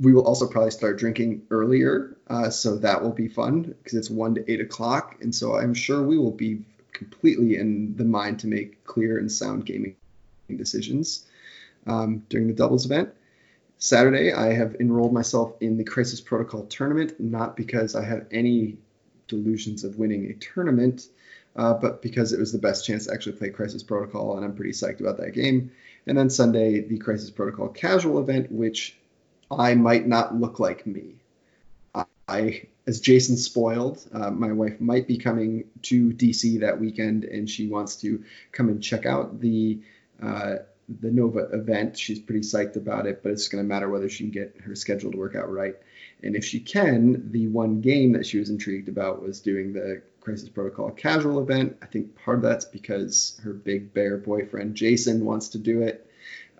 we 0.00 0.14
will 0.14 0.26
also 0.26 0.46
probably 0.46 0.70
start 0.70 0.98
drinking 0.98 1.42
earlier, 1.50 2.16
uh, 2.28 2.48
so 2.48 2.76
that 2.78 3.02
will 3.02 3.12
be 3.12 3.28
fun 3.28 3.62
because 3.62 3.94
it's 3.94 4.08
one 4.08 4.34
to 4.34 4.50
eight 4.50 4.60
o'clock, 4.60 5.16
and 5.20 5.34
so 5.34 5.56
I'm 5.56 5.74
sure 5.74 6.02
we 6.02 6.16
will 6.16 6.30
be 6.30 6.64
completely 6.96 7.56
in 7.56 7.94
the 7.96 8.04
mind 8.04 8.40
to 8.40 8.46
make 8.48 8.84
clear 8.84 9.18
and 9.18 9.30
sound 9.30 9.64
gaming 9.64 9.94
decisions 10.56 11.26
um, 11.86 12.24
during 12.28 12.48
the 12.48 12.54
doubles 12.54 12.86
event. 12.86 13.10
Saturday, 13.78 14.32
I 14.32 14.54
have 14.54 14.76
enrolled 14.80 15.12
myself 15.12 15.52
in 15.60 15.76
the 15.76 15.84
Crisis 15.84 16.20
Protocol 16.20 16.64
tournament, 16.64 17.20
not 17.20 17.56
because 17.56 17.94
I 17.94 18.04
have 18.04 18.26
any 18.30 18.78
delusions 19.28 19.84
of 19.84 19.98
winning 19.98 20.30
a 20.30 20.34
tournament, 20.34 21.08
uh, 21.56 21.74
but 21.74 22.00
because 22.00 22.32
it 22.32 22.40
was 22.40 22.52
the 22.52 22.58
best 22.58 22.86
chance 22.86 23.06
to 23.06 23.12
actually 23.12 23.36
play 23.36 23.50
Crisis 23.50 23.82
Protocol, 23.82 24.36
and 24.36 24.44
I'm 24.44 24.54
pretty 24.54 24.72
psyched 24.72 25.00
about 25.00 25.18
that 25.18 25.34
game. 25.34 25.70
And 26.06 26.16
then 26.16 26.30
Sunday, 26.30 26.80
the 26.80 26.98
Crisis 26.98 27.30
Protocol 27.30 27.68
casual 27.68 28.18
event, 28.18 28.50
which 28.50 28.96
I 29.50 29.74
might 29.74 30.06
not 30.06 30.34
look 30.34 30.58
like 30.58 30.86
me. 30.86 31.16
I, 32.28 32.66
as 32.86 33.00
Jason 33.00 33.36
spoiled, 33.36 34.04
uh, 34.12 34.30
my 34.30 34.52
wife 34.52 34.80
might 34.80 35.08
be 35.08 35.18
coming 35.18 35.64
to 35.82 36.10
DC 36.10 36.60
that 36.60 36.80
weekend, 36.80 37.24
and 37.24 37.50
she 37.50 37.68
wants 37.68 37.96
to 37.96 38.22
come 38.52 38.68
and 38.68 38.82
check 38.82 39.06
out 39.06 39.40
the 39.40 39.80
uh, 40.22 40.56
the 41.00 41.10
Nova 41.10 41.48
event. 41.52 41.98
She's 41.98 42.20
pretty 42.20 42.42
psyched 42.42 42.76
about 42.76 43.06
it, 43.06 43.22
but 43.22 43.32
it's 43.32 43.48
going 43.48 43.62
to 43.62 43.68
matter 43.68 43.88
whether 43.88 44.08
she 44.08 44.24
can 44.24 44.30
get 44.30 44.60
her 44.64 44.76
schedule 44.76 45.10
to 45.10 45.18
work 45.18 45.34
out 45.34 45.50
right. 45.52 45.74
And 46.22 46.36
if 46.36 46.44
she 46.44 46.60
can, 46.60 47.32
the 47.32 47.48
one 47.48 47.80
game 47.80 48.12
that 48.12 48.24
she 48.24 48.38
was 48.38 48.50
intrigued 48.50 48.88
about 48.88 49.20
was 49.20 49.40
doing 49.40 49.72
the 49.72 50.02
Crisis 50.20 50.48
Protocol 50.48 50.90
casual 50.90 51.40
event. 51.40 51.76
I 51.82 51.86
think 51.86 52.16
part 52.16 52.38
of 52.38 52.42
that's 52.42 52.64
because 52.64 53.38
her 53.42 53.52
big 53.52 53.92
bear 53.92 54.16
boyfriend 54.16 54.76
Jason 54.76 55.24
wants 55.24 55.48
to 55.50 55.58
do 55.58 55.82
it 55.82 56.08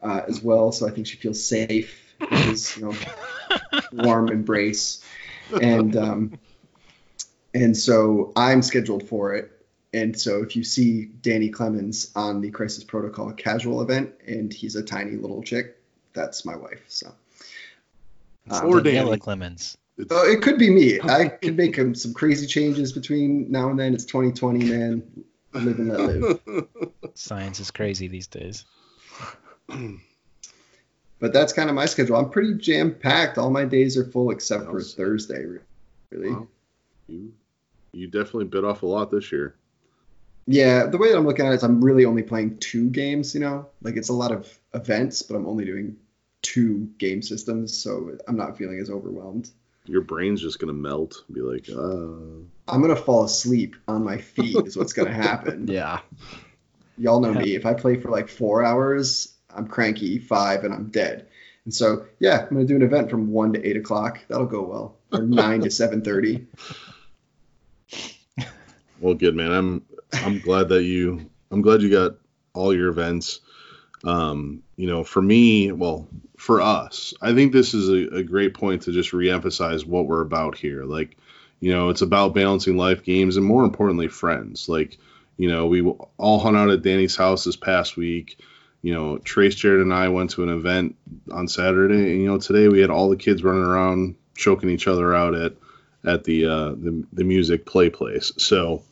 uh, 0.03 0.23
as 0.29 0.43
well, 0.43 0.73
so 0.73 0.87
I 0.87 0.91
think 0.91 1.07
she 1.07 1.17
feels 1.17 1.43
safe 1.43 2.03
his 2.31 2.77
you 2.77 2.85
know 2.85 2.95
warm 3.93 4.29
embrace. 4.29 5.05
And 5.61 5.97
um, 5.97 6.39
and 7.55 7.77
so 7.77 8.33
I'm 8.37 8.63
scheduled 8.63 9.09
for 9.09 9.35
it. 9.35 9.53
And 9.93 10.19
so 10.19 10.43
if 10.43 10.55
you 10.57 10.65
see 10.65 11.07
Danny 11.07 11.49
Clemens 11.49 12.13
on 12.15 12.41
the 12.41 12.51
Crisis 12.51 12.85
Protocol 12.85 13.33
casual 13.33 13.81
event, 13.81 14.13
and 14.27 14.53
he's 14.53 14.77
a 14.77 14.83
tiny 14.83 15.17
little 15.17 15.43
chick, 15.43 15.81
that's 16.13 16.45
my 16.45 16.57
wife. 16.57 16.83
So. 16.89 17.13
Um, 18.51 18.67
Or 18.67 18.81
Daniela 18.81 18.83
Danny. 18.83 19.19
Clemens. 19.19 19.79
Oh, 20.11 20.31
it 20.31 20.43
could 20.43 20.59
be 20.59 20.71
me. 20.71 21.01
I 21.05 21.29
could 21.29 21.57
make 21.57 21.79
um, 21.79 21.95
some 21.95 22.13
crazy 22.13 22.47
changes 22.47 22.93
between 22.93 23.51
now 23.51 23.71
and 23.71 23.79
then. 23.79 23.95
It's 23.95 24.05
2020, 24.05 24.65
man. 24.67 25.03
Live 25.55 25.79
and 25.79 25.89
let 25.89 26.01
live. 26.01 26.69
Science 27.15 27.61
is 27.61 27.71
crazy 27.71 28.09
these 28.09 28.27
days. 28.27 28.65
But 31.19 31.33
that's 31.33 31.53
kind 31.53 31.69
of 31.71 31.75
my 31.77 31.87
schedule. 31.87 32.17
I'm 32.17 32.29
pretty 32.31 32.55
jam 32.55 32.95
packed. 32.95 33.39
All 33.39 33.51
my 33.51 33.65
days 33.65 33.97
are 33.97 34.05
full 34.05 34.31
except 34.31 34.65
for 34.67 34.81
Sounds- 34.81 34.95
Thursday, 34.95 35.45
really. 36.11 36.31
Wow. 36.31 36.47
you, 37.09 37.33
you 37.93 38.07
definitely 38.07 38.45
bit 38.47 38.65
off 38.65 38.83
a 38.83 38.87
lot 38.87 39.11
this 39.11 39.33
year. 39.33 39.55
Yeah, 40.47 40.87
the 40.87 40.99
way 40.99 41.11
that 41.11 41.17
I'm 41.19 41.27
looking 41.27 41.45
at 41.47 41.53
it 41.53 41.57
is 41.57 41.63
I'm 41.65 41.83
really 41.83 42.05
only 42.05 42.23
playing 42.23 42.59
two 42.59 42.89
games, 42.91 43.35
you 43.35 43.41
know? 43.41 43.67
Like 43.83 43.97
it's 43.97 44.11
a 44.11 44.13
lot 44.13 44.31
of 44.31 44.57
events, 44.75 45.23
but 45.23 45.35
I'm 45.35 45.47
only 45.49 45.65
doing 45.65 45.97
two 46.43 46.89
game 46.99 47.23
systems, 47.23 47.77
so 47.77 48.17
I'm 48.29 48.37
not 48.37 48.57
feeling 48.57 48.79
as 48.79 48.89
overwhelmed. 48.91 49.51
Your 49.87 50.03
brain's 50.03 50.41
just 50.41 50.59
gonna 50.61 50.73
melt. 50.73 51.25
Be 51.33 51.41
like, 51.41 51.69
uh, 51.69 52.45
I'm 52.69 52.81
gonna 52.83 52.95
fall 52.95 53.25
asleep 53.25 53.75
on 53.89 54.05
my 54.05 54.19
feet 54.19 54.57
is 54.67 54.77
what's 54.77 54.93
gonna 54.93 55.13
happen. 55.29 55.67
yeah. 55.69 56.01
Y'all 56.99 57.21
know 57.21 57.35
me. 57.35 57.55
If 57.57 57.67
I 57.67 57.75
play 57.75 57.97
for 58.01 58.11
like 58.11 58.29
four 58.29 58.63
hours, 58.65 59.33
I'm 59.57 59.67
cranky. 59.69 60.19
Five, 60.19 60.65
and 60.65 60.73
I'm 60.75 60.91
dead. 60.91 61.29
And 61.65 61.75
so, 61.75 62.07
yeah, 62.21 62.43
I'm 62.43 62.49
gonna 62.49 62.65
do 62.65 62.77
an 62.77 62.83
event 62.83 63.11
from 63.11 63.31
one 63.33 63.53
to 63.55 63.65
eight 63.65 63.77
o'clock. 63.77 64.21
That'll 64.29 64.47
go 64.47 64.63
well. 64.63 64.97
Or 65.13 65.23
nine 65.27 65.63
to 65.63 65.71
seven 65.71 66.03
thirty. 66.03 66.47
well, 69.01 69.15
good 69.15 69.35
man. 69.35 69.53
I'm 69.53 69.83
I'm 70.13 70.39
glad 70.41 70.69
that 70.71 70.85
you 70.85 71.31
I'm 71.51 71.63
glad 71.63 71.83
you 71.83 71.91
got 71.91 72.17
all 72.55 72.75
your 72.75 72.89
events. 72.89 73.41
Um, 74.05 74.63
you 74.77 74.87
know, 74.87 75.03
for 75.05 75.21
me, 75.21 75.73
well, 75.73 76.07
for 76.37 76.61
us, 76.61 77.15
I 77.21 77.35
think 77.35 77.53
this 77.53 77.75
is 77.75 77.89
a, 77.89 78.19
a 78.19 78.23
great 78.23 78.55
point 78.55 78.83
to 78.83 78.93
just 78.93 79.13
reemphasize 79.13 79.85
what 79.85 80.07
we're 80.07 80.21
about 80.21 80.57
here. 80.57 80.85
Like, 80.85 81.17
you 81.61 81.73
know, 81.73 81.89
it's 81.89 82.03
about 82.03 82.35
balancing 82.35 82.77
life 82.77 83.03
games 83.03 83.37
and 83.37 83.45
more 83.45 83.65
importantly, 83.65 84.09
friends. 84.09 84.69
Like, 84.69 84.99
You 85.39 85.49
know, 85.49 85.67
we 85.67 85.83
all 86.19 86.39
hung 86.39 86.57
out 86.57 86.71
at 86.71 86.83
Danny's 86.83 87.17
house 87.17 87.45
this 87.45 87.57
past 87.57 87.97
week. 87.97 88.39
You 88.87 88.95
know, 88.95 89.19
Trace, 89.19 89.57
Jared, 89.57 89.81
and 89.81 89.93
I 89.93 90.07
went 90.11 90.31
to 90.31 90.45
an 90.45 90.49
event 90.49 90.95
on 91.33 91.49
Saturday, 91.49 92.13
and 92.13 92.23
you 92.23 92.29
know, 92.29 92.39
today 92.39 92.69
we 92.69 92.79
had 92.79 92.89
all 92.89 93.09
the 93.09 93.17
kids 93.17 93.43
running 93.43 93.65
around 93.65 94.15
choking 94.37 94.71
each 94.71 94.87
other 94.87 95.13
out 95.13 95.35
at 95.35 95.55
at 96.05 96.23
the 96.23 96.47
uh, 96.47 96.69
the, 96.71 97.05
the 97.13 97.25
music 97.25 97.67
play 97.67 97.91
place. 97.91 98.31
So, 98.39 98.85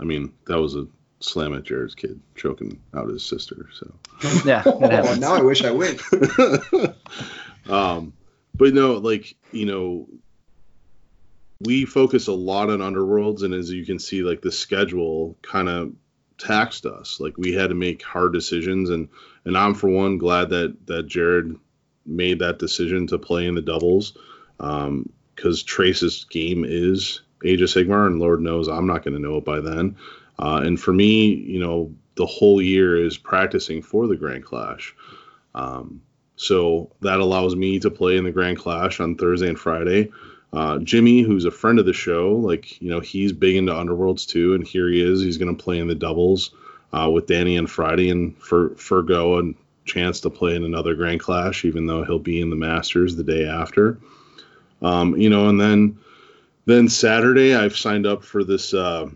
I 0.00 0.04
mean, 0.04 0.32
that 0.46 0.58
was 0.58 0.74
a 0.74 0.86
slam 1.20 1.52
at 1.52 1.64
Jared's 1.64 1.94
kid 1.94 2.18
choking 2.34 2.80
out 2.94 3.10
his 3.10 3.22
sister. 3.22 3.68
So, 3.74 3.92
Yeah, 4.46 4.62
Oh, 4.64 5.16
now 5.16 5.34
I 5.34 5.42
wish 5.42 5.62
I 5.62 5.70
win. 5.70 5.98
um, 7.68 8.14
but 8.54 8.72
no, 8.72 8.94
like 8.94 9.36
you 9.52 9.66
know, 9.66 10.08
we 11.60 11.84
focus 11.84 12.26
a 12.26 12.32
lot 12.32 12.70
on 12.70 12.78
underworlds, 12.78 13.42
and 13.42 13.52
as 13.52 13.70
you 13.70 13.84
can 13.84 13.98
see, 13.98 14.22
like 14.22 14.40
the 14.40 14.50
schedule 14.50 15.36
kind 15.42 15.68
of 15.68 15.92
taxed 16.38 16.86
us. 16.86 17.18
Like 17.20 17.36
we 17.38 17.52
had 17.52 17.68
to 17.68 17.74
make 17.74 18.02
hard 18.02 18.32
decisions, 18.32 18.90
and 18.90 19.08
and 19.44 19.56
I'm 19.56 19.74
for 19.74 19.88
one 19.88 20.18
glad 20.18 20.50
that 20.50 20.86
that 20.86 21.06
Jared 21.06 21.56
made 22.04 22.40
that 22.40 22.58
decision 22.58 23.06
to 23.08 23.18
play 23.18 23.46
in 23.46 23.54
the 23.54 23.62
doubles, 23.62 24.16
um 24.60 25.08
because 25.34 25.62
Trace's 25.62 26.24
game 26.24 26.64
is 26.66 27.20
Age 27.44 27.62
of 27.62 27.68
Sigmar, 27.68 28.06
and 28.06 28.18
Lord 28.18 28.40
knows 28.40 28.68
I'm 28.68 28.86
not 28.86 29.04
going 29.04 29.14
to 29.14 29.20
know 29.20 29.36
it 29.36 29.44
by 29.44 29.60
then. 29.60 29.96
Uh, 30.38 30.62
and 30.64 30.80
for 30.80 30.92
me, 30.92 31.34
you 31.34 31.58
know, 31.58 31.92
the 32.16 32.26
whole 32.26 32.60
year 32.60 33.02
is 33.02 33.16
practicing 33.16 33.82
for 33.82 34.06
the 34.06 34.16
Grand 34.16 34.44
Clash. 34.44 34.94
Um, 35.54 36.02
so 36.36 36.90
that 37.00 37.20
allows 37.20 37.56
me 37.56 37.78
to 37.80 37.90
play 37.90 38.16
in 38.16 38.24
the 38.24 38.32
Grand 38.32 38.58
Clash 38.58 39.00
on 39.00 39.16
Thursday 39.16 39.48
and 39.48 39.58
Friday. 39.58 40.10
Uh, 40.52 40.78
Jimmy, 40.78 41.22
who's 41.22 41.46
a 41.46 41.50
friend 41.50 41.78
of 41.78 41.86
the 41.86 41.92
show, 41.94 42.32
like 42.32 42.80
you 42.80 42.90
know, 42.90 43.00
he's 43.00 43.32
big 43.32 43.56
into 43.56 43.72
Underworlds 43.72 44.26
too, 44.26 44.54
and 44.54 44.66
here 44.66 44.88
he 44.88 45.02
is. 45.02 45.20
He's 45.20 45.38
going 45.38 45.54
to 45.54 45.62
play 45.62 45.78
in 45.78 45.88
the 45.88 45.94
doubles 45.94 46.50
uh, 46.92 47.08
with 47.10 47.26
Danny 47.26 47.56
on 47.56 47.66
Friday, 47.66 48.10
and 48.10 48.36
for 48.36 48.70
Fergo 48.70 49.40
a 49.40 49.54
chance 49.84 50.20
to 50.20 50.30
play 50.30 50.54
in 50.54 50.64
another 50.64 50.94
Grand 50.94 51.20
Clash, 51.20 51.64
even 51.64 51.86
though 51.86 52.04
he'll 52.04 52.18
be 52.18 52.40
in 52.40 52.50
the 52.50 52.56
Masters 52.56 53.16
the 53.16 53.24
day 53.24 53.46
after. 53.46 53.98
Um, 54.82 55.16
you 55.16 55.30
know, 55.30 55.48
and 55.48 55.60
then 55.60 55.98
then 56.66 56.88
Saturday, 56.88 57.54
I've 57.54 57.76
signed 57.76 58.06
up 58.06 58.22
for 58.22 58.44
this 58.44 58.74
uh, 58.74 59.08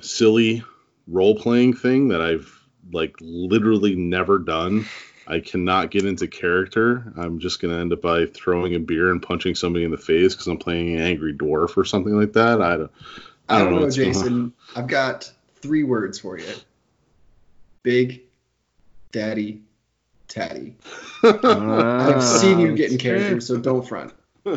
silly 0.00 0.62
role 1.08 1.36
playing 1.36 1.74
thing 1.74 2.08
that 2.08 2.20
I've 2.20 2.52
like 2.92 3.14
literally 3.20 3.94
never 3.96 4.38
done. 4.38 4.86
I 5.26 5.40
cannot 5.40 5.90
get 5.90 6.04
into 6.04 6.26
character. 6.26 7.12
I'm 7.16 7.38
just 7.38 7.60
gonna 7.60 7.78
end 7.78 7.92
up 7.92 8.02
by 8.02 8.26
throwing 8.26 8.74
a 8.74 8.80
beer 8.80 9.10
and 9.10 9.22
punching 9.22 9.54
somebody 9.54 9.84
in 9.84 9.90
the 9.90 9.96
face 9.96 10.34
because 10.34 10.46
I'm 10.46 10.58
playing 10.58 10.94
an 10.94 11.00
angry 11.00 11.34
dwarf 11.34 11.76
or 11.76 11.84
something 11.84 12.18
like 12.18 12.32
that. 12.34 12.62
I 12.62 12.76
don't. 12.76 12.90
I 13.48 13.58
don't 13.60 13.74
know, 13.74 13.80
what's 13.82 13.96
going 13.96 14.08
on. 14.08 14.14
Jason. 14.14 14.52
I've 14.74 14.88
got 14.88 15.30
three 15.56 15.84
words 15.84 16.18
for 16.18 16.38
you. 16.38 16.52
Big 17.82 18.22
Daddy 19.12 19.62
Tatty. 20.28 20.76
I've 21.22 22.22
seen 22.22 22.58
you 22.58 22.74
get 22.74 22.92
in 22.92 22.98
character, 22.98 23.40
so 23.40 23.58
don't 23.58 23.86
front. 23.86 24.12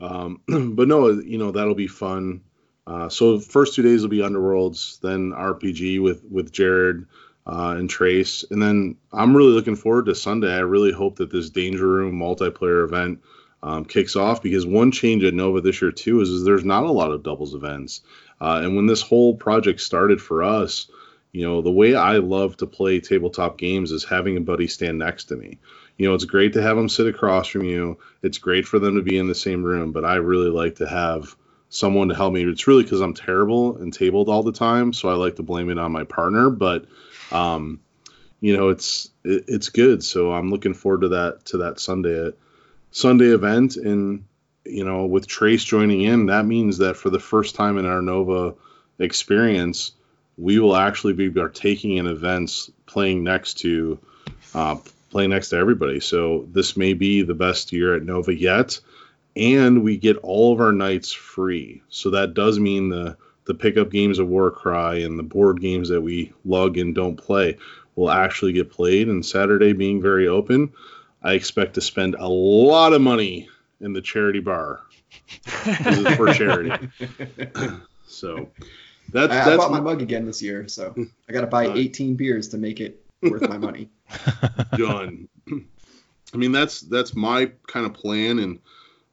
Um, 0.00 0.40
but 0.74 0.88
no, 0.88 1.08
you 1.08 1.38
know 1.38 1.50
that'll 1.50 1.74
be 1.74 1.86
fun. 1.86 2.42
Uh, 2.86 3.08
so 3.08 3.40
first 3.40 3.74
two 3.74 3.82
days 3.82 4.02
will 4.02 4.10
be 4.10 4.18
Underworlds, 4.18 5.00
then 5.00 5.32
RPG 5.32 6.02
with 6.02 6.22
with 6.24 6.52
Jared 6.52 7.06
uh, 7.46 7.74
and 7.78 7.90
Trace, 7.90 8.44
and 8.50 8.62
then 8.62 8.96
I'm 9.12 9.36
really 9.36 9.52
looking 9.52 9.76
forward 9.76 10.06
to 10.06 10.14
Sunday. 10.14 10.52
I 10.52 10.60
really 10.60 10.92
hope 10.92 11.16
that 11.16 11.30
this 11.30 11.50
Danger 11.50 11.86
Room 11.86 12.18
multiplayer 12.18 12.84
event 12.84 13.20
um, 13.62 13.84
kicks 13.84 14.16
off 14.16 14.42
because 14.42 14.66
one 14.66 14.92
change 14.92 15.24
at 15.24 15.34
Nova 15.34 15.60
this 15.60 15.80
year 15.80 15.92
too 15.92 16.20
is, 16.20 16.28
is 16.28 16.44
there's 16.44 16.64
not 16.64 16.84
a 16.84 16.92
lot 16.92 17.12
of 17.12 17.22
doubles 17.22 17.54
events, 17.54 18.02
uh, 18.40 18.60
and 18.62 18.76
when 18.76 18.86
this 18.86 19.02
whole 19.02 19.34
project 19.34 19.80
started 19.80 20.20
for 20.20 20.42
us, 20.42 20.90
you 21.32 21.44
know 21.44 21.62
the 21.62 21.70
way 21.70 21.94
I 21.94 22.18
love 22.18 22.56
to 22.58 22.66
play 22.66 23.00
tabletop 23.00 23.58
games 23.58 23.92
is 23.92 24.04
having 24.04 24.36
a 24.36 24.40
buddy 24.40 24.66
stand 24.66 24.98
next 24.98 25.24
to 25.24 25.36
me 25.36 25.58
you 25.96 26.08
know, 26.08 26.14
it's 26.14 26.24
great 26.24 26.54
to 26.54 26.62
have 26.62 26.76
them 26.76 26.88
sit 26.88 27.06
across 27.06 27.46
from 27.46 27.64
you. 27.64 27.98
It's 28.22 28.38
great 28.38 28.66
for 28.66 28.78
them 28.78 28.96
to 28.96 29.02
be 29.02 29.16
in 29.16 29.28
the 29.28 29.34
same 29.34 29.62
room, 29.62 29.92
but 29.92 30.04
I 30.04 30.16
really 30.16 30.50
like 30.50 30.76
to 30.76 30.88
have 30.88 31.36
someone 31.74 32.08
to 32.08 32.14
help 32.14 32.32
me. 32.32 32.44
It's 32.44 32.66
really 32.66 32.84
because 32.84 33.00
I'm 33.00 33.14
terrible 33.14 33.76
and 33.76 33.92
tabled 33.92 34.28
all 34.28 34.42
the 34.42 34.52
time, 34.52 34.92
so 34.92 35.08
I 35.08 35.14
like 35.14 35.36
to 35.36 35.42
blame 35.42 35.70
it 35.70 35.78
on 35.78 35.92
my 35.92 36.04
partner. 36.04 36.50
But, 36.50 36.86
um, 37.32 37.80
you 38.40 38.56
know, 38.56 38.68
it's 38.68 39.10
it, 39.24 39.44
it's 39.48 39.68
good. 39.68 40.04
So 40.04 40.32
I'm 40.32 40.50
looking 40.50 40.74
forward 40.74 41.02
to 41.02 41.08
that 41.08 41.44
to 41.46 41.58
that 41.58 41.80
Sunday 41.80 42.32
Sunday 42.90 43.34
event, 43.34 43.76
and 43.76 44.24
you 44.64 44.84
know, 44.84 45.06
with 45.06 45.26
Trace 45.26 45.64
joining 45.64 46.02
in, 46.02 46.26
that 46.26 46.46
means 46.46 46.78
that 46.78 46.96
for 46.96 47.10
the 47.10 47.20
first 47.20 47.54
time 47.54 47.76
in 47.76 47.86
our 47.86 48.00
Nova 48.00 48.54
experience, 48.98 49.92
we 50.38 50.58
will 50.58 50.76
actually 50.76 51.12
be 51.12 51.28
partaking 51.28 51.96
in 51.96 52.06
events 52.06 52.70
playing 52.86 53.24
next 53.24 53.58
to. 53.60 53.98
Uh, 54.54 54.76
play 55.10 55.28
next 55.28 55.50
to 55.50 55.56
everybody. 55.56 56.00
So 56.00 56.44
this 56.50 56.76
may 56.76 56.92
be 56.92 57.22
the 57.22 57.34
best 57.34 57.70
year 57.72 57.94
at 57.94 58.02
Nova 58.02 58.34
yet, 58.34 58.80
and 59.36 59.82
we 59.82 59.96
get 59.96 60.16
all 60.18 60.52
of 60.52 60.60
our 60.60 60.72
nights 60.72 61.12
free. 61.12 61.82
So 61.88 62.10
that 62.10 62.34
does 62.34 62.58
mean 62.58 62.88
the 62.88 63.16
the 63.46 63.54
pickup 63.54 63.90
games 63.90 64.18
of 64.18 64.28
Warcry 64.28 65.04
and 65.04 65.18
the 65.18 65.22
board 65.22 65.60
games 65.60 65.90
that 65.90 66.00
we 66.00 66.32
lug 66.46 66.78
and 66.78 66.94
don't 66.94 67.16
play 67.16 67.58
will 67.94 68.10
actually 68.10 68.54
get 68.54 68.70
played. 68.70 69.08
And 69.08 69.24
Saturday 69.24 69.74
being 69.74 70.00
very 70.00 70.28
open, 70.28 70.72
I 71.22 71.34
expect 71.34 71.74
to 71.74 71.82
spend 71.82 72.14
a 72.18 72.26
lot 72.28 72.94
of 72.94 73.02
money 73.02 73.50
in 73.80 73.92
the 73.92 74.00
charity 74.00 74.40
bar 74.40 74.80
This 75.66 75.98
is 75.98 76.16
for 76.16 76.32
charity. 76.32 76.88
So 78.06 78.50
that's 79.12 79.32
I, 79.32 79.54
I 79.54 79.56
bought 79.56 79.72
my 79.72 79.80
mug 79.80 80.00
again 80.00 80.24
this 80.24 80.40
year, 80.40 80.68
so 80.68 80.94
I 81.28 81.32
got 81.32 81.40
to 81.40 81.48
buy 81.48 81.66
Nice. 81.66 81.78
18 81.78 82.14
beers 82.14 82.48
to 82.50 82.58
make 82.58 82.78
it 82.78 83.04
worth 83.22 83.48
my 83.48 83.58
money. 83.58 83.90
done. 84.76 85.28
I 86.32 86.36
mean, 86.36 86.52
that's 86.52 86.80
that's 86.80 87.16
my 87.16 87.50
kind 87.66 87.86
of 87.86 87.94
plan, 87.94 88.38
and 88.38 88.60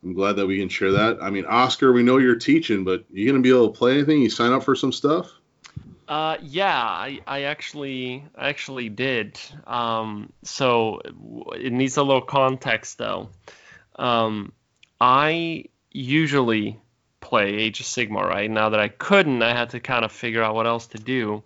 I'm 0.04 0.14
glad 0.14 0.34
that 0.38 0.48
we 0.48 0.58
can 0.58 0.70
share 0.70 0.94
that. 0.94 1.20
I 1.22 1.30
mean, 1.30 1.46
Oscar, 1.46 1.92
we 1.92 2.04
know 2.04 2.18
you're 2.18 2.36
teaching, 2.36 2.84
but 2.84 3.06
you 3.12 3.30
gonna 3.30 3.42
be 3.42 3.50
able 3.50 3.72
to 3.72 3.78
play 3.78 3.94
anything? 3.94 4.22
You 4.22 4.30
sign 4.30 4.52
up 4.52 4.64
for 4.64 4.76
some 4.76 4.92
stuff? 4.92 5.32
Uh, 6.08 6.38
yeah, 6.42 6.76
I, 6.76 7.22
I 7.26 7.44
actually 7.44 8.26
I 8.36 8.50
actually 8.50 8.90
did. 8.90 9.40
Um, 9.66 10.34
so 10.44 11.02
it 11.56 11.72
needs 11.72 11.98
a 11.98 12.04
little 12.04 12.22
context 12.22 12.98
though. 12.98 13.30
Um, 13.96 14.52
I 15.00 15.66
usually 15.92 16.80
play 17.20 17.54
Age 17.54 17.80
of 17.80 17.86
Sigmar, 17.86 18.28
right? 18.28 18.50
Now 18.50 18.70
that 18.70 18.80
I 18.80 18.88
couldn't, 18.88 19.42
I 19.44 19.54
had 19.54 19.70
to 19.70 19.80
kind 19.80 20.04
of 20.04 20.12
figure 20.12 20.44
out 20.44 20.56
what 20.56 20.68
else 20.68 20.88
to 20.88 20.98
do. 20.98 21.44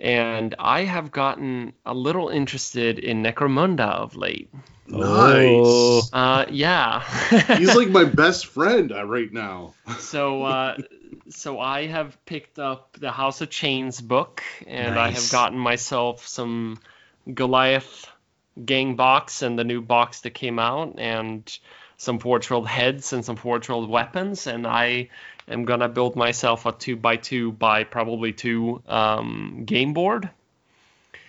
And 0.00 0.54
I 0.58 0.82
have 0.82 1.12
gotten 1.12 1.74
a 1.86 1.94
little 1.94 2.28
interested 2.28 2.98
in 2.98 3.22
Necromunda 3.22 3.88
of 3.88 4.16
late. 4.16 4.50
Nice. 4.88 6.10
Uh, 6.12 6.46
yeah. 6.50 7.04
He's 7.56 7.74
like 7.74 7.88
my 7.88 8.04
best 8.04 8.46
friend 8.46 8.92
uh, 8.92 9.06
right 9.06 9.32
now. 9.32 9.74
so 9.98 10.42
uh, 10.42 10.76
so 11.28 11.58
I 11.58 11.86
have 11.86 12.22
picked 12.26 12.58
up 12.58 12.96
the 12.98 13.10
House 13.10 13.40
of 13.40 13.50
Chains 13.50 14.00
book, 14.00 14.42
and 14.66 14.98
I 14.98 15.10
have 15.10 15.30
gotten 15.30 15.58
myself 15.58 16.26
some 16.26 16.78
Goliath 17.32 18.06
gang 18.62 18.96
box 18.96 19.42
and 19.42 19.58
the 19.58 19.64
new 19.64 19.80
box 19.80 20.20
that 20.20 20.30
came 20.30 20.58
out, 20.58 20.98
and 20.98 21.58
some 21.96 22.18
Forge 22.18 22.50
World 22.50 22.68
heads 22.68 23.12
and 23.12 23.24
some 23.24 23.36
Forge 23.36 23.68
World 23.68 23.88
weapons, 23.88 24.46
and 24.46 24.66
I 24.66 25.08
am 25.48 25.64
gonna 25.64 25.88
build 25.88 26.16
myself 26.16 26.66
a 26.66 26.72
two 26.72 26.96
by 26.96 27.16
two 27.16 27.52
by 27.52 27.84
probably 27.84 28.32
two 28.32 28.82
um, 28.86 29.64
game 29.64 29.92
board. 29.92 30.30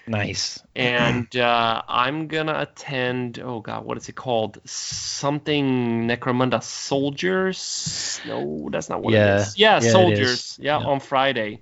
Nice. 0.07 0.61
and 0.76 1.35
uh, 1.35 1.81
I'm 1.88 2.27
gonna 2.27 2.60
attend. 2.60 3.40
Oh 3.40 3.60
God, 3.61 3.85
what 3.85 3.98
is 3.98 4.10
it 4.10 4.15
called? 4.15 4.60
Something 4.65 6.07
Necromunda 6.07 6.61
Soldiers? 6.61 8.22
No, 8.26 8.68
that's 8.72 8.90
not 8.90 9.02
what 9.02 9.14
Yeah. 9.14 9.26
it 9.26 9.38
is. 9.38 9.57
Yeah, 9.57 9.80
Yeah, 9.80 9.91
Soldiers. 9.91 10.30
is. 10.30 10.57
Yeah, 10.60 10.80
Yeah. 10.80 10.85
on 10.85 10.99
Friday. 10.99 11.61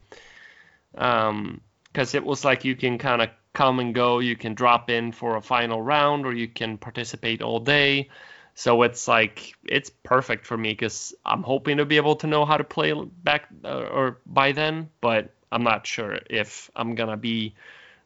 Um, 0.98 1.62
because 1.92 2.16
it 2.16 2.24
was 2.24 2.46
like 2.46 2.64
you 2.64 2.76
can 2.76 2.98
kind 2.98 3.22
of 3.22 3.30
come 3.54 3.80
and 3.80 3.94
go. 3.94 4.20
You 4.20 4.36
can 4.36 4.54
drop 4.54 4.90
in 4.90 5.12
for 5.12 5.36
a 5.36 5.42
final 5.42 5.82
round, 5.82 6.26
or 6.26 6.34
you 6.34 6.48
can 6.48 6.78
participate 6.78 7.42
all 7.42 7.60
day. 7.60 8.10
So 8.56 8.84
it's 8.84 9.08
like 9.08 9.56
it's 9.66 9.90
perfect 9.90 10.46
for 10.46 10.58
me 10.58 10.70
because 10.70 11.14
I'm 11.26 11.44
hoping 11.44 11.78
to 11.78 11.86
be 11.86 11.98
able 11.98 12.18
to 12.18 12.28
know 12.28 12.46
how 12.46 12.58
to 12.58 12.64
play 12.64 12.94
back 12.94 13.48
uh, 13.64 13.70
or 13.70 14.18
by 14.26 14.52
then, 14.52 14.90
but 15.00 15.34
I'm 15.52 15.64
not 15.64 15.88
sure 15.88 16.20
if 16.30 16.70
I'm 16.76 16.96
gonna 16.96 17.18
be 17.18 17.56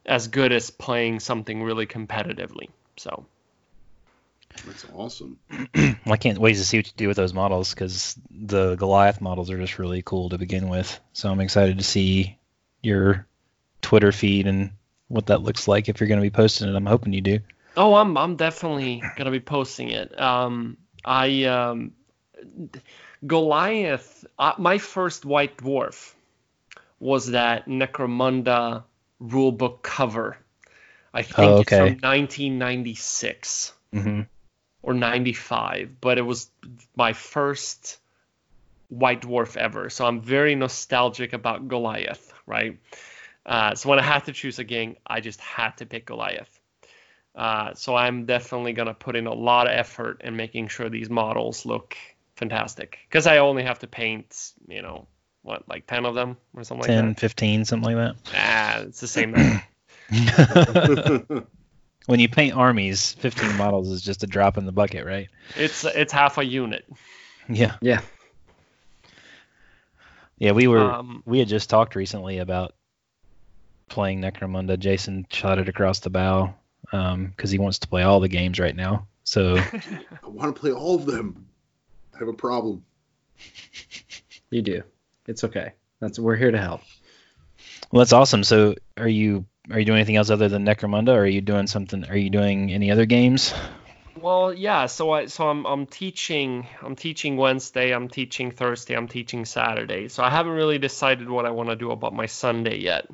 as 0.04 0.28
good 0.28 0.52
as 0.52 0.70
playing 0.70 1.20
something 1.20 1.62
really 1.62 1.86
competitively. 1.86 2.68
So 2.96 3.26
That's 4.64 4.86
awesome. 4.94 5.38
I 6.06 6.16
can't 6.16 6.38
wait 6.38 6.54
to 6.54 6.64
see 6.64 6.78
what 6.78 6.86
you 6.86 6.92
do 6.96 7.08
with 7.08 7.16
those 7.16 7.34
models 7.34 7.74
because 7.74 8.16
the 8.30 8.76
Goliath 8.76 9.20
models 9.20 9.50
are 9.50 9.58
just 9.58 9.78
really 9.78 10.02
cool 10.02 10.30
to 10.30 10.38
begin 10.38 10.68
with. 10.68 10.98
So 11.12 11.30
I'm 11.30 11.40
excited 11.40 11.78
to 11.78 11.84
see 11.84 12.38
your 12.82 13.26
Twitter 13.82 14.12
feed 14.12 14.46
and 14.46 14.70
what 15.08 15.26
that 15.26 15.42
looks 15.42 15.68
like 15.68 15.88
if 15.88 16.00
you're 16.00 16.08
going 16.08 16.20
to 16.20 16.26
be 16.26 16.30
posting 16.30 16.68
it. 16.68 16.74
I'm 16.74 16.86
hoping 16.86 17.12
you 17.12 17.20
do. 17.20 17.40
Oh, 17.76 17.94
I'm 17.94 18.16
I'm 18.16 18.36
definitely 18.36 19.02
gonna 19.16 19.30
be 19.30 19.40
posting 19.40 19.90
it. 19.90 20.18
Um, 20.18 20.78
I 21.04 21.44
um, 21.44 21.92
Goliath, 23.26 24.24
uh, 24.38 24.54
my 24.58 24.78
first 24.78 25.24
white 25.24 25.56
dwarf 25.58 26.14
was 27.00 27.28
that 27.28 27.66
Necromunda 27.66 28.84
rulebook 29.22 29.82
cover. 29.82 30.38
I 31.14 31.22
think 31.22 31.36
Oh, 31.38 31.58
it's 31.60 31.72
okay. 31.72 31.76
from 31.76 31.98
1996 31.98 33.72
hmm 33.92 34.22
or 34.82 34.94
95, 34.94 36.00
but 36.00 36.18
it 36.18 36.22
was 36.22 36.50
my 36.96 37.12
first 37.12 37.98
White 38.88 39.22
Dwarf 39.22 39.56
ever. 39.56 39.90
So 39.90 40.06
I'm 40.06 40.20
very 40.20 40.54
nostalgic 40.54 41.32
about 41.32 41.68
Goliath, 41.68 42.32
right? 42.46 42.78
Uh, 43.46 43.74
so 43.74 43.88
when 43.88 43.98
I 43.98 44.02
had 44.02 44.24
to 44.26 44.32
choose 44.32 44.58
a 44.58 44.64
game, 44.64 44.96
I 45.06 45.20
just 45.20 45.40
had 45.40 45.76
to 45.78 45.86
pick 45.86 46.06
Goliath. 46.06 46.55
Uh, 47.36 47.74
so 47.74 47.94
I'm 47.94 48.24
definitely 48.24 48.72
going 48.72 48.88
to 48.88 48.94
put 48.94 49.14
in 49.14 49.26
a 49.26 49.34
lot 49.34 49.66
of 49.66 49.74
effort 49.74 50.22
in 50.24 50.36
making 50.36 50.68
sure 50.68 50.88
these 50.88 51.10
models 51.10 51.66
look 51.66 51.96
fantastic. 52.36 52.98
Because 53.08 53.26
I 53.26 53.38
only 53.38 53.62
have 53.62 53.80
to 53.80 53.86
paint, 53.86 54.52
you 54.66 54.80
know, 54.80 55.06
what, 55.42 55.68
like 55.68 55.86
10 55.86 56.06
of 56.06 56.14
them 56.14 56.38
or 56.54 56.64
something 56.64 56.86
10, 56.86 57.08
like 57.08 57.20
15, 57.20 57.66
something 57.66 57.94
like 57.94 57.96
that? 57.96 58.16
Ah, 58.34 58.78
it's 58.80 59.00
the 59.00 59.06
same 59.06 59.32
number. 59.32 59.62
when 62.06 62.20
you 62.20 62.28
paint 62.28 62.56
armies, 62.56 63.12
15 63.12 63.56
models 63.56 63.90
is 63.90 64.00
just 64.00 64.22
a 64.22 64.26
drop 64.26 64.56
in 64.56 64.64
the 64.64 64.72
bucket, 64.72 65.04
right? 65.04 65.28
it's, 65.56 65.84
it's 65.84 66.12
half 66.12 66.38
a 66.38 66.44
unit. 66.44 66.86
Yeah. 67.50 67.76
Yeah. 67.82 68.00
Yeah, 70.38 70.52
we 70.52 70.66
were 70.68 70.80
Um, 70.80 71.22
we 71.26 71.38
had 71.38 71.48
just 71.48 71.70
talked 71.70 71.96
recently 71.96 72.38
about 72.38 72.74
playing 73.88 74.20
Necromunda. 74.20 74.78
Jason 74.78 75.26
shot 75.30 75.58
it 75.58 75.68
across 75.68 76.00
the 76.00 76.10
bow 76.10 76.54
because 76.90 77.50
he 77.50 77.58
wants 77.58 77.80
to 77.80 77.88
play 77.88 78.02
all 78.02 78.20
the 78.20 78.28
games 78.28 78.58
right 78.58 78.74
now. 78.74 79.06
So 79.24 79.56
I 80.22 80.28
want 80.28 80.54
to 80.54 80.60
play 80.60 80.72
all 80.72 80.94
of 80.94 81.06
them. 81.06 81.46
I 82.14 82.18
have 82.18 82.28
a 82.28 82.32
problem. 82.32 82.84
You 84.48 84.62
do. 84.62 84.82
It's 85.26 85.42
okay. 85.42 85.72
That's 86.00 86.20
we're 86.20 86.36
here 86.36 86.52
to 86.52 86.58
help. 86.58 86.80
well, 87.90 88.00
that's 88.00 88.12
awesome. 88.12 88.44
So 88.44 88.76
are 88.96 89.08
you 89.08 89.44
are 89.70 89.78
you 89.78 89.84
doing 89.84 89.98
anything 89.98 90.16
else 90.16 90.30
other 90.30 90.48
than 90.48 90.64
Necromunda? 90.64 91.08
Or 91.08 91.22
are 91.22 91.26
you 91.26 91.40
doing 91.40 91.66
something? 91.66 92.04
Are 92.08 92.16
you 92.16 92.30
doing 92.30 92.72
any 92.72 92.92
other 92.92 93.06
games? 93.06 93.52
Well, 94.20 94.54
yeah. 94.54 94.86
So 94.86 95.10
I 95.10 95.26
so 95.26 95.48
I'm 95.48 95.66
I'm 95.66 95.86
teaching 95.86 96.66
I'm 96.80 96.94
teaching 96.96 97.36
Wednesday. 97.36 97.92
I'm 97.92 98.08
teaching 98.08 98.52
Thursday. 98.52 98.94
I'm 98.94 99.08
teaching 99.08 99.44
Saturday. 99.44 100.08
So 100.08 100.22
I 100.22 100.30
haven't 100.30 100.52
really 100.52 100.78
decided 100.78 101.28
what 101.28 101.44
I 101.44 101.50
want 101.50 101.70
to 101.70 101.76
do 101.76 101.90
about 101.90 102.14
my 102.14 102.26
Sunday 102.26 102.78
yet. 102.78 103.08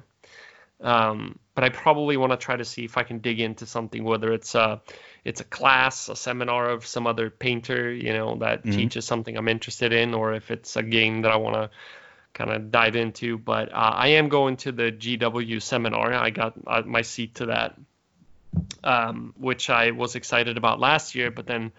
Um, 0.80 1.38
but 1.54 1.64
I 1.64 1.68
probably 1.68 2.16
want 2.16 2.32
to 2.32 2.36
try 2.36 2.56
to 2.56 2.64
see 2.64 2.84
if 2.84 2.96
I 2.96 3.02
can 3.02 3.18
dig 3.18 3.40
into 3.40 3.66
something, 3.66 4.04
whether 4.04 4.32
it's 4.32 4.54
a 4.54 4.80
it's 5.24 5.40
a 5.40 5.44
class, 5.44 6.08
a 6.08 6.16
seminar 6.16 6.70
of 6.70 6.86
some 6.86 7.06
other 7.06 7.30
painter, 7.30 7.92
you 7.92 8.12
know, 8.12 8.36
that 8.36 8.64
Mhm. 8.64 8.74
teaches 8.74 9.04
something 9.06 9.36
I'm 9.36 9.48
interested 9.48 9.92
in, 9.92 10.14
or 10.14 10.34
if 10.34 10.50
it's 10.50 10.76
a 10.76 10.82
game 10.82 11.22
that 11.22 11.32
I 11.32 11.36
want 11.36 11.54
to 11.56 11.70
kind 12.34 12.50
of 12.50 12.70
dive 12.70 12.96
into. 12.96 13.38
But 13.38 13.72
uh, 13.72 13.92
I 13.94 14.08
am 14.08 14.28
going 14.28 14.56
to 14.58 14.72
the 14.72 14.90
GW 14.90 15.60
seminar. 15.60 16.12
I 16.12 16.30
got 16.30 16.54
uh, 16.66 16.82
my 16.84 17.02
seat 17.02 17.36
to 17.36 17.46
that 17.46 17.76
um, 18.84 19.34
which 19.38 19.70
I 19.70 19.92
was 19.92 20.14
excited 20.14 20.56
about 20.56 20.80
last 20.80 21.14
year, 21.14 21.30
but 21.30 21.46
then 21.46 21.72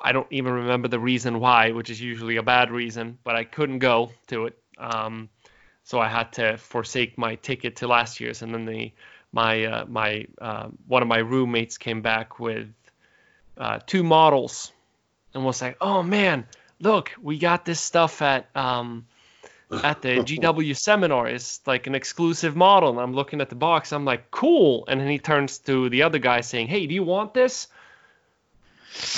I 0.00 0.12
don't 0.12 0.26
even 0.30 0.52
remember 0.52 0.88
the 0.88 0.98
reason 0.98 1.38
why, 1.38 1.70
which 1.70 1.90
is 1.90 2.00
usually 2.00 2.36
a 2.36 2.42
bad 2.42 2.70
reason, 2.70 3.18
but 3.24 3.36
I 3.36 3.44
couldn't 3.44 3.78
go 3.78 4.10
to 4.28 4.46
it. 4.46 4.58
Um, 4.78 5.28
so 5.84 5.98
I 5.98 6.08
had 6.08 6.32
to 6.34 6.56
forsake 6.56 7.18
my 7.18 7.34
ticket 7.36 7.76
to 7.76 7.88
last 7.88 8.20
year's, 8.20 8.42
and 8.42 8.54
then 8.54 8.64
the 8.66 8.92
my 9.32 9.64
uh, 9.64 9.84
my 9.86 10.26
uh, 10.40 10.68
one 10.86 11.02
of 11.02 11.08
my 11.08 11.18
roommates 11.18 11.78
came 11.78 12.02
back 12.02 12.38
with 12.38 12.68
uh, 13.56 13.80
two 13.86 14.02
models, 14.02 14.72
and 15.34 15.44
was 15.44 15.60
like, 15.60 15.76
"Oh 15.80 16.02
man, 16.02 16.46
look, 16.80 17.12
we 17.20 17.38
got 17.38 17.64
this 17.64 17.80
stuff 17.80 18.22
at 18.22 18.46
um, 18.54 19.06
at 19.70 20.02
the 20.02 20.08
GW 20.18 20.76
seminar. 20.76 21.28
It's 21.28 21.60
like 21.66 21.86
an 21.86 21.94
exclusive 21.94 22.54
model." 22.54 22.90
And 22.90 23.00
I'm 23.00 23.14
looking 23.14 23.40
at 23.40 23.48
the 23.48 23.56
box, 23.56 23.92
I'm 23.92 24.04
like, 24.04 24.30
"Cool!" 24.30 24.84
And 24.86 25.00
then 25.00 25.08
he 25.08 25.18
turns 25.18 25.58
to 25.60 25.88
the 25.88 26.02
other 26.02 26.18
guy 26.18 26.42
saying, 26.42 26.68
"Hey, 26.68 26.86
do 26.86 26.94
you 26.94 27.04
want 27.04 27.34
this?" 27.34 27.68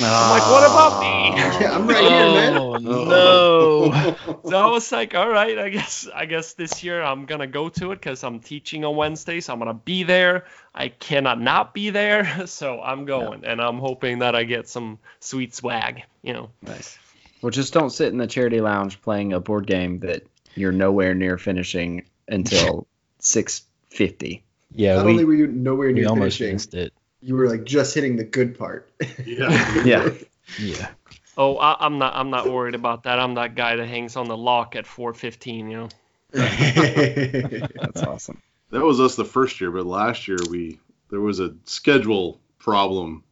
I'm 0.00 0.30
like, 0.30 0.42
"What 0.50 0.64
about 0.64 1.00
me?" 1.00 1.40
Ah. 1.40 1.58
Yeah, 1.60 1.74
I'm 1.76 1.86
right 1.86 2.02
oh, 2.02 2.08
here, 2.08 2.50
man. 2.50 2.56
Oh 2.56 2.76
no! 2.78 4.16
So 4.50 4.58
I 4.58 4.70
was 4.70 4.90
like, 4.92 5.14
all 5.14 5.28
right, 5.28 5.58
I 5.58 5.68
guess 5.68 6.08
I 6.12 6.26
guess 6.26 6.52
this 6.54 6.84
year 6.84 7.02
I'm 7.02 7.26
gonna 7.26 7.46
go 7.46 7.68
to 7.70 7.92
it 7.92 7.96
because 7.96 8.22
I'm 8.24 8.40
teaching 8.40 8.84
on 8.84 8.96
Wednesday, 8.96 9.40
so 9.40 9.52
I'm 9.52 9.58
gonna 9.58 9.74
be 9.74 10.02
there. 10.02 10.44
I 10.74 10.88
cannot 10.88 11.40
not 11.40 11.74
be 11.74 11.90
there, 11.90 12.46
so 12.46 12.80
I'm 12.80 13.04
going, 13.04 13.44
and 13.44 13.60
I'm 13.60 13.78
hoping 13.78 14.18
that 14.20 14.34
I 14.34 14.44
get 14.44 14.68
some 14.68 14.98
sweet 15.20 15.54
swag. 15.54 16.02
You 16.22 16.34
know, 16.34 16.50
Nice. 16.62 16.98
Well, 17.40 17.50
just 17.50 17.72
don't 17.74 17.90
sit 17.90 18.08
in 18.08 18.18
the 18.18 18.26
charity 18.26 18.60
lounge 18.60 19.02
playing 19.02 19.32
a 19.32 19.40
board 19.40 19.66
game 19.66 20.00
that 20.00 20.22
you're 20.54 20.72
nowhere 20.72 21.14
near 21.14 21.36
finishing 21.36 22.06
until 22.26 22.86
6:50. 23.20 24.40
Yeah, 24.72 24.96
Not 24.96 25.06
we, 25.06 25.10
only 25.12 25.24
were 25.24 25.34
you 25.34 25.46
nowhere 25.46 25.88
we 25.88 25.94
near 25.94 26.08
almost 26.08 26.38
finishing, 26.38 26.54
missed 26.54 26.74
it. 26.74 26.92
You 27.24 27.34
were 27.34 27.48
like 27.48 27.64
just 27.64 27.94
hitting 27.94 28.16
the 28.16 28.24
good 28.24 28.58
part. 28.58 28.90
Yeah. 29.24 29.82
Yeah. 29.84 30.10
Yeah. 30.58 30.90
oh, 31.38 31.56
I, 31.56 31.76
I'm 31.80 31.98
not 31.98 32.14
I'm 32.14 32.30
not 32.30 32.50
worried 32.50 32.74
about 32.74 33.04
that. 33.04 33.18
I'm 33.18 33.34
that 33.34 33.54
guy 33.54 33.76
that 33.76 33.88
hangs 33.88 34.16
on 34.16 34.28
the 34.28 34.36
lock 34.36 34.76
at 34.76 34.84
4:15. 34.84 35.70
You 35.70 35.76
know. 35.76 35.88
That's 36.32 38.02
awesome. 38.02 38.42
That 38.70 38.82
was 38.82 39.00
us 39.00 39.16
the 39.16 39.24
first 39.24 39.60
year, 39.60 39.70
but 39.70 39.86
last 39.86 40.28
year 40.28 40.36
we 40.50 40.78
there 41.10 41.20
was 41.20 41.40
a 41.40 41.54
schedule 41.64 42.40
problem. 42.58 43.24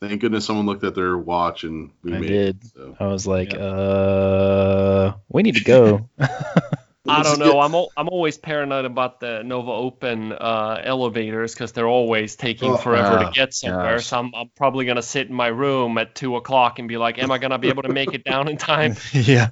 Thank 0.00 0.20
goodness 0.20 0.44
someone 0.44 0.66
looked 0.66 0.84
at 0.84 0.94
their 0.94 1.16
watch 1.16 1.64
and 1.64 1.90
we 2.02 2.14
I 2.14 2.18
made 2.18 2.28
did. 2.28 2.56
it. 2.56 2.66
So. 2.74 2.96
I 2.98 3.06
was 3.06 3.26
like, 3.26 3.54
uh, 3.54 5.12
we 5.28 5.42
need 5.42 5.56
to 5.56 5.64
go. 5.64 6.08
I 7.08 7.22
don't 7.22 7.38
know. 7.38 7.60
I'm 7.60 7.74
al- 7.74 7.92
I'm 7.96 8.08
always 8.08 8.38
paranoid 8.38 8.84
about 8.84 9.20
the 9.20 9.42
Nova 9.42 9.70
Open 9.70 10.32
uh, 10.32 10.80
elevators 10.82 11.54
because 11.54 11.72
they're 11.72 11.88
always 11.88 12.36
taking 12.36 12.72
Oh, 12.72 12.76
forever 12.76 13.18
oh, 13.20 13.24
to 13.26 13.30
get 13.32 13.54
somewhere. 13.54 13.96
gosh. 13.96 14.06
So 14.06 14.18
I'm, 14.18 14.34
I'm 14.34 14.50
probably 14.56 14.84
gonna 14.84 15.02
sit 15.02 15.28
in 15.28 15.34
my 15.34 15.48
room 15.48 15.98
at 15.98 16.14
two 16.14 16.36
o'clock 16.36 16.78
and 16.78 16.88
be 16.88 16.96
like, 16.96 17.18
"Am 17.18 17.30
I 17.30 17.38
gonna 17.38 17.58
be 17.58 17.68
able 17.68 17.82
to 17.84 17.88
make 17.92 18.12
it 18.14 18.24
down 18.24 18.48
in 18.48 18.56
time?" 18.56 18.96
yeah. 19.12 19.48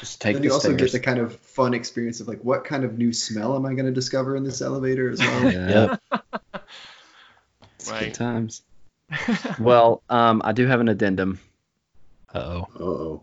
Just 0.00 0.20
take 0.20 0.34
then 0.34 0.42
the 0.42 0.48
you 0.48 0.52
also 0.54 0.68
stairs. 0.68 0.92
get 0.92 0.92
the 0.92 1.04
kind 1.04 1.18
of 1.18 1.36
fun 1.36 1.74
experience 1.74 2.20
of 2.20 2.28
like, 2.28 2.40
what 2.44 2.64
kind 2.64 2.84
of 2.84 2.98
new 2.98 3.12
smell 3.12 3.56
am 3.56 3.64
I 3.66 3.74
going 3.74 3.86
to 3.86 3.92
discover 3.92 4.36
in 4.36 4.44
this 4.44 4.60
elevator 4.60 5.10
as 5.10 5.20
well? 5.20 5.52
Yeah. 5.52 5.96
Yep. 6.12 6.22
It's 7.78 7.90
Right. 7.90 8.04
Good 8.06 8.14
times. 8.14 8.62
Well, 9.60 10.02
um, 10.08 10.42
I 10.44 10.52
do 10.52 10.66
have 10.66 10.80
an 10.80 10.88
addendum. 10.88 11.38
Uh 12.34 12.38
oh. 12.38 12.66
Uh-oh. 12.80 13.22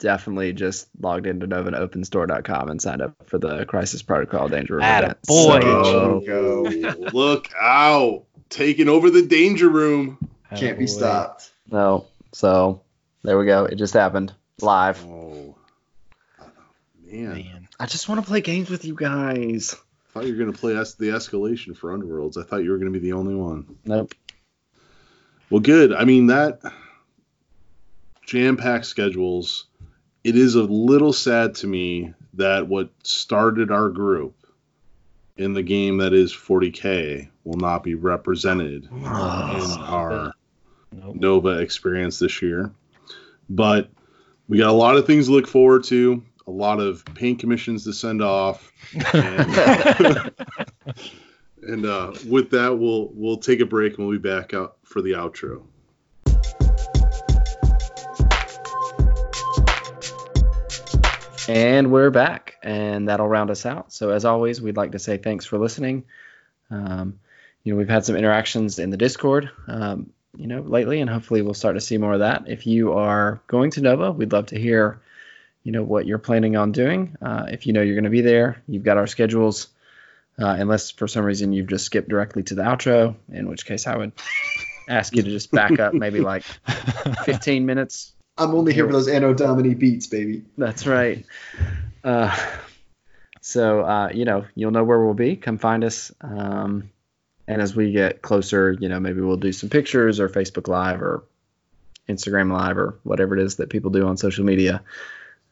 Definitely 0.00 0.52
just 0.54 0.88
logged 0.98 1.26
into 1.26 1.46
NovaOpenStore.com 1.46 2.70
and 2.70 2.80
signed 2.82 3.02
up 3.02 3.14
for 3.26 3.38
the 3.38 3.64
Crisis 3.66 4.02
Protocol 4.02 4.48
Danger 4.48 4.74
Room 4.74 4.82
Atta 4.82 5.06
event. 5.06 5.22
boy. 5.26 5.60
So, 5.60 6.96
Look 7.12 7.50
out. 7.60 8.24
Taking 8.48 8.88
over 8.88 9.10
the 9.10 9.22
danger 9.22 9.68
room. 9.68 10.18
Can't 10.56 10.78
be 10.78 10.88
stopped. 10.88 11.50
no, 11.70 12.06
so 12.32 12.82
there 13.22 13.38
we 13.38 13.46
go. 13.46 13.66
It 13.66 13.76
just 13.76 13.94
happened 13.94 14.32
live. 14.60 15.04
Oh. 15.04 15.54
Man. 17.06 17.32
Man. 17.34 17.68
I 17.78 17.86
just 17.86 18.08
want 18.08 18.20
to 18.20 18.26
play 18.26 18.40
games 18.40 18.68
with 18.70 18.84
you 18.84 18.94
guys. 18.94 19.74
I 19.74 20.12
thought 20.12 20.26
you 20.26 20.32
were 20.32 20.38
going 20.38 20.52
to 20.52 20.58
play 20.58 20.76
es- 20.76 20.94
the 20.94 21.10
escalation 21.10 21.76
for 21.76 21.96
Underworlds. 21.96 22.36
I 22.36 22.42
thought 22.42 22.64
you 22.64 22.70
were 22.70 22.78
going 22.78 22.92
to 22.92 22.98
be 22.98 23.04
the 23.06 23.12
only 23.14 23.34
one. 23.34 23.76
Nope. 23.84 24.14
Well, 25.50 25.60
good. 25.60 25.92
I 25.92 26.04
mean, 26.04 26.26
that 26.28 26.60
jam 28.26 28.56
packed 28.56 28.86
schedules, 28.86 29.66
it 30.24 30.36
is 30.36 30.54
a 30.54 30.62
little 30.62 31.12
sad 31.12 31.54
to 31.56 31.66
me 31.66 32.14
that 32.34 32.68
what 32.68 32.90
started 33.02 33.70
our 33.70 33.88
group 33.88 34.34
in 35.36 35.54
the 35.54 35.62
game 35.62 35.98
that 35.98 36.12
is 36.12 36.32
40K 36.32 37.28
will 37.44 37.56
not 37.56 37.82
be 37.82 37.94
represented 37.94 38.84
in 38.92 39.04
our 39.06 40.34
Nope. 40.92 41.16
Nova 41.16 41.58
experience 41.60 42.18
this 42.18 42.42
year. 42.42 42.72
But 43.48 43.90
we 44.48 44.58
got 44.58 44.70
a 44.70 44.72
lot 44.72 44.96
of 44.96 45.06
things 45.06 45.26
to 45.26 45.32
look 45.32 45.46
forward 45.46 45.84
to, 45.84 46.22
a 46.46 46.50
lot 46.50 46.80
of 46.80 47.04
paint 47.14 47.38
commissions 47.38 47.84
to 47.84 47.92
send 47.92 48.22
off. 48.22 48.72
And, 49.14 50.32
and 51.62 51.86
uh, 51.86 52.12
with 52.26 52.50
that, 52.50 52.76
we'll 52.76 53.10
we'll 53.14 53.36
take 53.36 53.60
a 53.60 53.66
break 53.66 53.96
and 53.96 54.06
we'll 54.06 54.18
be 54.18 54.28
back 54.28 54.54
out 54.54 54.78
for 54.82 55.02
the 55.02 55.12
outro. 55.12 55.62
And 61.52 61.90
we're 61.90 62.10
back, 62.10 62.58
and 62.62 63.08
that'll 63.08 63.26
round 63.26 63.50
us 63.50 63.66
out. 63.66 63.92
So, 63.92 64.10
as 64.10 64.24
always, 64.24 64.62
we'd 64.62 64.76
like 64.76 64.92
to 64.92 65.00
say 65.00 65.16
thanks 65.16 65.44
for 65.44 65.58
listening. 65.58 66.04
Um, 66.70 67.18
you 67.64 67.72
know, 67.72 67.76
we've 67.76 67.88
had 67.88 68.04
some 68.04 68.14
interactions 68.14 68.78
in 68.78 68.90
the 68.90 68.96
Discord, 68.96 69.50
um, 69.66 70.12
you 70.36 70.46
know, 70.46 70.60
lately, 70.60 71.00
and 71.00 71.10
hopefully 71.10 71.42
we'll 71.42 71.54
start 71.54 71.74
to 71.74 71.80
see 71.80 71.98
more 71.98 72.12
of 72.12 72.20
that. 72.20 72.44
If 72.46 72.68
you 72.68 72.92
are 72.92 73.40
going 73.48 73.72
to 73.72 73.80
Nova, 73.80 74.12
we'd 74.12 74.30
love 74.30 74.46
to 74.46 74.60
hear, 74.60 75.00
you 75.64 75.72
know, 75.72 75.82
what 75.82 76.06
you're 76.06 76.18
planning 76.18 76.54
on 76.54 76.70
doing. 76.70 77.16
Uh, 77.20 77.46
if 77.48 77.66
you 77.66 77.72
know 77.72 77.82
you're 77.82 77.96
going 77.96 78.04
to 78.04 78.10
be 78.10 78.20
there, 78.20 78.62
you've 78.68 78.84
got 78.84 78.96
our 78.96 79.08
schedules. 79.08 79.66
Uh, 80.38 80.54
unless 80.56 80.92
for 80.92 81.08
some 81.08 81.24
reason 81.24 81.52
you've 81.52 81.66
just 81.66 81.84
skipped 81.84 82.08
directly 82.08 82.44
to 82.44 82.54
the 82.54 82.62
outro, 82.62 83.16
in 83.32 83.48
which 83.48 83.66
case 83.66 83.88
I 83.88 83.96
would 83.96 84.12
ask 84.88 85.16
you 85.16 85.24
to 85.24 85.28
just 85.30 85.50
back 85.50 85.80
up 85.80 85.94
maybe 85.94 86.20
like 86.20 86.44
15 87.24 87.66
minutes 87.66 88.12
I'm 88.38 88.54
only 88.54 88.72
here 88.72 88.86
for 88.86 88.92
those 88.92 89.08
Anno 89.08 89.34
Domini 89.34 89.74
beats, 89.74 90.06
baby. 90.06 90.44
That's 90.56 90.86
right. 90.86 91.26
Uh, 92.02 92.36
So 93.40 93.80
uh, 93.80 94.10
you 94.12 94.24
know, 94.24 94.44
you'll 94.54 94.70
know 94.70 94.84
where 94.84 95.02
we'll 95.02 95.14
be. 95.14 95.36
Come 95.36 95.58
find 95.58 95.82
us. 95.82 96.12
Um, 96.20 96.90
and 97.48 97.60
as 97.60 97.74
we 97.74 97.90
get 97.90 98.22
closer, 98.22 98.72
you 98.72 98.88
know, 98.88 99.00
maybe 99.00 99.20
we'll 99.20 99.36
do 99.36 99.52
some 99.52 99.68
pictures 99.68 100.20
or 100.20 100.28
Facebook 100.28 100.68
Live 100.68 101.02
or 101.02 101.24
Instagram 102.08 102.52
Live 102.52 102.78
or 102.78 102.98
whatever 103.02 103.36
it 103.36 103.42
is 103.42 103.56
that 103.56 103.70
people 103.70 103.90
do 103.90 104.06
on 104.06 104.16
social 104.16 104.44
media, 104.44 104.82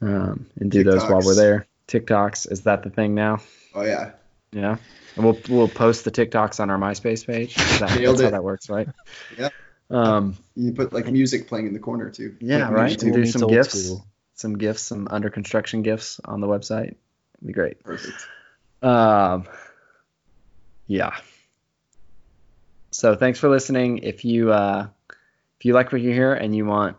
um, 0.01 0.47
and 0.61 0.71
do 0.71 0.85
those 0.85 1.03
while 1.03 1.23
we're 1.23 1.35
there. 1.35 1.67
TikToks 1.89 2.53
is 2.53 2.63
that 2.63 2.83
the 2.83 2.91
thing 2.91 3.15
now? 3.15 3.41
Oh 3.75 3.83
yeah. 3.83 4.13
Yeah. 4.53 4.77
And 5.17 5.25
we'll 5.25 5.39
we'll 5.49 5.69
post 5.69 6.05
the 6.05 6.11
TikToks 6.11 6.61
on 6.61 6.71
our 6.71 6.79
MySpace 6.79 7.27
page. 7.27 7.55
That, 7.57 7.99
that's 8.01 8.21
how 8.21 8.31
that 8.31 8.45
works, 8.45 8.69
right? 8.69 8.89
Yeah. 9.37 9.49
Um, 9.91 10.37
You 10.55 10.73
put 10.73 10.93
like 10.93 11.07
music 11.07 11.49
playing 11.49 11.67
in 11.67 11.73
the 11.73 11.79
corner 11.79 12.11
too. 12.11 12.37
Yeah, 12.41 12.69
Like, 12.69 12.71
right. 12.71 12.83
music. 12.85 13.03
And 13.03 13.13
do 13.15 13.27
some 13.27 13.43
old 13.45 13.53
gifts. 13.53 13.85
school. 13.85 14.07
some 14.35 14.59
gifts, 14.59 14.83
some 14.83 15.09
under 15.11 15.31
construction 15.31 15.83
gifts 15.83 16.21
on 16.25 16.41
the 16.41 16.47
website. 16.47 16.89
It'd 17.37 17.47
be 17.47 17.53
great. 17.53 17.83
Perfect. 17.83 18.27
Um, 18.83 19.47
yeah. 20.87 21.17
So 22.91 23.15
thanks 23.15 23.39
for 23.39 23.49
listening. 23.49 23.99
If 23.99 24.25
you 24.25 24.53
uh, 24.53 24.89
if 25.59 25.65
you 25.65 25.73
like 25.75 25.93
what 25.93 26.01
you 26.01 26.11
hear 26.13 26.33
and 26.35 26.55
you 26.55 26.65
want 26.67 26.97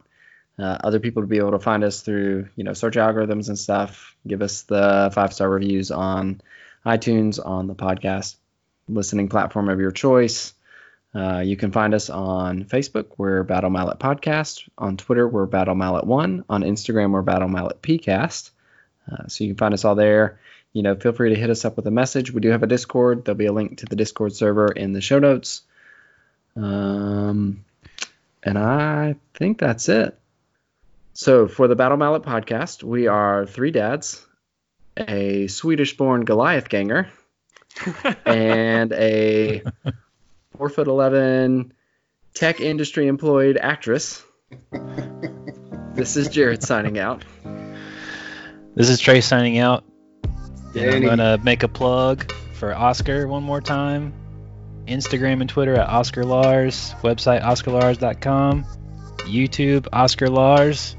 uh, 0.57 0.77
other 0.83 0.99
people 0.99 1.23
to 1.23 1.27
be 1.27 1.37
able 1.37 1.51
to 1.51 1.59
find 1.59 1.83
us 1.83 2.01
through 2.01 2.49
you 2.55 2.63
know 2.63 2.73
search 2.73 2.95
algorithms 2.95 3.47
and 3.49 3.57
stuff, 3.57 4.15
give 4.27 4.41
us 4.41 4.63
the 4.63 5.11
five 5.13 5.33
star 5.33 5.49
reviews 5.49 5.91
on 5.91 6.41
iTunes 6.85 7.43
on 7.43 7.67
the 7.67 7.75
podcast 7.75 8.35
listening 8.87 9.29
platform 9.29 9.69
of 9.69 9.79
your 9.79 9.91
choice. 9.91 10.53
Uh, 11.13 11.39
you 11.39 11.57
can 11.57 11.71
find 11.71 11.93
us 11.93 12.09
on 12.09 12.65
Facebook, 12.65 13.07
we're 13.17 13.43
Battle 13.43 13.69
Mallet 13.69 13.99
Podcast. 13.99 14.67
On 14.77 14.95
Twitter, 14.95 15.27
we're 15.27 15.47
Battle 15.47 15.75
Mallet 15.75 16.05
One. 16.05 16.45
On 16.49 16.61
Instagram, 16.61 17.11
we're 17.11 17.21
Battle 17.21 17.47
Mallet 17.47 17.81
PCast. 17.81 18.51
Uh, 19.11 19.27
so 19.27 19.43
you 19.43 19.51
can 19.51 19.57
find 19.57 19.73
us 19.73 19.85
all 19.85 19.95
there 19.95 20.39
you 20.73 20.83
know, 20.83 20.95
feel 20.95 21.13
free 21.13 21.29
to 21.29 21.39
hit 21.39 21.49
us 21.49 21.65
up 21.65 21.75
with 21.75 21.87
a 21.87 21.91
message. 21.91 22.31
We 22.31 22.41
do 22.41 22.49
have 22.49 22.63
a 22.63 22.67
Discord. 22.67 23.25
There'll 23.25 23.37
be 23.37 23.47
a 23.47 23.51
link 23.53 23.79
to 23.79 23.85
the 23.85 23.95
Discord 23.95 24.33
server 24.33 24.67
in 24.67 24.93
the 24.93 25.01
show 25.01 25.19
notes. 25.19 25.63
Um, 26.55 27.65
and 28.43 28.57
I 28.57 29.15
think 29.33 29.57
that's 29.57 29.89
it. 29.89 30.17
So 31.13 31.47
for 31.47 31.67
the 31.67 31.75
Battle 31.75 31.97
Mallet 31.97 32.23
podcast, 32.23 32.83
we 32.83 33.07
are 33.07 33.45
three 33.45 33.71
dads, 33.71 34.25
a 34.95 35.47
Swedish-born 35.47 36.23
Goliath 36.23 36.69
ganger, 36.69 37.09
and 38.25 38.93
a 38.93 39.63
four 40.59 40.69
foot 40.69 40.87
eleven 40.87 41.73
tech 42.35 42.61
industry 42.61 43.07
employed 43.07 43.57
actress. 43.59 44.23
This 45.95 46.15
is 46.15 46.29
Jared 46.29 46.63
signing 46.63 46.97
out. 46.97 47.25
This 48.73 48.87
is 48.87 49.01
Trey 49.01 49.19
signing 49.19 49.57
out. 49.57 49.83
And 50.73 50.95
I'm 50.95 51.03
gonna 51.03 51.37
make 51.43 51.63
a 51.63 51.67
plug 51.67 52.31
for 52.53 52.73
Oscar 52.73 53.27
one 53.27 53.43
more 53.43 53.59
time. 53.59 54.13
Instagram 54.87 55.41
and 55.41 55.49
Twitter 55.49 55.73
at 55.73 55.89
Oscar 55.89 56.23
Lars. 56.23 56.95
Website 57.01 57.41
OscarLars.com. 57.43 58.63
YouTube 59.25 59.87
Oscar 59.91 60.29
Lars. 60.29 60.95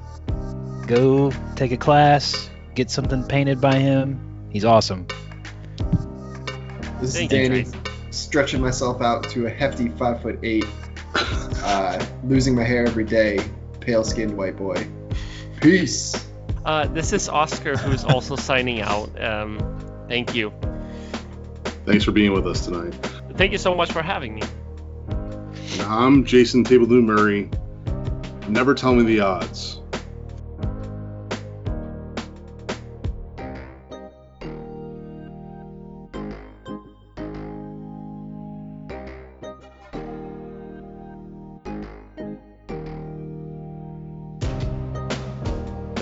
Go 0.86 1.32
take 1.56 1.72
a 1.72 1.78
class. 1.78 2.50
Get 2.74 2.90
something 2.90 3.24
painted 3.24 3.58
by 3.58 3.76
him. 3.76 4.50
He's 4.50 4.66
awesome. 4.66 5.06
This 7.00 7.10
is 7.10 7.14
Thank 7.14 7.30
Danny 7.30 7.62
Trace. 7.62 7.79
Stretching 8.10 8.60
myself 8.60 9.00
out 9.00 9.28
to 9.30 9.46
a 9.46 9.50
hefty 9.50 9.88
five 9.88 10.22
foot 10.22 10.38
eight, 10.42 10.66
uh, 11.14 12.04
losing 12.24 12.54
my 12.54 12.64
hair 12.64 12.86
every 12.86 13.04
day, 13.04 13.40
pale 13.80 14.04
skinned 14.04 14.36
white 14.36 14.56
boy. 14.56 14.86
Peace. 15.60 16.26
Uh, 16.64 16.86
this 16.86 17.12
is 17.12 17.28
Oscar, 17.28 17.76
who's 17.76 18.04
also 18.04 18.36
signing 18.36 18.80
out. 18.80 19.20
Um, 19.22 19.58
thank 20.08 20.34
you. 20.34 20.52
Thanks 21.86 22.04
for 22.04 22.12
being 22.12 22.32
with 22.32 22.46
us 22.46 22.66
tonight. 22.66 22.94
Thank 23.36 23.52
you 23.52 23.58
so 23.58 23.74
much 23.74 23.90
for 23.92 24.02
having 24.02 24.34
me. 24.34 24.42
And 25.72 25.82
I'm 25.82 26.24
Jason 26.24 26.64
Tabledew 26.64 27.02
Murray. 27.02 27.50
Never 28.48 28.74
tell 28.74 28.94
me 28.94 29.04
the 29.04 29.20
odds. 29.20 29.79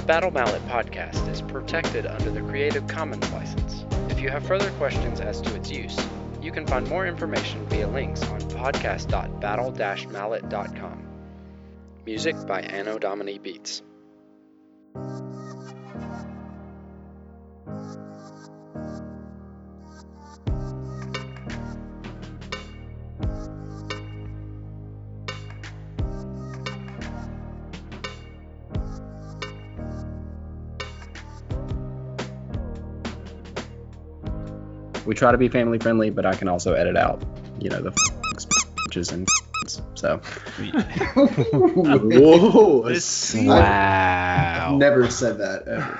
Battle 0.09 0.31
Mallet 0.31 0.67
podcast 0.69 1.29
is 1.29 1.43
protected 1.43 2.07
under 2.07 2.31
the 2.31 2.41
Creative 2.41 2.87
Commons 2.87 3.31
license. 3.31 3.85
If 4.11 4.21
you 4.21 4.31
have 4.31 4.47
further 4.47 4.71
questions 4.79 5.21
as 5.21 5.43
to 5.43 5.55
its 5.55 5.71
use, 5.71 5.99
you 6.41 6.51
can 6.51 6.67
find 6.67 6.89
more 6.89 7.07
information 7.07 7.67
via 7.67 7.87
links 7.87 8.23
on 8.23 8.41
podcast.battle-mallet.com. 8.41 11.07
Music 12.07 12.47
by 12.47 12.63
Anno 12.63 12.99
Domini 12.99 13.39
Beats. 13.39 13.83
We 35.09 35.15
try 35.15 35.33
to 35.33 35.39
be 35.39 35.49
family 35.49 35.79
friendly, 35.79 36.11
but 36.11 36.27
I 36.27 36.35
can 36.35 36.49
also 36.49 36.75
edit 36.75 36.95
out, 36.95 37.25
you 37.59 37.71
know, 37.71 37.81
the 37.81 37.93
bitches 38.91 39.11
and 39.11 39.27
so. 39.95 40.19
Whoa! 41.75 42.87
This 42.87 43.35
I've 43.35 43.47
Wow. 43.47 44.77
never 44.77 45.11
said 45.11 45.39
that 45.39 45.67
ever. 45.67 45.99